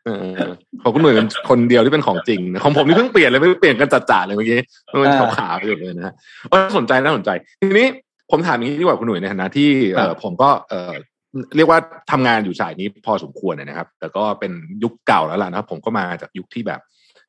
[0.06, 0.50] เออ
[0.82, 4.60] ของคุณหน่วยเป็นคนเดียวที่เป็นของจริงของผมนี่เพิ่งเปลี่ยนเลยไม่เปลี่ยนกันจัดๆเลยเมื่อกี้
[4.92, 6.14] มันเป็นขาวๆอยู่เลยนะฮะ
[6.54, 7.30] น่าสนใจน่าสนใจ
[7.62, 7.88] ทีนี้
[8.32, 10.50] ผมถามอย่างนี้ดีกว่าคุณหน่วยในฐานะที่เออผมก็
[11.34, 11.80] เออเรียกว่า
[12.12, 14.52] ทำงานอยู่สายนี้พอสมควรนะครับ แต่ก็เป็น
[14.84, 16.80] ยุคเก่าแล้วล่ะนะครับ ผมก็มาจากยุคที่แบบ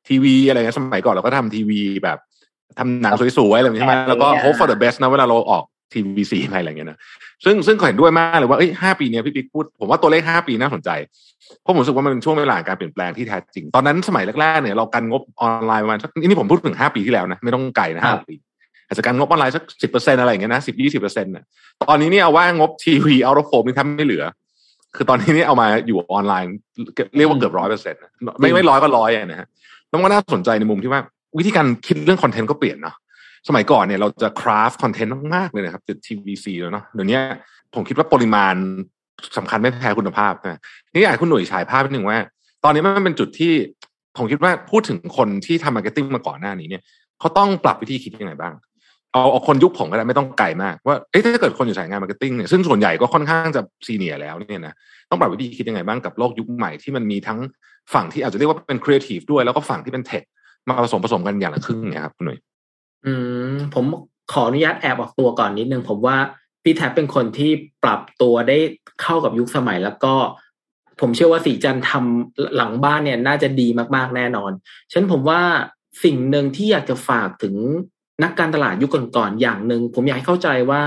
[0.09, 2.19] ทีวีอะไรเงี้ยสมัยก่อนเราก็ทำทีวีแบบ
[2.79, 6.99] ทำหนังสวยๆอะไรแบบนี้ใช่ไหมแล้วก็ hope for the best นะเวลาเราออกทีวีซีอะไรอย่างเงี้ยนะ
[7.45, 10.91] ซึ่งซึ่งก็เห็นด้วยมากเลยว่าเอ้ยห้าปีเนี้ยพี่ปิ๊กพูด ผมว่าตัวเลขห้าปีน่าสนใจ
[11.63, 18.35] เพราะผมรู้สึกว่ามันเป็นช่วงเวลาการเปลี่ยนแปลงที่แท้จริง ตอนนั้นสมัยแรกๆเนี่ยเรากันงบออนไลน์ประมาณสักนี่ผมพูดถึงห้าปีที่แล้วนะ ไม่ต้องไกลนะห้าปี
[18.87, 21.45] อาจจะกันงบออนไลน์สักสิบเปอร์เซ็นต์อะไรอย่างเงี้ยนะสิบยี่สิบเปอร์เซ็นต์น่ะ
[21.83, 24.25] ตอนนี้เนี่ยเอาว่างบทีวี out of home นี่แทบไม่เหลือ
[24.97, 26.49] คือตอนนี้นี่เอามาอยู่ออนไลน์
[27.17, 28.01] เรียกว่าเกือบร้อยเปอร์เซ็นต์
[28.41, 29.49] ไม่ไม่ร้อยก็ร้อยนะฮะ
[29.89, 31.01] แล้วมันก็น่าสนใจในมุมที่ว่า
[31.39, 32.97] วิธีการคิดเรื่องคอนเทนต์ก็เปลี่ยนเนาะ
[33.49, 37.19] สมัยก่อนเนี่ยเราจะ craft คอนเทนต์มากๆเลยนะครับจะ TVC แล้วเนาะเดี๋ยวนี้
[37.75, 38.55] ผมคิดว่าปริมาณ
[39.37, 40.61] สำคัญไม่แพ้คุณภาพนะ
[40.93, 42.19] นี่อยากให้คุณหนุ่ยฉายภาพนิดหนึ่งว่า
[42.65, 43.53] ตอนนี้มันเป็นจุดที่
[44.17, 46.83] ผมคิดว่าพูดถึงคนที่ทำ marketing มาก่อนหน้านี้เนี่ย
[47.21, 48.55] เขาต้องปรับวิธีคิดยังไงบ้าง
[49.15, 54.75] เอาเอาคนยุคผมก็ได้ไม่ต้องไกลมากว่าเอ๊ะถ้าเกิดคนอยู่สายงาน marketing เนี่ยซึ่งส่วนใหญ่ก็ค่อนข้างจะ senior แล้วเนี่ยนะ
[55.11, 57.39] ต้องปรับวิธีคิดยังไงบ้างกับโลกยุคใหม่ที่มันมีทั้ง
[57.95, 60.23] ฝั่งที่อาจจะเรียกว่าเป็นครีเอทีฟด้วยแล้วก็ฝั่งที่เป็น tech
[60.69, 62.39] มาผสมผสมกันอย่างละครึ่งเนี่ยครับคุณหนุ่ย
[63.07, 63.13] อื
[63.53, 63.85] มผม
[64.33, 66.17] ขออนุญาตแอบออกตัวก่อนนิดนึงผมว่า
[66.63, 67.51] พี่แท็บเป็นคนที่
[67.85, 68.59] ปรับตัวได้
[69.03, 70.15] เข้ากับยุคสมัยแล้วก็
[71.01, 74.53] ผมเชื่อว่าสีจันทำหลังบ้านเนี่ยน่าจะดีมากๆแน่นอน
[74.93, 75.41] ฉันผมว่า
[76.05, 77.55] สิ่งหนึ่งที่อยากจะฝากถึง
[78.23, 80.81] นักการตลาดยุคก่อนๆอย่างหนึ่งผมอยากให้เข้าใจว่า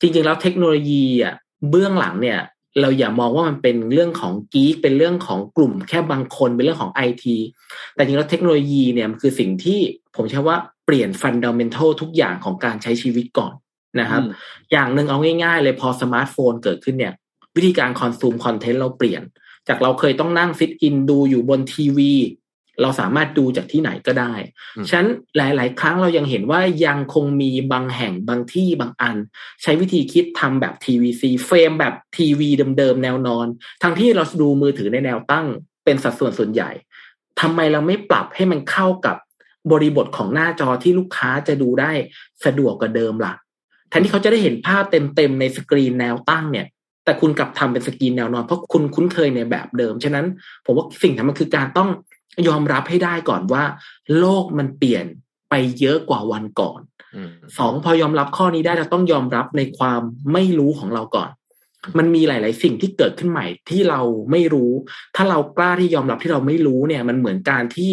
[0.00, 1.34] จริงๆแล้วเทคโนโลยีอะ
[1.70, 2.40] เบื้องหลังเนี่ย
[2.80, 7.36] เราอย่ามองว่ามันเป็นเรื่องของกีกเป็นเรื่องของกลุ่มแค่บางคนเป็นเรื่องของไอที
[7.94, 9.80] แต่จริงแล้วเทคโนโลยีเนี่ยมันคือสิ่งที่
[10.16, 10.56] ผมใช้ว่า
[10.86, 13.52] เปลี่ยนฟันดัมเมนทัลทุกอย่างของการใช้ชีวิตก่อน
[14.00, 14.22] นะครับ
[14.72, 17.14] อย่างหนึ่งเอาง่ายๆ เลยพอสมาร์ทโฟนเกิดขึ้นเนี่ย
[17.56, 19.22] วิธีการ consume คอนเทนต์เราเปลี่ยน
[19.68, 22.12] จากเราเคยต้องนั่ง fit in ดูอยู่บนทีวี
[22.82, 24.34] เราสามารถดูจากที่ไหนก็ได้
[24.88, 29.16] ฉะนั้นหลาย ๆ ครั้งเรายังเห็นว่ายังคงมีบางแห่งบางที่บางอัน
[29.62, 32.48] ใช้วิธีคิดทำแบบ TVC frame แบบทีวี
[32.78, 33.46] เดิม ๆ แนวนอน
[33.82, 35.46] ทั้งที่เราดูมือถือในแนวตั้ง
[35.84, 36.70] เป็นสัดส่วนส่วนใหญ่
[37.40, 39.16] ทำไมเราไม่ปรับให้มันเข้ากับ
[39.72, 41.92] บริบทของหน้าจอที่ลูกค้าจะดูได้
[42.44, 43.34] สะดวกกว่าเดิมล่ะ
[43.88, 46.66] แทนที่เขาจะได้เห็นภาพเต็ม ๆ ในสกรีนแนวตั้งเนี่ย
[47.04, 50.26] แต่คุณกลับทำเป็นสกรีนแนวนอนเพราะคุณคุ้นเคยในแบบเดิม ฉะนั้น
[50.66, 51.88] ผมว่าสิ่งที่มันคือการต้อง
[52.48, 53.64] ยอมรับให้ได้ก่อนว่า
[54.18, 55.06] โลกมันเปลี่ยน
[55.50, 56.80] ไปเยอะกว่าวันก่อน
[57.16, 60.00] อืมสองพอยอมรับข้อนี้ได้เราต้องยอมรับในความ
[60.32, 61.30] ไม่รู้ของเราก่อน
[61.98, 64.00] มันมีหลาย ๆ สิ่งที่เกิดขึ้นใหม่ที่เรา
[64.30, 64.72] ไม่รู้
[65.16, 67.92] ถ้าเรากล้าที่ยอมรับที่เราไม่รู้เนี่ย มันเหมือนการที่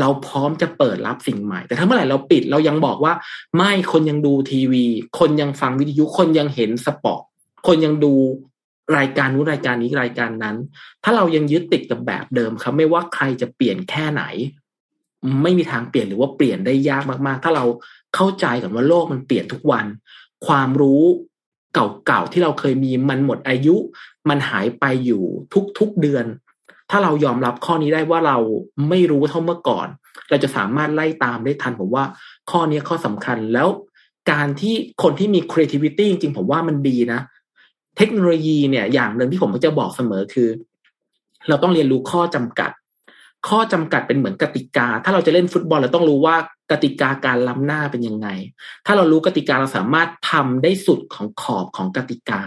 [0.00, 3.12] เราพร้อมจะเปิดรับสิ่งใหม่ แต่ถ้าเมื่อไหร่เราปิดเรายังบอกว่า
[3.56, 4.86] ไม่คนยังดูทีวี
[5.18, 7.22] คนยังฟังวิทยุคนยังเห็นสปอร์ต
[7.66, 8.14] คนยังดู
[8.96, 10.56] รายการนู้นรายการนี้รายการนั้น
[11.04, 14.22] ถ้าเรายังยึดติดกับแบบเดิมครับไม่ว่าใครจะเปลี่ยนแค่ไหน
[15.42, 17.64] ไม่มีทางเปลี่ยนหรือว่าเปลี่ยนได้ยากมากๆ ถ้าเรา
[18.14, 19.86] เข้าใจก่อนว่าโลกมันเปลี่ยนทุกวัน
[20.46, 21.02] ความรู้
[21.74, 23.76] เก่าๆที่เราเคยมีมันหมดอายุ
[24.28, 25.24] มันหายไปอยู่
[25.78, 26.24] ทุกๆเดือน
[26.90, 28.38] ถ้าเรายอมรับข้อนี้ได้ว่าเรา
[28.88, 29.88] ไม่รู้เท่าเมื่อก่อน
[30.28, 32.04] เราจะสามารถไล่ตามได้ทันผมว่า
[32.50, 33.68] ข้อนี้ข้อสำคัญแล้ว
[34.30, 37.20] การที่คนที่มี creativity จริงๆ ผมว่ามันดีนะ
[38.02, 40.48] เทคโนโลยีเนี่ยอย่างหนึ่งที่ผมก็จะบอกเสมอคือ
[41.48, 42.70] เราต้องเรียนรู้ข้อจำกัด
[43.48, 46.36] ข้อจำกัดเป็นเหมือนกติกา ถ้าเราจะเล่นฟุตบอลเราต้องรู้ว่า
[46.70, 48.28] กติกาการล้ำหน้าเป็นยังไง
[48.86, 52.40] ถ้าเรารู้กติกาเราสามารถทำได้สุดของขอบของกติกา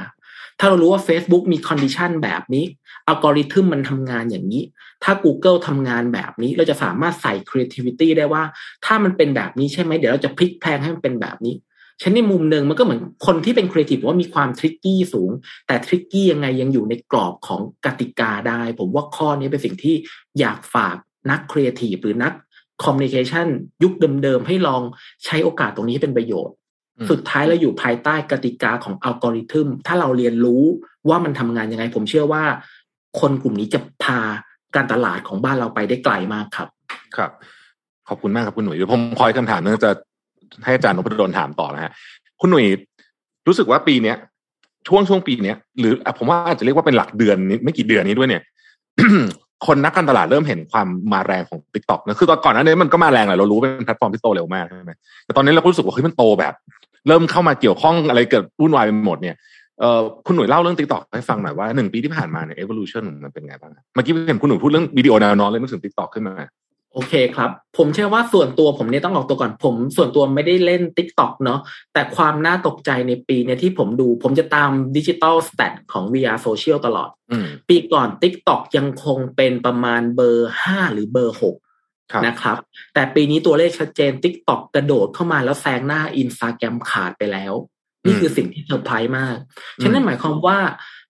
[0.60, 2.66] ถ้าเรารู้ว่า Facebook มี condition แบบนี้
[3.08, 4.64] อัลกอริทึมมันทำงานอย่างนี้
[5.04, 8.44] ถ้า Google ทำงานแบบนี้ เราจะสามารถใส่ creativity ได้ว่า
[8.86, 11.56] ถ้ามันเป็นแบบนี้ใช่ไหม เดี๋ยวเราจะพลิกแพลงให้มันเป็นแบบนี้
[12.03, 15.32] ฉะนั้นในมุมหนึ่งมันก็เหมือนคนที่เป็นครีเอทีฟว่ามีความ tricky สูง
[15.68, 19.96] แต่ tricky ยังไงยังอยู่ในกรอบของกติกาได้ ผมว่าข้อนี้เป็นสิ่งที่
[20.40, 20.96] อยากฝาก
[21.32, 22.34] นักครีเอทีฟหรือนัก
[22.84, 23.48] communication
[23.84, 23.94] ยุค
[24.24, 24.82] เดิมๆ ให้ลอง
[25.26, 26.56] ใช้โอกาสตรงนี้ให้เป็นประโยชน์
[27.00, 30.64] อืมสุดท้ายเราอยู่ภายใต้กติกาของอัลกอริทึมถ้าเราเรียนรู้
[31.10, 32.44] ว่ามันทำงานยังไง ผมเชื่อว่า
[33.20, 34.20] คนกลุ่มนี้จะพา
[34.76, 36.68] การตลาดของบ้านเราไปได้ไกลมากครับ
[37.16, 37.32] ครับ
[38.08, 39.92] ขอบคุณมากครับคุณหนุ่ยเดี๋ยวผมคอยคำถามนึงจะ
[40.64, 41.92] ให้อาจารย์นพดลถามต่อนะฮะ
[42.42, 42.66] คุณหนุ่ย
[43.48, 44.16] รู้สึกว่าปีเนี้ย
[44.88, 48.42] ช่วงช่วงปีเนี้ยหรือผมว่าอาจจะเรียกว่าเป็นหลักเดือนนี้ไม่กี่เดือนนี้ด้วยเนี่ย
[49.66, 54.94] คนนักการตลาดเริ่มเห็นความมาแรงของ t ิ k t o k นะคือตอนก่อนหน้านี้มันก็มาแรงแหละเรารู้เป็นแพลตฟอร์มที่โตเร็วมากใช่ไหม
[55.26, 56.54] แต่ตอนนี้เราก็รู้สึกว่าเฮ้ยมันโตแบบ
[57.08, 59.36] เริ่มเข้ามาเกี่ยวข้องอะไรเกิดวุ่นวายไปหมดเนี่ย
[59.80, 66.10] เอ่อคุณหนุ่ยเล่าเรื่อง t ิ k t o k ให้ฟังหน่อยว่าหนึ่งปีที่ผ่านมาเนี่ย evolution มันเป็นไงบ้างเมื่อกี้เห็นคุณหนุ่ยพูดเรื่องวิดีโอแนวนอนเลยนึกถึง t ิ k t o k
[66.16, 66.36] ขึ้นมา
[66.94, 71.60] โอเคครับ ผมเชื่อว่าส่วนตัวผมเนี่ยต้องออกตัวก่อน ผมส่วนตัวไม่ได้เล่น t ิ k t o k เนาะ
[71.94, 78.49] แต่ความน่าตกใจในปีเนี่ยที่ผมดู ผมจะตามดิจิ t a ลส t a t ของ VR Social ตลอดอืมปีก่อน t ิ k t
[78.53, 81.56] o k ยังคงเป็นประมาณเบอร์ห้าหรือเบอร์หก
[82.11, 82.57] ครับนะครับ
[82.94, 87.53] แต่ปีนี้ตัวเลขชัดเจน TikTok กระโดดเข้ามาแล้วแซงหน้าอินสตาแกรมขาดไปแล้ว
[88.06, 89.38] นี่คือสิ่งที่เซอร์ไพรส์มาก
[89.82, 90.60] ฉะนั้นหมายความว่า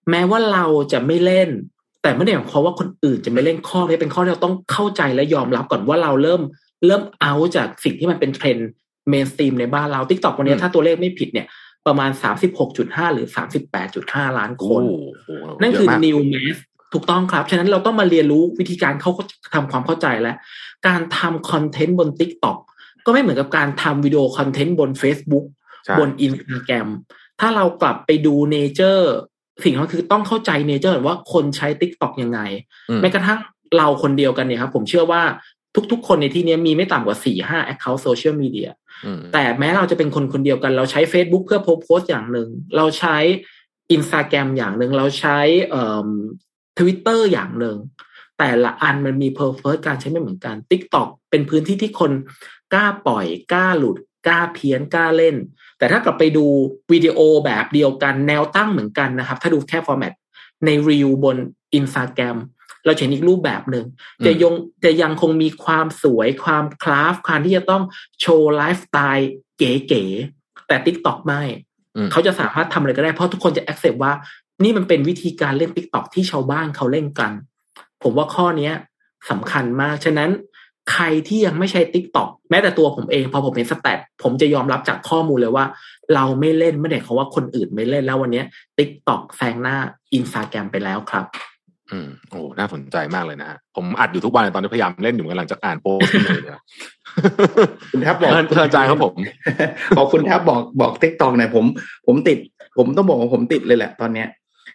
[0.10, 1.50] แม้ว่าเราจะไม่เล่น
[2.04, 6.42] แต่ไม่ได้หมายความว่าคนอื่นจะไม่เล่นข้อนี้เป็นข้อที่เราต้องเข้าใจและยอมรับก่อนว่าเราเริ่ม
[6.86, 8.70] เริ่มเอาจากสิ่งที่มันเป็นเทรนด์
[9.10, 11.48] mainstream ในบ้านเรา TikTok วันนี้ถ้าตัวเลขไม่ผิดเนี่ย
[11.88, 12.12] ประมาณ
[12.64, 13.28] 36.5 หรือ
[13.82, 15.30] 38.5 ล้านคนโอ้โห
[15.62, 16.58] นั่นคือเยะมาก new mass
[16.94, 19.12] ถูกต้องครับ ฉะนั้นเราต้องมาเรียนรู้วิธีการเขา
[19.54, 20.36] ทำความเข้าใจแล้ว
[20.88, 22.58] การทำคอนเทนต์บน TikTok
[23.06, 25.46] ก็ไม่เหมือนกับการทำวิดีโอคอนเทนต์บน Facebook
[25.86, 26.88] ใช่บนอินสตาแกรม
[27.40, 29.14] ถ้าเรากลับไปดู nature
[29.64, 32.40] สิ่งที่คือต้องเข้าใจ nature ว่าคนใช้ TikTok ยังไง
[32.90, 33.40] อืมแม้กระทั่ง
[33.78, 35.22] เราคนเดียวกันเนี่ยครับ ผมเชื่อว่า
[35.92, 38.70] ทุกๆ คนในที่เนี้ยมีไม่ต่ำกว่าสี่ห้า account โซเชียลมีเดีย
[39.06, 43.18] อืมแต่แม้เราจะเป็นคนคนเดียวกัน เราใช้ Facebook เพื่อโพสต์อย่างหนึ่ง เราใช้
[43.96, 45.38] Instagram อย่างหนึ่ง เราใช้
[45.70, 46.10] เอ่อ
[46.80, 47.78] ทวิตเตอร์อย่างหนึ่ง
[48.40, 52.12] แต่ละอันมันมี purpose การใช้ไม่เหมือนกัน TikTok เป็นพื้นที่ที่คน
[52.74, 53.98] กล้าปล่อยกล้าหลุด
[54.28, 55.36] กล้าเพี้ยนกล้าเล่น
[55.84, 56.46] แต่ถ้ากลับไปดู
[56.92, 60.14] วิดีโอแบบเดียวกันแนวตั้งเหมือนกันนะครับ ถ้าดูแค่ format
[60.66, 61.38] ใน Reels บน
[61.80, 62.38] Instagram
[62.86, 63.86] เราจะเห็นอีกรูปแบบหนึ่ง
[64.26, 64.54] จะยง
[64.86, 67.84] จะยังคงมีความสวยความ craft ความที่จะต้อง
[68.22, 71.42] โชว์ไลฟ์สไตล์เก๋ๆแต่ TikTok ไม่
[71.96, 74.14] อืมเขาจะสามารถทำอะไรก็ได้เพราะทุกคนจะ accept ว่า
[74.64, 77.32] นี่มันเป็นวิธีการเล่น TikTok ที่ชาวบ้านเขาเล่นกัน
[78.04, 78.74] ผมว่าข้อเนี้ย
[79.30, 80.30] สำคัญมาก ฉะนั้น
[80.92, 85.66] ใครที่ยังไม่ใช้ TikTok แม้แต่ตัวผมเองพอผมเห็นสแตทผมจะยอมรับจากข้อมูลเลยว่า
[86.16, 88.46] เราไม่เล่นไม่ได้เขามว่าคนอื่นไม่เล่นแล้ววันเนี้ย
[88.78, 89.78] TikTok แซงหน้า
[90.18, 91.26] Instagram ไปแล้วครับ
[91.92, 96.62] อืมโอ้น่าสนใจมากเลยนะฮะผมอัดอยู่ทุกวันเลยตอนนี้พยายามเล่นอยู่เหมือนกันหลังจากอ่านโพสต์คุณหนุ่ยเนี่ย
[97.92, 99.16] คุณแทบบอกเชิญเชิญอาจารย์ครับผม
[99.98, 101.66] ขอบคุณแทบบอกบอก TikTok หน่อยผม
[102.08, 102.38] ผมติด
[102.78, 104.28] ผมต้องบอกว่าผมติดเลยแหละตอนเนี้ย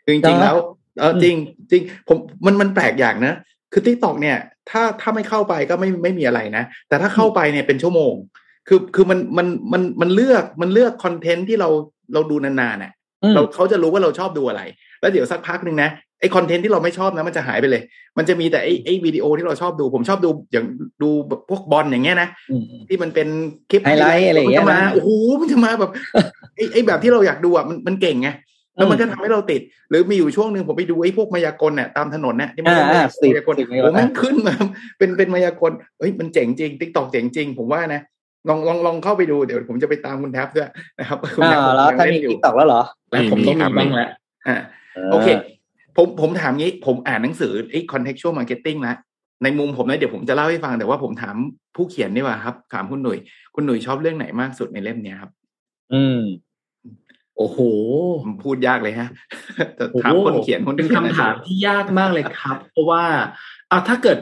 [0.04, 0.56] คือจริงๆแล้ว
[1.00, 1.34] เออจริง
[1.70, 2.16] จริงผม
[2.46, 3.34] มันมันแปลกอย่างนะ
[3.72, 4.36] คือ TikTok เนี่ย
[4.70, 8.12] ถ้าถ้าไม่เข้าไปก็ไม่ไม่มีอะไรนะ แต่ถ้าเข้าไปเนี่ยเป็นชั่วโมง
[8.68, 11.68] คือคือมันมันมันมันเลือกมันเลือกคอนเทนต์ที่เรา
[12.14, 12.92] เราดูนานๆน่ะ
[13.22, 14.62] อืมเราเขาจะรู้ว่าเราชอบดูอะไร
[15.00, 15.90] แล้วเดี๋ยวสักพักหนึ่งนะ
[16.20, 17.82] ไอคอนเทนต์ที่เราไม่ชอบนะมันจะหายไปเลย
[18.18, 20.66] มันจะมีแต่ไอไอวิดีโอที่เราชอบดู ผมชอบดูอย่าง
[21.02, 23.28] ดูแบบพวกบอลอย่างเงี้ยนะอืมที่มันเป็น
[23.70, 25.08] คลิปไฮไลท์อะไรอย่างเงี้ยมันจมานะโอ้โห
[25.40, 25.90] มันจะมาแบบ
[26.54, 28.28] ไอ้ไอ้แบบที่เราอยากดูอะมันมันเก่งไง
[28.78, 29.60] แล้วมันก็ทำให้เราติด
[29.90, 34.54] หรือมีอยู่ช่วงหนึ่งผมไปดูไอ้พวกมายากลเนี่ยตามถนนเนี่ยที่มันอ่าเป็นอ่าสิบมายากลสิบมายากลผมแม่งขึ้นมา
[34.98, 38.02] เป็นเป็นมายากลเฮ้ยมันเจ๋งจริงติ๊กตอกเจ๋งจริง ผมว่านะ
[38.48, 44.10] ลองลองลองเข้าไปดูเดี๋ยวผมจะไปตามคุณแท็บด้วยนะครับคุณอ่าแท็บผมแล้วยังถ้าเล่มีนอยู่ทิกตอกแล้วเหรอแล้วผมต้องมีบ้างแหละ
[44.46, 44.56] อ่า
[45.12, 45.28] โอเค
[45.96, 48.96] ผมผมถามงี้ผมอ่านหนังสือไอ้ contextual marketing แล้ว
[49.42, 51.36] ในมุมผมนะเดี๋ยวผมจะเล่าให้ฟังแต่ว่าผมถาม
[51.76, 53.18] ผู้เขียนดีกว่าครับ ถามคุณหนุ่ย
[53.54, 55.30] คุณหนุ่ยชอบเรื่องไหนมากสุดในเล่มเนี้ยครับ
[55.94, 56.20] อืม
[57.38, 57.58] โอ้โห
[58.22, 59.08] ผมพูดยากเลยฮะ
[59.76, 63.04] แต่โอ้โหถามคนเขียนคนเป็นขียคำถามที่ยากมากเลยครับ เพราะว่า
[63.68, 64.18] เอาถ้าเกิด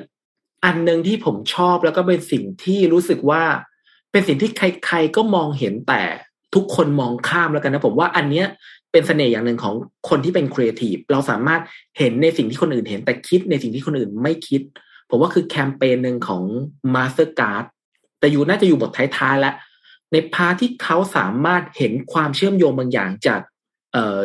[0.65, 3.43] อันหนึ่งที่ผมชอบแล้วก็เป็นสิ่งที่รู้สึกว่า
[4.13, 6.03] เป็นสิ่งที่ใคร ๆ ก็มองเห็นแต่
[6.55, 8.47] ทุกคนมองข้ามแล้วกันนะผมว่าอันเนี้ย
[8.93, 9.75] เป็นเสน่ห์อย่างหนึ่งของ
[10.09, 11.61] คนที่เป็นครีเอทีฟเราสามารถ
[11.99, 14.63] เห็นในสิ่งที่คนอื่นเห็น แต่คิดในสิ่งที่คนอื่นไม่คิด
[15.11, 16.43] ผมว่าคือแคมเปญหนึ่งของ
[16.95, 17.65] Mastercard
[18.19, 19.55] แต่อยู่น่าจะอยู่บทท้ายๆแล้ว
[20.13, 23.41] ใน part ที่เขาสามารถเห็นความเชื่อมโยงบางอย่างจาก
[23.93, 24.21] เอ่อ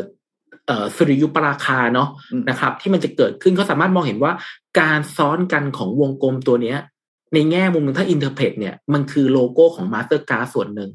[0.67, 4.33] เอ่อสุริยุปราคาเนาะอืมนะครับ ที่มันจะเกิดขึ้นเขาสามารถมองเห็นว่า
[4.79, 6.79] การซ้อนกันของวงกลมตัวเนี้ย
[7.33, 10.89] ในแง่มุมหนึ่งถ้า interpret เนี่ยมันคือโลโก้ของ Mastercard ส่วนหนึ่ง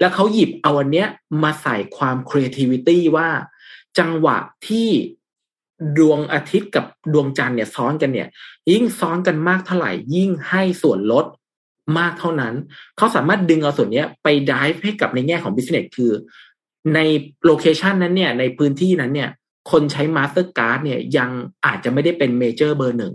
[0.00, 1.08] แล้วเขาหยิบเอาอันเนี้ย
[1.42, 3.28] มาใส่ความ creativity ว่า
[3.98, 4.36] จังหวะ
[4.68, 4.88] ที่
[5.98, 8.28] ดวงอาทิตย์กับดวงจันทร์เนี่ยซ้อนกันเนี่ย
[8.70, 11.24] ยิ่งซ้อนกันมากเท่าไหร่ยิ่งให้ส่วนลด
[11.98, 12.54] มากเท่านั้น
[12.96, 16.12] เขาสามารถดึงเอาส่วนนี้ไป drive ให้กับในแง่ของ business คือ
[16.94, 17.00] ใน
[17.44, 19.30] location นั้นเนี่ยในพื้นที่นั้นเนี่ย
[19.70, 21.30] คนใช้ Mastercard เนี่ยยัง
[21.66, 23.14] อาจจะไม่ได้เป็น major เบอร์หนึ่ง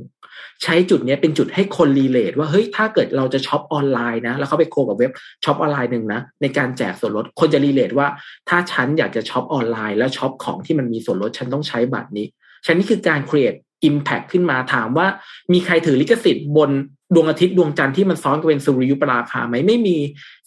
[0.63, 5.11] ใช้จุดนี้เป็นจุดให้คน relate ว่าเฮ้ยถ้าเกิดเราจะช็อปออนไลน์นะแล้วเขาไป co กับเว็บ
[5.45, 8.07] ช็อปออนไลน์หนึ่งนะในการแจกส่วนลดคนจะ relate ว่า
[8.49, 12.27] ถ้าฉันอยากจะช็อปออนไลน์แล้วช็อปของที่มันมีส่วนลดฉันต้องใช้บัตรนี้
[12.65, 13.57] ฉันนี่คือการ create
[13.89, 15.07] impact ขึ้นมาถามว่า
[15.53, 16.69] มีใครถือลิขสิทธิ์บน
[17.13, 19.97] ดวงอาทิตย์ดวงจันทร์ที่มันซ้อนกันเป็นสุริยุปราคาไหมไม่มี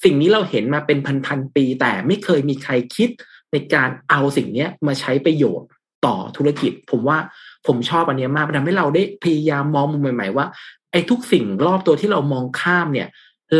[0.04, 3.08] สิ่งนี้เราเห็นมาเป็นพันๆปี แต่ไม่เคยมีใครคิด
[3.52, 5.68] ในการเอาสิ่งเนี้ยมาใช้ประโยชน์
[6.06, 7.18] ต่อธุรกิจ ผมว่า
[7.66, 10.46] ผมชอบอันนี้มากมันทำให้เราได้พยายามมองมุมใหม่ ๆ ว่า
[10.92, 13.08] ไอ้ทุกสิ่งรอบตัวที่เรามองข้ามเนี่ย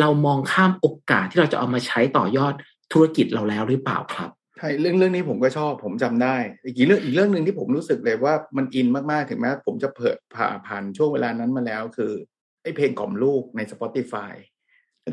[0.01, 2.55] เรามองข้ามโอกาสที่เราจะเอามาใช้ต่อยอด
[2.93, 12.13] ธุรกิจเราแล้วหรือเปล่าครับ ใช่เรื่องเรื่องนี้ผมก็ชอบผมจำได้ อีกเรื่องอีกเรื่องหนึ่งที่ผมรู้สึกเลยว่ามันอินมากๆถึงแม้ผมจะเผิดผ่าผ่านช่วงเวลานั้นมาแล้ว คือ
[12.63, 14.35] ไอ้เพลงกล่อมลูกใน Spotify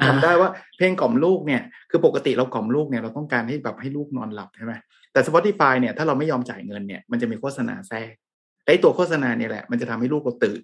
[0.07, 4.74] จำได้ว่าเพลงกล่อมลูกเนี่ยคือปกติเรากล่อมลูกเนี่ยเราต้องการให้แบบให้ลูกนอนหลับใช่ไหม
[5.11, 8.14] แต่ Spotify เนี่ยถ้าเราไม่ยอมจ่ายเงินเนี่ยมันจะมีโฆษณาแทรก
[8.65, 10.61] ไอ้ตัวโฆษณาเนี่ยแหละมันจะทำให้ลูกเราตื่น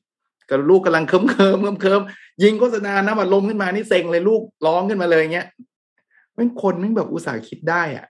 [0.49, 2.01] ก็ลูกกำลังเคิมเคิมเคิมเคิม
[2.43, 5.47] ยิงโฆษณาน้ำอัดลมขึ้นมานี่เซ็งเลยลูกร้องขึ้นมาเลยเงี้ย
[6.33, 8.05] แม่งคนแม่งแบบอุตส่าห์คิดได้อะ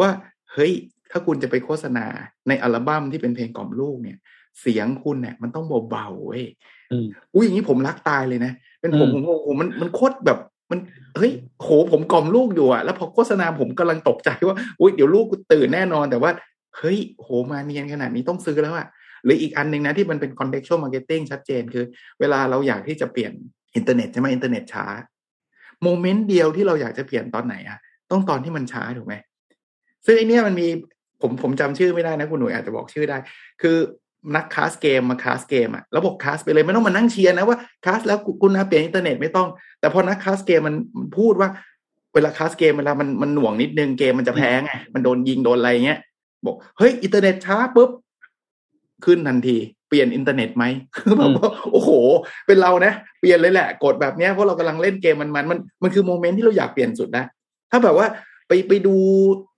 [0.00, 0.08] ว่า
[0.52, 0.72] เฮ้ย
[1.10, 2.06] ถ้าคุณจะไปโฆษณา
[2.48, 4.18] ในอัลบั้มที่เป็นเพลงกล่อมลูกเนี่ย
[4.60, 6.44] เสียงคุณเนี่ยมันต้องเบาๆเว้ย
[6.92, 10.38] อืมอุ้ยอย่างนี้ผมรักตายเลยนะ เป็นผมอืผมมโอ้โหมันมันโคตรแบบ
[10.70, 10.78] มัน
[11.16, 11.32] เฮ้ย
[11.62, 16.30] โหผมกล่อมลูกอยู่อะแล้วพอโฆษณาผมกำลังตกใจว่าอุ้ยเดี๋ยวลูกกูตื่นแน่นอน แต่ว่า
[16.76, 18.86] เฮ้ยโหมาเนียนขนาดนี้ต้องซื้อแล้วอะ
[19.24, 21.84] หรืออีกอันหนึ่งนะที่มันเป็น contextual marketing ชัดเจนคือ
[22.20, 23.32] เวลาเราอยากที่จะเปลี่ยน
[23.74, 24.86] อินเทอร์เน็ตใช่ไหมอินเทอร์เน็ตช้า
[25.82, 27.78] moment เดียวที่เราอยากจะเปลี่ยนตอนไหนอะ
[28.10, 29.14] ต้องตอนที่มันช้าถูกไหม
[30.06, 30.68] ซึ่งไอเนี้ยมันมี
[31.20, 33.16] ผมผมจำชื่อไม่ได้นะคุณหนุ่ยอาจจะบอกชื่อได้
[33.62, 33.76] คือ
[34.36, 39.48] นักคลาสเกมมาคลาสเกมอะแล้วบคลาสไปเลยไม่ต้องมานั่งเชียร์นะว่าคลาสแล้วคุณนะเปลี่ยนอินเทอร์เน็ตไม่ต้อง
[39.80, 40.76] แต่พอนักคลาสเกมมัน
[41.18, 41.48] พูดว่า
[42.14, 45.98] เวลาคลาสเกมเวลามันมันหน่วงนิดนึงเกมมันจะแพ้ไงมันโดนยิงโดนอะไรเงี้ย
[46.46, 47.90] บอกเฮ้ยอินเทอร์เน็ตช้าปุ๊บ
[49.04, 49.56] ขึ้นทันที
[49.88, 50.64] เปลี่ยนอินเทอร์เน็ตไหม
[50.96, 51.90] คือแบบว่าโอ้โห
[52.46, 57.24] เป็นเรานะเปลี่ยนเลยแหละกดแบบเนี้ยเพราะเรากำลังเล่นเกมมันมันมันมันคือ moment ที่เราอยากเปลี่ยนสุดนะ
[57.70, 58.06] ถ้าแบบว่า
[58.48, 58.96] ไปไปดู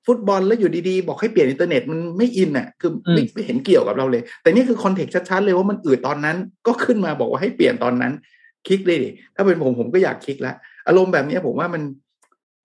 [0.07, 6.37] ฟุตบอลแล้วอยู่ดีๆ บอกให้เปลี่ยนอินเทอร์เน็ตมันไม่ in อะคือไม่ไม่เห็นเกี่ยวกับเราเลย แต่นี่คือ context ชัดๆเลยว่ามันอืดตอนนั้น
[6.67, 8.13] ก็ขึ้นมาบอกว่าให้เปลี่ยนตอนนั้น
[8.67, 10.57] คลิกเลยดิถ้าเป็นผมผมก็อยากคลิกแล้ว
[10.89, 11.83] อารมณ์แบบเนี้ยผมว่ามัน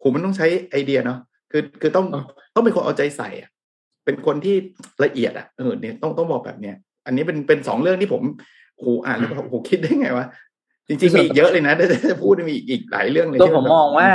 [0.01, 1.19] ผมมันต้องใช้ไอเดียเนาะ
[1.51, 2.21] คือคือต้องอ๋อ
[2.55, 3.49] ต้องเป็นคนเอาใจใส่อะ
[4.05, 4.55] เป็นคนที่
[5.03, 6.75] ละเอียดอะเออเนี่ยต้องต้องบอกแบบเนี้ย
[7.05, 8.21] อันนี้เป็นเป็นสองเรื่องที่ผม
[8.79, 10.25] โหอ่านแล้วแบบโหคิดได้ไงวะ
[10.87, 14.09] จริงๆมีอีกเยอะเลยนะถ้าจะพูดมีอีกอีกหลายเรื่องเลยตัวที่ผมแบบมองว่า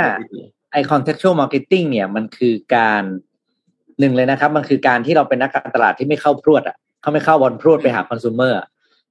[0.71, 3.03] ไอ contextual marketing เนี่ยมันคือการ
[3.99, 8.53] หนึ่งเลยนะครับ มันคือการที่เราเป็นนักการตลาดที่ไม่เข้าพรวดอะเขาไม่เข้าบอลพรวดไปหาคอน sumer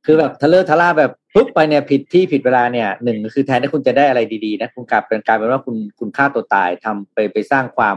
[0.07, 7.97] คือแบบทะเลอะทะล่าแบบปุ๊บไปเนี่ยผิดที่ผิดเวลาเนี่ยหนึ่งคือแทนที่คุณจะได้อะไรดีๆนะคุณกลับเป็นกลายเป็นว่าคุณคุณฆ่าตัวตายทำไปไปสร้างความ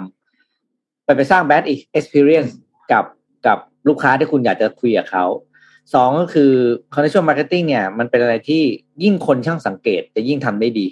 [1.06, 1.64] ไปไปสร้าง bad
[1.98, 2.52] experience
[2.92, 3.06] กับ
[3.48, 3.58] กับ
[3.88, 5.26] ลูกค้าที่คุณอยากจะคุยกับเขา
[5.94, 6.52] สองก็คือ
[6.94, 8.62] contextual marketing เนี่ย มันเป็นอะไรที่
[9.04, 10.88] ยิ่งคนช่างสังเกตจะยิ่งทำได้ดี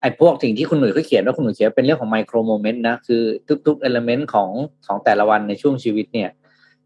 [0.00, 3.22] ไอ้พวกสิ่งที่คุณหนุ่ยเขาเขียนว่าคุณหนุ่ยเขียนเป็นเรื่องของไมโครโมเมนต์นะคือ
[3.66, 4.50] ทุกๆเอลเมนต์ของ
[4.86, 6.30] ของแต่ละวันในช่วงชีวิตเนี่ย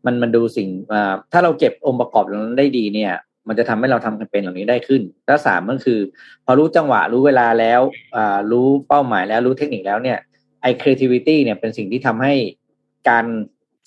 [0.05, 3.13] มันมันดูสิ่งอ่าถ้าเราเก็บองค์ประกอบเหล่านั้นได้ดีเนี่ย
[3.49, 6.01] มันจะทำให้เราทำแคมเปญเหล่านี้ได้ขึ้นแล้วสามก็คือ
[6.45, 7.81] พอรู้จังหวะรู้เวลาแล้ว
[8.17, 10.19] อ่ารู้เป้าหมายแล้วรู้เทคนิคแล้วเนี่ย
[10.63, 12.35] ไอ้ creativity เนี่ยเป็นสิ่งที่ทำให้
[13.09, 13.25] การ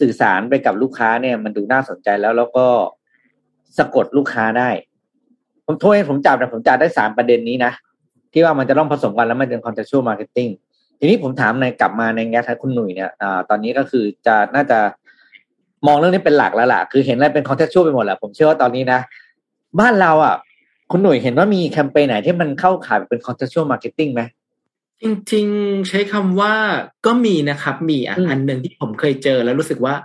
[0.01, 2.65] สื่อสารไปกับลูกค้าเนี่ย มันดูน่าสนใจแล้วแล้วก็
[3.77, 4.69] สะกดลูกค้าได้
[5.65, 7.71] ผมโทษให้ผมจับแต่ผมจับได้สามประเด็นนี้นะ
[8.35, 10.51] ที่ว่ามันจะต้องผสมกันแล้วมันเป็น contextual marketing
[10.99, 14.79] ทีนี้ผมถามในกลับมาในแง่ทางคุณหนุ่ยเนี่ยอ่าตอนนี้ก็คือจะน่าจะ
[15.87, 18.99] มองเรื่องนี้เป็นหลักแล้วล่ะ คือเห็นอะไรเป็น contextual ไปหมดแหละผมเชื่อว่าตอนนี้นะ
[19.79, 20.35] บ้านเราอะ
[20.91, 24.21] คุณหนุ่ยเห็นว่ามีแคมเปญไหนที่มันเข้าข่ายเป็น contextual marke ting ไหม
[25.01, 26.53] จริงๆ ใช้คำว่า
[27.05, 29.95] ก็มีนะครับ มีอะอืมอันหนึ่งที่ผมเคยเจอแล้วรู้สึกว่า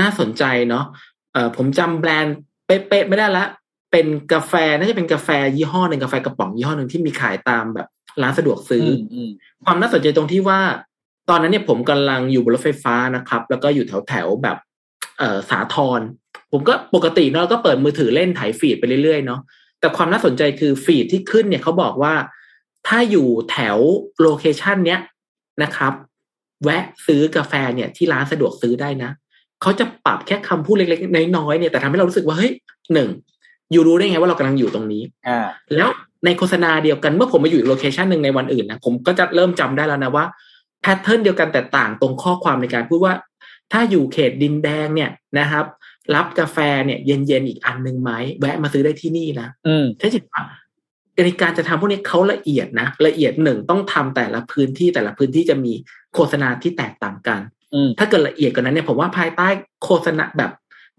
[0.00, 0.84] น่าสนใจเนาะ
[1.32, 2.36] เออผมจำแบรนด์
[2.66, 3.44] เป๊ะๆไม่ได้ละ
[3.90, 7.88] เป็นกาแฟน่าจะเป็นกาแฟยี่ห้อหนึ่งกาแฟกระป๋องยี่ห้อหนึ่งที่มีขายตามแบบ
[8.22, 9.30] ร้านสะดวกซื้อออืม
[9.64, 10.60] ความน่าสนใจตรงที่ว่า
[11.28, 14.56] ตอนนั้นเนี่ยผมกำลังอยู่บนรถไฟฟ้านะครับ แล้วก็อยู่แถวแถวๆแบบ
[15.18, 16.00] เอ่อสาทร
[16.52, 19.40] ผมก็ปกติเนาะก็เปิดมือถือเล่นถ่ายฟีดไปเรื่อยๆเนาะ
[19.80, 22.14] แต่ความน่าสนใจคือ feed ที่ขึ้นเนี่ยเขาบอกว่า
[22.86, 23.78] ถ้าอยู่แถว
[24.20, 25.00] location เนี้ย
[25.62, 25.92] นะครับ
[26.64, 29.10] แวะซื้อกาแฟเนี่ยที่ร้านสะดวกซื้อได้นะ
[29.62, 32.52] เขาจะปรับแค่คำพูดเล็กๆน้อยๆเนี่ยแต่ทำให้เรารู้สึกว่าเฮ้ย
[32.92, 33.08] หนึ่ง
[33.72, 35.46] อยู่รู้ได้ไงว่าเรากำลังอยู่ตรงนี้อ่า
[35.76, 35.88] แล้ว
[36.24, 40.24] ในโฆษณาเดียวกันเมื่อผมมาอยู่อีก location หนึ่งในวันอื่นนะผมก็จะเริ่มจำได้แล้วนะว่า
[40.82, 43.14] pattern เดียวกันแต่ต่างตรงข้อความในการพูดว่า
[43.72, 45.64] ถ้าอยู่เขตดินแดงเนี่ยนะครับ
[46.14, 50.42] รับกาแฟเนี่ยเย็นๆอีกอันหนึ่งไหมแวะมาซื้อได้ที่นี่นะอืมใช่จิตว่า
[51.24, 55.72] ในการจะทำพวกนี้เขาละเอียดนะละเอียดหนึ่งต้องทำแต่ละพื้นที่แต่ละพื้นที่จะมี
[56.14, 57.40] โฆษณาที่แตกต่างกัน
[57.74, 59.48] อืมถ้าเกิดละเอียดกว่านั้นเนี่ยผมว่าภายใต้
[59.84, 60.50] โฆษณาแบบ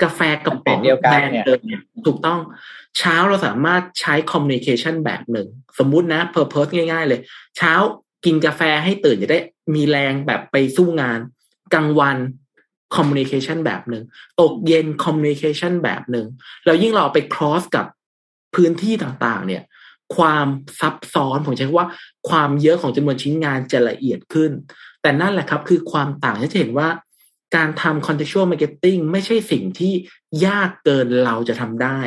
[0.04, 2.40] กาแฟกระป๋องเป็นเดียวกันแบรนด์เนี่ยเดิมเนี่ยถูกต้อง
[2.98, 5.48] เช้าเราสามารถใช้ communication แบบหนึ่ง
[5.80, 7.20] สมมุตินะ purpose ง่าย ๆ เลย
[7.58, 7.74] เช้า
[8.26, 9.40] กินกาแฟให้ตื่นจะได้
[9.76, 11.20] มีแรงแบบไปสู้งาน
[11.74, 12.18] กลางวัน
[12.96, 14.04] communication แบบหนึ่ง
[14.42, 16.26] ตกเย็น communication แบบหนึ่ง
[16.66, 17.86] แล้วยิ่งเราเอาไป cross กับ
[18.56, 19.64] พื้นที่ต่างๆ เนี่ย
[20.16, 20.48] ความ
[20.80, 21.90] ซับซ้อนผมใช้คำว่า
[22.30, 24.52] ความเยอะของจำนวนชิ้นงานจะละเอียดขึ้น
[25.02, 26.88] แต่นั่นแหละครับคือความต่างที่จะเห็นว่า
[27.56, 29.94] การทำ contextual marketing ไม่ใช่สิ่งที่
[30.46, 32.00] ยากเกินเราจะทำได้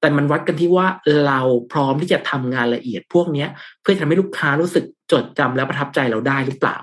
[0.00, 0.86] แต่มันวัดกันที่ว่า
[1.26, 1.40] เรา
[1.72, 3.48] พร้อมที่จะทำงานละเอียดพวกเนี้ย
[3.80, 6.76] เพื่อทำให้ลูกค้ารู้สึกจดจำและประทับใจเราได้หรือเปล่า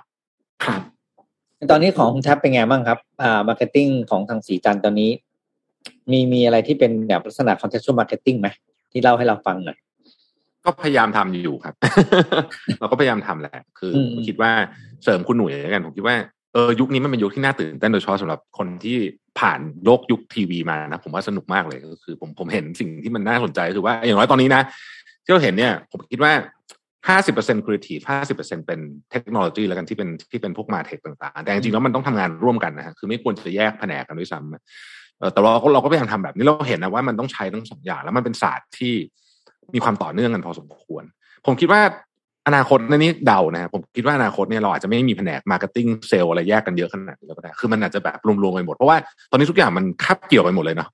[0.63, 0.81] ครับ
[1.71, 5.11] ตอนนี้ของคุณแท็บเป็นไงบ้างครับอ่ามาร์เก็ตติ้งของทางศรีจันทร์ตอนนี้
[6.11, 8.47] มีมีอะไรที่เป็นแบบลักษณะคอนเทนต์มาร์เก็ตติ้งไหม
[8.91, 9.77] ที่เล่าให้เราฟังหน่อย
[10.65, 11.73] ก็พยายามทำอยู่ครับ
[12.79, 14.51] เราก็พยายามทำแหละ คืออมผมคิดว่า
[15.03, 16.15] เสริมคุณหนุ่ยแล้วกันผมคิดว่า
[16.53, 18.97] เออยุคนี้มันเป็นยุคที่น่าตื่นเต้นโดยเฉพาะสำหรับคนที่
[19.39, 24.61] ผ่านโลกยุคทีวีมานะผมว่าสนุกมากเลยก็คือ ผมผมเห็นสิ่งที่มันน่าสนใจก็คือว่าอย่างน้อยตอนนี้นะ
[25.23, 26.33] ที่เราเห็นเนี่ย ผมคิดว่า
[27.07, 28.79] ห้าสิบเปอร์เซ็นต์ครีเอทีฟห้าสิบเปอร์เซ็นต์เป็น
[29.11, 38.93] เทคโนโลยีแล้วกันที่เป็นที่เป็นพวก MarTech ต่างๆ แต่จริงๆแล้วมันต้องทำงานร่วมกันนะฮะคือไม่ควรจะแยกแผนกกันด้วยซ้ำแต่เราก็เราก็พยายามทำแบบนี้เราเห็นนะว่ามันต้องใช้ทั้งสองอย่างแล้วมันเป็นศาสตร์ที่
[39.73, 41.03] มีความต่อเนื่องกันพอสมควร
[41.45, 41.81] ผมคิดว่า
[42.49, 48.97] อนาคตในนี้เดานะผมคิดว่าอนาคตเนี่ยเราอาจจะไม่มีแผนกมาร์เก็ตติ้งเซลอะไรแยกกันเยอะขนาดนี้ก็ได้คือมันอาจจะแบบรวมๆไปหมด เพราะว่า
[49.31, 50.89] ตอนนี้ทุกอย่างมันคาบเกี่ยวไปหมดเลยเนาะ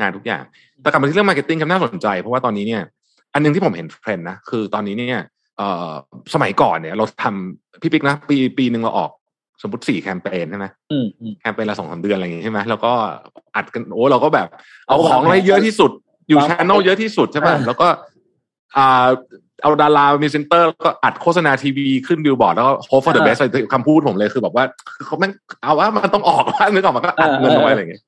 [0.00, 0.42] งานทุกอย่าง
[0.82, 2.82] แต่กลับมาที่เรื่องมาร์เก็ตติ้งครับน่าสนใจ เพราะว่าตอนนี้เนี่ย
[3.34, 5.22] อันหนึ่งที่ผมเห็นเทรนด์นะคือตอนนี้เนี่ย
[5.56, 5.90] เอ่อ
[6.34, 9.10] สมัยก่อนเนี่ย เราทำพี่ปิ๊กนะปีปีหนึ่งเราออก
[9.62, 12.92] สมมติสี่แคมเปญใช่ไหมอืมอืมแคมเปญละสองสามเดือนอะไรอย่างงี้ใช่ไหมแล้วก็
[13.56, 14.48] อัดกันโอ้เราก็แบบ
[14.86, 15.90] เอาของไว้เยอะที่สุด
[16.28, 17.88] อยู่วาง channel เยอะที่สุดใช่ป่ะอ่าแล้วก็
[18.76, 19.06] อ่า
[19.62, 23.40] เอาดาราพรีเซนเตอร์แล้วก็อัดโฆษณาทีวีขึ้นบิลบอร์ดแล้วก็ hope for the best
[23.72, 24.64] คำพูดผมเลยคือแบบว่า
[24.94, 25.32] คือเขาแม่ง
[25.62, 28.02] เอาว่ามันต้องออกว่านึกออกมาก็อัดเงินเอาไว้อะไรอย่างเงี้ย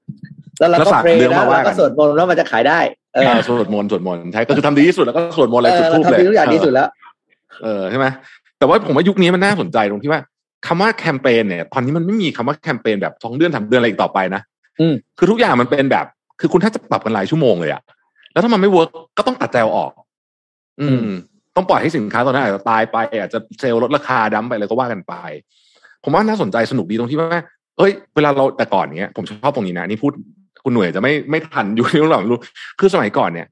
[0.58, 2.78] แล้วเราแล้วก็ฝากเพลเรื่องนะมาว่าแล้วกัก็นสวดมนต์ว่ามันจะขายได้
[3.14, 6.88] เออเออสวดมนต์สวดมนต์ใช่ก็คือทำดีที่สุดแล้วก็สวดมนต์อะไรเอจุดอทูบเราเลยทำดีทุกอย่างดีสุดแล้ว
[7.62, 8.06] เออใช่ไหม
[8.58, 10.20] แต่ว่าผมว่ายุคนี้มันน่าสนใจตรงที่ว่า
[10.66, 14.42] คำว่าแคมเปญเนี่ย ตอนนี้มันไม่มีคำว่าแคมเปญแบบสองเดือนสามเดือนอะไรอีกต่อไปนะ
[14.80, 16.06] อืมคือทุกอย่างมันเป็นแบบ
[16.40, 17.82] คือคุณถ้าจะปรับกันหลายชั่วโมงเลยอะ
[18.32, 19.92] แล้วถ้ามันไม่เวิร์กก็ต้องตัดใจเอาออก
[20.80, 21.08] อืม
[21.56, 25.14] ต้องปล่อยให้สินค้าตอนนั้นอาจจะตายไปอาจจะเซลล์ลดราคาดั้มไปเลยก็ว่ากันไป
[26.04, 27.40] ผมว่าน่าสนใจสนุกดีตรงที่ว่า
[27.78, 30.12] เอ้ยเวลาเราแต่ก่อนเนี้ยผมชอบตรงนี้นะนี่พูด
[30.64, 32.38] คุณหน่วยจะไม่ไม่ทันอยู่ที่หลังรู้
[32.80, 33.46] คือสมัยก่อนเนี่ย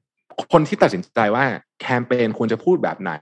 [0.53, 1.43] คนที่ตัดสินใจว่า
[1.81, 3.13] แคมเปญควรจะพูดแบบไหน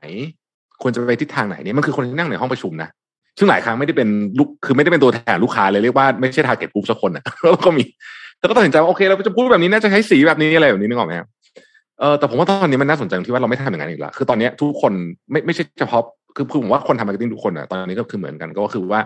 [0.82, 2.90] ควรจะไปทิศทางไหนเนี่ยมันคือคนที่นั่งในห้องประชุมนะ
[3.38, 7.84] ซึ่งหลายครั้งไม่ได้เป็นลูกคือไม่ได้เป็นตัวแทนลูกค้าเลยเรียกว่าไม่ใช่ทาร์เก็ตกลุ่มสักคนนะแล้วก็มี
[8.40, 11.28] แต่ก็ตัดสินใจว่าโอเคเราจะพูดแบบนี้น่าจะใช้สีแบบนี้อะไรแบบนี้นึกออกไหมครับ
[12.00, 14.94] เออแต่ผมว่าตอนนี้มันน่าสนใจตรงที่ว่าเราไม่ทำอย่างนั้นอีกแล้วคือตอนเนี้ยทุกคน
[15.32, 16.04] ไม่ไม่ใช่เฉพาะ
[16.36, 19.02] คือคือผมว่าคนทำมาร์เก็ตติ้งทุกคนอะตอนนี้ก็คือเหมือนกันก็คือว่า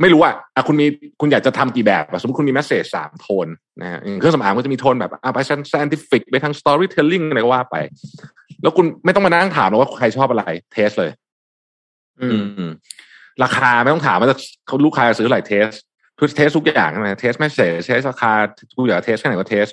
[0.00, 0.86] ไม่รู้อะอะคุณมี
[1.20, 3.48] คุณอยากจะทำกี่แบบอะสมมติคุณมี message สามโทน
[3.80, 5.38] นะฮะอย่างเครื่องสำอางก็จะมีโทนแบบอะไป
[5.72, 7.76] scientific ไปทาง storytelling อะไรก็ว่าไป
[8.62, 11.10] แล้วคุณไม่ต้องมานั่งถามหรอกว่าใครชอบอะไร test เลย
[12.20, 12.72] อืมอืม
[13.42, 14.36] ราคาไม่ต้องถามว่าจะ
[14.66, 15.68] เขาลูกค้าจะซื้ออะไร test
[16.18, 18.32] ทุก test ทุกอย่างใช่ไหม test message test ราคา
[18.76, 19.66] กูอยาก test แค่ไหนก็ test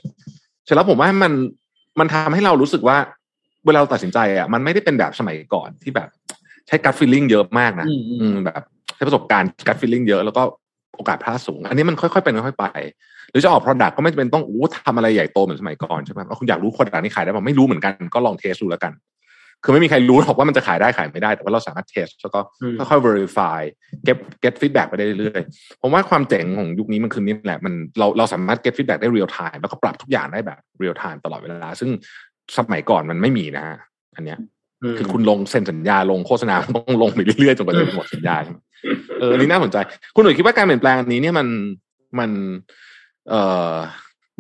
[0.66, 1.34] เสร็จแล้วผมว่ามัน
[2.00, 2.98] มันทำให้เรารู้สึกว่า
[3.66, 6.10] เวลาเราตัดสินใจอะมันไม่ได้เป็นแบบสมัยก่อนที่แบบ
[6.68, 8.64] ใช้การฟีลลิ่งเยอะมากนะอืมอืมอืมแบบ
[8.96, 10.42] ใช้ประสบการณ์การฟีลลิ่งเยอะแล้วก็
[10.96, 12.66] โอกาสพลาดสูง อันนี้มันค่อยๆเป็นค่อยๆไป
[13.30, 18.94] หรือจะออก Product ก็ไม่จำเป็นต้องอู้ทำอะไรใหญ่โตเหมือนสมัยก่อนใช่ไหมว่าคุณอยากรู้ Product นี้ขายได้ป่ะไม่รู้เหมือนกันก็ลองเทสดูแล้วกัน
[19.64, 23.60] คือไม่มีใครรู้หรอกว่ามันจะขายได้ขายไม่ได้ แต่ว่าเราสามารถเทสแล้วก็อืมค่อยๆ verify
[24.06, 31.90] เก็บ get feedback ไปได้เรื่อยๆผมว่าความเจ๋งของยุคนี้มันคือนี่แหละมันเราเราสามารถ get feedback ได้ real time แล้วก็ปรับทุกอย่างได้แบบ real time ตลอดเวลา ซึ่ง
[32.58, 33.78] สมัยก่อนมันไม่มีนะฮะ
[34.16, 34.40] อันเนี้ย
[34.92, 38.58] มคือคุณลงเซ็นสัญญาลงโฆษณาต้องลงไปเรื่อยๆจนกว่าจะหมดสัญญาใช่ไหม
[39.20, 39.78] เอออันนี้น่าสนใจ
[40.16, 41.48] คุณหนุ่ยคิดว่าการเปลี่ยนแปลงอันนี้เนี่ยมัน
[42.20, 42.32] มัน
[43.30, 43.42] เอ่
[43.74, 43.76] อ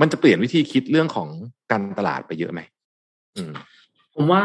[0.01, 1.27] มันจะเปลี่ยนวิธีคิดเรื่องของ
[1.71, 2.61] การตลาดไปเยอะไหม
[3.37, 3.51] อืม
[4.15, 4.43] ผมว่า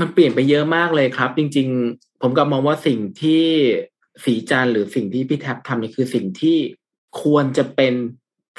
[0.00, 3.44] มันเปลี่ยนไปเยอะมากเลยครับ จริง ๆ ผมก็มองว่าสิ่งที่
[4.24, 6.56] ศรีจันทร์หรือสิ่งที่พี่แท็บทำนี่คือสิ่งที่
[7.22, 7.94] ควรจะเป็น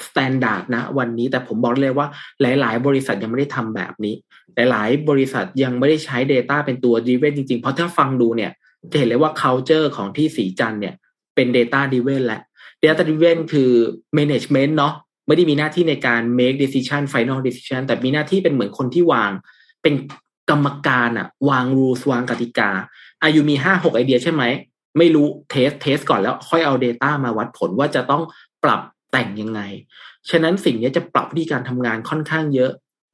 [0.07, 2.07] standard นะวันนี้แต่ผมบอกเลยว่า
[2.41, 4.15] หลาย ๆ บริษัทยังไม่ได้ทำแบบนี้
[4.55, 8.51] หลาย ๆ บริษัทยังไม่ได้ใช้ Data เป็นตัว driven จริง ๆ เพราะถ้าฟังดูเนี่ย
[8.91, 10.95] จะเห็นเลยว่า culture ของที่ศรีจันทร์เนี่ย
[11.35, 12.41] เป็น Data driven แหละ
[12.84, 13.72] Data driven คือ
[14.18, 14.93] management เนาะ
[15.27, 19.31] ไม่ได้มีหน้าที่ในการ make decision final decision แต่มีหน้าที่เป็นเหมือนคนที่วาง
[19.81, 19.93] เป็น
[20.49, 22.72] กรรมการอะวาง rules วางกติกา
[23.24, 24.44] อายุมีห้าหกไอเดียใช่ไหม
[24.98, 28.24] ไม่รู้ test test ก่อนแล้วค่อยเอา Data มาวัดผลว่าจะต้อง
[28.64, 29.61] ปรับแต่งยังไง
[30.30, 32.72] ฉะนั้นสิ่งนี้จะปรับวิธีการทำงานค่อนข้างเยอะ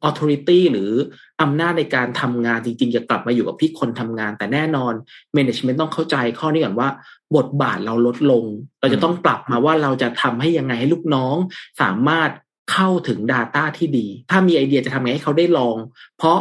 [0.07, 0.91] authority หรือ
[1.41, 4.93] อำนาจในการทำงานจริงๆ จะกลับมาอยู่กับที่คนทำงาน แต่แน่นอน
[5.37, 6.89] management ต้องเข้าใจข้อนี้ก่อนว่า
[7.37, 8.45] บทบาทเราลดลง
[8.79, 11.35] เราจะต้องปรับมาว่าเราจะทำให้ยังไงให้ลูกน้อง
[11.81, 12.29] สามารถ
[12.71, 15.75] เข้าถึง Data ที่ดี ถ้ามีไอเดียจะทำไงให้เขาได้ลอง
[16.17, 16.39] เพราะ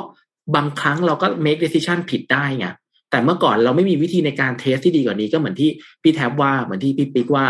[0.55, 2.67] บางครั้งเราก็ make decision ผิดได้ไง
[3.11, 5.71] แต่เมื่อก่อนเราไม่มีวิธีในการเทสที่ดีกว่านี้ก็เหมือนที่
[6.03, 7.47] พี่แท็บว่าเหมือนที่พี่ปิ๊กว่า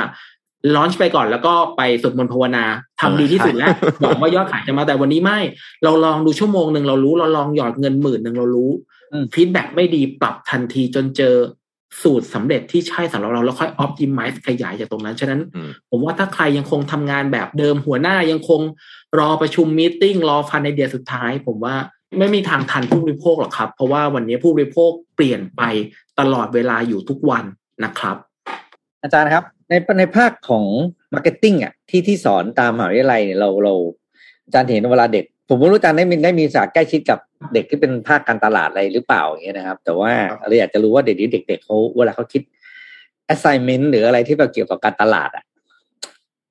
[0.74, 2.64] ลอนช์ไปก่อนแล้วก็ไปสวดมนต์ภาวนา
[3.00, 3.68] ทำดีที่สุดแล้ว
[4.00, 5.38] หวังว่ายอดขายจะมาแต่วันนี้ไม่
[5.84, 8.70] เราลองดูชั่วโมงหนึ่งเรารู้เราลองหยอดเงินหมื่นหนึ่งเรารู้
[9.12, 11.34] อืมฟีดแบ็ไม่ดีปรับทันทีจนเจอ
[12.02, 18.60] สูตรสำเร็จที่ใช่สำหรับเราแล้วค่อยออ t ติ i z e ขยายจากตรงนั้น ฉะนั้นอืมผมว่าถ้าใครยังคงทำงานแบบเดิมหัวหน้ายังคง
[19.18, 21.76] รอประชุม meeting รอฟันไอเดียสุดท้าย ผมว่า
[22.18, 25.62] ไม่มีทางทันผู้บริโภคหรอกครับ เพราะว่าวันนี้ผู้บริโภคเปลี่ยนไป
[26.20, 27.44] ตลอดเวลาอยู่ทุกวัน
[27.84, 28.16] นะครับ
[29.02, 30.66] อาจารย์ครับ ในในภาคของ
[31.14, 33.74] มาร์เก็ตติ้งอะที่ที่สอนตามมหาวิทยาลัยเนี่ยเราเรา
[34.44, 37.18] อาจารย์เห็นเวลาเด็ก ผมไม่รู้อาจารย์ได้มีได้มีศาสตร์ใกล้ชิดกับ
[37.54, 40.12] เด็กที่เป็นภาคการตลาดอะไรหรือเปล่าอย่างเงี้ยนะครับ แต่ว่า
[40.46, 42.42] เราอยากจะรู้ว่าเด็กนี้เด็ก ๆเขาเวลาเขาคิด
[43.34, 45.44] assignment หรืออะไรที่แบบเกี่ยวกับการตลาดอะ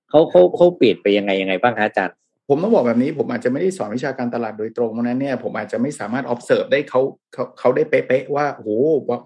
[0.09, 2.15] เขาเขาเขาเปลี่ยนไปยังไงยังไงบ้างคะอาจารย์
[2.49, 7.01] ผมต้องบอกแบบนี้ผมอาจจะไม่ได้สอนวิชาการตลาดโดยตรงเพราะฉะนั้นเนี่ยผมอาจจะไม่สามารถ observe ได้เขา
[7.33, 8.69] เขาเขาได้เป๊ะๆว่าโอ้โห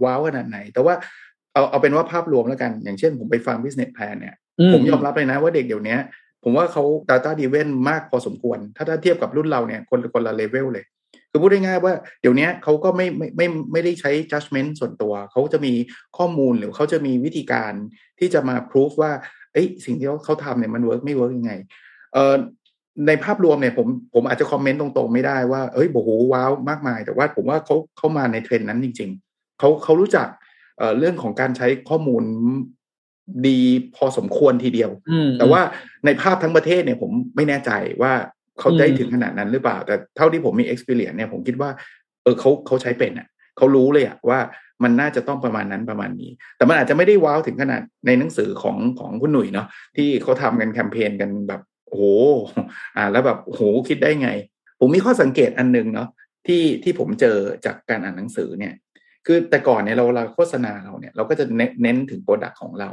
[0.04, 0.96] ว้าวขนาดไหน แต่ว่า
[1.54, 5.98] เอาเอาเป็นว่าภาพรวมแล้วกัน อย่างเช่นผมไปฟัง business plan เนี่ยอืมผมยอมรับเลยนะว่าเด็กเดี๋ยวนี้
[6.44, 10.86] ผมว่าเขา data driven มากพอสมควร ถ้าถ้าเทียบกับรุ่นเราเนี่ยคนคนละเลเวลเลย
[11.32, 15.74] คือพูดง่ายๆว่าเดี๋ยวนี้เขาก็ไม่ไม่ไม่ไม่ได้ใช้ judgment ส่วนตัว เขาจะมี
[16.18, 17.74] ข้อมูลหรือเขาจะมีวิธีการ
[18.20, 19.12] ที่จะมา proof ว่า
[19.54, 21.54] เอ้ยสิ่งที่เขาทำเนี่ยมัน work ไม่ work ยังไง
[22.14, 22.36] เอ่อ
[23.08, 30.28] ในภาพรวมเนี่ยผมผมอาจจะคอมเมนต์ตรงๆไม่ได้ว่าเอ้ยโอ้โหว้าวมากมาย แต่ว่าผมว่าเขาเขามาในเทรนด์นั้นจริง ๆเขาเขารู้จัก
[30.78, 32.24] เอ่อเรื่องของการใช้ข้อมูล
[33.48, 33.60] ดี
[33.96, 35.62] พอสมควรทีเดียวอืมแต่ว่า
[36.06, 38.14] ในภาพทั้งประเทศเนี่ยผมไม่แน่ใจว่า
[38.60, 41.70] เขาได้อืมถึงขนาดนั้นหรือเปล่า แต่เท่าที่ผมมี experience เนี่ยผมคิดว่า
[42.24, 43.28] เออเขาเขาใช้เป็นอะ
[43.58, 44.40] เขารู้เลยอะว่า
[44.84, 51.62] มันน่าจะต้องประมาณนั้นประมาณนี้ แต่มันอาจจะไม่ได้ว้าวถึงขนาดในหนังสือของของคุณหนุ่ยเนาะที่เขาทำกันแคมเปญกันแบบ
[51.92, 52.06] โอ้โห
[52.98, 54.30] อ่า แล้วแบบโอ้โหคิดได้ไง
[54.80, 56.10] ผมมีข้อสังเกตอันหนึ่งเนาะ
[56.48, 58.74] ที่ที่ผมเจอจากการอ่านหนังสือเนี่ย
[59.26, 62.92] คือแต่ก่อนเนี่ยเราเราโฆษณาเราเนี่ย เราก็จะเน้นเน้นถึงโปรดักต์ของเรา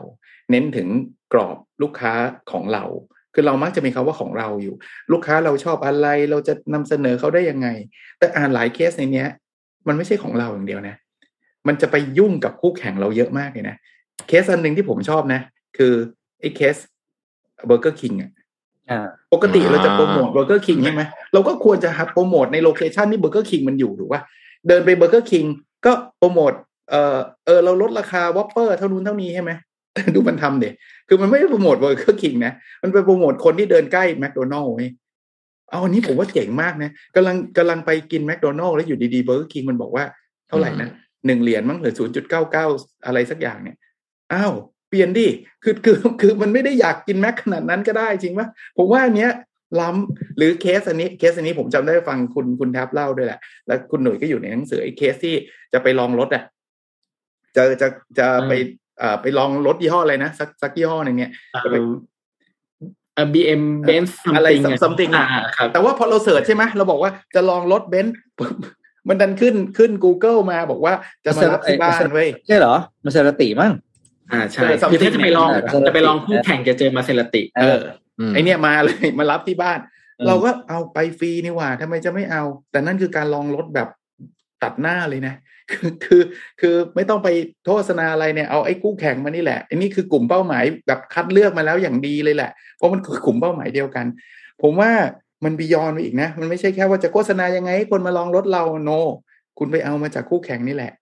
[0.50, 0.88] เน้นถึง
[1.32, 2.12] กลุ่มลูกค้า
[2.52, 2.84] ของเรา
[3.34, 4.74] คือเรามักจะมีคำว่าของเราอยู่
[5.12, 7.68] ลูกค้าเราชอบอะไรเราจะนำเสนอเขาได้ยังไง
[8.18, 9.28] แต่อ่านหลายเคสในเนี้ย
[9.88, 10.96] มันไม่ใช่ของเราอย่างเดียวนะ
[11.68, 13.76] มันจะไปยุ่งกับคู่แข่งเราเยอะมากเลยนะ
[14.28, 15.40] เคสอันหนึ่งที่ผมชอบนะ
[15.76, 15.92] คือ
[16.40, 16.76] ไอ้เคส
[17.66, 18.30] เบอร์เกอร์คิงอะ
[19.32, 21.02] ปกติเราจะโปรโมทเบอร์เกอร์คิงใช่ไหม
[21.32, 24.22] เราก็ควรจะโปรโมทใน location ที่เบอร์เกอร์คิงมันอยู่ถูกป่ะ
[24.68, 25.44] เดินไปเบอร์เกอร์คิง
[25.86, 26.52] ก็โปรโมท
[26.90, 29.50] เออเออเราลดราคาวอปเปอร์เท่านู้นเท่านี้ใช่ไหม
[30.14, 30.70] ดูมันทำดิ
[31.08, 32.52] คือมันไม่ได้โปรโมทเบอร์เกอร์คิงนะ
[32.82, 34.86] มันไปโปรโมทคนที่เดินใกล้แมคโดนัลด์ไว้
[35.70, 40.04] เอาอันนี้ผมว่าเจ๋งมากนะกำลังกำลังไปกินแมคโดนัลด์แล้วอยู่ดีๆเบอร์เกอร์คิงมันบอกว่า
[40.48, 40.90] เท่าไหร่นะ
[41.26, 42.66] หนึ่งเหรียญมั้งหรือศูนย์จุดเก้าเก้า
[43.06, 43.76] อะไรสักอย่างเนี่ย
[44.32, 44.52] อ้าว
[44.88, 45.26] เปลี่ยนดิ
[45.62, 49.32] คือคือคือมันไม่ได้อยากกินแมคขนาดนั้นก็ได้จริงปะผมว่าอันเนี้ย
[49.80, 55.34] ล้ำหรือเคสอันนี้เคสอันนี้ผมจำได้ฟังคุณคุณแท็บเล่าด้วยแหละ แล้วคุณหนุ่ยก็อยู่ในหนังสือไอ้เคสที่
[55.72, 56.42] จะไปลองรถอะ
[57.56, 57.88] จะจะ
[58.18, 58.52] จะไป
[58.98, 61.30] เอ่อไปลองรถยี่ห้ออะไรนะสักสักยี่ห้อหนึ่งเนี่ย
[61.64, 61.76] จะไป
[63.14, 68.16] เอ่อ BM Benz อะไร something อะ something อ่าอะครับแต่ว่าพอเราเสิร์ชใช่ไหมเราบอกว่าจะลองรถเบนซ์
[69.08, 70.94] มันดันขึ้นขึ้น Google มาบอกว่า
[71.24, 72.74] จะมารับที่บ้านเว้ยใช่เหรอ
[73.04, 73.72] มาเซราติมั้ง
[74.32, 77.80] อ่าใช่เออ something คือถ้าจะไปลองเนี่ยจะไปลองคู่แข่งจะเจอมาเซราติเออ
[78.30, 79.78] มไอเนี่ยมาเลยมารับที่บ้าน
[80.20, 83.88] อืมเราก็เอาไปฟรีนี่หว่าทำไมจะไม่เอา แต่นั่นคือการลองรถแบบ
[84.62, 85.34] ตัดหน้าเลยนะ
[85.70, 86.22] คือคือ
[86.60, 87.28] คือไม่ต้องไป
[87.64, 94.06] โฆษณาอะไรเนี่ยเอาไอ้คู่แข่งมานี่แหละอันนี้คือกลุ่มเป้าหมายแบบคัดเลือกมาแล้วอย่างดีเลยแหละ เพราะมันคือกลุ่มเป้าหมายเดียวกัน
[94.62, 94.90] ผมว่า
[95.44, 98.90] มันบียอนไปอีกนะ มันไม่ใช่แค่ว่าจะโฆษณายังไงให้คนมาลองรถเราโน
[99.58, 100.92] คุณไปเอามาจากคู่แข่งนี่แหละ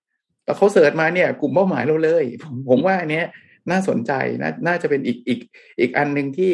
[0.46, 3.26] แล้วเขาเสิร์ชมาเนี่ย กลุ่มเป้าหมายเราเลย ผมผมว่าอันเนี้ย
[3.70, 4.12] น่าสนใจ
[4.42, 5.40] น่าน่าจะเป็นอีกอีก
[5.80, 6.50] อีกอันหนึ่งที่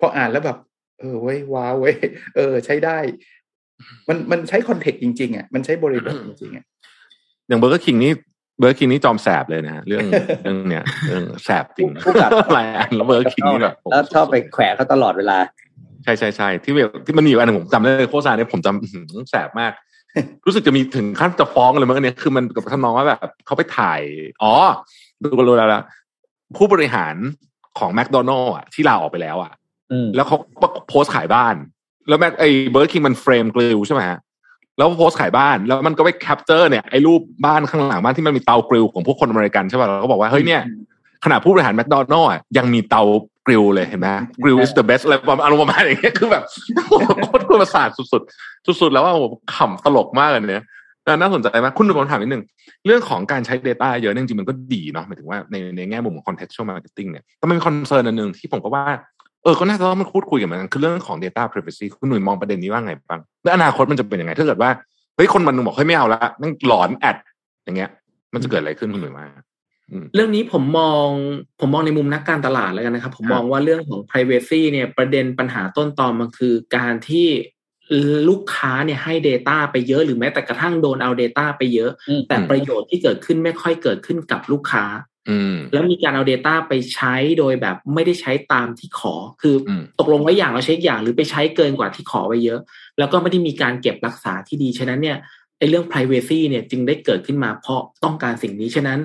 [0.00, 0.58] พออ่านแล้วแบบ
[0.98, 1.96] เออเว้ยว้าวเว้ย
[2.36, 2.98] เออ ใช้ได้
[4.08, 6.64] มันมันใช้ context จริงๆอะมันใช้บริบทจริงๆอะ
[7.48, 8.12] อย่างเบอร์เกอร์คิงนี่
[8.58, 10.04] เบอร์เกอร์คิงนี่จอมแสบเลยนะฮะเรื่อง
[10.42, 15.38] เรื่องเนี้ยเรื่องแสบจริงผู้กำกับหลายอันแล้วเบอร์เกอร์คิงนี่แบบผมแล้วชอบไปแขวะเขาตลอดเวลา
[16.04, 19.72] ใช่ใช่ใช่ที่แบบที่มันมีอยู่อันหนึงผมจำได้เลยโฆษณาเนี่ยผมจำอื้อหือแสบมาก
[20.46, 24.00] รู้สึกจะมีถึงขั้นจะฟ้องเลยมั้งอันเนี้ยคือมันกับทำนองว่าแบบเขาไปถ่าย
[24.42, 24.52] อ๋อ
[25.22, 25.82] ดูกันรู้แล้วละ
[26.56, 27.14] ผู้บริหาร
[27.78, 29.52] ของแมคโดนัลล์อะที่ลาออกไปแล้วอะ
[29.92, 30.36] อืมแล้วเขา
[30.88, 31.54] โพสต์ขายบ้าน
[32.08, 34.18] แล้วแม็กไอ้เบอร์คิงมัน flame grill ใช่ไหมฮะ
[34.78, 40.62] แล้วโพสต์ขายบ้านแล้วมันก็ไป capture เนี่ยไอ้รูปบ้านข้างหลังบ้านที่มันมีเตา grill ของพวกคนอเมริกันใช่ป่ะเราก็บอกว่าเฮ้ยเนี่ย
[41.26, 43.02] ขนาดผู้บริหารแมคโดนัลล์ยังมีเตา
[43.46, 44.08] grill เลยเห็นไหม
[44.42, 46.44] grill is the best อะไรประมาณอารมณ์ประมาณอย่างเงี้ยคือแบบ
[47.22, 50.64] โคตรประสาทสุดๆ สุดๆ แล้วว่าผมขำตลกมากเลยเนี่ย
[51.20, 52.42] น่าสนใจมากคุณดูผมถามนิดนึง
[52.86, 58.84] เรื่องของการใช้ Data เยอะจริงๆมันก็ดีเนาะหมายถึงว่าในในแง่มุมของ contextual marketing เนี่ยแต่มันมี concern อันหนึ่งที่ผมก็ว่า
[59.42, 64.70] เออก็น่าจะต้องมาพูดคุยกันเหมือนกันคือเรื่องของ data privacy คุณหนุ่ยมองประเด็นนี้ว่าไงบ้างแล้วอนาคตมันจะเป็นยังไง ถ้าเกิดว่า
[65.16, 67.16] เฮ้ยคนมันหนึงบอกเฮ้ยไม่เอาละนั่งหลอน ad
[67.64, 67.90] อย่างเงี้ย
[68.34, 69.26] มันจะเกิดอะไรขึ้นคุณหนุ่ยว่า
[70.14, 71.08] เรื่องนี้ผมมอง
[71.60, 77.28] ผมมองในมุมนักการตลาดแล้วกันนะครับ ผมครับมองว่าเรื่องของ privacy เนี่ยประเด็นปัญหาต้นตอมันคือการที่
[78.28, 84.84] ลูกค้าเนี่ยให้ Data ไปเยอะหรือแม้แต่กระทั่งโดนเอา Data ไปเยอะอืมแต่ประโยชน์ที่เกิดขึ้นไม่ค่อยเกิดขึ้นกับลูกค้า
[85.30, 92.60] อืมแล้วมีการเอา Data ไปใช้โดยแบบไม่ได้ใช้ตามที่ขอ คืออมตกลงไว้อย่างเราใช้อีกอย่างหรือไปใช้เกินกว่าที่ขอไว้เยอะ
[92.98, 95.18] แล้วก็ไม่ได้มีการเก็บรักษาที่ดีฉะนั้นเนี่ย
[95.58, 98.98] ไอ้เรื่อง privacy เนี่ยจึงได้เกิดขึ้นมาเพราะต้องการสิ่งนี้ ฉะนั้น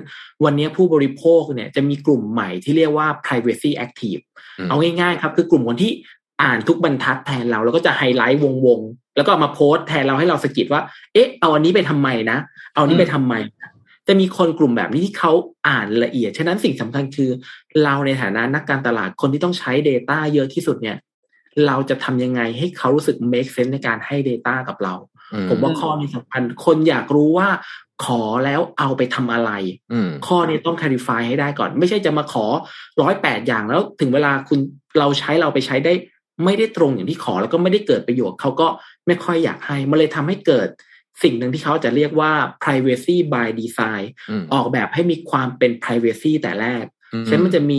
[0.44, 4.22] วันนี้ผู้บริโภคเนี่ยจะมีกลุ่มใหม่ที่เรียกว่า privacy active
[4.58, 5.92] อืมเอาง่ายๆครับคือกลุ่มคนที่
[6.42, 12.38] อ่านทุกบรรทัดแทนเรา แล้วก็จะไฮไลท์วงๆ แล้วก็เอามาโพสต์แทนเราให้เราสะกิดว่า เอ๊ะ เอาอันนี้ไปทำไมนะ
[12.74, 13.34] เอาอันนี้ไปทำไม
[14.08, 15.32] จะมีคนกลุ่มแบบนี้ที่เขา
[15.68, 17.30] อ่านละเอียด ฉะนั้นสิ่งสำคัญคือ
[17.84, 20.96] เราในฐานะนักการตลาดคนที่ต้องใช้ Data เยอะที่สุดเนี่ย
[21.66, 25.11] เราจะทำยังไงให้เขารู้สึก make sense ในการให้ Data กับเราอื
[25.50, 27.48] ผมว่าข้อนี้สำคัญคนอยากรู้ว่า
[28.04, 29.50] ขอแล้วเอาไปทำอะไร
[29.92, 32.46] อืมข้อนี้ต้อง clarify ให้ได้ก่อน ไม่ใช่จะมาขอ
[33.02, 34.58] ร้อยแปดอย่างแล้วถึงเวลาคุณ
[34.98, 35.92] เราใช้เราไปใช้ได้
[36.44, 38.68] ไม่ได้ตรงอย่างที่ขอแล้วก็ไม่ได้เกิดประโยชน์เขาก็
[39.06, 40.68] ไม่ค่อยอยากให้มันเลยทำให้เกิด
[41.22, 47.78] สิ่งหนึ่งที่เขาจะเรียกว่า privacy by design อืมออกแบบให้มีความเป็น privacy แต่แรกอืมฉะนั้นมันจะมี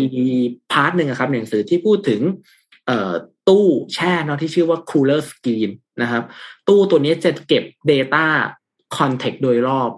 [0.71, 2.21] พาร์ทหนึ่งอะครับในหนังสือที่พูดถึง
[2.87, 3.13] เอ่อ
[3.49, 5.69] ตู้แช่เนาะที่ชื่อว่า cooler screen
[6.01, 6.23] นะครับ
[6.67, 8.25] ตู้ตัวนี้จะเก็บ Data
[8.95, 9.89] Context โดยรอบ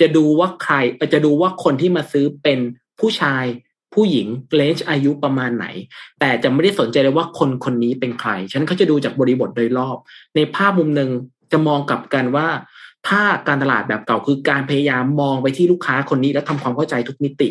[0.00, 0.74] จะดูว่าใคร
[1.12, 2.58] จะดูว่าคนที่มาซื้อเป็น
[3.00, 3.44] ผู้ชาย
[3.94, 5.66] ผู้หญิงเลนจ์อายุประมาณไหน
[6.20, 9.96] แต่จะไม่ได้สนใจเลยว่าคนคนนี้เป็นใครฉะนั้นเขาจะดูจากบริบทโดยรอบ
[10.36, 11.10] ในภาพมุมหนึ่ง
[11.52, 12.48] จะมองกลับกันว่า
[13.08, 17.50] ถ้าการตลาดแบบเก่าคือการพยายามมองไปที่ลูกค้าคนนี้แล้วทำความเข้าใจทุกมิติ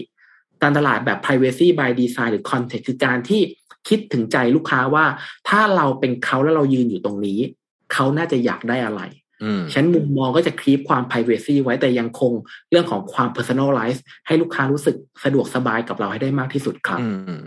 [0.61, 3.41] การตลาดแบบ privacy by design หรือ context คือการที่
[3.88, 5.06] คิดถึงใจลูกค้าว่า
[5.50, 7.40] ถ้าเราเป็นเขาแล้วเรายืนอยู่ตรงนี้
[7.93, 9.01] เขาน่าจะอยากได้อะไร
[9.43, 12.32] อืมฉะนันมุมมองก็จะคลีปความ privacy ไว้แต่ยังคง
[12.69, 17.42] เรื่องของความ personalize ให้ลูกค้ารู้สึกสะดวกสบายกับเราให้ได้มากที่สุดครับอืม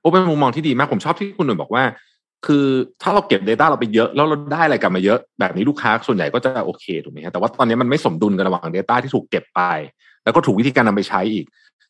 [0.00, 1.84] โอ้เป็นมุมมองที่ดีมากผมชอบที่คุณหนุ่ยบอกว่า
[2.46, 2.66] คือ
[3.02, 9.60] ถ้าเราเก็บ Data เราไปเยอะ แล้วเราได้อะไรกลับมาเยอะ แบบนี้ลูกค้าส่วนใหญ่ก็จะโอเคถูกไหมฮะแต่ว่าตอนนี้มันไม่สมดุลกันระหว่าง Data ที่ถูกเก็บไป
[10.24, 11.46] แล้วก็ถูกวิธีการนำไปใช้อีก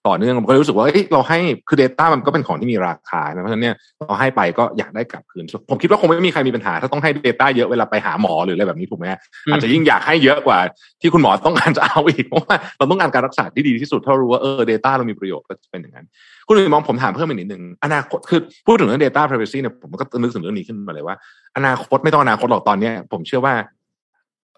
[0.06, 10.58] ต่อเนื่องผมก็เลยรู้สึกว่าเอ้ยเราให้คือ Data มันก็เป็นของที่มีราคานะเพราะฉะนั้นเนี่ยเราให้ไปก็อยากได้กลับคืน ผมคิดว่าคงไม่มีใครมีปัญหา ถ้าต้องให้ Data เยอะเวลาไปหาหมอหรืออะไรแบบนี้ถูกไหมฮะอืมอาจจะยิ่งอยากให้เยอะกว่า
[11.00, 16.06] ที่คุณหมอต้องการจะเอาอีกเพราะว่าเราต้องการการรักษาที่ดีที่สุดถ้าเรารู้ว่าเออ Data เรามีประโยชน์ก็จะเป็นอย่างนั้น
[16.46, 21.16] คุณหนุ่ยมองผมถามเพิ่มอีกนิดนึงอนาคตคือพูดถึงเรื่อง data privacy เนี่ยผมก็นึกถึงเรื่องนี้ขึ้นมาเลยว่า
[21.56, 23.54] อนาคตไม่ต้องอนาคตหรอกตอนเนี้ยผมเชื่อว่า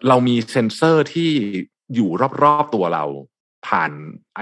[0.07, 1.29] เรามีเซ็นเซอร์ที่
[1.95, 2.09] อยู่
[2.43, 3.05] รอบๆตัวเรา
[3.67, 3.91] ผ่าน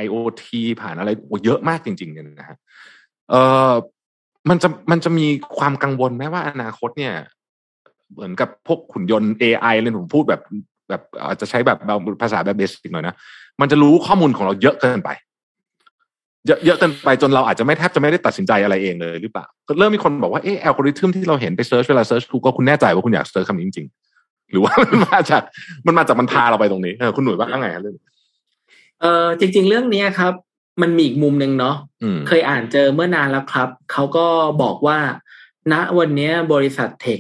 [0.04, 0.44] IoT
[0.82, 1.10] ผ่านอะไร
[1.46, 2.58] เยอะมากจริง ๆ เนี่ยนะฮะ
[3.30, 3.36] เอ
[3.72, 3.74] อ
[4.50, 5.28] มันจะมันจะมี
[5.58, 7.14] ความกังวลไหมว่าอนาคตเนี่ย
[8.14, 10.42] เหมือนกับพวกหุ่นยนต์ AI เลยผมพูดแบบ
[10.90, 11.78] แบบอาจจะใช้แบบ
[12.22, 13.16] ภาษาแบบ basic หน่อยนะ
[13.62, 15.10] มันจะรู้ข้อมูลของเราเยอะเกินไป
[16.48, 25.42] เยอะเยอะเกินไปจนเราอาจจะไม่แทบจะไม่ได้ตัดสินใจอะไรเองเลยหรือเปล่าก็เริ่มมีคนบอกว่าเออแอลกอริทึมที่เราเห็นไป search เวลา search กูก็คุณแน่ใจว่าคุณอยาก search คำนี้จริงๆหรือว่ามันมาจาก
[25.86, 27.96] มันมาจากมันพาเราไปตรงนี้เออคุณหนุ่ยว่าไงฮะเรื่อง
[29.02, 30.34] เออจริง ๆ เรื่องนี้ครับ
[30.82, 34.26] มันมีอีกมุมหนึ่งเนาะอืมเคยอ่านเจอเมื่อนานแล้วครับเขาก็
[34.62, 35.00] บอกว่า
[35.72, 37.20] ณวันนี้บริษัทเทค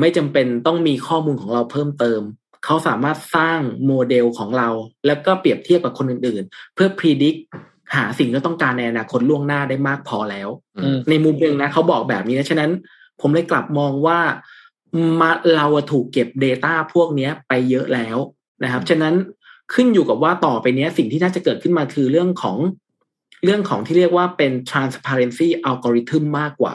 [0.00, 2.20] ไม่จำเป็นต้องมีข้อมูลของเราเพิ่มเติม
[2.64, 4.68] เขาสามารถสร้างโมเดลของเรา
[5.06, 7.34] แล้วก็เปรียบเทียบกับคนอื่น ๆ เพื่อพิจิต
[7.94, 12.70] หาสิ่งที่ต้องการในอนาคตล่วงหน้าได้มากพอแล้วอืมในมุมหนึ่งนะเขาบอกแบบนี้นะฉะนั้น
[13.20, 14.18] ผมเลยกลับมองว่า
[15.20, 18.16] มาเราอะถูกเก็บ Data พวกเนี้ยไปเยอะแล้ว
[18.62, 19.14] นะครับ ฉะนั้น
[19.74, 22.56] ขึ้นอยู่กับว่าต่อไปเนี้ยสิ่งที่น่าจะเกิดขึ้นมาคือเรื่องของ
[23.44, 26.74] เรื่องของที่เรียกว่าเป็น transparency algorithm มากกว่า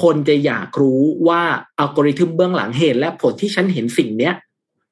[0.00, 1.42] คนจะอยากรู้ว่า
[1.78, 4.34] อัลกอริทึมเบื้องหลังเหตุและผลที่ฉันเห็นสิ่งเนี้ย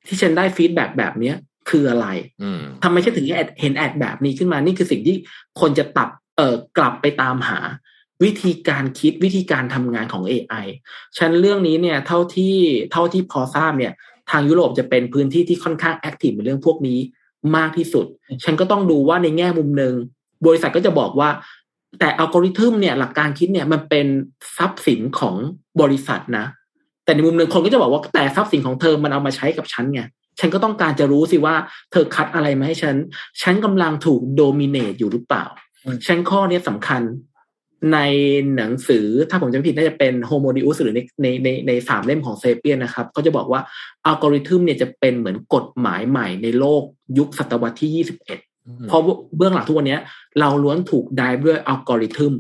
[0.07, 1.37] ที่ฉันได้ฟีดแบ็แบบเนี้ย
[1.71, 2.07] คืออะไร
[2.43, 3.27] อืมทำไมฉันถึง
[3.61, 5.17] เห็นแอดแบบนี้ขึ้นมา นี่คือสิ่งที่
[5.61, 7.59] คนจะตับเอ่อกลับไปตามหา
[8.25, 10.67] วิธีการคิดวิธีการทำงานของ AI
[11.19, 12.57] ฉันเรื่องนี้เนี่ย เท่าที่
[12.93, 13.93] เท่าที่พอทราบเนี่ย
[14.31, 16.99] ทางยุโรปจะเป็นพื้นที่ที่ค่อนข้างแอคทีฟในเรื่องพวกนี้
[17.57, 18.07] มากที่สุด
[18.45, 19.95] ฉันก็ต้องดูว่าในแง่มุมหนึ่ง
[20.47, 21.29] บริษัทก็จะบอกว่า
[22.01, 24.07] แต่อัลกอริทึมเนี่ยหลักการคิดเนี่ยมันเป็น
[24.57, 25.37] ทรัพย์สินของ
[25.81, 26.47] บริษัทนะ
[27.05, 30.03] แต่ในมุมหนึ่งคนก็จะบอกว่าแต่ทรัพย์สินของเธอมันเอามาใช้กับฉันไง
[30.39, 31.55] ฉันก็ต้องการจะรู้สิว่า
[31.93, 32.97] เธอคัดอะไรมาให้ฉัน
[33.43, 35.45] ฉันกำลังถูกโดมิเนตอยู่หรือเปล่า
[35.85, 37.03] อืมฉันข้อเนี้ยสำคัญ
[37.93, 37.99] ใน
[38.57, 43.61] หนังสือถ้าผมจำไม่ผิดน่าจะเป็น Homo Deus หรือในในในในสามเล่มของเซเปียนนะครับก็จะบอกว่า
[44.07, 46.83] อัลกอริทึมเนี่ยจะเป็นเหมือนกฎหมายใหม่ในโลก
[47.19, 48.27] ยุคศตวรรษที่21
[48.89, 49.03] เพราะ
[49.37, 50.01] เบื้องหลังทุกวันเนี้ย
[50.41, 52.33] เราล้วนถูกไดฟ์ด้วยอัลกอริทึม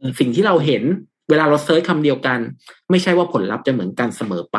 [0.00, 0.82] อืมสิ่งที่เราเห็น
[1.30, 2.38] เวลาเราเซิร์ชคำเดียวกัน
[2.90, 4.58] ไม่ใช่ว่าผลลัพธ์จะเหมือนกันเสมอไป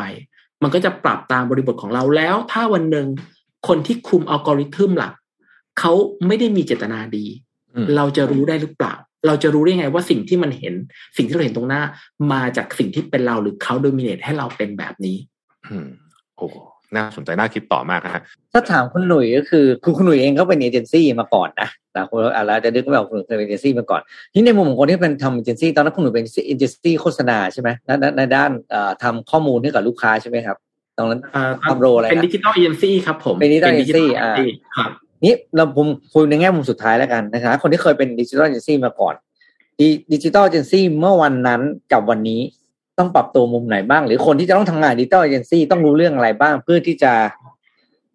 [0.64, 3.08] มันก็จะปรับตามบริบทของเราแล้ว ถ้าวันหนึ่ง
[3.68, 5.14] คนที่คุมอัลกอริทึมหลัก
[5.80, 5.94] เขา
[6.28, 7.26] ไม่ได้มีเจตนาดี
[7.76, 8.94] อืมเราจะรู้ได้หรือเปล่า
[9.28, 10.74] เราจะรู้ได้ไงว่าสิ่งที่มันเห็น
[11.18, 11.82] สิ่งที่เราเห็นตรงหน้า
[12.34, 15.18] มาจากสิ่งที่เป็นเราหรือเขา dominate ให้เราเป็นแบบนี้
[15.68, 15.88] อืม
[16.38, 16.48] โอ้
[16.96, 18.22] น่าสนใจน่าคิดต่อมากฮะ
[18.54, 24.02] ถ้าถามคุณหนุ่ยก็คือคุณคุณหนุ่ยเองก็เป็นเอเจนซี่มาก่อนนะแต่คนอะไรจะนึกไม่ออกคุณหนุ่ยเคยเป็นเอเจนซี่มาก่อน
[24.34, 30.58] ที่ในมุมของคนที่เป็นทำเอเจนซี่ตอนนั้นคุณหนุ่ยเป็นเอเจนซี่โฆษณาใช่ไหมในในในด้านเอ่อทำข้อมูลให้กับลูกค้าใช่ไหมครับ
[30.98, 34.36] ตรงนั้นอ่าทำโรอะไรเป็นนะดิจิ t a ลเอเจนซี่ครับผมเป็น digital agency อ่า
[34.78, 34.92] ครับ
[35.24, 39.16] นี่เราผมคุยในแง่มุมสุดท้ายแล้วกันนะครับคนที่เคยเป็นดิจิทัลเอเจนซี่มาก่อน
[40.14, 42.42] ดิจิทัลเอเจนซี่เมื่อวันนั้นกับวันนี้
[42.98, 47.14] ต้องปรับตัวมุมไหนบ้าง หรือคนที่จะต้องทำงานดิจิทัลเอเจนซี่ต้องรู้เรื่องอะไรบ้าง เพื่อที่จะ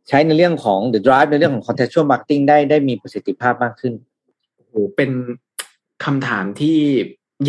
[0.09, 3.95] ใช้ในเรื่องของ data drive ในเรื่องของ contextual marketing ได้ได้มีประสิทธิภาพมากขึ้น
[4.55, 5.11] โอ้โหเป็น
[6.05, 6.79] คำถามที่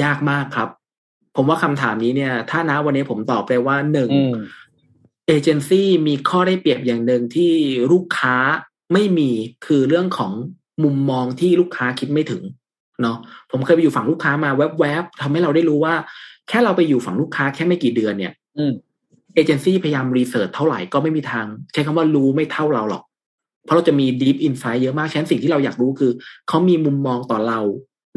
[0.03, 0.69] ยากมากครับ
[1.35, 4.35] ผมว่าคำถามนี้เนี่ย ถ้านะวันนี้ผมตอบไปว่าหนึ่งอืม
[5.27, 7.53] เอเจนซี่มีข้อได้เปรียบอย่างหนึ่งที่
[7.91, 8.35] ลูกค้า
[8.93, 9.29] ไม่มี
[9.65, 10.31] คือเรื่องของ
[10.83, 12.43] มุมมองที่ลูกค้าคิดไม่ถึง
[13.01, 13.17] เนาะ
[13.51, 14.49] ผมเคยไปอยู่ฝั่งลูกค้ามา
[14.79, 15.93] แวบๆทำให้เราได้รู้ว่า
[16.49, 18.73] แค่เราไปอยู่ฝั่งลูกค้าแค่ไม่กี่เดือนเนี่ยอืม
[19.35, 23.03] เอเจนซี่พยายามรีเสิร์ชเท่าไหร่ก็ไม่มีทาง ใช้คำว่ารู้ไม่เท่าเราหรอก
[23.65, 26.11] เพราะเราจะมี deep insight เยอะมากฉะนั้นสิ่งที่เราอยากรู้คือ
[26.47, 27.59] เขามีมุมมองต่อเรา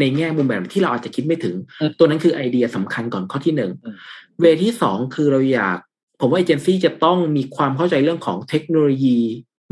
[0.00, 3.94] ในแง่มุมแบบที่เราอาจจะคิดไม่ถึงอืมตัวนั้นคือไอเดียสำคัญก่อนข้อที่หนึ่งอืม
[4.40, 5.78] เวที่สองคือเราอยาก
[6.20, 9.18] ผมว่าเอเจนซี่จะต้องมีความเข้าใจเรื่องของเทคโนโลยี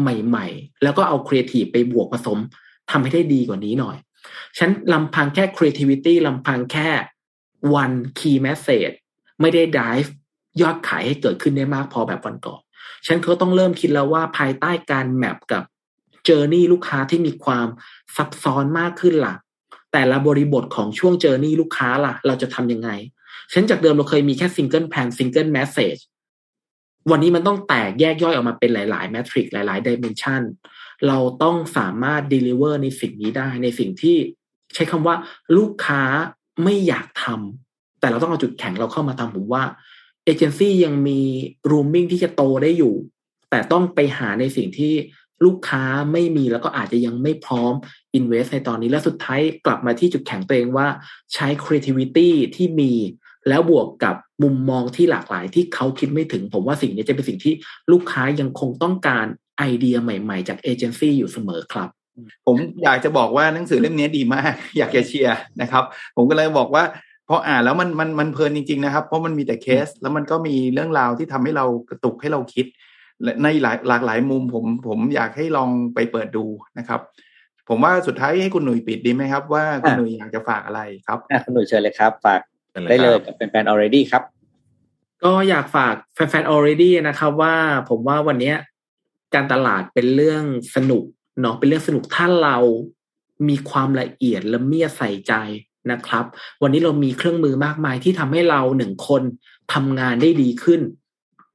[0.01, 2.39] ใหม่ ๆ แล้วก็เอาครีเอทีฟไปบวกผสม
[2.91, 3.97] ทำให้ได้ดีกว่านี้หน่อย
[4.59, 6.89] ฉันลำพังแค่ creativity ลำพังแค่
[7.81, 8.95] one key message
[9.41, 10.09] ไม่ได้ drive
[10.61, 12.61] ยอดขายให้เกิดขึ้นได้มากพอแบบวันก่อน
[13.07, 15.63] ฉันก็ต้องเริ่มคิดแล้วว่าภายใต้การแมปกับ
[16.25, 17.67] เจอร์นี่ลูกค้าที่มีความ
[18.17, 19.35] ซับซ้อนมากขึ้นล่ะ
[19.93, 22.91] แต่ละบริบทของช่วงเจอร์นี่ลูกค้าล่ะ เราจะทำยังไง
[23.53, 24.79] ฉันจากเดิมเราเคยมีแค่ซิงเกิ
[27.11, 30.43] วันนี้มันต้องแตกแยกย่อยออกมาเป็นหลาย ๆ แมทริกหลาย ๆดิเมนชัน
[31.07, 34.17] เราต้องสามารถ deliver ในสิ่งนี้ได้ในสิ่งที่
[34.75, 35.17] ใช้คำว่า
[35.57, 36.03] ลูกค้า
[36.65, 39.65] ไม่อยากทำแต่เราต้องเอาจุดแข็งเราเข้ามาทำผมว่า
[40.25, 41.21] เอเจนซี่ยังมี
[41.71, 42.95] rooming ที่จะโตได้อยู่
[43.51, 44.95] แต่ต้องไปหาในสิ่งที่
[45.45, 47.73] ลูกค้าไม่มีแล้วก็อาจจะยังไม่พร้อม
[48.19, 50.87] invest ในตอนนี้และสุดท้ายกลับมาที่จุดแข็งตัวเองว่า
[51.35, 52.93] ใช้ creativity ที่มี
[53.49, 57.55] แล้วบวกกับมุมมองที่หลากหลายที่เขาคิดไม่ถึง ผมว่าสิ่งนี้จะเป็นสิ่งที่
[57.93, 59.27] ลูกค้ายังคงต้องการ
[59.59, 61.89] ไอเดียใหม่ๆ จากเอเจนซี่อยู่เสมอครับ
[62.47, 65.85] ผมอยากจะบอกว่าหนังสือเล่มนี้ดีมาก อยากจะเชียร์นะครับ
[66.17, 66.85] ผมก็เลยบอกว่า
[67.29, 72.67] พออ่านแล้วมันมันมันเพลินจริง ๆ นะครับ เพราะมันมีแต่เคส แล้วมันก็มีเรื่องราวที่ทำให้เรากระตุกให้เราคิด
[73.23, 76.45] และในหลายหลากหลายมุมผมผมอยากให้ลองไปเปิดดู
[76.79, 77.01] นะครับ
[77.69, 84.23] ผมว่าสุดท้ายให้คุณหนุ่ยปิดดีไหมครับ ว่าคุณหนุ่ยอยากจะฝากอะไรครับอะคุณหนุ่ยเชิญเลยครับ ฝากเป็น ไรได้เลยครับกับแฟนๆ already ครับ
[85.25, 87.55] ก็อยากฝากแฟนๆ already นะครับ ว่า
[87.89, 88.57] ผมว่าวันเนี้ย
[89.35, 90.43] การตลาดเป็นเรื่อง
[90.75, 91.05] สนุก
[91.41, 92.57] เนาะเป็นเรื่องสนุกถ้าเรา
[93.49, 95.33] มีความละเอียดละเมียดใส่ใจ
[95.93, 96.25] นะครับ
[96.63, 99.23] วันนี้เรามีเครื่องมือมากมายที่ทำให้เราหนึ่งคน
[99.75, 100.81] ทำงานได้ดีขึ้น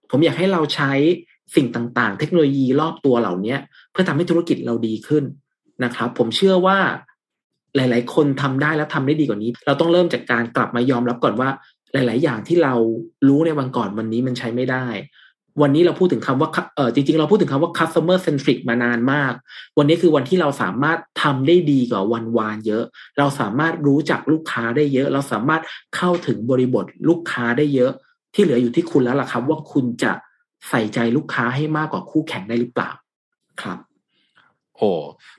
[0.09, 0.91] ผมอยากให้เราใช้
[1.55, 3.55] สิ่งต่างๆ เทคโนโลยีรอบตัวเหล่านี้
[3.91, 5.23] เพื่อทำให้ธุรกิจเราดีขึ้น
[5.83, 6.79] นะครับ ผมเชื่อว่า
[7.75, 11.49] หลาย ๆ คนทำได้แล้วทำได้ดีกว่านี้ เราต้องเริ่มจากการกลับมายอมรับก่อนว่า
[11.93, 12.73] หลาย ๆ อย่างที่เรา
[13.27, 14.85] รู้ในวันก่อนวันนี้มันใช้ไม่ได้
[15.61, 19.33] วันนี้เราพูดถึงคำว่าเออจริง ๆ เราพูดถึงคำว่า customer centric มานานมาก
[19.77, 22.83] วันนี้คือวันที่เราสามารถทำได้ดีกว่าวันวานเยอะ
[23.17, 25.61] เราสามารถรู้จักลูกค้าได้เยอะ เราสามารถ
[25.95, 27.91] เข้าถึงบริบทลูกค้าได้เยอะ
[28.33, 30.11] ที่เหลืออยู่ที่คุณแล้วล่ะครับ ว่าคุณจะ
[30.69, 32.91] ใส่ใจลูกค้าให้มากกว่าคู่แข่งได้หรือเปล่า
[33.61, 33.77] ครับ
[34.81, 34.91] โอ้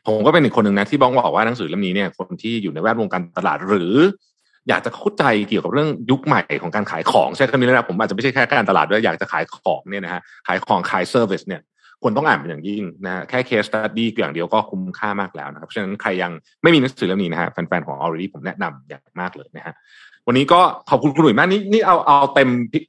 [0.07, 3.95] ผมก็เป็นอีกคนหนึ่งนะที่บ้องบอกว่าหนังสือเล่มนี้เนี่ยคนที่อยู่ในแวดวงการตลาดหรือ
[4.69, 11.63] อยากจะเข้าใจเกี่ยวกับเรื่องยุคใหม่ของการขายของใช่คำนี้นะผมอาจจะไม่ใช่แค่การตลาดด้วยอยากจะขายของเนี่ยนะฮะขายของขาย service เนี่ย
[12.03, 19.75] ควรต้องอ่านเป็นอย่างยิ่งนะฮะแค่ case study อย่างเดียวก็คุ้มค่ามากแล้วนะครับเพราะฉะนั้นใครยังไม่มีหนังสือเล่มนี้นะฮะแฟนๆของ Already ผมแนะนำอย่างมากเลยนะฮะ
[20.27, 22.49] วันนี้ก็ขอบคุณคุณหนุ่ยมากนี่นี่เอาเอาเต็ม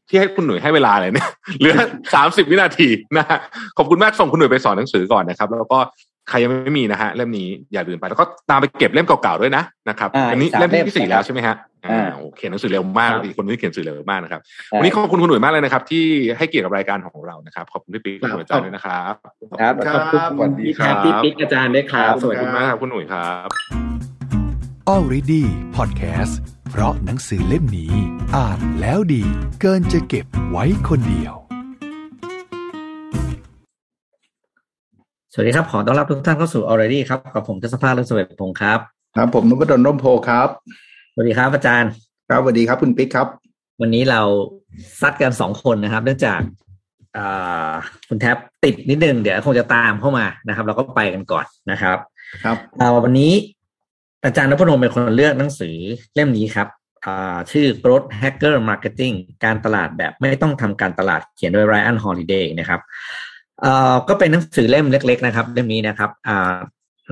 [0.10, 1.76] ที่ให้คุณหนุ่ยให้เวลาเลยเนี่ยเหลือ
[2.14, 3.38] สามสิบวินาทีนะฮะ
[3.78, 5.80] ขอบคุณมากส่งคุณหนุ่ยไปสอนหนังสือก่อนนะครับ แล้วก็
[6.30, 14.42] ใครยังไม่มีนะฮะเล่มนี้อย่าลืมไปแล้วก็ตามไปเก็บเล่มเก่าๆด้วยนะนะครับอ่าอันนี้อีกสามเล่มเล่มที่สี่แล้วใช่ไหมฮะอ่าอ่าโอเคหนังสือเร็วมากครับอีกคนที่เขียนหนังสือเร็วมากนะครับ
[14.80, 16.04] วันนี้ขอบคุณคุณหนุ่ยมากเลยนะครับ ที่
[16.38, 19.14] ให้เกียรติกับรายการของเรานะครับขอบคุณพี่ปิ๊กขอบคุณอาจารย์ด้วยนะครับ
[19.62, 23.50] ครับครับขอบคุณสวัสดีพี่คแครัทบพี่ปิ๊กอาจารย์ด้วยครับสวัสขอบดีคุณมากครับคุณหนุ่ยครับ
[24.94, 25.44] Already
[25.76, 26.34] Podcast
[26.72, 27.94] เพราะหนังสือเล่มนี้
[28.36, 29.24] อ่านแล้วดี
[29.62, 31.43] เกินจะเก็บไว้คนเดียว
[35.36, 38.80] สวัสดีครับ ขอต้อนรับทุกท่านเข้าสู่ already ครับ กับผมทศภาคและสเวทพงศ์ครับ
[39.16, 40.50] ครับ ผมนุพดลร่มโพครับ
[41.14, 41.92] สวัสดีครับอาจารย์
[42.30, 43.28] ครับสวัสดีครับคุณปิ๊กครับ
[43.82, 44.22] วันนี้เรา
[45.02, 46.42] ซัดกันสองคนนะครับ เนื่องจาก
[47.18, 47.72] อ่า
[48.10, 51.98] คุณแท็บติดนิดนึง เดี๋ยวคงจะตามเข้ามานะครับ เราก็ไปกันก่อนนะครับ
[52.44, 53.32] ครับอ่าวันนี้
[54.26, 55.76] อาจารย์นพดลเป็นคนเลือกหนังสือ
[56.14, 56.68] เล่มนี้ครับ
[57.06, 62.82] อ่าชื่อ Growth Hacker Marketing การตลาดแบบไม่ต้องทำการตลาดเขียนโดย Ryan Holiday นะครับ
[63.62, 66.56] เอ่อก็เป็นหนังสือเล่มเล็ก ๆ นะครับ เล่มนี้นะครับ อ่า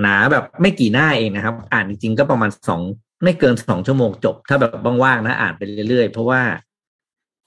[0.01, 2.81] หนาแบบไม่กี่หน้าเองนะครับ อ่านจริงๆก็ประมาณสอง
[3.23, 4.71] ไม่เกินสองชั่วโมงจบ ถ้าแบบ
[5.03, 6.41] ว่างๆนะ อ่านไปเรื่อยๆ เพราะว่า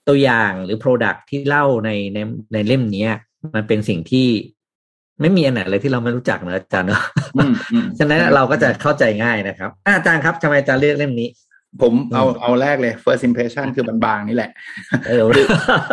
[0.09, 2.19] ตัวอย่างหรือ Product ที่เล่าในใน
[2.53, 3.13] ในเล่มเนี้ย
[3.55, 4.29] มันเป็นสิ่งที่
[5.21, 7.03] ไม่มีอันไหนเลยที่เราไม่รู้จักนะอาจารย์เนอะ
[7.37, 11.29] อืมอืมฉะนั้นเราก็จะเข้าใจง่ายนะครับอะอาจารย์ครับทำไมอาจารย์เลือกเล่มนี้
[11.83, 14.51] ผมเอาเอาแรกเลย first impression คือบางๆนี่แหละ
[15.09, 15.21] เออ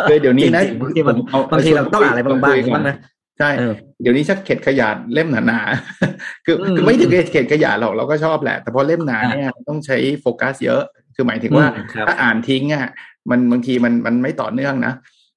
[0.08, 2.96] คือเดี๋ยวนี้นะจริงๆบางทีมันผมเอาบางทีเราต้องอ่านอะไรบางๆอย่างนี้บ้างนะ
[3.38, 10.82] ใช่เออเดี๋ยวนี้ชักเข็ดขยาดเล่มหนาๆคืออืมคือไม่ถึงกับเข็ดขยาดหรอกเราก็ชอบแหละ แต่พอเล่มหนาเนี่ยต้องใช้โฟกัสเยอะ
[11.14, 12.90] คือหมายถึงว่าอืมครับถ้าอ่านทิ้งอะ
[13.30, 14.92] มันบางทีมันมันไม่ต่อเนื่องนะ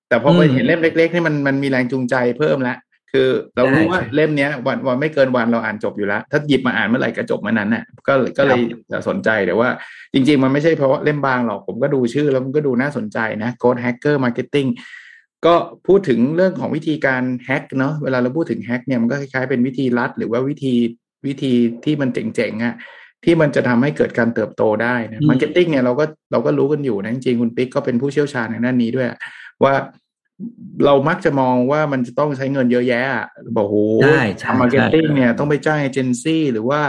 [0.09, 2.77] แต่พอไปอืมเห็นเล่มเล็กๆนี่มันมันมีแรงจูงใจเพิ่มแล้ว
[3.11, 8.61] คือเรารู้ใช่ว่าใช่เล่มเนี้ยวันวันไม่เกินวันเราอ่านจบอยู่แล้ว ถ้าหยิบมาอ่านเมื่อไหร่ก็จบเมื่อนั้นน่ะก็เลยก็เลย
[8.91, 9.69] จะสนใจแต่ว่า
[10.13, 14.69] จริง ๆ มันไม่ใช่เพราะว่าเล่มบางหรอกผมก็ดูชื่อแล้วมันก็ดูน่าสนใจนะ Growth Hacker Marketing
[15.45, 15.55] ก็
[15.87, 20.73] พูดถึงเรื่องของวิธีการแฮกเนาะเวลาเราพูดถึงแฮกเนี่ยมันก็คล้ายๆเป็นวิธีลัด หรือว่าวิธี
[21.27, 21.53] วิธี
[21.85, 22.75] ที่มันเจ๋งๆอะ
[23.23, 29.07] ที่มันจะทำให้เกิดการเติบโตได้นะอืม marketing เนี่ยเราก็เราก็รู้กันอยู่นะจริงๆคุณปิ๊กก็เป็นผู้เชี่ยวชาญในด้านนี้ด้วย
[29.63, 29.73] ว่า
[30.85, 33.25] เรามักจะมองว่ามันจะต้องใช้เงินเยอะแยะอะ
[33.57, 36.81] บอกโหใช่ใช่ทำ marketing ใช่เนี่ยต้องไปจ้างเอเจนซี่หรือว่า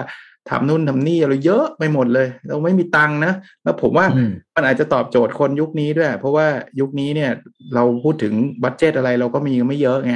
[0.50, 3.32] ทำนู่นทำนี่อะไรเยอะไปหมดเลย เราไม่มีตังค์นะ
[3.64, 6.46] แล้วผมว่าอืมมันอาจจะตอบโจทย์คนยุคนี้ด้วย เพราะว่า
[6.80, 7.30] ยุคนี้เนี่ย
[7.74, 10.14] เราพูดถึง budget อะไรเราก็มีไม่เยอะไง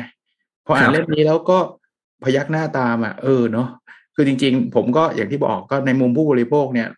[0.66, 1.58] พออ่าครับเล่มนี้แล้วก็
[2.24, 3.68] พยักหน้าตามอะเออเนาะ
[4.14, 6.88] คือจริง ๆ ผมก็อย่างที่บอกก็ในมุมผู้บริโภคเนี่ย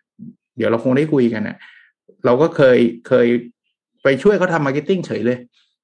[0.57, 1.57] เดี๋ยวเราคงได้คุยกันอะ
[2.25, 3.27] เราก็เคยเคย
[4.03, 5.37] ไปช่วยเขาทำ marketing เฉยเลย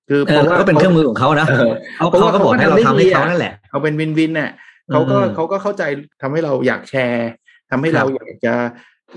[0.10, 4.52] คือเออก็เป็นเครื่องมือของเขานะเออเขาเพราะว่าเขาก็บอกให้เราเขาก็ทำได้ทำให้ดีเขาอะนั่นแหละเอาเป็น win-win เนี่ย
[4.92, 5.84] เขาก็อืมเขาก็เข้าใจ
[6.22, 7.30] ทำให้เราอยากแชร์
[7.72, 8.54] ทำให้ครับเราอยากจะ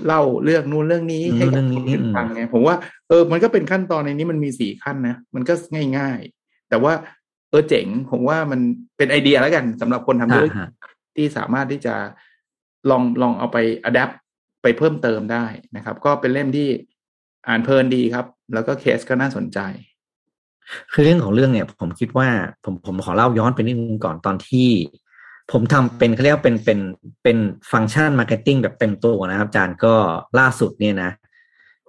[0.05, 2.75] เล่าเรื่องนู้นเรื่องนี้อืมให้กับเรื่องคนี้นอื่นอืมฟังไงผมว่า
[3.09, 5.53] เออมันก็เป็นขั้นตอนในนี้มันมีสี่ขั้นนะมันก็
[5.97, 6.93] ง่ายๆ แต่ว่า
[7.49, 8.59] เออเจ๋งผมว่ามัน
[8.97, 10.69] เป็นไอเดียแล้วกันสำหรับคนทำธุรกิจอ่าฮะ
[11.15, 11.95] ที่สามารถที่จะ
[12.89, 14.09] ลองลองเอาไป adapt
[14.63, 16.67] ไปเพิ่มเติมได้นะครับ ก็เป็นเล่มที่
[17.47, 19.59] อ่านเพลินดีครับ แล้วก็เคสก็น่าสนใจ
[20.93, 22.27] คือเรื่องของเรื่องเนี่ย ผมคิดว่า
[22.63, 24.69] ผมผมขอเล่าย้อนไปนิดนึงก่อนตอนที่
[25.51, 26.79] ผมทำเป็นเขาเรียกว่าเป็นเป็น
[27.23, 27.37] เป็น
[27.71, 29.95] function marketing แบบเต็มตัวนะครับ อาจารย์ก็
[30.39, 31.11] ล่าสุดเนี่ยนะ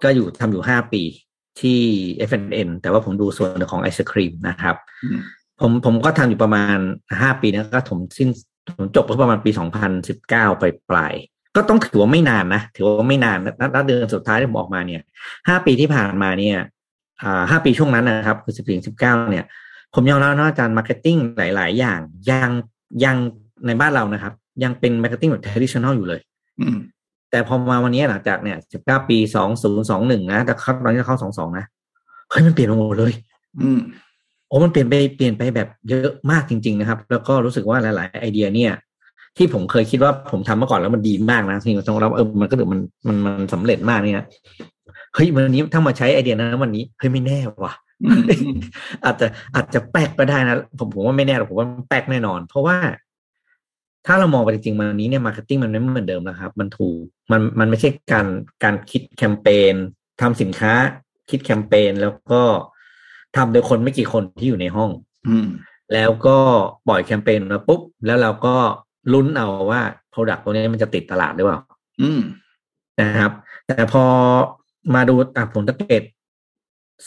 [0.03, 1.03] ก็อยู่ทำอยู่ห้าปี
[1.61, 1.81] ที่
[2.29, 5.19] F&N แต่ว่าผมดูส่วนของไอศครีมนะครับอืม
[5.61, 6.77] ผมผมก็ทำอยู่ประมาณ
[7.21, 8.29] ห้าปีนะก็ผมสิ้น
[8.77, 15.03] ผมจบก็ประมาณปีสองพันสิบเก้าไปปลายๆก็ต้องถือว่าไม่นานนะ ถือว่าไม่นานนะนัดเดือนสุดท้ายที่ผมออกมาเนี่ย
[15.49, 16.65] ห้าปีที่ผ่านมาเนี่ยอ่า
[17.51, 19.45] ห้าปีช่วงนั้นนะครับคือสิบถึงสิบเก้าเนี่ย
[19.95, 22.51] ผมยอมรับนะอาจารย์ marketing หลาย ๆ อย่างยัง
[23.05, 23.17] ยัง
[23.67, 26.21] ในบ้านเรานะครับ ยังเป็น marketing แบบ traditional อยู่เลย
[26.61, 26.77] อืม
[27.31, 31.65] แต่พอมาวันนี้หลังจากเนี่ยสิบเก้าปีสองศูนย์สองหนึ่งนะแต่เข้าตอนนี้เข้าสองสองนะ
[32.31, 33.13] เฮ้ยมันเปลี่ยนไปหมดเลย
[33.63, 33.81] อืม
[34.49, 38.73] โอ้มันเปลี่ยนไปเปลี่ยนไปแบบเยอะมากจริง ๆ นะครับ แล้วก็รู้สึกว่าหลาย ๆ ไอเดียเนี่ย
[39.37, 44.27] ที่ผมเคยคิดว่าผมทำมาก่อนแล้วมันดีมากนะที่ต้องรับเออมันก็ถือมันมันมันสำเร็จมากเนี่ย
[45.15, 48.59] เฮ้ยวันนี้ถ้ามาใช้ไอเดียนั้นวันนี้เฮ้ยไม่แน่ว่ะอืมอืม
[49.05, 52.77] อาจจะอาจจะแปลกก็ได้นะผมผมว่าไม่แน่หรอกผมว่าแปลกแน่นอน เพราะว่า
[54.07, 57.01] ถ้าเรามองไปจริงๆวันนี้เนี่ย marketing มันไม่เหมือนเดิมแล้วครับ มันถูก
[57.33, 58.27] มันมันไม่ใช่การ
[58.65, 59.75] การคิดแคมเปญ
[60.21, 60.73] ทำสินค้า
[61.31, 62.43] คิดแคมเปญแล้วก็
[63.37, 64.91] ทำโดยคนไม่กี่คนที่อยู่ในห้อง
[65.29, 65.49] อืม
[65.95, 66.39] แล้วก็
[66.89, 68.57] ปล่อยแคมเปญมาปุ๊บ แล้วเราก็
[69.13, 69.81] ลุ้นเอาว่า
[70.13, 71.61] Product ตัวนี้มันจะติดตลาดหรือเปล่า
[72.03, 72.21] อืม
[73.01, 73.33] นะครับ
[73.67, 74.05] แต่พอ
[74.95, 76.03] มาดูอะผมสังเกต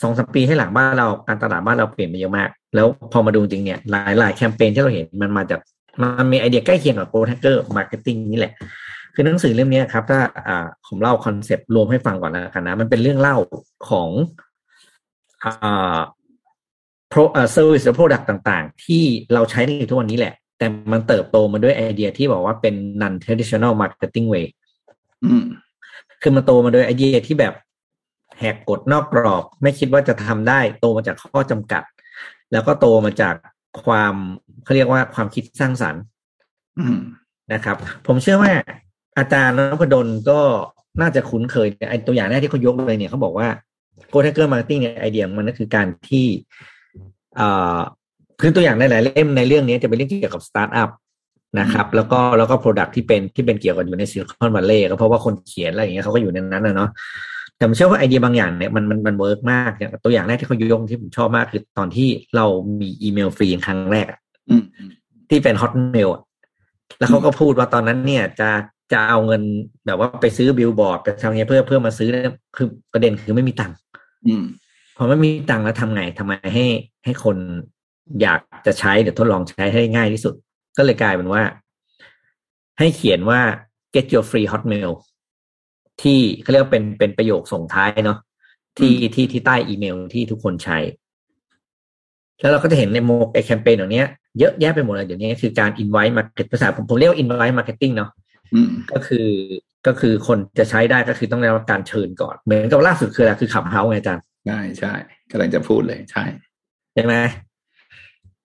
[0.00, 5.60] สองสามปีให้หลังบ้านเราการตลาดบ้านเราเปลี่ยนไปเยอะมาก แล้วพอมาดูจริงเนี่ยหลายหลายแคมเปญที่เราเห็นมันมาจาก
[6.00, 8.52] มันมีไอเดียใกล้เคียงกับ growth hacker marketing นี่แหละ
[9.14, 13.36] คือหนังสือเล่มนี้ครับ ถ้าอ่าผมเล่าคอนเซปต์รวมให้ฟังก่อนแล้วกันนะ มันเป็นเรื่องเล่า
[13.88, 14.08] ของ
[15.44, 15.98] อ่า
[17.12, 24.46] pro เอ่อ service และ product ต่าง ๆ ที่เราใช้ในทุกวันนี้แหละ แต่มันเติบโตมาด้วยไอเดียที่บอกว่าเป็น non traditional marketing way
[25.24, 25.44] อืม
[26.22, 27.54] คือมันโตมาโดยไอเดียที่แบบ
[28.38, 31.82] แหกกฎนอกกรอบ ไม่คิดว่าจะทำได้ โตมาจากข้อจำกัด
[32.52, 33.34] แล้วก็โตมาจาก
[33.84, 34.14] ความ
[34.64, 36.02] เขาเรียกว่าความคิดสร้างสรรค์
[36.78, 36.98] อืม
[37.52, 37.76] นะครับ
[38.06, 38.52] ผมเชื่อว่า
[39.18, 40.40] อาจารย์นพดลก็
[41.00, 43.48] น่าจะคุ้นเคยไอตัวอย่างแรกที่เขายกเลยเนี่ยเขาบอกว่า
[44.12, 46.26] go t a g e r marketing เนี่ยไอเดียของมันก็คือการที่
[47.38, 47.78] อ่า
[48.40, 50.90] คือตัวอย่างในหลายเล่มในเรื่องนี้จะเป็นเรื่องเกี่ยวกับสตาร์ทอัพ
[51.60, 56.90] นะครับ แล้วก็แล้วก็ product ที่เป็นที่เป็นเกี่ยวกับอยู่ใน Silicon Valley ก็เพราะว่าคนเขียนอะไรอย่างเงี้ยเขาก็อยู่ในนั้นนะเนาะ
[57.58, 62.46] แต่ผมเชื่อว่าไอเดียบางอย่างเนี่ยมันมันมัน work มากอย่างตัวอย่างแรกที่เขายกที่ผมชอบมากคือตอนที่เรา
[62.80, 64.20] มีอีเมลฟรีครั้งแรกอะ
[64.50, 64.90] อืมอืม
[65.30, 66.08] ที่เป็น Hotmail
[66.98, 68.50] แล้วเขาก็พูดว่าตอนนั้นเนี่ยจะ
[68.92, 69.42] จะเอาเงิน
[69.86, 73.76] แบบว่าไปซื้อบิลบอร์ดไปทำเงี้ยเพื่อเพื่อมาซื้อเนี่ยคือประเด็นคือไม่มีตังค์
[74.26, 74.44] อืม
[74.96, 76.64] พอไม่มีตังค์แล้วทำไงทำไมให้
[77.04, 77.36] ให้คน
[78.22, 80.34] อยากจะใช้เดี๋ยวทดลองใช้ให้ง่ายที่สุด
[80.76, 81.42] ก็เลยกลายเป็นว่า
[82.78, 83.40] ให้เขียนว่า
[83.94, 84.92] get your free hotmail
[86.02, 88.18] ที่เขาเรียกว่าเป็นเป็นประโยคส่งท้ายเนาะ
[88.78, 90.78] ที่ที่ที่ใต้อีเมลที่ทุกคนใช้
[92.40, 94.02] แล้วเราก็จะเห็นในโมไอแคมเปญเหล่านี้
[94.38, 98.10] เยอะแยะไปหมดเลยเดี๋ยวนี้คือการ invite market ภาษาผมผมเรียกว่า invite marketing เนาะ
[98.54, 99.28] อืมก็คือ
[99.86, 104.92] ก็คือคนจะใช้ได้ก็คือต้องได้รับการเชิญก่อน เหมือนกับล่าสุดคืออะไรคือขับเฮาไงอาจารย์ใช่ใช่
[105.30, 106.24] กำลังจะพูดเลยใช่
[106.94, 107.14] ใช่ไหม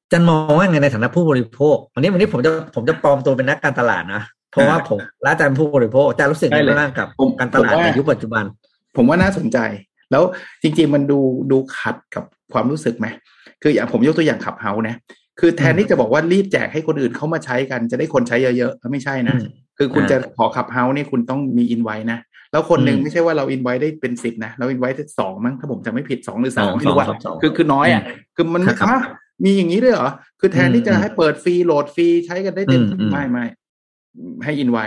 [0.04, 4.22] อาจารย์มองว่าไงในฐานะผู้บริโภควันนี้วันนี้ผมจะผมจะปลอมตัวเป็นนักการตลาดนะ
[4.54, 8.44] เพราะว่าผมและอาจารย์เป็นผู้บริโภคอาจารย์รู้สึกยังไงบ้างกับผมการตลาดผมว่าในยุคปัจจุบัน
[8.96, 9.58] ผมว่าน่าสนใจ
[10.12, 10.24] แล้ว
[10.64, 11.20] จริง ๆ มันดู
[11.52, 12.24] ดูขัดกับ
[12.54, 13.08] ความรู้สึกไหม
[13.62, 14.96] คืออย่างผมยกตัวอย่างขับเฮานะ
[15.40, 22.20] คือแทนที่จะบอกว่ารีบแจกให้คนอื่นเข้ามาใช้กันจะได้คนใช้เยอะๆไม่ใช่นะอืมคือคุณอ่าจะขอ Clubhouse นี่คุณต้องมี invite นะ
[22.52, 28.04] แล้วคนหนึ่งอืมไม่ใช่ว่าเราอินไว้ได้เป็นสิบนะ เราอินไว้ได้สองมั้งถ้าผมจำไม่ผิดสองหรือสามสองไม่รู้ว่าสองสองคือคือน้อยอะ
[28.36, 29.02] คือมันครับฮะ
[29.46, 30.10] มีอย่างนี้ด้วยเหรอ
[30.40, 33.46] คือแทนที่จะอืมให้เปิดฟรีโหลดฟรีใช้กันได้เต็มอืมที่อืมไม่ไม่
[34.44, 34.86] ให้อินไว้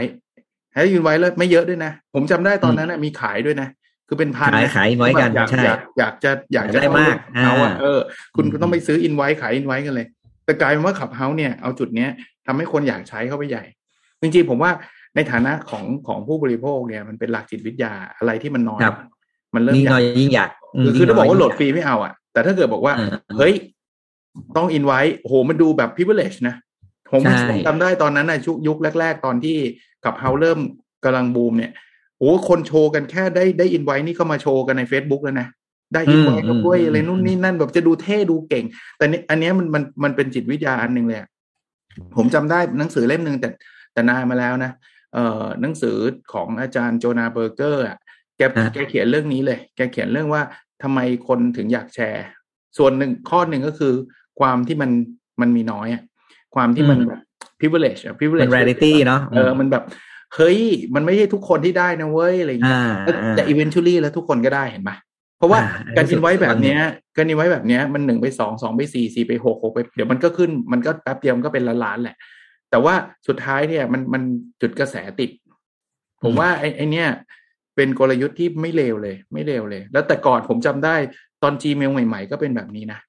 [0.74, 3.68] ให้อินไว้แล้วไม่เยอะด้วยนะ ผมจำได้ตอนนั้นน่ะมีขายด้วยนะ
[4.08, 8.00] คือเป็นพันขายนะขายไว้กันอยากใช่อยากอยากจะอยากจะได้มากเอาอะอ่าเออ
[8.36, 10.06] คุณอืมก็ต้องไปซื้ออินไว้ขายอินไว้กันเลย
[10.44, 12.10] แต่กลายเป็นว่าขับเฮาเนี่ยเอาจุดเนี้ย
[12.46, 13.64] ทำให้คนอยากใช้เข้าไปใหญ่
[14.20, 14.70] จริงๆผมว่า
[15.14, 18.96] ในฐานะของของผู้บริโภคเนี่ยมันเป็นหลักจิตวิทยาอะไรที่มันน้อยครับ
[19.54, 23.54] มันเริ่มยิ่งอยาน้อกยยิ่งอยากมคือคือถ้าบอกว่าโหลดยิ่งฟรีไม่เอาอะ แต่ถ้าเกิดบอกว่าอ่า เฮ้ย
[24.56, 26.54] ต้องอินไว้โหมันดูแบบ privilege นะ
[27.10, 29.56] ผมใช่ผมจำได้ตอนนั้นนะชุกยุคแรก ๆ ตอนที่
[30.04, 30.58] กับเฮาเริ่ม
[31.04, 31.72] กำลังบูมเนี่ย
[32.18, 35.48] โอ้คนโชว์กันแค่ได้ได้อินไว้นี่เข้ามาโชว์กันใน Facebook แล้วนะ
[35.94, 38.64] ได้อินไว้ก็ด้วยอะไรนู่นนี่นั่นแบบจะดูเท่ดูเก่ง
[38.96, 41.28] แต่นี่อันเนี้ยมันมันมันเป็นจิตวิทยาอันหนึ่งเลยอะ
[42.16, 43.48] ผมจำได้หนังสือเล่มหนึ่งแต่
[43.92, 44.70] แต่นานมาแล้วนะ
[45.14, 45.96] เอ่อหนังสือ
[46.32, 47.98] ของอาจารย์โจนาเบอร์เกอร์อะ
[48.36, 50.42] แกอ่าแกเขียนเรื่องนี้เลย แกเขียนเรื่องว่า
[50.82, 52.24] ทำไมคนถึงอยากแชร์
[52.78, 53.94] ส่วนหนึ่งข้อหนึ่งก็คือ
[54.40, 54.90] ความที่มัน
[55.40, 56.02] มันมีน้อยอะ
[56.56, 57.20] ความที่มันอืมแบบ
[57.60, 59.84] privilege อะเป็ privilege น reality เนาะเออมันแบบ
[60.34, 60.58] เฮ้ย
[60.94, 64.96] มันไม่ใช่ทุกคนที่ได้นะเว้ยอะไรอย่างเงี้ยอ่าแล้วอ่าแต่ eventually แล้วทุกคนก็ได้เห็นปะ
[65.38, 66.84] เพราะว่าอ่าการรู้สึอิกนไว้แบบวันหนึ่งเนี้ย
[67.16, 72.16] การอินไว้แบบเนี้ยมันหนึ่งไปสองสองไปสี่สี่ไปหกหกไป เดี๋ยวมันก็ขึ้นมันก็แป๊บเดียวมันก็เป็นล้านล้านๆแหละ
[72.70, 72.94] แต่ว่า
[73.28, 74.22] สุดท้ายเนี่ยมันมัน
[74.60, 75.30] จุดกระแสติด
[76.22, 77.08] ผมว่าไอ้ไอ้เนี่ย
[77.76, 80.94] เป็นกลยุทธ์ที่ไม่เลวเลย ไม่เลวเลย แล้วแต่ก่อนผมจำได้
[81.42, 83.00] ตอน Gmail ใหม่ ๆ ก็เป็นแบบนี้นะ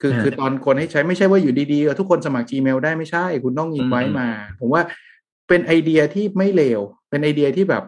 [0.00, 4.28] คืออ่าคือตอนคนให้ใช้ไม่ใช่ว่าอยู่ดีๆเออทุกคนสมัคร Gmail ได้ไม่ใช่ คุณต้องอินไว้อืมมา
[4.60, 4.82] ผมว่า
[5.48, 6.80] เป็นไอเดียที่ไม่เลว
[7.10, 7.82] เป็นไอเดียที่แบบ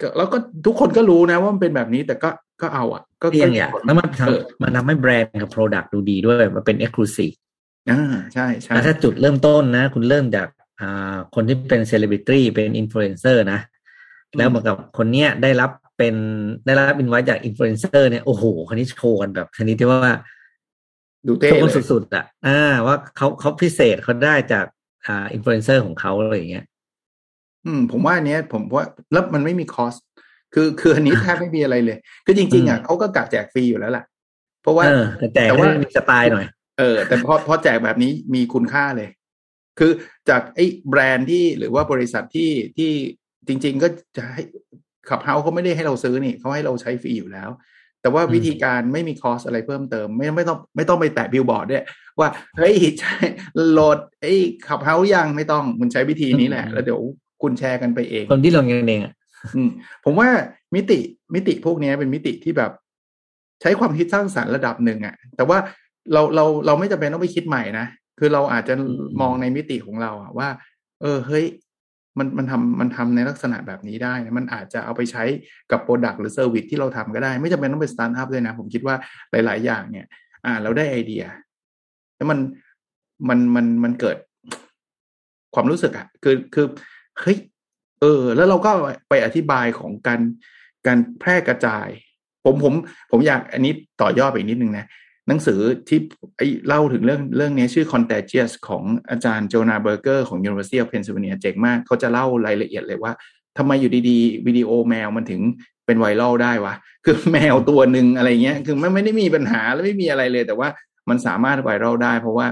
[0.00, 2.30] ก็แล้วก็ทุกคนก็รู้นะว่ามันเป็นแบบนี้แต่ก็
[2.62, 7.34] ก็เอาอะ ก็เพียงอย่างแล้วมันเออทำมันทำให้แบรนด์กับ Product ดูดีด้วย มันเป็น exclusive
[7.90, 8.00] อ่า
[8.34, 10.48] ใช่ใช่แต่ถ้าจุดเริ่มต้นนะ คุณเริ่มจาก
[10.80, 13.60] อ่าคนที่เป็นเซเลบริตี้เป็นอินฟลูเอนเซอร์นะ
[14.36, 16.14] แล้วเหมือนกับคนเนี้ยได้รับเป็น
[16.66, 20.12] ได้รับอินไว้จากอินฟลูเอนเซอร์เนี่ยโอ้โหคนนี้โชว์กันแบบชนิดที่ว่า
[21.28, 24.66] ดูเท่โชว์เลยสุดๆอะอ่าว่าเขาเขาพิเศษเขาได้จาก
[25.06, 26.64] อ่าอินฟลูเอนเซอร์ของเขาอะไรอย่างเงี้ย
[27.66, 29.94] อืม ผมว่าอันเนี้ย ผมว่าแล้วมันไม่มี cost
[30.54, 34.04] คือคืออันนี้แทบไม่มีอะไรเลย คือจริง ๆอะอืมเขาก็กะแจกฟรีอยู่แล้วแหละ
[34.62, 36.46] เพราะว่าเออแต่แจกแต่ให้ว่ามีสไตล์หน่อย
[36.78, 39.08] เออ แต่พอพอแจกแบบนี้มีคุณค่าเลย
[39.78, 39.92] คือ
[40.28, 42.90] จากไอ้แบรนด์ที่หรือว่าบริษัทที่ที่
[43.48, 44.42] จริง ๆ ก็จะให้
[45.08, 47.50] Clubhouse เขาไม่ได้ให้เราซื้อนี่เขาให้เราใช้ฟรีอยู่แล้ว
[48.06, 51.84] แต่ว่าอืมวิธีการไม่มี cost อะไรเพิ่มเติม ไม่ไม่ต้องไม่ต้องไปแตะบิลบอร์ดด้วย
[52.18, 53.14] ว่าเฮ้ยใช่
[53.70, 54.34] โหลดไอ้
[54.66, 57.00] Clubhouse ยังไม่ต้องคุณใช้วิธีนี้แหละ แล้วเดี๋ยว
[57.42, 59.12] คุณแชร์กันไปเอง คนที่ลงกันเองอะ
[59.54, 59.70] อืม
[60.04, 60.28] ผมว่า
[60.74, 60.98] มิติ
[61.34, 62.70] มิติพวกเนี้ยเป็นมิติที่แบบ
[63.62, 65.58] ใช้ความคิดสร้างสรรค์ระดับหนึ่งอะแต่ว่า
[66.12, 67.86] เราเราเราไม่จำเป็นต้องไปคิดใหม่นะ
[68.18, 70.48] คือเราอาจจะอืมมองในมิติของเราอะว่า
[71.02, 71.44] เออเฮ้ย
[72.18, 75.24] มันมันทำมันทำในลักษณะแบบนี้ได้นะมันอาจจะเอาไปใช้
[75.70, 78.96] กับ product หรือ service ที่เราทำก็ได้ ไม่จำเป็นต้องเป็นสตาร์ทอัพด้วยนะ ผมคิดว่า
[79.30, 80.06] หลาย ๆ อย่างเนี่ย
[80.44, 81.24] อ่าเราได้ไอเดีย
[82.16, 82.38] แล้วมัน
[83.28, 84.16] มันมันมันเกิด
[85.54, 86.66] ความรู้สึกอะคือคือ
[87.20, 87.38] เฮ้ย
[88.00, 88.70] เออ แล้วเราก็
[89.08, 90.20] ไปอธิบายของการ
[90.86, 91.88] การแพร่กระจาย
[92.44, 92.74] ผมผม
[93.10, 94.86] ผมอยากอันนี้ต่อยอดไปอีกนิดนึงนะ
[95.28, 96.00] หนังสือที่
[96.36, 103.12] ไอเล่าถึงเรื่องเรื่องนี้ชื่อ Contagious ของอาจารย์โจนาเบอร์เกอร์ของ University of Pennsylvania เจ๋งมากเขาจะเล่ารายละเอียดเลยว่า
[103.58, 105.40] ทำไมอยู่ดีๆ วิดีโอแมวมันถึง
[105.86, 106.74] เป็นไวรัลได้วะ
[107.04, 110.68] คือแมวตัวหนึ่งอะไรเงี้ย คือมันไม่ได้มีปัญหาและไม่มีอะไรเลย แต่ว่า
[111.08, 112.46] มันสามารถไวรัลได้ เพราะว่า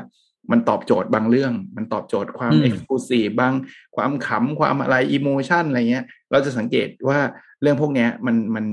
[0.50, 3.52] มันตอบโจทย์บางเรื่อง มันตอบโจทย์ความอืมเอ็กซ์คลูซีฟบาง
[3.96, 7.18] ความขำความอะไรอิโมชันอะไรเงี้ย เราจะสังเกตว่า
[7.62, 8.64] เรื่องพวกเนี้ยมันมัน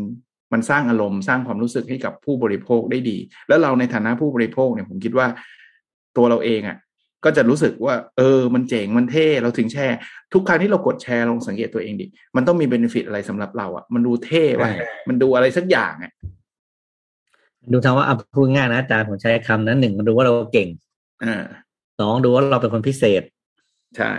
[0.53, 5.27] มันสร้างอารมณ์สร้างความรู้สึกให้กับผู้บริโภคได้ดี แล้วเราในฐานะผู้บริโภคเนี่ยผมคิดว่า
[6.17, 6.77] ตัวเราเองอะ่ะ
[7.25, 9.97] ก็จะรู้สึกว่า เออ มันเจ๋งมันเท่เราถึงแชร์
[10.33, 12.05] ทุกครั้งที่เรากดแชร์ลองสังเกตตัวเองดิ
[12.35, 16.11] มันต้องมีเบนฟิตอะไรสำหรับเราอะ่ะ มันดูเท่ว่ะใช่มันดูอะไรสักอย่างอะ
[17.71, 20.69] ดูทำว่าอะพูดง่ายนะอาจารย์ผมใช้คำนั้นหนึ่งมาดูว่าเราเก่ง
[21.25, 21.43] อ่า
[21.99, 23.23] สองดูว่าเราเป็นคนพิเศษ
[23.97, 24.11] ใช่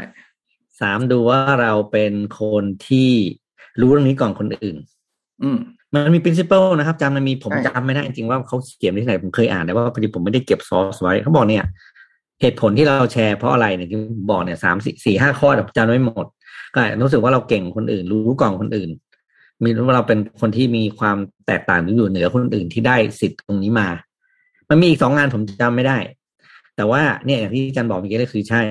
[0.81, 3.11] สามดูว่าเราเป็นคนที่
[3.81, 4.77] รู้เรื่องนี้ก่อนคนอื่น
[5.43, 5.59] อืม
[5.95, 11.65] มันมี principle นะครับจำมันมีผมใช่จำไม่ได้จริงๆว่าเขาเขียนที่ไหนผมเคยอ่านแต่ว่าพอดีผมไม่ได้เก็บซอสไว้เขาบอกเนี่ย
[12.41, 16.27] เหตุผลที่เราแชร์เพราะอะไรเนี่ยที่ผมบอกเนี่ยสามสี่สี่ห้าข้อแต่ผมจำไม่หมด
[16.75, 18.91] ก็รู้สึกว่าเราเก่งคนอื่น รู้ก่อนคนอื่น
[19.62, 23.89] มีว่าเราเป็นคนที่มีความแตกต่างหรืออยู่เหนือคนอื่นที่ได้สิทธิ์ตรงนี้มา
[24.69, 25.99] มันมีอีกสองงานผมจำไม่ได้
[26.77, 28.62] แต่ว่าเนี่ยอย่างที่อาจารย์บอกเมื่อกี้ก็คือใช่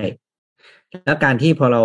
[1.04, 1.84] แล้วการที่พอเรา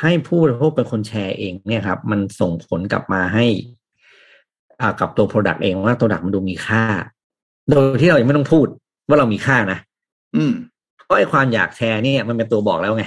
[0.00, 3.83] ให้ผู้บริโภคเป็นคนแชร์เองเนี่ยครับ มันส่งผลกลับมาให้อ่า
[5.00, 6.84] กับตัว Product เองว่า Product มันดูมีค่า
[7.70, 8.66] โดยที่เรายังไม่ต้องพูด
[9.08, 9.78] ว่าเรามีค่านะ
[10.36, 10.52] อืม
[11.04, 13.04] เพราะไอ้ความอยากแชร์เนี่ยมันเป็นตัวบอกแล้วไง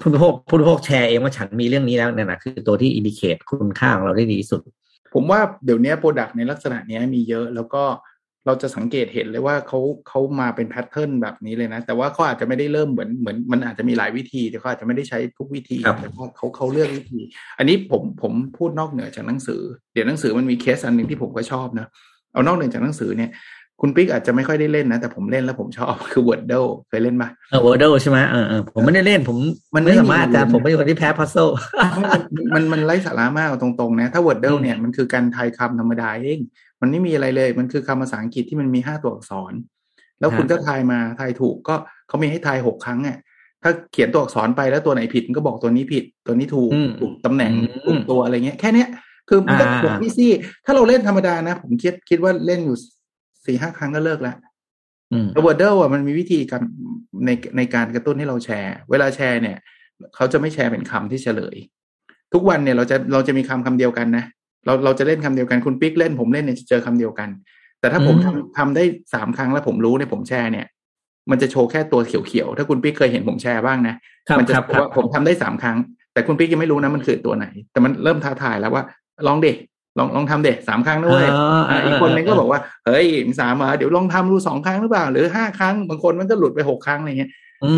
[0.00, 4.60] ผู้บริโภคผู้บริโภคแชร์เองว่าฉันมีเรื่องนี้แล้วเนี่ยนะคือตัวที่ indicate คุณค่าของเราได้ดีที่สุด
[5.14, 7.82] ผมว่าเดี๋ยวนี้ product ในลักษณะเนี้ยมีเยอะ แล้วก็
[8.48, 17.20] เราจะสังเกตเห็นเลยว่าเขาเขามาเป็น pattern แบบนี้เลยนะ แต่ว่าเขาอาจจะไม่ได้เริ่มเหมือนเหมือนมันอาจจะมีหลายวิธีแต่เขาอาจจะไม่ได้ใช้ทุกวิธีครับแต่ว่าเขาเขาเลือกวิธี
[17.58, 19.60] อันนี้ผมผมพูดนอกเหนือจากหนังสือ
[19.92, 21.86] เดี๋ยวหนังสือมันมีเคสอันหนึ่งที่ผมก็ชอบนะ
[22.32, 23.32] เอานอกเหนือจากหนังสือเนี่ย
[23.82, 29.36] คุณปิ๊กอาจจะไม่ค่อยได้เล่นนะ แต่ผมเล่นแล้วผมชอบคือ Wordle เคยเล่นปะเออ Wordle ใช่ไหมเออเออผมไม่ได้เล่น ผม
[29.74, 31.36] มันไม่ไม่มีสามารถอาจารย์ผมเป็นคนที่แพ้พัซโซ
[32.02, 32.22] มัน
[32.54, 36.40] มันมันไร้สาระมากเอาตรงๆนะ ถ้า Wordle อืมเนี่ยมันคือการทายคำธรรมดาเอง
[36.80, 39.52] มันไม่มีอะไรเลย มันคือคำภาษาอังกฤษที่มันมีห้าตัวอักษร
[40.20, 41.74] แล้วคุณก็ทายมาทายถูกก็
[42.08, 43.18] เขามีให้ทายหกครั้งอะ
[43.62, 48.88] ถ้าเขียนตัวอักษรไปแล้วตัวไหนผิดมันก็บอกตัวนี้ผิด ตัวนี้ถูกอืมถูกตำแหน่งอืมถูกตัวอะไรเงี้ยแค่เนี้ย
[49.28, 50.30] คือมันก็อ่าจบพี่ซี่
[50.64, 52.76] ถ้าเราเล่นธรรมดานะ ผมคิดคิดว่าเล่นอยู่
[53.46, 54.36] สี่ห้าครั้งก็เลิกแล้ว
[55.12, 56.62] อืมแต่ Wordle อะมันมีวิธีการ
[57.26, 59.56] ในในการกระตุ้นให้เราแชร์ เวลาแชร์เนี่ย
[60.14, 61.56] เขาจะไม่แชร์เป็นคำที่เฉลย
[62.32, 64.24] ทุกวันเนี่ยเราจะเราจะมีคำคำเดียวกันนะ
[64.66, 67.28] เราเราจะเล่นคำเดียวกันคุณปิ๊กเล่นผมเล่นเนี่ยจะเจอคำเดียวกัน
[67.80, 70.66] แต่ถ้าผมอืมทำทำได้สามครั้งแล้วผมรู้เนี่ยผมแชร์เนี่ย
[71.30, 73.94] มันจะโชว์แค่ตัวเขียวๆถ้าคุณปิ๊กเคยเห็นผมแชร์บ้างนะ
[74.28, 75.76] ครับมัจะครับโชว์ว่าผมทำได้สามครั้ง
[76.12, 78.82] แต่คุณปิ๊กยังไม่รู้นะมันคือตัวไหน แต่มันเริ่มท้าทายแล้วว่า
[79.26, 79.52] ลองเด็
[79.98, 87.30] ลองลองทำเด็สามครั้งด้วยอ๋ออ่าอีกคนนึงก็บอกว่าเฮ้ยมีสามเหรอเดี๋ยวลองทำดูสองครั้งหรือเปล่า หรือห้าครั้งบางคนมันก็หลุดไปหกครั้งอะไรเงี้ย
[87.64, 87.72] อื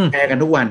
[0.00, 0.66] มแชร์กันทุกวัน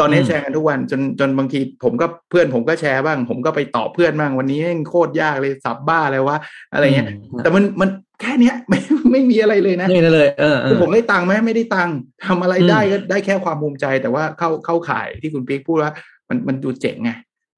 [0.00, 6.36] ตอนนี้อืมแชร์กันทุกวันจนจนบางทีผมก็เพื่อนผมก็แชร์บ้าง ผมก็ไปตอบเพื่อนบ้างวันนี้แม่งโคตรยากเลยสับบ้าเลยวะ
[6.72, 7.06] อะไรเงี้ย
[7.42, 7.88] แต่มันมัน
[8.20, 8.78] แค่เนี้ยไม่
[9.10, 15.92] ไม่มีอะไรเลยนะนี่เลยเออเอคืออผมได้ตังค์ไหมไม่ได้ตังค์ทำอะไรอืมได้ก็ได้แค่ความภูมิใจ แต่ว่าเข้าเข้าข่ายที่คุณปิ๊กพูดว่า
[16.28, 17.10] มันมันดูเจ๋งไง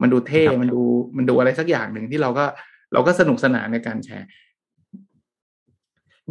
[0.02, 0.82] มันดูเท่มันดู
[1.16, 2.44] มันดูอะไรสักอย่างหนึ่งที่เราก็
[2.92, 4.28] เราก็สนุกสนานในการแชร์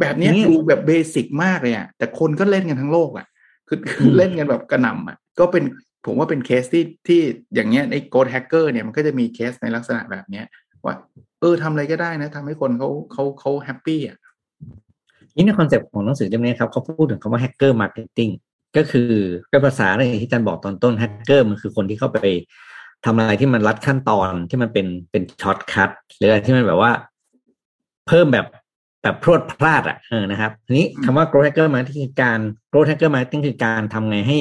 [0.00, 3.26] แบบเนี้ยดูแบบเบสิกมากเลยอะแต่คนก็เล่นกันทั้งโลกอะ
[3.68, 5.64] คือคือเล่นกันแบบกระหน่ำอะ ก็เป็น
[6.04, 7.20] ผมว่าเป็นเคสที่ที่
[7.54, 10.46] อย่างเงี้ยไอ้ growth hacker เนี่ยมันก็จะมีเคสในลักษณะแบบเนี้ย
[10.84, 10.94] ว่า
[11.40, 14.18] เออทำอะไรก็ได้นะทำให้คนเขาเขาเขา happy อะ
[15.34, 18.30] นี่ในคอนเซปต์ของหนังสือเล่มนี้ครับเขาพูดถึงคำว่า hacker marketing
[18.76, 19.10] ก็คือ
[19.50, 22.18] เป็นภาษาในที่อาจารย์บอกตอนต้นแฮกเกอร์มันคือคนที่เข้าไป
[23.04, 26.92] ทำอะไรที่มันลัดขั้นตอนที่มันเป็นเป็น shortcut หรืออะไรที่มันแบบว่า
[28.06, 28.46] เพิ่มแบบ
[29.02, 32.38] แบบพรวดพลาดอะเออนะครับทีนี้คำว่า growth hacker marketing คือการ
[32.70, 34.38] growth hacker marketing คือการทำไงให้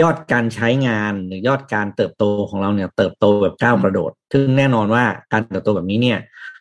[0.00, 6.18] ยอดการใช้งานหรือยอดการเติบโตของเราเนี่ยเติบโตแบบก้าวกระโดด ซึ่งแน่นอนว่าการเติบโตแบบนี้เนี่ย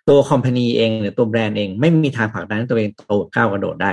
[0.10, 3.92] ตัวคอมพานีเองหรือตัวแบรนด์เอง ไม่มีทางผลักดันให้ตัวเองโตแบบก้าวกระโดดได้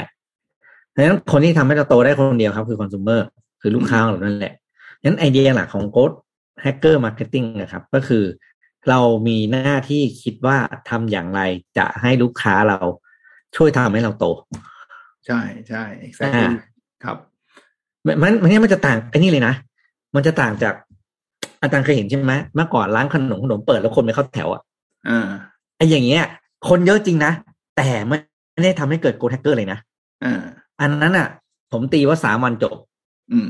[0.95, 3.21] ดังนั้นคนที่ทำให้เราโตได้คนเดียวครับคือคอน sumer
[3.61, 4.55] คือลูกค้าของเรานั่นแหละ
[5.03, 6.17] นั้นไอเดียหลักของ growth
[6.65, 8.25] hacker marketing นะครับ ก็คือ
[8.89, 10.59] เรามีหน้าที่คิดว่า
[10.91, 11.41] ทำอย่างไร
[11.79, 12.79] จะให้ลูกค้าเรา
[13.57, 14.27] ช่วยทำให้เราโต
[15.27, 16.47] ใช่ใช่ exactly
[17.05, 17.17] ครับ
[18.07, 19.55] มันมันมันเนี่ยมันจะต่างไอ้นี่เลยนะ
[20.15, 20.75] มันจะต่างจาก
[21.63, 24.63] อาจารย์เคยเห็นใช่ไหมเมื่อก่อนร้านขนมขนมเปิดแล้วคนไปเข้าแถวอะ
[25.09, 25.29] อ่า
[25.77, 26.25] ไอ้อย่างเงี้ย
[26.69, 27.33] คนเยอะจริงนะ
[27.77, 28.19] แต่ไม่
[28.53, 29.79] ไม่ได้ทำให้เกิดโกลแฮกเกอร์เลยนะ
[30.25, 30.43] อ่า
[30.81, 31.29] อันนั้นอะ
[31.73, 32.75] ผมตีว่าสามวันจบ
[33.33, 33.49] อืม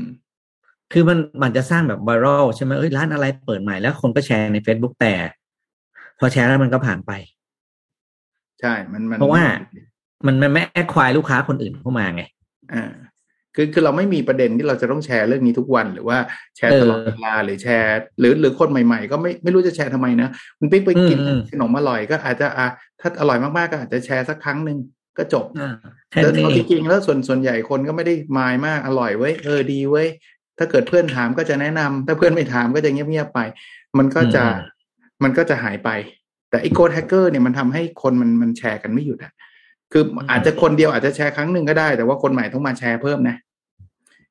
[0.91, 5.13] คือมันมันจะสร้างแบบไวรัลใช่ไหมเอ้ยร้านอะไรเปิดใหม่แล้วคนก็แชร์ใน Facebook แต่
[6.19, 7.11] พอแชร์แล้วมันก็ผ่านไป
[8.61, 9.43] ใช่ มันมันเพราะว่า
[10.25, 12.23] มันมันไม่แอดควายลูกค้าคนอื่นเข้ามาไง
[12.73, 12.91] อ่า
[13.59, 16.17] คือคือเราไม่มีประเด็นที่เราจะต้องแชร์เรื่องนี้ทุกวัน หรือว่า
[16.57, 20.29] แชร์เออตลอดเวลาหรือแชร์ หรือหรือคนใหม่ๆ ก็ไม่ไม่รู้จะแชร์ทำไมนะ
[20.59, 22.67] คุณปิ๊กไปกินอืมอืมขนมอร่อยก็อาจจะอะ
[23.01, 24.77] ถ้าอร่อยมากๆก็อาจจะแชร์สักครั้งหนึ่ง
[25.17, 25.71] ก็จบอ่า
[26.11, 30.07] แค่แล้วนี้เอาจริงๆแล้วส่วนส่วนใหญ่คนก็ไม่ได้มายมากอร่อยเว้ยเออดีเว้ย
[30.57, 33.39] ถ้าเกิดเพื่อนถามก็จะแนะนำถ้าเพื่อนไม่ถามก็จะเงียบๆไป
[33.97, 34.43] มันก็จะ
[35.23, 35.89] มันก็จะหายไป
[36.49, 39.33] แต่ไอ้ growth hacker เนี่ยมันทำให้คนมันมันแชร์กันไม่หยุดอะ
[39.91, 43.37] คืออาจจะคนเดียวอาจจะแชร์ครั้งหนึ่งก็ได้ แต่ว่าคนใหม่ต้องมาแชร์เพิ่มนะ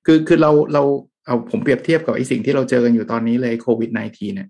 [0.07, 0.83] คือคือเราเรา
[1.27, 4.49] เอาผมเปรียบเทียบกับไอ้สิ่งที่เราเจอกันอยู่ตอนนี้เลยโควิด -19 เนี่ย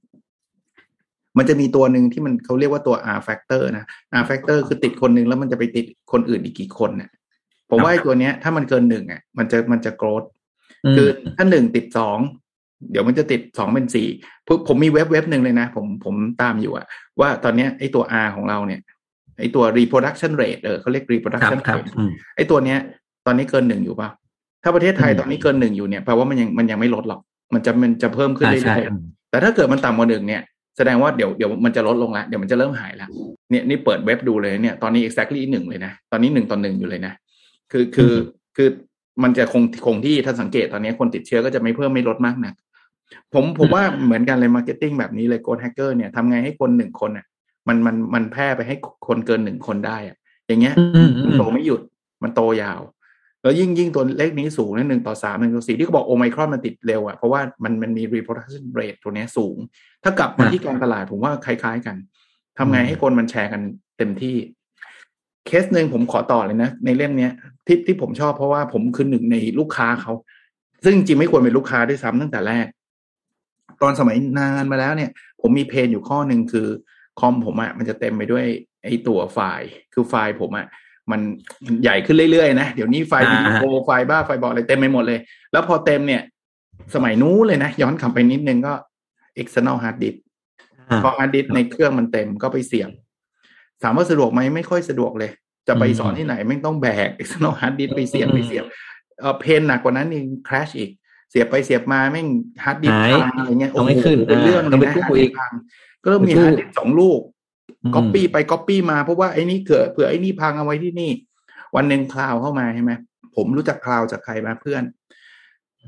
[1.39, 3.85] มันจะมีตัวหนึ่งที่มันเขาเรียกว่าตัว R factor นะ
[4.21, 7.11] R factor คือติดคนหนึ่งแล้วมันจะไปติดคนอื่นอีกกี่คนเนี่ย
[7.71, 10.23] ผมว่าไอ้ตัวเนี้ย ถ้ามันเกินหนึ่งอะ มันจะมันจะโกรธ
[10.93, 12.19] มคือถ้าหนึ่งติดสอง
[12.91, 14.09] เดี๋ยวมันจะติดสองเป็นสี่
[14.47, 16.87] ผมผมมีเว็บเว็บหนึ่งเลยนะ ผมผมตามอยู่อะ
[17.21, 18.81] ว่าตอนเนี้ยไอ้ตัว R ของเราเนี่ย
[19.39, 22.79] ไอ้ตัว reproduction rate เออเขาเรียกครับ reproduction ครับ rate อืมไอ้ตัวเนี้ย
[23.27, 24.09] ตอนนี้เกินหนึ่งอยู่ป่ะ
[24.67, 27.21] ถ้าประเทศไทยอืมตอนนี้เกินหนึ่งอยู่เนี่ยแปลว่ามันยังมันยังไม่ลดหรอก
[27.55, 30.43] มันจะมันจะเพิ่มขึ้นใช่เรื่ใช่อยๆแต่ถ้าเกิดมันต่ำกว่าหนึ่งเนี่ย
[30.77, 33.09] แสดงว่าเดี๋ยวเดี๋ยวมันจะลดลงแล้วเดี๋ยวมันจะเริ่มหายแล้ว
[33.51, 37.13] เนี่ยนี่เปิดเว็บดูเลยเนี่ยตอนนี้ exactly หนึ่งเลยนะ ตอนนี้หนึ่งต่อหนึ่งอยู่เลยนะ
[37.73, 38.15] คือคือ
[38.57, 38.69] คือ
[39.23, 42.53] มันจะคงคงที่ถ้าสังเกตตอนนี้คนติดเชื้อก็จะไม่เพิ่มไม่ลดมากนะ
[43.35, 47.27] ผมผมว่าเหมือนกันเลย marketing แบบนี้เลย growth hacker เนี่ยทำไงให้คนหนึ่งคนอะ
[47.69, 50.17] มันมันมันแพร่ไปให้คนเกินหนึ่งคนได้อะ
[50.49, 51.81] อย่างเงี้ยอืมอืมมันโตไม่หยุด
[52.23, 52.81] มันโตยาว
[53.47, 59.57] แล้วยิ่งยิ่งตัวเลขนี้สูงนะหนึ่งต่อสามหนึ่งต่อสี่ที่เขาบอกโอไมครอนมันติดเร็วอะเพราะว่ามันมันมี reproduction rate ตัวเนี้ยสูง
[60.03, 61.97] ถ้ากลับมาที่การตลาดผมว่าคล้ายๆ กัน
[62.59, 63.63] ทำไงให้คนมันแชร์กัน
[63.99, 64.37] เต็มที่
[65.47, 67.33] เคสหนึ่งผมขอต่อเลยนะ ในเล่มเนี้ย
[67.67, 70.13] ที่ที่ผมชอบเพราะว่าผมคือหนึ่งในลูกค้าเขา
[70.85, 72.67] ซึ่งจริงไม่ควรเป็นลูกค้าด้วยซ้ำตั้งแต่แรก
[73.83, 75.11] ตอนสมัยนานมาแล้วเนี่ย
[75.41, 76.69] ผมมี pain อยู่ข้อหนึ่งคือ
[77.21, 78.45] คอมผมอะ่ะมันจะเต็มไปด้วย
[78.85, 80.67] ไอ้ตัวไฟล์ คือไฟล์ผมอะ่ะ
[81.11, 81.21] มัน
[81.83, 85.19] ใหญ่ขึ้นเรื่อยๆนะ เดี๋ยวนี้ไฟล์วิดีโอไฟล์บ้าไฟล์บออะไรเต็มไปหมดเลย
[85.53, 86.23] แล้วพอเต็มเนี่ย
[86.95, 88.73] สมัยนู้นเลยนะ ย้อนกลับไปนิดนึงก็
[89.41, 90.17] external hard disk
[90.91, 92.91] อ่าพอฮาร์ดดิสก์ในเครื่องมันเต็มก็ไปเสียบ
[93.83, 95.31] ถามว่าสะดวกไหมไม่ค่อยสะดวกเลย
[95.69, 98.65] จะไปอืมสอนที่ไหนไม่ต้องแบก external hard disk ไปเสียบอืมไปเสียบ
[99.21, 100.91] เออ pain หนักกว่านั้นเอง crash อีก
[101.31, 102.29] เสียบไปเสียบมาแม่ง
[102.65, 105.53] ฮาร์ดดิสก์หายพังอะไรเงี้ยเอาไม่ขึ้นเป็นเรื่องอ่าเลต้องยไปนะกู้ฮาร์ดอีดิกสก์พัง
[106.03, 107.36] ก็เริ่มมีไปกู้ฮาร์ดดิสก์สองลูกอืม
[107.95, 111.11] ก๊อปปี้ไปก๊อปปี้มาเพราะว่าไอ้นี่เผื่อเผื่อไอ้นี่พังเอาไว้ที่นี่
[111.77, 112.93] วันหนึ่ง cloud เข้ามาใช่ไหม
[113.37, 114.83] ผมรู้จัก cloud จากใครมาเพื่อน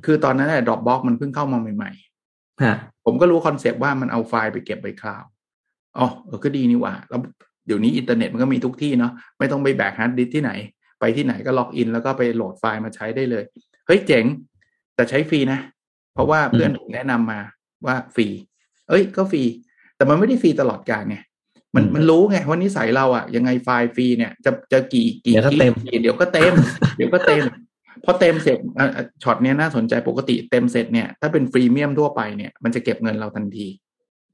[0.04, 5.28] คือตอนนั้น Dropbox มันเพิ่งเข้ามาใหม่ๆฮะผมก็รู้ concept ว่ามันเอาไฟล์ไปเก็บไว้ cloud
[5.98, 7.20] อ๋อเออก็ดีนี่หว่า แล้ว
[7.66, 10.52] เดี๋ยวนี้อินเทอร์เน็ตมันก็มีทุกที่เนาะไม่ต้องไปแบกฮาร์ดดิสก์ที่ไหน
[11.00, 13.44] ไปที่ไหนก็ล็อกอินแล้วก็ไปโหลดไฟล์มาใช้ได้เลย
[13.86, 14.24] เฮ้ยเจ๋ง
[14.94, 15.60] แต่ใช้ฟรีนะ
[16.14, 17.40] เพราะว่าเพื่อนผมแนะนำมา
[17.86, 18.26] ว่าฟรี
[18.88, 19.42] เอ้ยก็ฟรี
[19.96, 21.16] แต่มันไม่ได้ฟรีตลอดกาลไง
[21.78, 26.52] มันอืมมันรู้ไงว่านิสัยเราอะยังไงไฟล์ฟรีเนี่ยจะจะกี่กี่เดี๋ยวก็เต็มกี่เดี๋ยวก็เต็ม
[26.96, 27.42] เดี๋ยวก็เต็ม
[28.04, 33.66] พอเต็มเสร็จอะอะช็อตเนี้ยน่าสนใจปกติเต็มเสร็จเนี่ยถ้าเป็น freemium ทั่วไปเนี่ยมันจะเก็บเงินเราทันที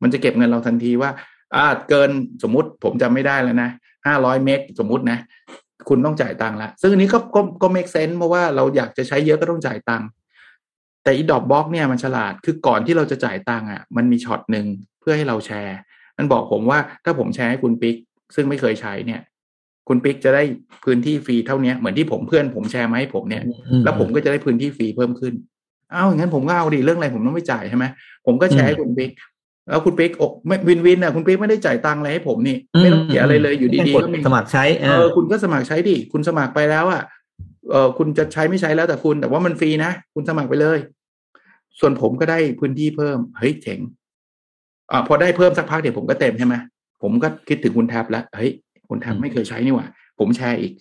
[0.03, 1.11] มันจะเก็บเงินเราทันทีว่า
[1.57, 2.11] อ่าเกิน
[2.43, 3.71] สมมุติผมจำไม่ได้แล้วนะ
[4.07, 5.19] ห้าร้อยเมกสมมุตินะ
[5.89, 10.09] คุณต้องจ่ายตังค์ละซึ่งอันนี้ก็ก็ก็ make sense เพราะว่าเราอยากจะใช้เยอะก็ต้องจ่ายตังค์
[11.03, 14.67] แต่อี Dropbox เนี่ยมันฉลาดคือก่อนที่เราจะจ่ายตังค์อะมันมีช็อตหนึ่ง
[15.01, 15.79] เพื่อให้เราแชร์
[16.19, 17.97] มันบอกผมว่าถ้าผมแชร์ให้คุณปิ๊ก
[18.35, 19.21] ซึ่งไม่เคยใช้เนี่ย
[19.89, 20.43] คุณปิ๊กจะได้
[20.85, 23.43] พื้นที่ฟรีเท่าเนี้ยเหมือนที่ผมเพื่อนผมแชร์มาให้ผมเนี่ย
[23.85, 25.35] แล้วผมก็จะได้พื้นที่ฟรีเพิ่มขึ้น
[25.95, 27.85] อ้าวอย่างนั้นผมก็เอาดิเรื่องอะไรผมต้องไม่จ่ายใช่ไหม
[28.27, 29.11] ผมก็แชร์ให้คุณปิ๊ก
[29.69, 37.03] แล้วคุณปิ๊กอกไม่ win-win อะคุณปิ๊กไม่ได้จ่ายตังค์อะไรให้ผมนี่ไม่ต้องเสียอะไรเลยอยู่ดีๆกดก็มีสมัครใช้เอเอออคุณก็สมัครใช้ดิคุณสมัครไปแล้วอะ
[37.71, 40.79] เออคุณจะใช้ไม่ใช้แล้วแต่คุณ แต่ว่ามันฟรีนะ คุณสมัครไปเลย
[41.81, 43.79] ส่วนผมก็ได้พื้นที่เพิ่ม เฮ้ยเจ๋ง
[44.95, 46.55] อ่าพอได้เพิ่มสักพักเดี๋ยวผมก็เต็มใช่ไหม
[47.03, 48.53] ผมก็คิดถึงคุณแท็บแล้วเฮ้ย
[48.89, 49.87] คุณแท็บอืมไม่เคยใช้นี่หว่า
[50.19, 50.73] ผมแชร์อีก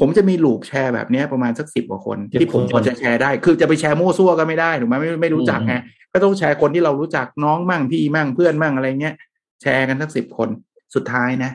[0.00, 5.74] ผมจะมี loop แชร์แบบเนี้ยประมาณสักสิบกว่าคน ที่ผม10พอจะแชร์ได้ คือจะไปแชร์มั่วซั่วก็ไม่ได้ถูกไหมไม่ไม่รู้จักไง
[6.12, 9.14] ก็ต้องแชร์คนที่เรารู้จักน้องมั่งพี่มั่งเพื่อนมั่งอะไรเงี้ย
[9.62, 10.48] แชร์กันสักสิบคน
[10.94, 11.50] สุดท้ายนะ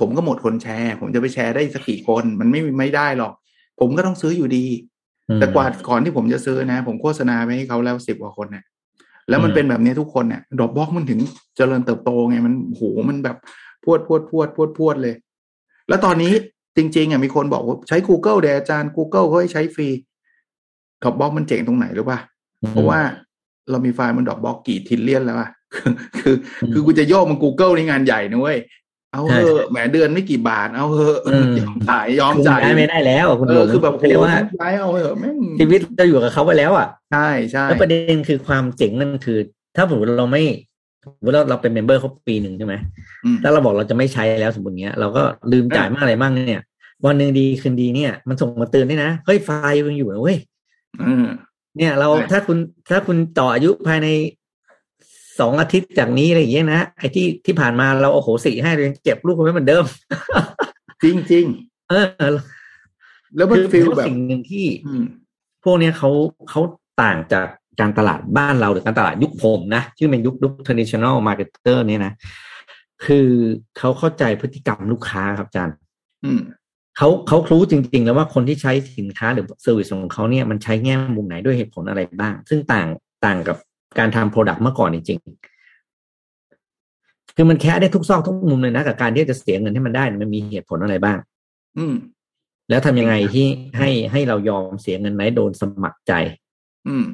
[0.00, 3.32] ผมก็หมดคนแชร์ ผมจะไปแชร์ได้สักกี่คนมันไม่ไม่ได้หรอก
[3.80, 4.66] ผมก็ต้องซื้ออยู่ดี
[5.40, 8.64] แต่กว่าก่อนที่ผมจะซื้อนะ ผมโฆษณาไปให้เขาแล้วสิบกว่าคนเนี่ย
[9.30, 11.20] แล้วมันเป็นแบบนี้ทุกคนเนี่ยดอกบล็อกมันถึง
[11.56, 13.36] เจริญเติบโตไงมันโหมันแบบ
[13.84, 15.14] พวดพวดพวดพวดพวดเลย
[15.88, 16.32] แล้วตอนนี้
[16.76, 19.88] จริงๆอะมีคนบอกว่าใช้ Google เดี๋ยวอาจารย์ Google เขาให้ใช้ฟรี
[21.04, 22.18] Dropbox มันเจ๋งตรงไหนรู้ป่ะ
[22.70, 23.00] เพราะว่า
[23.70, 26.36] เรามีไฟล์มัน Dropbox กี่ trillion แล้วอะคือ คือ
[26.72, 28.58] คือกูจะโยกมัน Google ในงานใหญ่นะเว้ย
[29.12, 31.18] เอาเถอะแหมเดือนไม่กี่บาท เอาเถอะ
[31.60, 39.38] ยอมจ่ายยอมคุณจ่ายย้ายไม่ได้แล้วคุณเอหลองคือแบบเรียกว่าย้ายเอาเถอะแม่งชีวิตเราอยู่กับเขาไปแล้วอะใช่ใช่แล้วประเด็นคือความเจ๋งนั่นคือ
[39.76, 40.42] ถ้าสมมติเราไม่
[41.04, 42.74] สมมติเราเราเป็น member เขาปีหนึ่งใช่ไหม
[43.24, 45.22] อืมถ้าเราบอกเราจะไม่ใช้แล้วสมมติเงี้ย เราก็
[45.52, 46.62] ลืมจ่ายมากอะไรมั่งเนี่ย
[47.06, 50.38] วันหนึ่งดีคืนดีเนี่ย มันส่งมาเตือนด้วยนะเฮ้ยไฟล์ยังอยู่นะเว้ย
[51.02, 51.26] อืม
[51.76, 52.58] เนี่ยเราใช่ถ้าคุณ
[52.90, 54.08] ถ้าคุณต่ออายุภายใน
[55.38, 59.84] สองอาทิตย์จากนี้อะไรอย่างเงี้ยนะไอ้ที่ที่ผ่านมาเราเอาโหสิให้เรายังเก็บลูกไว้เหมือนเดิม
[61.02, 61.44] จริงจริง
[61.88, 65.04] เออๆแล้วมันคือฟีลผมว่าแบบสิ่งหนึ่งที่อืม
[65.64, 66.10] พวกเนี้ยเขา
[66.50, 66.60] เขา
[67.02, 67.46] ต่างจาก
[67.80, 72.12] การตลาดบ้านเราหรือการตลาดยุคผมนะที่เป็นยุคยุค traditional marketer เนี่ยนะ
[73.04, 73.28] คือ
[73.78, 75.76] เขาเข้าใจพฤติกรรมลูกค้าครับอาจารย์
[76.24, 76.40] อืม
[76.96, 82.88] เขาเขารู้จริง ๆ แล้วว่าคนที่ใช้สินค้าหรือ service ของเขาเนี่ยมันใช้แง่มุมไหนด้วยเหตุผลอะไรบ้าง ซึ่งต่าง
[83.24, 83.56] ต่างกับ
[83.98, 91.18] การทำ product เมื่อก่อนจริงๆคือมันแค่ได้ทุกซอกทุกมุมเลยนะ กับการที่จะเสียเงินให้มันได้เนี่ยมันมีเหตุผลอะไรบ้าง
[91.78, 91.94] อืม
[92.70, 93.46] แล้วทำยังไงที่
[93.78, 96.12] ให้ให้เรายอมเสียเงินไหนโดยสมัครใจ
[96.88, 97.04] อืม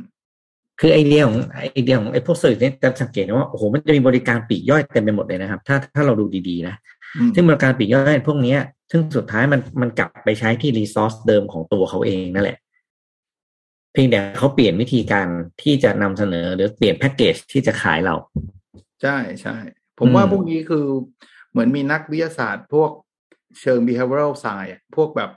[0.80, 1.38] คือไอเดียของ
[1.72, 6.74] ไอเดียของไอพวก service เนี่ยจะสังเกตนะว่าโอ้โหมันจะมีบริการปลีกย่อยเต็มไปหมดเลยนะครับ ถ้าถ้าเราดูดีๆนะ
[7.16, 15.28] อืมซึ่งบริการปลีกย่อยพวกเนี้ยซึ่งสุดท้ายมันมันกลับไปใช้ที่ resource เดิมของตัวเขาเองนั่นแหละเพียงแต่เขาเปลี่ยนวิธีการ
[15.62, 18.14] ที่จะนำเสนอหรือเปลี่ยนแพ็กเกจที่จะขายเรา
[19.02, 19.56] ใช่ใช่
[19.98, 20.84] ผมว่าอืมพวกนี้คือ
[21.50, 22.90] เหมือนมีนักวิทยาศาสตร์พวก
[23.60, 25.30] เชิง behavioral science อะพวกแบบ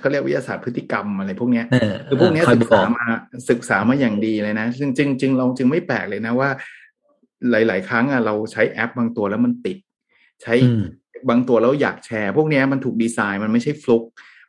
[0.00, 3.06] เขาเรียกวิทยาศาสตร์พฤติกรรมอะไรพวกเนี้ยเออคือพวกเนี้ยคอยศึกบอษากมา
[3.50, 6.50] ศึกษามาอย่างดีเลยนะจึงจึงจึงเราจึงไม่แปลกเลยนะว่า
[7.50, 9.78] หลาย ๆ ครั้งอะเราใช้แอปบางตัวแล้วมันติด
[10.42, 10.82] ใช้อืม
[11.28, 14.02] บางตัวแล้วอยากแชร์ พวกเนี้ยมันถูกดีไซน์มันไม่ใช่ฟลุก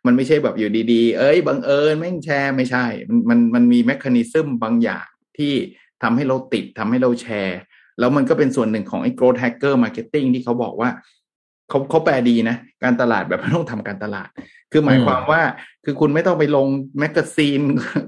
[0.06, 5.54] มันไม่ใช่แบบอยู่ดีๆ เอ้ยบังเอิญแม่งแชร์ไม่ใช่มันมันมันมีแมคานิซึมบางอย่างที่
[6.04, 7.60] ทำให้เราติดทำให้เราแชร์
[8.00, 10.90] แล้วมันก็เป็นส่วนหนึ่งของไอ้ growth hacker marketing ที่เขาบอกว่า
[11.70, 14.30] เขาเขาแปลดีนะ การตลาดแบบไม่ต้องทำการตลาด
[14.72, 15.42] คือหมายอืมความว่า
[15.86, 16.68] คือคุณไม่ต้องไปลง
[17.00, 17.62] magazine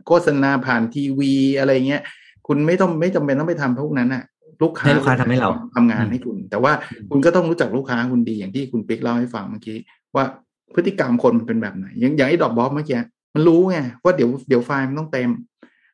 [0.08, 2.02] โฆษณาผ่านทีวีอะไรเงี้ย
[2.48, 4.24] คุณไม่ต้องไม่จำเป็นต้องไปทำพวกนั้นอะ
[4.62, 6.74] ลูกค้าให้ลูกค้าทำให้เราทำงานให้คุณ แต่ว่า
[7.12, 9.78] คุณก็ต้องรู้จักลูกค้าคุณดีอย่างที่คุณปิ๊กเล่าให้ฟังเมื่อกี้
[10.16, 10.26] ว่า
[10.76, 13.00] พฤติกรรมคนมันเป็นแบบไหน อย่างอย่างไอ้ Dropbox เมื่อกี้
[13.34, 15.30] มันรู้ไงว่าเดี๋ยวเดี๋ยวไฟล์มันต้องเต็ม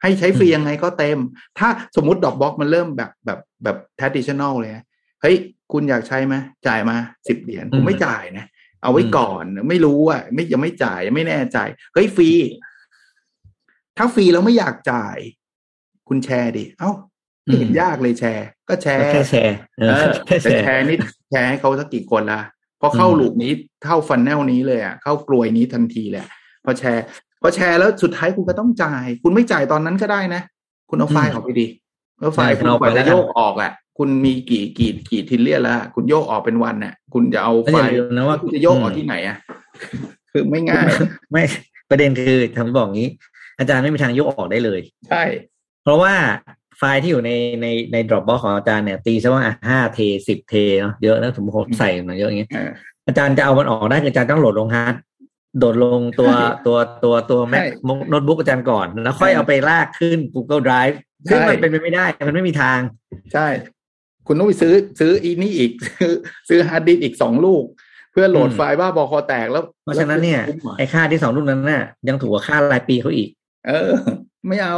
[0.02, 1.18] ให้ใช้ฟรียังไงก็เต็ม
[1.60, 4.84] ถ้าสมมติ Dropbox มันเริ่มแบบแบบแบบ traditional เลยนะ
[5.22, 5.36] เฮ้ย
[5.72, 6.36] คุณอยากใช้ไหม
[6.68, 6.96] จ่ายมา
[7.28, 8.46] สิบเหรียญผมไม่จ่ายนะ
[8.84, 11.58] เอาไว้ก่อนไม่รู้อะไม่ยังไม่จ่ายยังไม่แน่ใจ
[11.94, 12.30] เฮ้ยฟรี
[13.98, 15.18] ถ้าฟรีแล้วไม่อยากจ่าย
[16.10, 16.92] คุณแชร์ดิเอ้า
[17.46, 20.98] ไม่เห็นอืมยากเลยแชร์ ก็แชร์แค่แชร์เออเออแค่แชแต่แชร์นี่
[21.32, 22.40] แชร์ให้เขาสักกี่คนละ
[22.86, 23.52] พอเข้าอืม loop นี้
[23.86, 26.30] เข้า funnel นี้เลยอะเข้ากรวยนี้ทันทีเลยอะ
[26.66, 27.04] พอแชร์
[27.42, 30.42] พอแชร์แล้วสุดท้ายคุณก็ต้องจ่าย คุณไม่จ่ายตอนนั้นก็ได้นะ
[30.90, 31.68] คุณเอาไฟล์ออกไปดิ
[32.20, 39.38] แล้วไฟล์ใช่คุณเอากไปว่าแล้จะวกันโยกออกอะ คุณมีกี่กี่กี่ทิลเลียนแล้วอะคุณโยกออกเป็นวันน่ะ คุณจะเอาแล้วไฟอย่าล์ลืมนะว่าคุณจะโยกออกที่ไหนอะ
[40.32, 40.86] คือไม่ง่าย
[41.32, 41.44] ไม่
[41.90, 43.10] ประเด็นคือทำบอกงี้
[43.60, 44.80] อาจารย์ไม่มีทางยกออกได้เลย
[45.10, 45.24] ใช่
[45.84, 46.14] เพราะว่า
[46.78, 52.72] ไฟล์ที่อยู่ในในใน Dropbox ของอาจารย์เนี่ย ตีซะว่าห้าเทสิบเทเนาะเยอะนะผมผมใส่มาเยอะอย่างเงี้ยเออ
[53.08, 54.96] อาจารย์จะเอามันออกได้คืออาจารย์ต้องโหลดลงฮาร์ด
[55.60, 57.68] โดดลงตัวใช่ตัวตัวตัว Mac ใช่
[58.10, 60.96] โน้ตบุ๊กอาจารย์ก่อน แล้วค่อยใช่เอาไปลากขึ้น Google Drive
[61.30, 62.80] ซึ่งใช่มันเป็นไปไม่ได้ มันไม่มีทาง
[63.34, 63.48] ใช่
[64.28, 66.12] คุณต้องไปซื้อซื้ออีนี่อีก ซื้อ
[66.50, 67.64] ซื้อฮาร์ดดิสก์อีกสองลูก
[68.12, 73.30] เพื่อโหลดอืมไฟล์บ้าบอคอแตกแล้ว เพราะฉะนั้นเนี่ยแล้วคุ้มเหรอไอ้ค่าที่สองรุ่นนั้นน่ะ ยังถูกกว่าค่ารายปีเขาอีก
[73.68, 73.92] เออ
[74.48, 74.78] ไม่เอา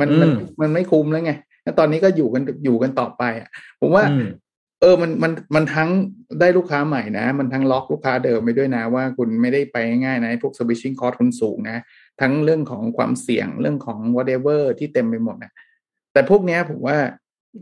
[0.00, 1.32] มันอืมมันมันไม่คุ้มแล้วไง
[1.62, 3.48] แล้วตอนนี้ก็อยู่กันอยู่กันต่อไปอะ
[3.80, 4.28] ผมว่าอืม
[4.80, 5.90] เออมันมันมันทั้ง
[6.40, 11.82] ได้ลูกค้าใหม่นะ มันทั้งล็อกลูกค้าเดิมไปด้วยนะ ว่าคุณไม่ได้ไปง่ายๆนะไอ้พวก switching cost คุณสูงนะ
[12.20, 15.52] ทั้งเรื่องของความเสี่ยงเรื่องของ whatever ที่เต็มไปหมดนะ
[16.12, 16.96] แต่พวกเนี้ยผมว่า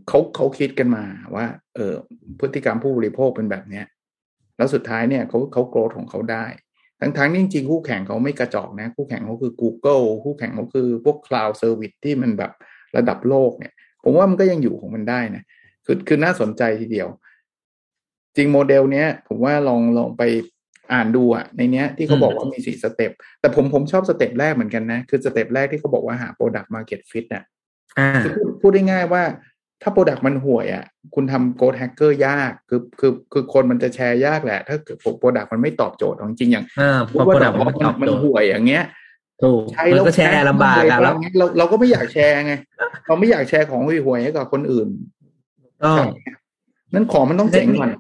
[0.09, 1.05] เขาเขาคิดกันมา
[1.35, 1.95] ว่า เออ
[2.41, 3.85] พฤติกรรมผู้บริโภคเป็นแบบเนี้ย
[4.57, 6.45] แล้วสุดท้ายเนี่ยเขาเขาโกรธของเขาได้
[7.05, 12.53] ทั้งทั้งๆที่จริงๆคู่แข่งเขาไม่กระจอกนะ คู่แข่งเขาคือ Google คู่แข่งเขาคือพวก cloud service ที่มันแบบ
[12.97, 13.73] ระดับโลกเนี่ย
[14.05, 15.43] ผมว่ามันก็ยังอยู่ของมันได้นะ
[15.87, 17.09] คือคือน่าสนใจทีเดียว
[18.37, 20.23] จริงโมเดลเนี้ย ผมว่าลองลองไป
[20.93, 27.45] อ่านดูอะในเนี้ยที่เขาบอกว่ามีสี่สเต็ปแต่ผมผมชอบสเต็ปแรกเหมือนกันนะ คือสเต็ปแรกที่เขาบอกว่าหา product market fit น่ะ
[27.99, 29.23] อ่าคือพูดพูดได้ง่ายว่า
[29.87, 38.85] ถ้า product มันห่วยอะคุณทำ growth hacker ยากคือคือคือคนมันจะแชร์ยากแหละ ถ้าเกิด product มันไม่ตอบโจทย์ของจริงอย่างอ่าพูดว่า product มันมันตอบโจทย์ห่วยอย่างเงี้ย
[39.43, 42.55] ถูกใช้มันแล้วก็แชร์ลำบากอะแล้วเราเราก็ไม่อยากแชร์ไง
[43.07, 44.89] เราไม่อยากแชร์ของห่วยๆให้กับคนอื่น
[45.83, 46.09] ต้อง
[46.95, 47.91] นั้นของมันต้องเจ๋งก่อน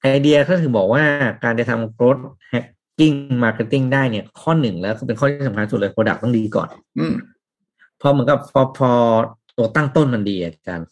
[0.00, 1.02] ไอเดียก็ถึงบอกว่า
[1.44, 7.14] การจะทำ growth hacking marketing ได้เนี่ย ข้อหนึ่งแล้วคือเป็นข้อที่สำคัญสุดเลย product ต้องดีก่อน อืม
[7.98, 8.90] เพราะเหมือนกับพอพอ
[9.56, 10.86] ตัวตั้งต้นมันดีอาจารย์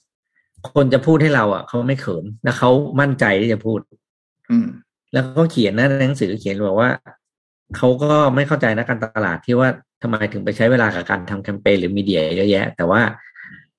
[0.75, 2.71] คนจะพูดให้เราอะเขาไม่เขินแล้วเขา
[3.01, 3.81] มั่นใจที่จะพูด
[4.51, 4.67] อืม
[5.13, 6.91] แล้วก็เขียนนะในหนังสือเขียนบอกว่า
[7.77, 9.69] เขาก็ไม่เข้าใจนะการตลาดที่ว่า
[10.03, 13.01] ทำไมถึงไปใช้เวลากับการทำแคมเปญหรือมีเดียเยอะแยะ แต่ว่า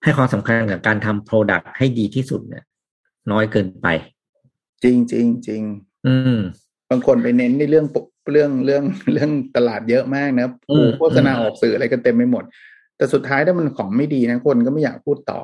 [0.04, 2.64] ให้ความสำคัญกับการทำโปรดักต์ให้ดีที่สุดเนี่ย
[3.32, 3.88] น้อยเกินไป
[4.84, 5.62] จริงจริงจริง
[6.08, 6.38] อืม
[6.90, 8.84] บางคนไปเน้นในเรื่องปกเรื่องเรื่อง
[9.14, 12.44] เรื่องตลาดเยอะมากนะอืมโฆษณาออกสื่ออะไรกันเต็มไปหมด
[12.98, 15.40] แต่สุดท้ายถ้ามันของไม่ดีนะคนก็ไม่อยากพูดต่อ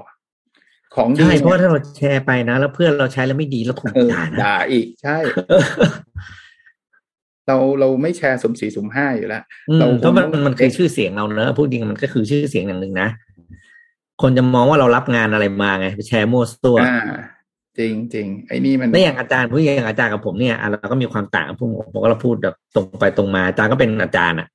[0.96, 5.18] ของดีใช่เพราะว่าถ้าเราแชร์ไปนะ แล้วเพื่อนเราใช้แล้วไม่ดีแล้วถูกเออด่านะด่าอีกใช่
[7.48, 13.08] เราเราไม่แชร์สมสี่สมห้าอยู่แล้วอืมเราเพราะมันคงต้องมันคือชื่อเสียงเราเนอะพูดจริงมันก็คือชื่อเสียงอย่างหนึ่งนะ
[14.22, 16.98] คนจะมองว่าเรารับงานอะไรมาไงไปแชร์มั่วตัวอ่า
[17.78, 24.48] จริงจริงไอ้นี่มันแล้วอย่างอาจารย์พูดอย่างอาจารย์กับผมเนี่ยอะเราก็มีความต่างผมผมก็เราพูดแบบตรงไปตรงมาอาจารย์ก็เป็นอาจารย์อะ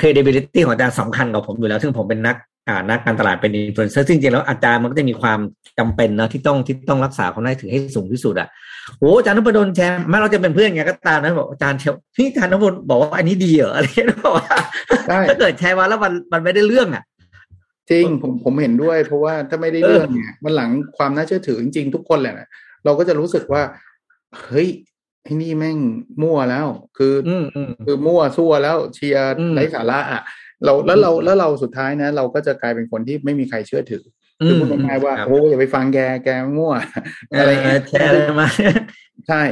[0.00, 2.49] credibility ของอาจารย์สำคัญกับผมอยู่แล้ว ซึ่งผมเป็นนักอ่า
[2.88, 5.38] นักการตลาดเป็นอินฟลูเอนเซอร์ซึ่งจริงๆแล้วอาจารย์มันก็จะมีความ
[5.78, 8.48] จำเป็นเนอะที่ต้องที่ต้องรักษาความน่าเชื่อถือให้สูงที่สุดอะ
[8.98, 14.56] โอ้อาจารย์นพดลแชร์แม้เราจะเป็นเพื่อนไงก็ตามนะบอกอาจารย์เชลพี่อาจารย์นพดลบอกว่าอันนี้ดีเหรออะไรเงี้ยบอกว่า
[15.08, 17.04] ใช่ถ้าเกิดแชร์มาแล้วมันมันไม่ได้เรื่องอะ
[17.90, 22.48] จริงผมผมเห็นด้วย เพราะว่าถ้าไม่ได้เรื่องเนี่ยมันหลังความน่าเชื่อถือจริงๆทุกคนแหละนะ
[22.84, 23.62] เราก็จะรู้สึกว่า
[24.46, 24.68] เฮ้ย
[25.22, 25.78] ไอ้นี่แม่ง
[26.22, 26.66] มั่วแล้ว
[26.98, 30.22] คืออืมอืมคือมั่วซั่วแล้วเชียร์อืมไร้สาระอะ
[30.64, 34.04] เราแล้วเราแล้วเราสุดท้ายนะ เราก็จะกลายเป็นคนที่ไม่มีใครเชื่อถือ
[34.40, 36.72] อคือพูดง่ายๆว่าครับโอ้อย่าไปฟังแกแกมั่ว
[37.30, 38.48] เออะไรอเงี้ยแชร์อะไรมา
[39.28, 39.42] ใช่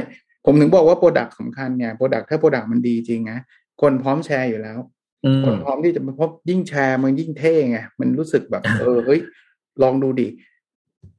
[0.45, 3.39] ผมถึงบอกว่า product สำคัญไง product ถ้า product มันดีจริงนะ
[3.81, 4.79] คนพร้อมแชร์อยู่แล้ว
[5.25, 9.19] อืมคนพร้อมที่จะเพราะยิ่งแชร์มันยิ่งเท่ไงมันรู้สึกแบบ เออเฮ้ย
[9.83, 10.27] ลองดูดิ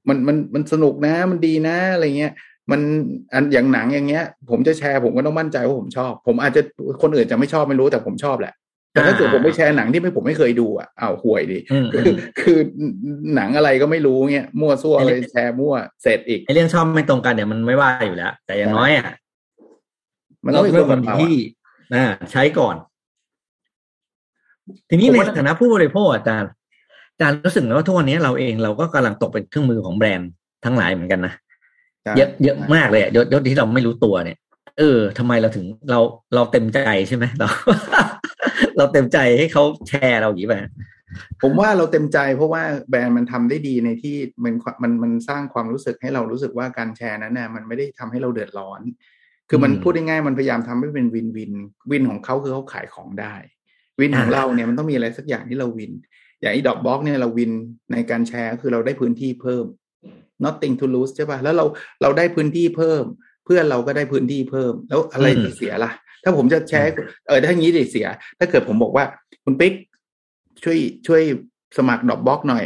[0.09, 2.33] มันมันมันสนุกนะมันดีนะอะไรเงี้ย
[2.71, 2.81] มัน
[3.33, 6.63] อันอย่างหนังอย่างเงี้ย ผมจะแชร์ผมก็ต้องมั่นใจว่าผมชอบ ผมอาจจะ
[7.03, 8.55] คนอื่นจะไม่ชอบไม่รู้แต่ผมชอบแหละ
[8.93, 12.59] แต่ถ้าเกิดผมไปแชร์หนังที่ไม่ผมไม่เคยดูอะอ้าวห่วยดิอืมคือคือ
[13.35, 19.07] หนังอะไรก็ไม่รู้เงี้ยมั่วซั่วเลยแชร์มั่วเสร็จอีกไอเรื่องชอบไม่ตรงกันเนี่ยมันไม่ว่าอยู่แล้ว แต่อย่างน้อยอะ
[20.45, 21.35] มันต้องมีเรื่คอนงแบบเราที่
[21.95, 22.77] อะอ่าใช้ก่อน
[24.89, 26.51] ทีนี้ผมในว่าฐานะผู้บริโภคอาจารย์
[27.13, 30.31] อาจารย์รู้สึกไหมว่าทุกวันนี้เราเองเราก็กำลังตกเป็นเครื่องมือของแบรนด์
[30.65, 31.33] ทั้งหลายเหมือนกันนะ
[32.05, 34.39] ใช่เยอะเยอะมากเลยอะเยอะเยอะที่เราไม่รู้ตัวเนี่ย
[34.81, 36.01] เออทำไมเราถึงเรา
[36.35, 37.49] เราเต็มใจใช่ไหมเรา
[38.77, 40.55] เราเต็มใจให้เขาแชร์เราอย่างนี้ไป
[41.43, 48.81] ผมว่าเราเต็มใจเพราะว่าแบรนด์มันทำได้ดีในที่มันมันมันสร้างความรู้สึกให้เรารู้สึกว่าการแชร์นั้นน่ะมันไม่ได้ทำให้เราเดือดร้อน
[49.49, 51.53] คือมันอืมพูดง่ายๆมันพยายามทำให้เป็นวินวิน
[51.91, 53.35] วินของเขาคือเขาขายของได้
[54.01, 55.93] วินของอ่าเราเนี่ยมันต้องมีอะไรสักอย่างที่เราวิน
[56.41, 57.53] อย่างไอ้ดอกบล็อกเนี่ยเราวิน
[57.93, 59.65] ในการแชร์คือเราได้พื้นที่เพิ่ม
[60.45, 61.65] nothing to lose ใช่ป่ะแล้วเรา
[62.03, 65.91] เราได้พื้นที่เพิ่มเพื่อนเราก็ได้พื้นที่เพิ่ม แล้วอะไรอืมจะเสียล่ะ
[66.25, 66.93] ถ้าผมจะแชร์
[67.27, 68.07] เออถ้าอย่างนี้ดิเสีย
[68.39, 69.05] ถ้าเกิดผมบอกว่า
[69.45, 69.73] คุณปิ๊ก
[70.65, 71.23] ช่วยช่วย
[71.79, 72.65] สมัครดอกบล็อกหน่อย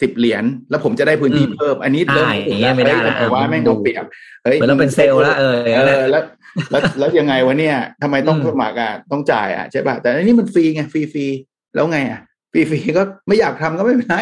[0.00, 4.04] สิบเหรียญแล้วผมจะได้พื้นที่เพิ่ม อันนี้เริ่มใช่รู้สึกอย่างเงี้ยไม่ได้แล้วละแต่ว่าเออแม่งดูเอาเปรียบ
[4.44, 6.22] เฮ้ยเหมือนเราเป็นเซลล์แล้วเอออย่างเอนั้นแหละอแล้ว
[6.70, 11.26] แล้วแล้วยังไงวะเนี่ยทำไมต้องอืมสมัครอะต้องจ่ายอะใช่ป่ะแต่อันนี้มันฟรีไงฟรีฟรี
[11.74, 12.20] แล้วไงอะ
[12.52, 14.16] ฟรีฟรีก็ไม่อยากทำก็ไม่เป็นไร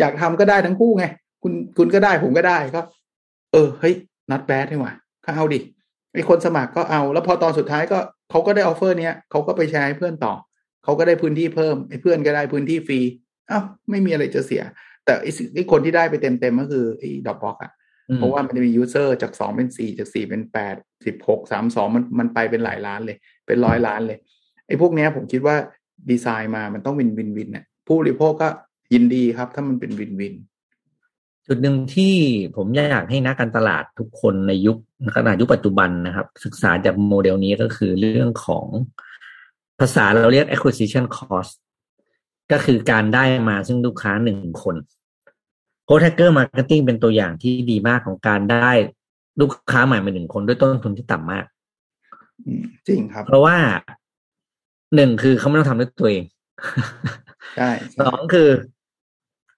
[0.00, 1.04] อยากทำก็ได้ทั้งคู่ไง
[1.42, 2.80] คุณคุณก็ได้ผมก็ได้ก็
[3.52, 3.94] เออเฮ้ย
[4.30, 4.92] not bad นี่หว่า
[5.24, 5.60] ก็เอาดิ
[6.14, 7.98] ไอคนสมัครก็เอา แล้วพอตอนสุดท้ายก็
[8.30, 10.34] เขาก็ได้ offer เนี้ยเขาก็ไปแชร์ให้เพื่อนต่อ
[10.84, 13.00] เขาก็ได้พื้นที่เพิ่มไอ้เพื่อนก็ได้พื้นที่ฟรี
[13.48, 14.62] เอ้าไม่มีอะไรจะเสีย
[15.04, 17.72] แต่ไอ้สิ่งไอ้คนที่ได้ไปเต็มเต็มๆก็คือไอ้ Dropbox อะ
[18.08, 24.18] อืมเพราะว่ามันจะมี user จากสองเป็นสี่จากสี่เป็นแปดสิบหกสามสองมันมันไปเป็นหลายล้านเลย เป็นร้อยล้านเลย
[24.66, 25.56] ไอ้พวกเนี้ยผมคิดว่า
[26.10, 28.48] ดีไซน์มามันต้อง win win win เนี่ยผู้บริโภคก็
[28.94, 30.34] ยินดีครับ ถ้ามันเป็น win win
[31.46, 32.14] จุดหนึ่งที่
[32.56, 34.76] ผมอยากให้นักการตลาดทุกคนในยุค
[35.16, 38.66] ขนาดยุคปัจจุบันนะครับ ศึกษาจากโมเดลนี้ก็คือเรื่องของ
[39.80, 41.52] ภาษาเราเรียก acquisition cost
[42.52, 44.76] ก็คือการได้มาซึ่งลูกค้าหนึ่งคน
[45.86, 48.70] โ o แ Hacker Marketing เป็นตัวอย่างที่ดีมากของการได้
[49.40, 51.44] ลูกค้าใหม่มาหนึ่งคนด้วยต้นทุนที่ต่ำมาก
[52.46, 53.56] อืมจริงครับ เพราะว่า
[54.94, 56.24] หนึ่งคือเขาไม่ต้องทำด้วยตัวเอง
[57.56, 58.48] ใช่สองคือ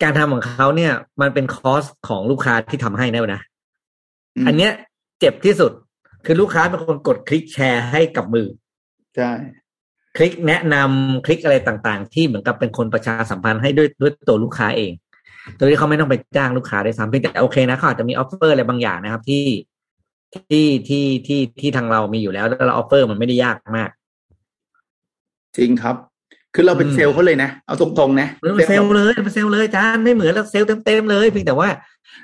[0.02, 3.42] การทำของเขาเนี่ย มันเป็นคอสของลูกค้าที่ทำให้นะนะ
[4.42, 4.72] มอันเนี้ย
[5.20, 5.72] เจ็บที่สุด
[6.24, 8.48] คือลูกค้าเป็นคนกดคลิกแชร์ให้กับมือ
[9.16, 9.30] ใช่
[10.16, 14.92] คลิกแนะนำคลิกอะไรต่างๆ ที่เหมือนกับเป็นคนประชาสัมพันธ์ให้ด้วยด้วยตัวลูกค้าเอง
[15.56, 19.44] โดยที่เขาไม่ต้องไปจ้างลูกค้าด้วยซ้ำเพียงแต่โอเคนะเขาอาจจะมี offer อะไรบางอย่างนะครับ ที่
[20.34, 23.90] ที่ที่ที่ที่ทางเรามีอยู่แล้วแล้วเรา offer มันไม่ได้ยากมาก
[25.56, 25.96] จริงครับ
[26.56, 31.68] คือเราเป็นอืมเซลส์เขาเลยนะ เอาตรงๆนะเป็นเซลส์เลยเป็นเซลส์เลยจารย์ไม่เหมือนแล้วเซลส์เต็มๆเลยเพียงแต่ว่า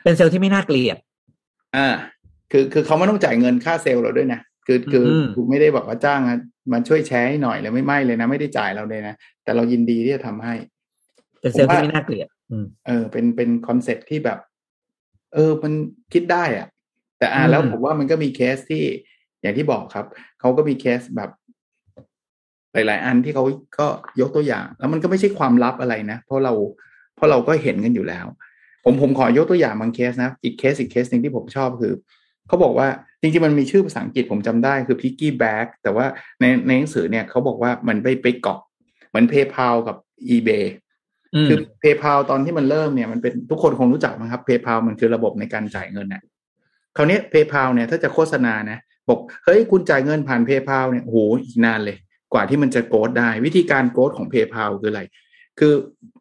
[0.02, 0.96] เป็นเซลส์ที่ไม่น่าเกลียด
[1.76, 1.88] อ่า
[2.52, 6.38] คือคือเขาไม่ต้องจ่ายเงินค่าเซลส์เราด้วยนะคือคืออมคือไม่ได้บอกว่าจ้างอะ
[6.72, 10.54] มาช่วยแชร์ให้หน่อยเลยไม่ไม่เลยนะ ไม่ได้จ่ายเราเลยนะ แต่เรายินดีที่จะทำให้
[11.40, 14.38] เป็นเซลส์ผมว่าที่ไม่น่าเกลียดอืมเออ เป็นเป็น concept ที่แบบ
[15.34, 15.72] เออ มัน
[16.12, 16.68] คิดได้อะ
[17.18, 18.84] แต่อ่าอืมแล้วผมว่ามันก็มีเคสที่
[19.42, 20.06] อย่างที่บอกครับ
[20.40, 21.30] เขาก็มีเคสแบบ
[22.74, 23.44] หลาย ๆ อันที่เขา
[23.78, 23.86] ก็
[24.20, 26.52] ยกตัวอย่าง แล้วมันก็ไม่ใช่ความลับอะไรนะ เพราะเรา
[27.16, 28.26] เพราะเราก็เห็นกันอยู่แล้ว
[28.84, 31.92] ผมผมขอยกตัวอย่างบางเคสนะ อีกเคสอีกเคสหนึ่งที่ผมชอบคือ
[32.48, 32.88] เขาบอกว่า
[33.20, 36.06] จริง ๆ มันมีชื่อภาษาอังกฤษผมจำได้คือ piggy bag แต่ว่า
[36.40, 38.60] ในในหนังสือเนี่ยเขาบอกว่ามันไปไปเกาะ
[39.08, 39.96] เหมือน PayPal กับ
[40.34, 40.66] eBay
[41.34, 46.22] อืมคือ PayPal ตอนที่มันเริ่มเนี่ยมันเป็นทุกคนคงรู้จักมั้งครับ PayPal มันคือระบบในการจ่ายเงินนะ
[46.96, 48.78] คราวนี้ PayPal เนี่ยถ้าจะโฆษณานะ
[49.08, 51.96] บอกเฮ้ยคุณจ่ายเงินผ่าน PayPal เนี่ยโอ้โหอีกนานเลย
[52.32, 55.02] กว่าที่มันจะโกดได้ วิธีการโกดของ PayPal คืออะไร
[55.58, 55.72] คือ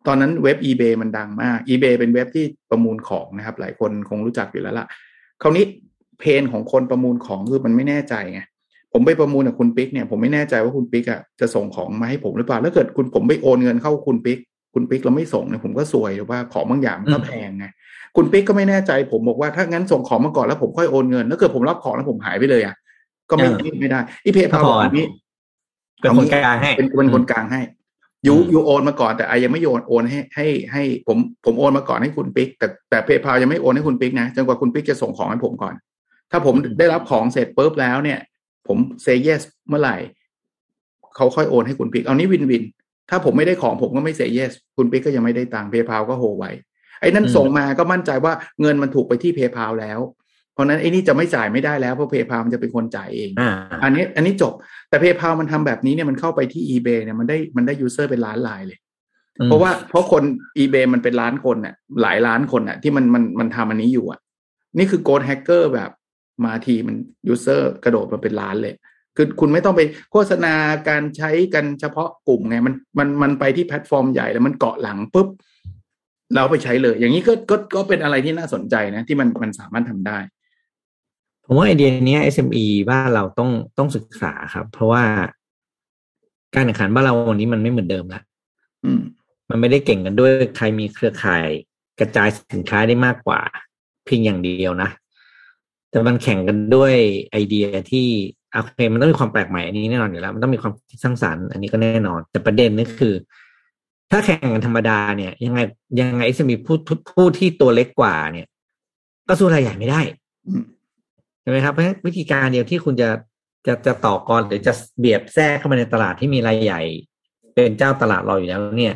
[0.08, 4.88] ตอนนั้นเว็บ eBay มันดังมาก eBay เป็นเว็บที่ประมูลของนะครับ หลายคนคงรู้จักอยู่แล้วล่ะ
[5.42, 5.66] คราวนี้
[6.20, 8.42] เพนของคนประมูลของคือมันไม่แน่ใจไง
[8.94, 14.38] ผมไปประมูลกับคุณปิ๊กเนี่ยผมไม่แน่ใจว่าคุณปิ๊กอะจะส่งของมาให้ผมหรือเปล่าแล้วเกิดคุณผมไปโอนเงินเข้าคุณปิ๊ก
[14.74, 17.66] คุณปิ๊กเราไม่ส่งเนี่ยผมก็ซวยหรือว่าของบางอย่างมันก็อืมแพงไง
[18.16, 22.76] คุณปิ๊กก็ไม่แน่ใจ ผมบอกว่าถ้างั้นส่งของมาก่อนแล้วผมค่อยโอนเงิน แล้วเกิดผมรับของแล้วผมหายไปเลยอะ
[23.30, 25.08] ก็ไม่ไม่ไม่ได้อีเพย์พาบอกอย่างนี้
[26.02, 27.62] เป็นคนกลางให้เป็นเป็นคนกลางให้
[28.28, 35.74] ยูอืมยูโอนมาก่อนแต่ไอยังไม่โยนโอนให้ให้ให้ผมผมโอนมาก่อนให้คุณปิ๊ก แต่แต่เพย์พายังไม่โอนให้คุณปิ๊กนะจนกว่าคุณปิ๊กจะส่งของให้ผมก่อน
[36.32, 38.20] ถ้าผมได้รับของเสร็จปุ๊บแล้วเนี่ย
[38.68, 39.98] ผมเซย์ yes เมื่อไหร่
[41.16, 42.64] เขาค่อยโอนให้คุณปิ๊กเอานี้วินวิน
[43.10, 46.52] ถ้าผมไม่ได้ของผมก็ไม่เซย์ yes คุณปิ๊กก็ยังไม่ได้ตังค์เพย์พาก็โฮไว้
[47.02, 50.00] ไอ้นั่นอืมส่งมาก็มั่นใจว่าเงินมันถูกไปที่เพย์พาแล้ว
[50.54, 53.52] เพราะฉะนั้นไอ้นี่จะไม่จ่ายไม่ได้แล้วเพราะเพย์พามันจะเป็นคนจ่ายเองอ่า
[53.84, 54.54] อันนี้อันนี้จบ
[54.92, 58.80] แต่ PayPal มันทำแบบนี้เนี่ยมันเข้าไปที่ eBay เนี่ยมันได้มันได้ user เป็นล้านรายเลย
[59.40, 60.24] อืมเพราะว่าเพราะคน
[60.58, 64.20] eBay มันเป็นล้านคนน่ะหลายล้านคนน่ะที่มันมันมันทำอันนี้อยู่อะ
[64.78, 65.90] นี่คือ growth hacker แบบ
[66.46, 66.96] มาทีมัน
[67.28, 68.76] user กระโดดมาเป็นล้านเลย
[69.16, 70.54] คือคุณไม่ต้องไปโฆษณา
[70.90, 75.28] การใช้กันเฉพาะกลุ่มไงมันมันมันไปที่แพลตฟอร์มใหญ่แล้วมันเกาะหลังปุ๊บ
[76.36, 80.18] เราไปใช้เลย อย่างนี้ก็ก็ก็เป็นอะไรที่น่าสนใจนะ ที่มันมันสามารถทำได้
[81.46, 85.04] ผมว่าไอเดียเนี้ย SME บ้านเราต้องต้องศึกษาครับ เพราะว่า
[86.56, 88.22] การแข่งขันบ้านเราวันนี้มันไม่เหมือนเดิมละ
[88.86, 89.02] อืม
[89.50, 91.48] มันไม่ได้เก่งกันด้วยใครมีเครือข่าย
[92.00, 93.42] กระจายสินค้าได้มากกว่า
[94.06, 94.90] เพียงอย่างเดียวนะ
[95.90, 96.94] แต่มันแข่งกันด้วย
[97.32, 98.08] ไอเดียที่
[98.52, 103.14] โอเคมันต้องมีความแปลกใหม่อันนี้แน่นอนอยู่แล้ว มันต้องมีความคิดสร้างสรรค์อันนี้ก็แน่นอน แต่ประเด็นนี่คือ
[104.12, 105.60] ถ้าแข่งกันธรรมดาเนี่ย ยังไง
[106.00, 108.48] ยังไงจะมีผู้ผู้ผู้ที่ตัวเล็กกว่าเนี่ย
[109.28, 110.02] ก็สู้รายใหญ่ไม่ได้
[110.48, 110.64] อืม
[111.42, 113.10] ใช่ไหมครับเพราะวิธีการเดียวที่คุณจะ
[113.68, 116.82] จะจะต่อกรหรือจะเบียดแทรกเข้ามาในตลาดที่มีรายใหญ่
[117.56, 118.96] เป็นเจ้าตลาดรออยู่แล้ว เนี่ย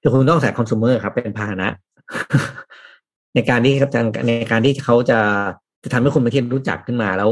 [0.00, 1.68] คือคุณต้องใส่คอน sumer ครับ เป็นพาหนะ
[3.34, 3.90] ในการที่ครับ
[4.28, 5.18] ในการที่เขาจะ
[5.84, 7.30] จะทำให้คุณเป็นที่รู้จักขึ้นมาแล้ว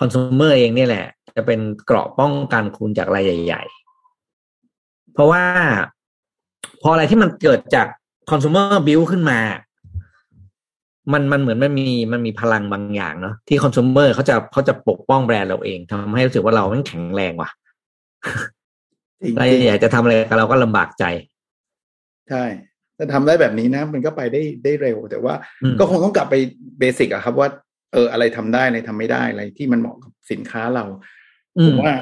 [0.00, 1.06] คอน sumer เองเนี่ยแหละ
[1.36, 3.62] จะเป็นเกราะป้องกันคุณจากรายใหญ่
[4.38, 5.44] ๆ เพราะว่า
[6.82, 7.86] พออะไรที่มันเกิดจาก
[8.30, 9.38] คอน sumer build ขึ้นมา
[11.12, 17.50] มันมันเหมือนมันมีมันมีพลังบางอย่างเนาะที่คอน sumer เขาจะเขาจะปกป้องแบรนด์เราเองทำให้รู้สึกว่าเราแม่งแข็งแรงว่ะ
[19.22, 21.04] จริงๆรายใหญ่จะทำอะไรกับเราก็ลำบากใจ
[22.28, 22.44] ใช่
[22.96, 26.34] ถ้าทำได้แบบนี้นะ มันก็ไปได้ได้เร็ว แต่ว่าอืมก็คงต้องกลับไป
[26.78, 27.48] เบสิกอะครับ ว่า
[27.92, 30.84] เอออะไรทำได้อะไรทำไม่ได้อะไรที่มันเหมาะกับสินค้าเรา
[31.58, 31.92] อืผมมว่า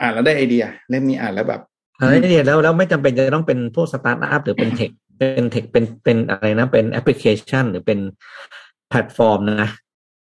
[0.00, 1.60] อ่านแล้วได้ไอเดีย เล่มนี้อ่านแล้วแบบ
[1.98, 7.98] อะไรเนี่ยแล้วแล้วไม่จำเป็นจะต้องเป็นพวกสตาร์ทอัพหรือเป็น tech เป็น tech เป็นเป็นอะไรนะ เป็นแอปพลิเคชัน หรือเป็น
[8.88, 9.70] แพลตฟอร์มนะ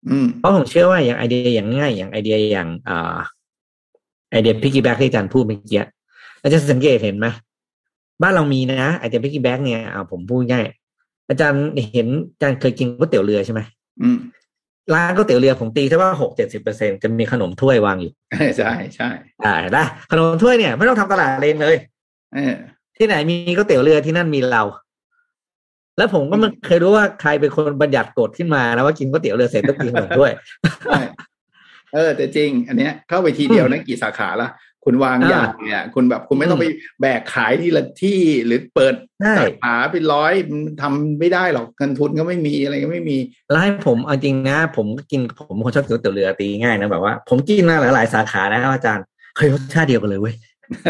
[0.09, 3.17] อืมเพราะผมเชื่อว่าอย่างไอเดียอย่างง่าย อย่างไอเดียอย่างอ่า
[4.31, 5.83] ไอเดีย piggyback ที่อาจารย์พูดเมื่อกี้
[6.41, 7.27] อาจารย์สังเกตเห็นไหม
[8.21, 10.65] บ้านเรามีนะไอเดีย piggyback เนี่ยอ่าผมพูดง่าย
[11.29, 13.61] อาจารย์เห็นอาจารย์เคยกินก๋วยเตี๋ยวเรือใช่ไหม
[14.01, 14.17] อืม
[14.93, 18.11] ร้านก๋วยเตี๋ยวเรือผมตีซะว่าหกเจ็ดสิบเปอร์เซ็นจะมีขนมถ้วยวางอยู่
[18.57, 19.09] ใช่ใช่
[19.45, 21.75] อ่าเห็นปะขนมถ้วยเนี่ย ไม่ต้องทำตลาดเองเลย
[22.33, 22.53] เออ
[22.97, 24.63] ที่ไหนมีก๋วยเตี๋ยวเรือที่นั่นมีเรา
[25.97, 30.31] แล้วผมก็ไม่เคยรู้ว่าใครเป็นคนบัญญัติกฎขึ้นมานะว่ากินก๋วยเตี๋ยวเรือเสร็จต้องกินขนมถ้วย
[30.85, 30.99] ใช่
[31.93, 34.49] เออแต่จริง อันเนี้ยเข้าไปทีเดียวนะกี่สาขาละ
[34.85, 36.65] คุณวางอ่ายาเนี่ย คุณแบบคุณไม่ต้องไป
[37.01, 43.17] แบกขายทีละที่หรือเปิดใช่สาขาเป็นร้อยมันทำไม่ได้หรอกเงินทุนก็ไม่มีอะไรก็ไม่มี
[43.51, 49.05] แล้วให้ผมเอาจริงนะ ผมก็กินผมเป็นคนชอบกินก๋วยเตี๋ยวเรือตีง่ายนะแบบว่าผมกินมาหลายๆสาขานะครับอาจารย์
[49.37, 50.35] เฮ้ยรสชาติเดียวกันเลยเว้ย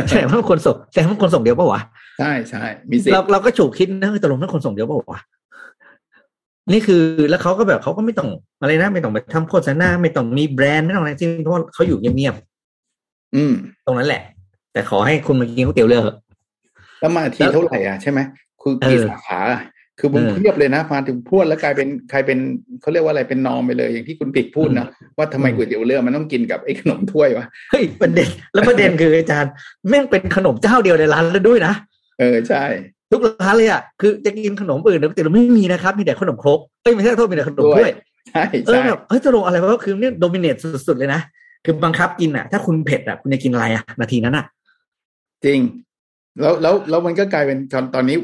[0.10, 1.82] แต่ว่าคนส่งแต่ว่าคนส่งเดียวปะวะ
[2.18, 5.22] ใช่ใช่มีสิทเราธิ์เราก็ฉุกคิดนะเฮ้ยตกลงนั่นคนส่งเดียวปะวะ
[6.74, 8.30] นี่คือแล้วเขาก็แบบเขาก็ไม่ต้อง
[8.62, 12.36] อะไรนะไม่ต้องไปทำโฆษณาไม่ต้องมีแบรนด์ไม่ต้องอะไรจริงเพราะว่าเขาอยู่เงียบ
[13.36, 14.22] อืมๆตรงนั้นแหละ
[14.74, 16.18] แต่ขอให้คุณมากินก๋วยเตี๋ยวเรือเถอะ
[17.00, 18.20] แล้วมาทีเท่าไหร่อะใช่ไหม
[18.62, 19.62] คือกี่เออสาขาอะ
[20.00, 22.40] คือมันเออเทียบเลยนะมาถึงพรวดแล้วกลายเป็นใครเป็น
[22.82, 24.88] เขาเรียกว่าอะไรเป็นนอมไปเลย อย่างที่คุณปิกพูดนะ
[25.18, 29.52] ว่าทำไมอืมก๋วยเตี๋ยวเรือมันต้องกินกับไอ้ขนมถ้วยวะเฮ้ยประเด็นแล้วประเด็นคืออาจารย์
[29.90, 31.74] แม่งเป็นขนมเจ้าเดียวในร้านแล้วด้วยนะ
[32.20, 32.64] เออใช่
[33.12, 37.92] ทุกร้านเลยอะคือจะกินขนมอื่นแต่เราไม่มีนะครับ มีแต่ขนมครกเอ้ยไม่ใช่โทษมีแต่ขนมถ้วย
[38.32, 40.56] ใช่เออใช่แบบเฮ้ยจะลงอะไรวะคือเนี่ยโดมิเนต
[40.88, 41.22] สุดๆเลยนะ
[41.66, 44.46] คือบังคับกินอะ ถ้าคุณเผ็ดอะคุณจะกินอะไรอะนาทีนั้นอะ
[45.46, 45.60] จริง
[46.42, 48.18] แล้วแล้วแล้วมันก็กลายเป็นตอนตอนนี้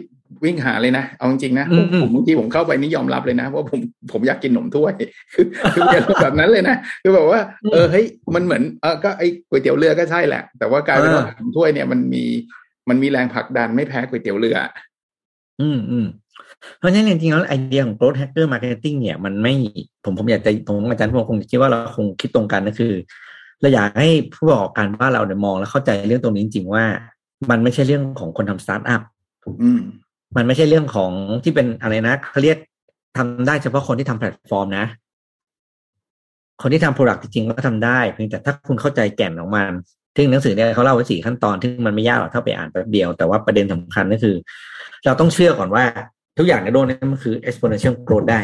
[0.43, 3.79] วิ่งหาเลยนะ เอาจริงๆนะอืมอืมผมบางทีผมเข้าไปนี่ยอมรับเลยนะว่าผม
[4.11, 4.93] ผมอยากกินขนมถ้วย
[5.33, 7.39] คือคือเป็นแบบนั้นเลยนะคือแบบว่า
[7.73, 8.05] เออเฮ้ย
[8.35, 12.23] มันเหมือนเออก็ไอ้ก๋วยเตี๋ยวเรือก็ใช่แหละ แต่ว่ากลายเป็นว่าขนมถ้วยเนี่ยมันมี
[12.89, 14.57] มันมีแรงผลักดันไม่แพ้ก๋วยเตี๋ยวเรือ
[15.61, 16.05] อืมอืม
[16.77, 19.53] เพราะฉะนั้นจริงๆแล้วไอเดียของ growth hacker marketing เนี่ย มันไม่
[20.03, 22.93] ผมผมอยากจะผมอาจารย์ผมคงคิดว่าเราคงคิดตรงกันก็คือ
[23.61, 26.85] เราอยากให้ผู้ประกอบการบ้านเราเนี่ยมองและเข้าใจเรื่องตรงนี้จริงๆว่า
[27.49, 29.01] มันไม่ใช่เรื่องของคนทำสตาร์ทอัพ
[29.77, 31.11] มันไม่ใช่เรื่องของ
[31.43, 32.57] ที่เป็นอะไรนะเขาเรียก
[33.17, 34.85] ทำได้เฉพาะคนที่ทำแพลตฟอร์มนะ
[36.61, 39.71] คนที่ทำ product จริงๆก็ทำได้ เพียงแต่ถ้าคุณเข้าใจแก่นของมัน
[40.15, 44.35] ซึ่งหนังสือเนี่ยเขาเล่าไว้สี่ขั้นตอนซึ่งมันไม่ยากหรอกถ้าไปอ่านแป๊บเดียว แต่ว่าประเด็นสำคัญก็คือ
[45.05, 45.83] เราต้องเชื่อก่อนว่า
[46.37, 48.39] ทุกอย่างในโลกนี้มันคือ exponential growth ได้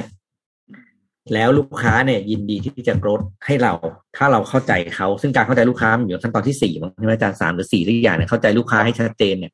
[1.33, 3.73] แล้วลูกค้าเนี่ยยินดีที่จะ growth ให้เรา
[4.17, 9.53] ถ้าเราเข้าใจเขา ซึ่งการเข้าใจลูกค้ามันอยู่ขั้นตอนที่สี่มั้งใช่ไหมอาจารย์สามหรือสี่ทุกอย่างเนี่ยเข้าใจลูกค้าให้ชัดเจนเนี่ย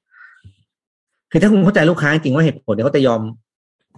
[1.32, 3.22] คือถ้าคุณเข้าใจลูกค้าจริงว่าเหตุผลที่เขาจะยอม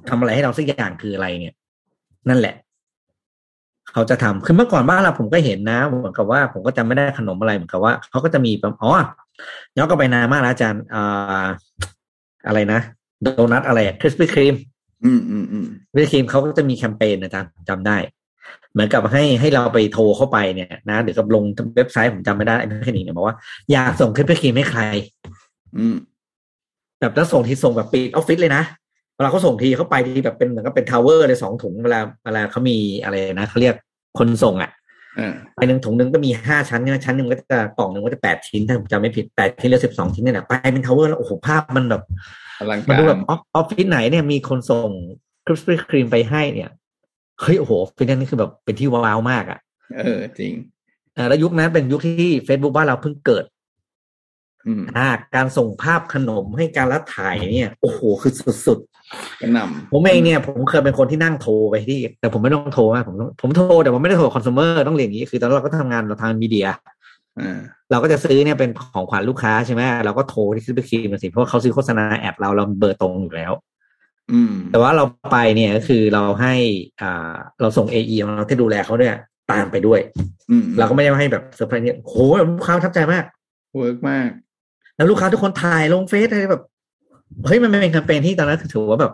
[0.09, 1.53] ทำอะไรให้เราสักอย่างคืออะไรเนี่ย
[2.29, 2.55] นั่นแหละ
[3.93, 8.91] เขาจะทำคือเมื่อก่อนบ้านเราผมก็เห็นนะเหมือนกับว่า ผมก็จำไม่ได้ขนมอะไรเหมือนกับว่าเขาก็จะมีแบบอ๋อ
[9.77, 11.45] ย้อนกลับไปนานมากแล้วอาจารย์อ่า
[12.47, 12.79] อะไรนะ
[13.23, 14.55] โดนัทอะไร Krispy Kreme
[15.05, 17.97] อืมอืมอืม Krispy Kreme เขาก็จะมีแคมเปญอาจารย์จำได้
[18.73, 21.43] เหมือนกับให้ให้เราไปโทรเข้าไปเนี่ยนะหรือกับลง
[21.75, 23.35] เว็บไซต์ผมจำไม่ได้ไอ้แค่นี้เนี่ยบอกว่า
[23.71, 24.81] อยากส่ง Krispy Kreme ให้ใคร
[25.77, 25.95] อืม
[26.99, 28.63] แบบแล้วส่งทีส่งแบบปิดออฟฟิศเลยนะ
[29.17, 33.75] เวลาเขาส่งทีเขาไปทีแบบเป็นเหมือนกับเป็น tower เลยสองถุงเวลาเวลาเขามีอะไรนะเขาเรียก
[34.19, 34.71] คนส่งอะ
[35.19, 42.03] อ่าไปหนึ่งถุงหนึ่งก็มีห้าชั้นใช่ไหมชั้นหนึ่งก็จะกล่องหนึ่งก็จะแปดชิ้นถ้าผมจำไม่ผิดแปดชิ้นหรือสิบสองชิ้นเนี่ยแหละไปเป็น tower แล้วโอ้โหภาพมันแบบ
[42.59, 44.89] อลังมันกาดูรแบบออฟออฟฟิศไหนเนี่ยมีคนส่ง
[45.45, 46.69] คริสปี้ครีมไปให้เนี่ย
[47.41, 49.59] เฮ้ยโอ้โหฟินนี่คือแบบเป็นที่ว้าวมากอะ
[49.97, 50.53] เออจริง
[51.17, 53.43] อ่าแล้วยุคนั้นเป็นยุคที่ Facebook บ้านเราเพิ่งเกิด
[54.67, 58.33] อืมอ่าการส่งภาพขนมให้การรับถ่ายเนี่ยโอ้โหคือ
[58.65, 58.79] สุด
[59.41, 67.59] กระหนๆผมเองเนี่ยผมเคยเป็นคนที่นั่งโทรไปที่ แต่ผมไม่ต้องโทรนะผมต้องผมโทรแต่ผมไม่ได้โทรคอน sumer ต้องเรียนอย่างนี้คือตอนนั้นเราก็ทำงานเราทางมีเดียำอ่า
[67.91, 73.51] เราก็จะซื้อเนี่ยเป็นของขวัญลูกค้าใช่ไหมเราก็โทรที่ซื้อไปคีมาสิเพราะว่าเขาซื้อโฆษณาแอดเราเราเบอร์ตรงอยู่แล้ว
[74.31, 76.53] อืมแต่ว่าเราไปเนี่ยก็คือเราให้
[77.01, 79.15] อ่าเราส่งเอของเราที่ดูแลเขาเนี่ย
[79.51, 79.99] ตามไปด้วย
[80.51, 82.13] อืมเราก็ไม่ได้ให้แบบเซอร์ไพรส์เนี่ยโห
[82.57, 83.23] ลูกค้าประทับใจมาก
[83.75, 84.29] เวิร์กมาก
[84.97, 86.63] แล้วลูกค้าทุกคนถ่ายลงเฟซอะไรแบบ
[87.45, 89.13] เฮ้ยมันเป็นแคมเปญที่ตอนนั้นคือถือว่าแบบ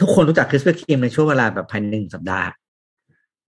[0.00, 2.48] ทุกคนรู้จักคริสปี้ครีมในช่วงเวลาแบบภายในหนึ่งสัปดาห์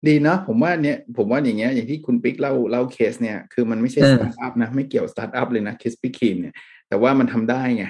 [0.07, 6.53] ดีเนาะผมว่าเนี่ยผมว่าอย่างเงี้ยอย่างที่คุณปิ๊กเล่าเล่าเคสเนี่ย คือมันไม่ใช่เอสอตาร์ทอัพนะ ไม่เกี่ยวสตาร์ทอัพเลยนะคริสปี้ครีมเนี่ย
[6.89, 7.85] แต่ว่ามันทำได้ไง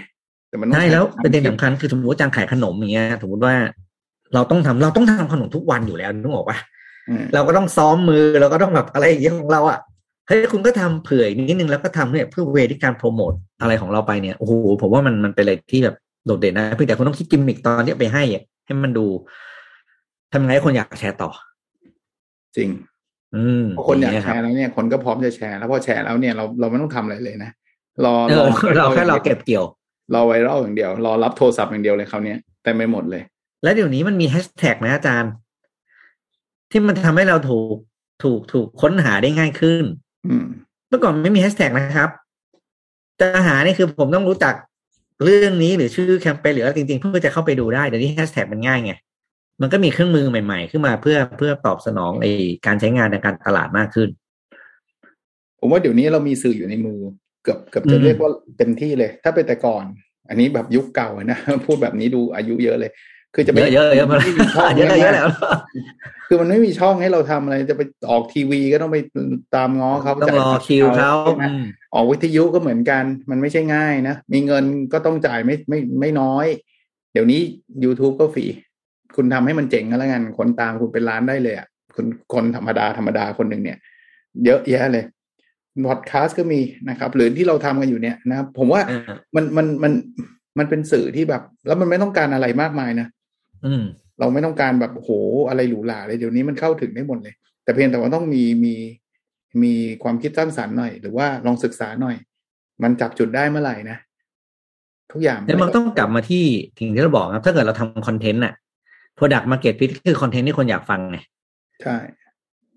[0.49, 3.53] แต่มันต้องใช่แล้วใช้ประเด็นสำคัญคือสมมติว่าอาจารย์ขายขนมอย่างเงี้ยสมมติว่า
[4.33, 6.57] เราต้องทำเราต้องทำขนมทุกวันอยู่แล้วนึกออกปะ
[7.09, 9.79] อ่าเราก็ต้องซ้อมมือเราก็ต้องแบบอะไรอย่างเงี้ยของเราอะ
[10.27, 19.05] เฮ้ยคุณก็ทำเผื่ออีกนิดนึงแล้วก็ทำเนี่ยเพื่อเวที่การโปรโมทอะไรของเราไปเนี่ยโอ้โหผมว่ามันมันเป็นอะไรที่แบบโดดเด่นนะเพียงแต่คุณต้องคิดกิมมิคตอนที่เอาไปให้อะให้มันดู
[20.31, 21.29] ทำยังไงให้คนอยากแชร์ต่อ
[22.57, 22.69] จริง
[23.35, 27.51] อืมพอคนอยากงเงี้แชรับร์แล้วเนี่ย คนก็พร้อมจะแชร์แล้วพอแชร์แล้วเนี่ยเราเราไม่ต้องทำอะไรเลยนะ
[28.05, 29.65] รอเอออเราแค่เราเก็บเกี่ยว
[30.13, 33.21] รอไวรัลอย่างเดียว รอรับโทรศัพท์อย่างเดียวเลยเขาวเนี้ยเต็มไปหมดเลย
[33.63, 35.31] แล้วเดี๋ยวนี้มันมีแฮชแท็กนะอาจารย์
[36.71, 37.75] ที่มันทำให้เราถูก
[38.23, 39.91] ถูกถูกค้นหาได้ง่ายขึ้นอืม
[40.89, 42.09] เมื่อก่อนไม่มีแฮชแท็กนะครับ
[43.19, 44.53] จะหานี่คือผมต้องรู้จัก
[45.23, 48.93] เรื่องนี้หรือชื่อแคมเปญหรืออะไรจริง ๆ เพื่อจะเข้าไปดูได้เดี๋ยวนี้แฮชแท็กมันง่ายไง
[49.61, 52.25] มันก็มีเครื่องมือใหม่ ๆ ขึ้นมาเพื่อเพื่อตอบสนองไอ
[52.65, 54.09] การใช้งานในการตลาดมากขึ้น
[55.59, 56.99] ผมว่าเดี๋ยวนี้เรามีสื่ออยู่ในมือ
[57.43, 59.85] เกือบเกือบจะอืมเรียกว่าเต็มที่เลย ถ้าเป็นแต่ก่อน
[60.29, 62.91] อันนี้แบบยุคเก่าอะนะพูดแบบนี้ดูอายุเยอะเลย
[63.33, 65.29] คือจะไปเยอะเยอะเยอะมันไม่มีช่องเยอะเยอะแล้ว
[66.27, 68.97] คือมันไม่มีช่องให้เราทำอะไร จะไปออกทีวีก็ต้องไป
[69.55, 76.45] ตามง้อเขาต้องรอคิวเขาใช่ไหมอืมออกวิทยุก็เหมือนกัน มันไม่ใช่ง่ายนะ มีเงินก็ต้องจ่ายไม่ไม่ไม่น้อย
[77.13, 77.41] เดี๋ยวนี้
[77.83, 78.45] YouTube ก็ฟรี
[79.15, 83.77] คุณทำให้มันเจ๋งก็แล้วกัน คนตามคุณเป็นล้านได้เลยอะคุณคนธรรมดาธรรมดาคนหนึ่งเนี่ย
[84.45, 85.05] เยอะแยะเลย
[85.87, 89.91] พอดแคสต์ก็มีนะครับ หรือที่เราทำกันอยู่เนี่ยนะครับ ผมว่าอ่ามันมันมัน
[90.57, 93.20] มันเป็นสื่อที่แบบ แล้วมันไม่ต้องการอะไรมากมายนะอืม
[94.19, 95.09] เราไม่ต้องการแบบโห
[95.49, 97.33] อะไรหรูหราเลยเดี๋ยวนี้มันเข้าถึงได้หมดเลย
[97.63, 98.73] แต่เพียงแต่ว่าต้องมีมี
[99.63, 99.73] มี
[100.03, 102.15] ความคิดสร้างสรรค์หน่อย หรือว่าลองศึกษาหน่อย
[102.83, 103.97] มันจับจุดได้เมื่อไหร่นะ
[105.11, 106.45] ทุกอย่างแล้วมันต้องกลับมาที่
[106.77, 108.53] ถึงที่เราบอกครับ ถ้าเกิดเราทำคอนเทนต์น่ะ
[109.17, 111.17] product market fit คือคอนเทนต์ที่คนอยากฟังไง
[111.81, 111.97] ใช่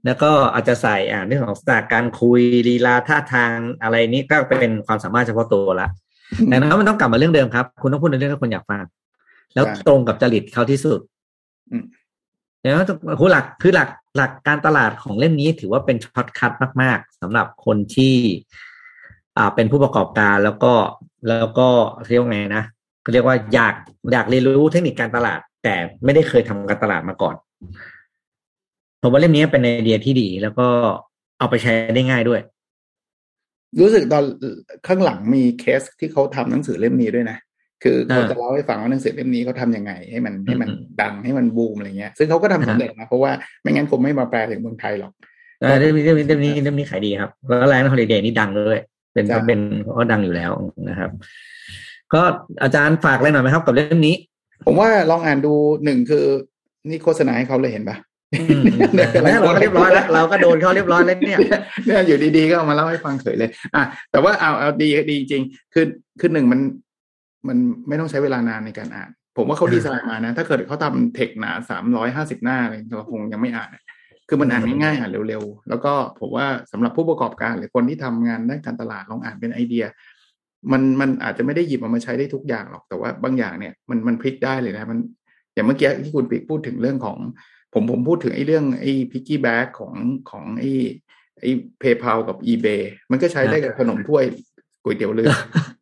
[0.04, 5.88] แล้วก็อาจจะใส่อ่าเรื่องของสไตล์การคุยลีลาท่าทางอะไรนี้ก็เป็นความสามารถเฉพาะตัวละ
[6.50, 8.80] ดังนั้นมันต้องกลับมาเรื่องเดิมครับ คุณต้องพูดในเรื่องที่คนอยากฟัง
[9.54, 11.00] แล้วตรงกับจริตเขาที่สุด
[11.70, 11.84] อืม
[12.62, 12.78] แล้ว
[13.20, 18.14] คือหลักคือหลักหลักการตลาดของเล่มนี้ถือว่าเป็น shortcut มาก ๆสำหรับคนที่
[19.36, 20.72] อ่าเป็นผู้ประกอบการแล้วก็
[21.28, 21.68] แล้วก็
[22.08, 22.64] เรียกว่าไงนะ
[23.04, 23.74] ก็เรียกว่าอยาก
[24.12, 25.74] อยากเรียนรู้เทคนิคการตลาด แต่
[26.04, 27.34] ไม่ได้เคยทำการตลาดมาก่อน
[29.02, 30.66] ผมว่าเล่มนี้เป็นไอเดียที่ดี แล้วก็
[31.38, 32.40] เอาไปใช้ได้ง่ายด้วย
[33.80, 34.24] รู้สึกตอน
[34.86, 37.38] ข้างหลังมีเคสที่เขาทำหนังสือเล่มนี้ด้วยนะ
[37.84, 43.30] คือเขาอ่าจะเล่าให้ฟังว่าหนังสือเล่มนี้เขาทำยังไง ให้มันให้มันอืมดังให้มันบูมอะไรเงี้ย ซึ่งเขาก็ทำสำเร็จนะเพราะว่า
[43.62, 45.12] ไม่งั้นคงไม่มาแปลถึงเมืองไทยหรอก
[45.60, 48.80] เออเล่มนี้เล่มนี้เล่มนี้เล่มนี้ขายดีครับ แล้วแรงฮอลิเดย์นี่ดังด้วย
[49.14, 49.60] เป็นใช่เป็น
[49.98, 50.50] ก็ดังอยู่แล้ว
[50.88, 51.10] นะครับ
[52.14, 52.22] ก็
[52.62, 54.14] อาจารย์ฝากอะไรหน่อยไหมครับกับเล่มนี้
[54.66, 55.52] ผมว่าลองอ่านดู
[55.84, 56.24] หนึ่งคือ
[56.88, 57.96] นี่โฆษณาให้เขาเลยเห็นปะ
[58.40, 58.62] อืม
[59.22, 61.38] แล้วเราก็เรียบร้อยแล้วเราก็โดนเขาเรียบร้อยแล้วเนี่ย
[61.86, 65.42] เนี่ยอยู่ดีๆก็เอามาเล่าให้ฟังเฉยเลย อะแต่ว่าเอาเอาดีดีจริง
[65.74, 65.84] คือ
[66.20, 66.60] คือหนึ่งมัน
[67.48, 67.56] มัน
[67.88, 73.82] ไม่ต้องใช้เวลานานในการอ่าน ผมว่าเขาอ่าดีไซน์มานะ ถ้าเกิดเขาทำเทคหนาสามร้อยห้าสิบหน้าอะไรเราคงยังไม่อ่านอะ
[74.28, 79.84] คือมันอ่านง่ายๆอ่านเร็วๆ แล้วก็ผมว่าสำหรับผู้ประกอบการหรือคนที่ทำงานด้านการตลาดลองอ่านเป็นไอเดีย
[80.72, 84.98] มันมันอาจจะไม่ได้หยิบเอามาใช้ได้ทุกอย่างหรอกแต่ว่าบางอย่างเนี่ยมันมันพลิกได้เลยนะมัน
[85.54, 87.18] อย่างเมื่อกี้ที่คุณปิ๊กพูดถึงเรื่องของ
[87.74, 89.94] ผมผมพูดถึงไอ้เรื่องไอ้ piggyback ของ
[90.30, 90.70] ของไอ้
[91.40, 94.24] ไอ้เพย์พากับ eBay มันก็ใช้ได้กับขนมถ้วย
[94.82, 95.32] ก๋วยเตี๋ยวเรือ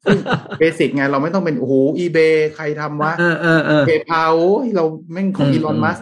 [0.05, 0.19] ซึ่ง
[0.59, 4.23] เบสิกไงเราไม่ต้องเป็นโอ้โห eBay ใครทำวะเออเออเออเพย์พา
[4.77, 5.97] เราแม่งของอืมอีลอนอืมมัส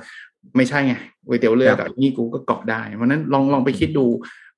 [0.57, 0.95] ไม่ใช่ไง
[1.27, 4.07] ก๋วยเตี๋ยวเรือครับกับนี่กูก็เกาะได้เพราะฉะนั้นลองลองไปคิดดู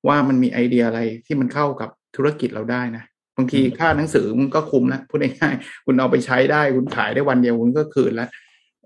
[0.07, 3.03] ว่ามันมีไอเดียอะไรที่มันเข้ากับธุรกิจเราได้นะ
[3.37, 8.29] บางทีค่าหนังสือมันก็คุ้มแล้วพูดง่ายๆคุณเอาไปใช้ได้คุณขายได้วันเดียวคุณก็คืนแล้ว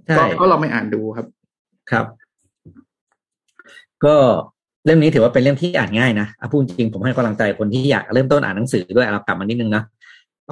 [0.05, 1.27] ใช่ก็ก็เราไม่อ่านดูครับ
[1.91, 2.05] ครับ
[4.05, 4.15] ก็
[4.85, 9.83] เล่มนี้ถือว่าเป็นเล่มที่อ่านง่ายนะอะพูดจริงผมให้กำลังใจคนที่อยากเริ่มต้นอ่านหนังสือด้วยเรากลับมานิดนึงนะ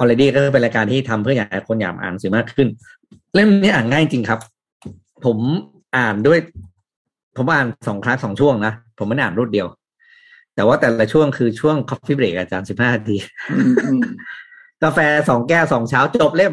[0.00, 2.68] already ก็เป็นรายการที่ทำเพื่ออยากให้คนอยากอ่านหนังสือมากขึ้น
[3.34, 4.40] เล่มนี้อ่านง่ายจริงครับ
[5.24, 5.38] ผม
[5.96, 6.38] อ่านด้วย
[7.36, 9.66] ผมอ่านสองครั้งสองช่วงนะ ผมไม่ได้อ่านรวดเดียว
[10.54, 13.16] แต่ว่าแต่ละช่วงคือช่วง coffee break อาจารย์สิบห้านาที
[13.50, 14.00] อืมอืม
[14.82, 16.52] กาแฟสองแก้วสองเช้าจบเล่ม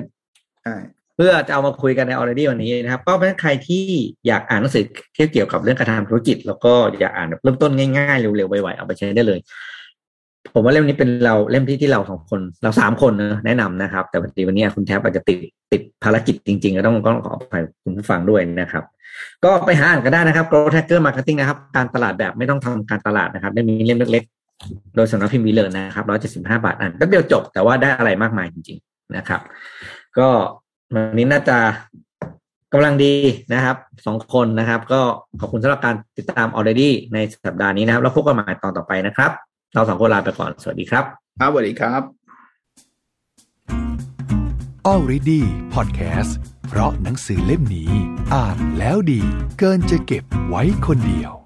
[0.64, 0.76] ใช่
[1.16, 3.84] เพื่อจะเอามาคุยกันใน already วันนี้นะครับ ก็เป็นใครที่
[4.28, 9.40] อยากอ่านหนังสือที่เกี่ยวกับเรื่องการทำธุรกิจ แล้วก็อยากอ่านแบบเริ่มต้นง่ายๆ เร็วๆไวๆเอาไปใช้ได้เลย
[10.54, 15.38] ผมว่าเล่มนี้เป็นเราเล่มที่ที่เราสองคนเราสามคนนะแนะนำนะครับ แต่พอดีวันนี้คุณแท็บอาจจะติด
[15.72, 18.84] ติดภารกิจจริงๆก็ต้องต้องขออภัยคุณผู้ฟังด้วยนะครับ
[19.44, 29.42] ก็ไปหาอ่านกันได้นะครับ growth hacker marketing นะครับ การตลาดแบบไม่ต้องทำการตลาดนะครับได้มีเล่มเล็กๆ โดยสำนักพิมพ์วีเลอร์นะครับร้อยเจ็ดสิบห้าบาทอ่านแป๊บเดียวจบแต่ว่าได้อะไรมากมายจริง ๆนะครับ
[30.18, 30.28] ก็
[30.94, 31.58] วันนี้น่าจะ
[32.74, 33.14] กำลังดี
[33.54, 35.02] นะครับสองคนนะครับ ก็
[35.40, 39.32] ขอบคุณสำหรับการติดตาม already ในสัปดาห์นี้นะครับ แล้วพบกันใหม่ตอนต่อไปนะครับ
[39.74, 41.06] เราสองคนลาไปก่อน สวัสดีครับ
[41.40, 42.02] ครับสวัสดีครับ
[44.92, 45.42] Already
[45.74, 46.32] Podcast
[46.70, 47.92] เพราะหนังสือเล่มนี้
[48.34, 49.22] อ่านแล้วดี
[49.60, 51.43] เกินจะเก็บไว้คนเดียว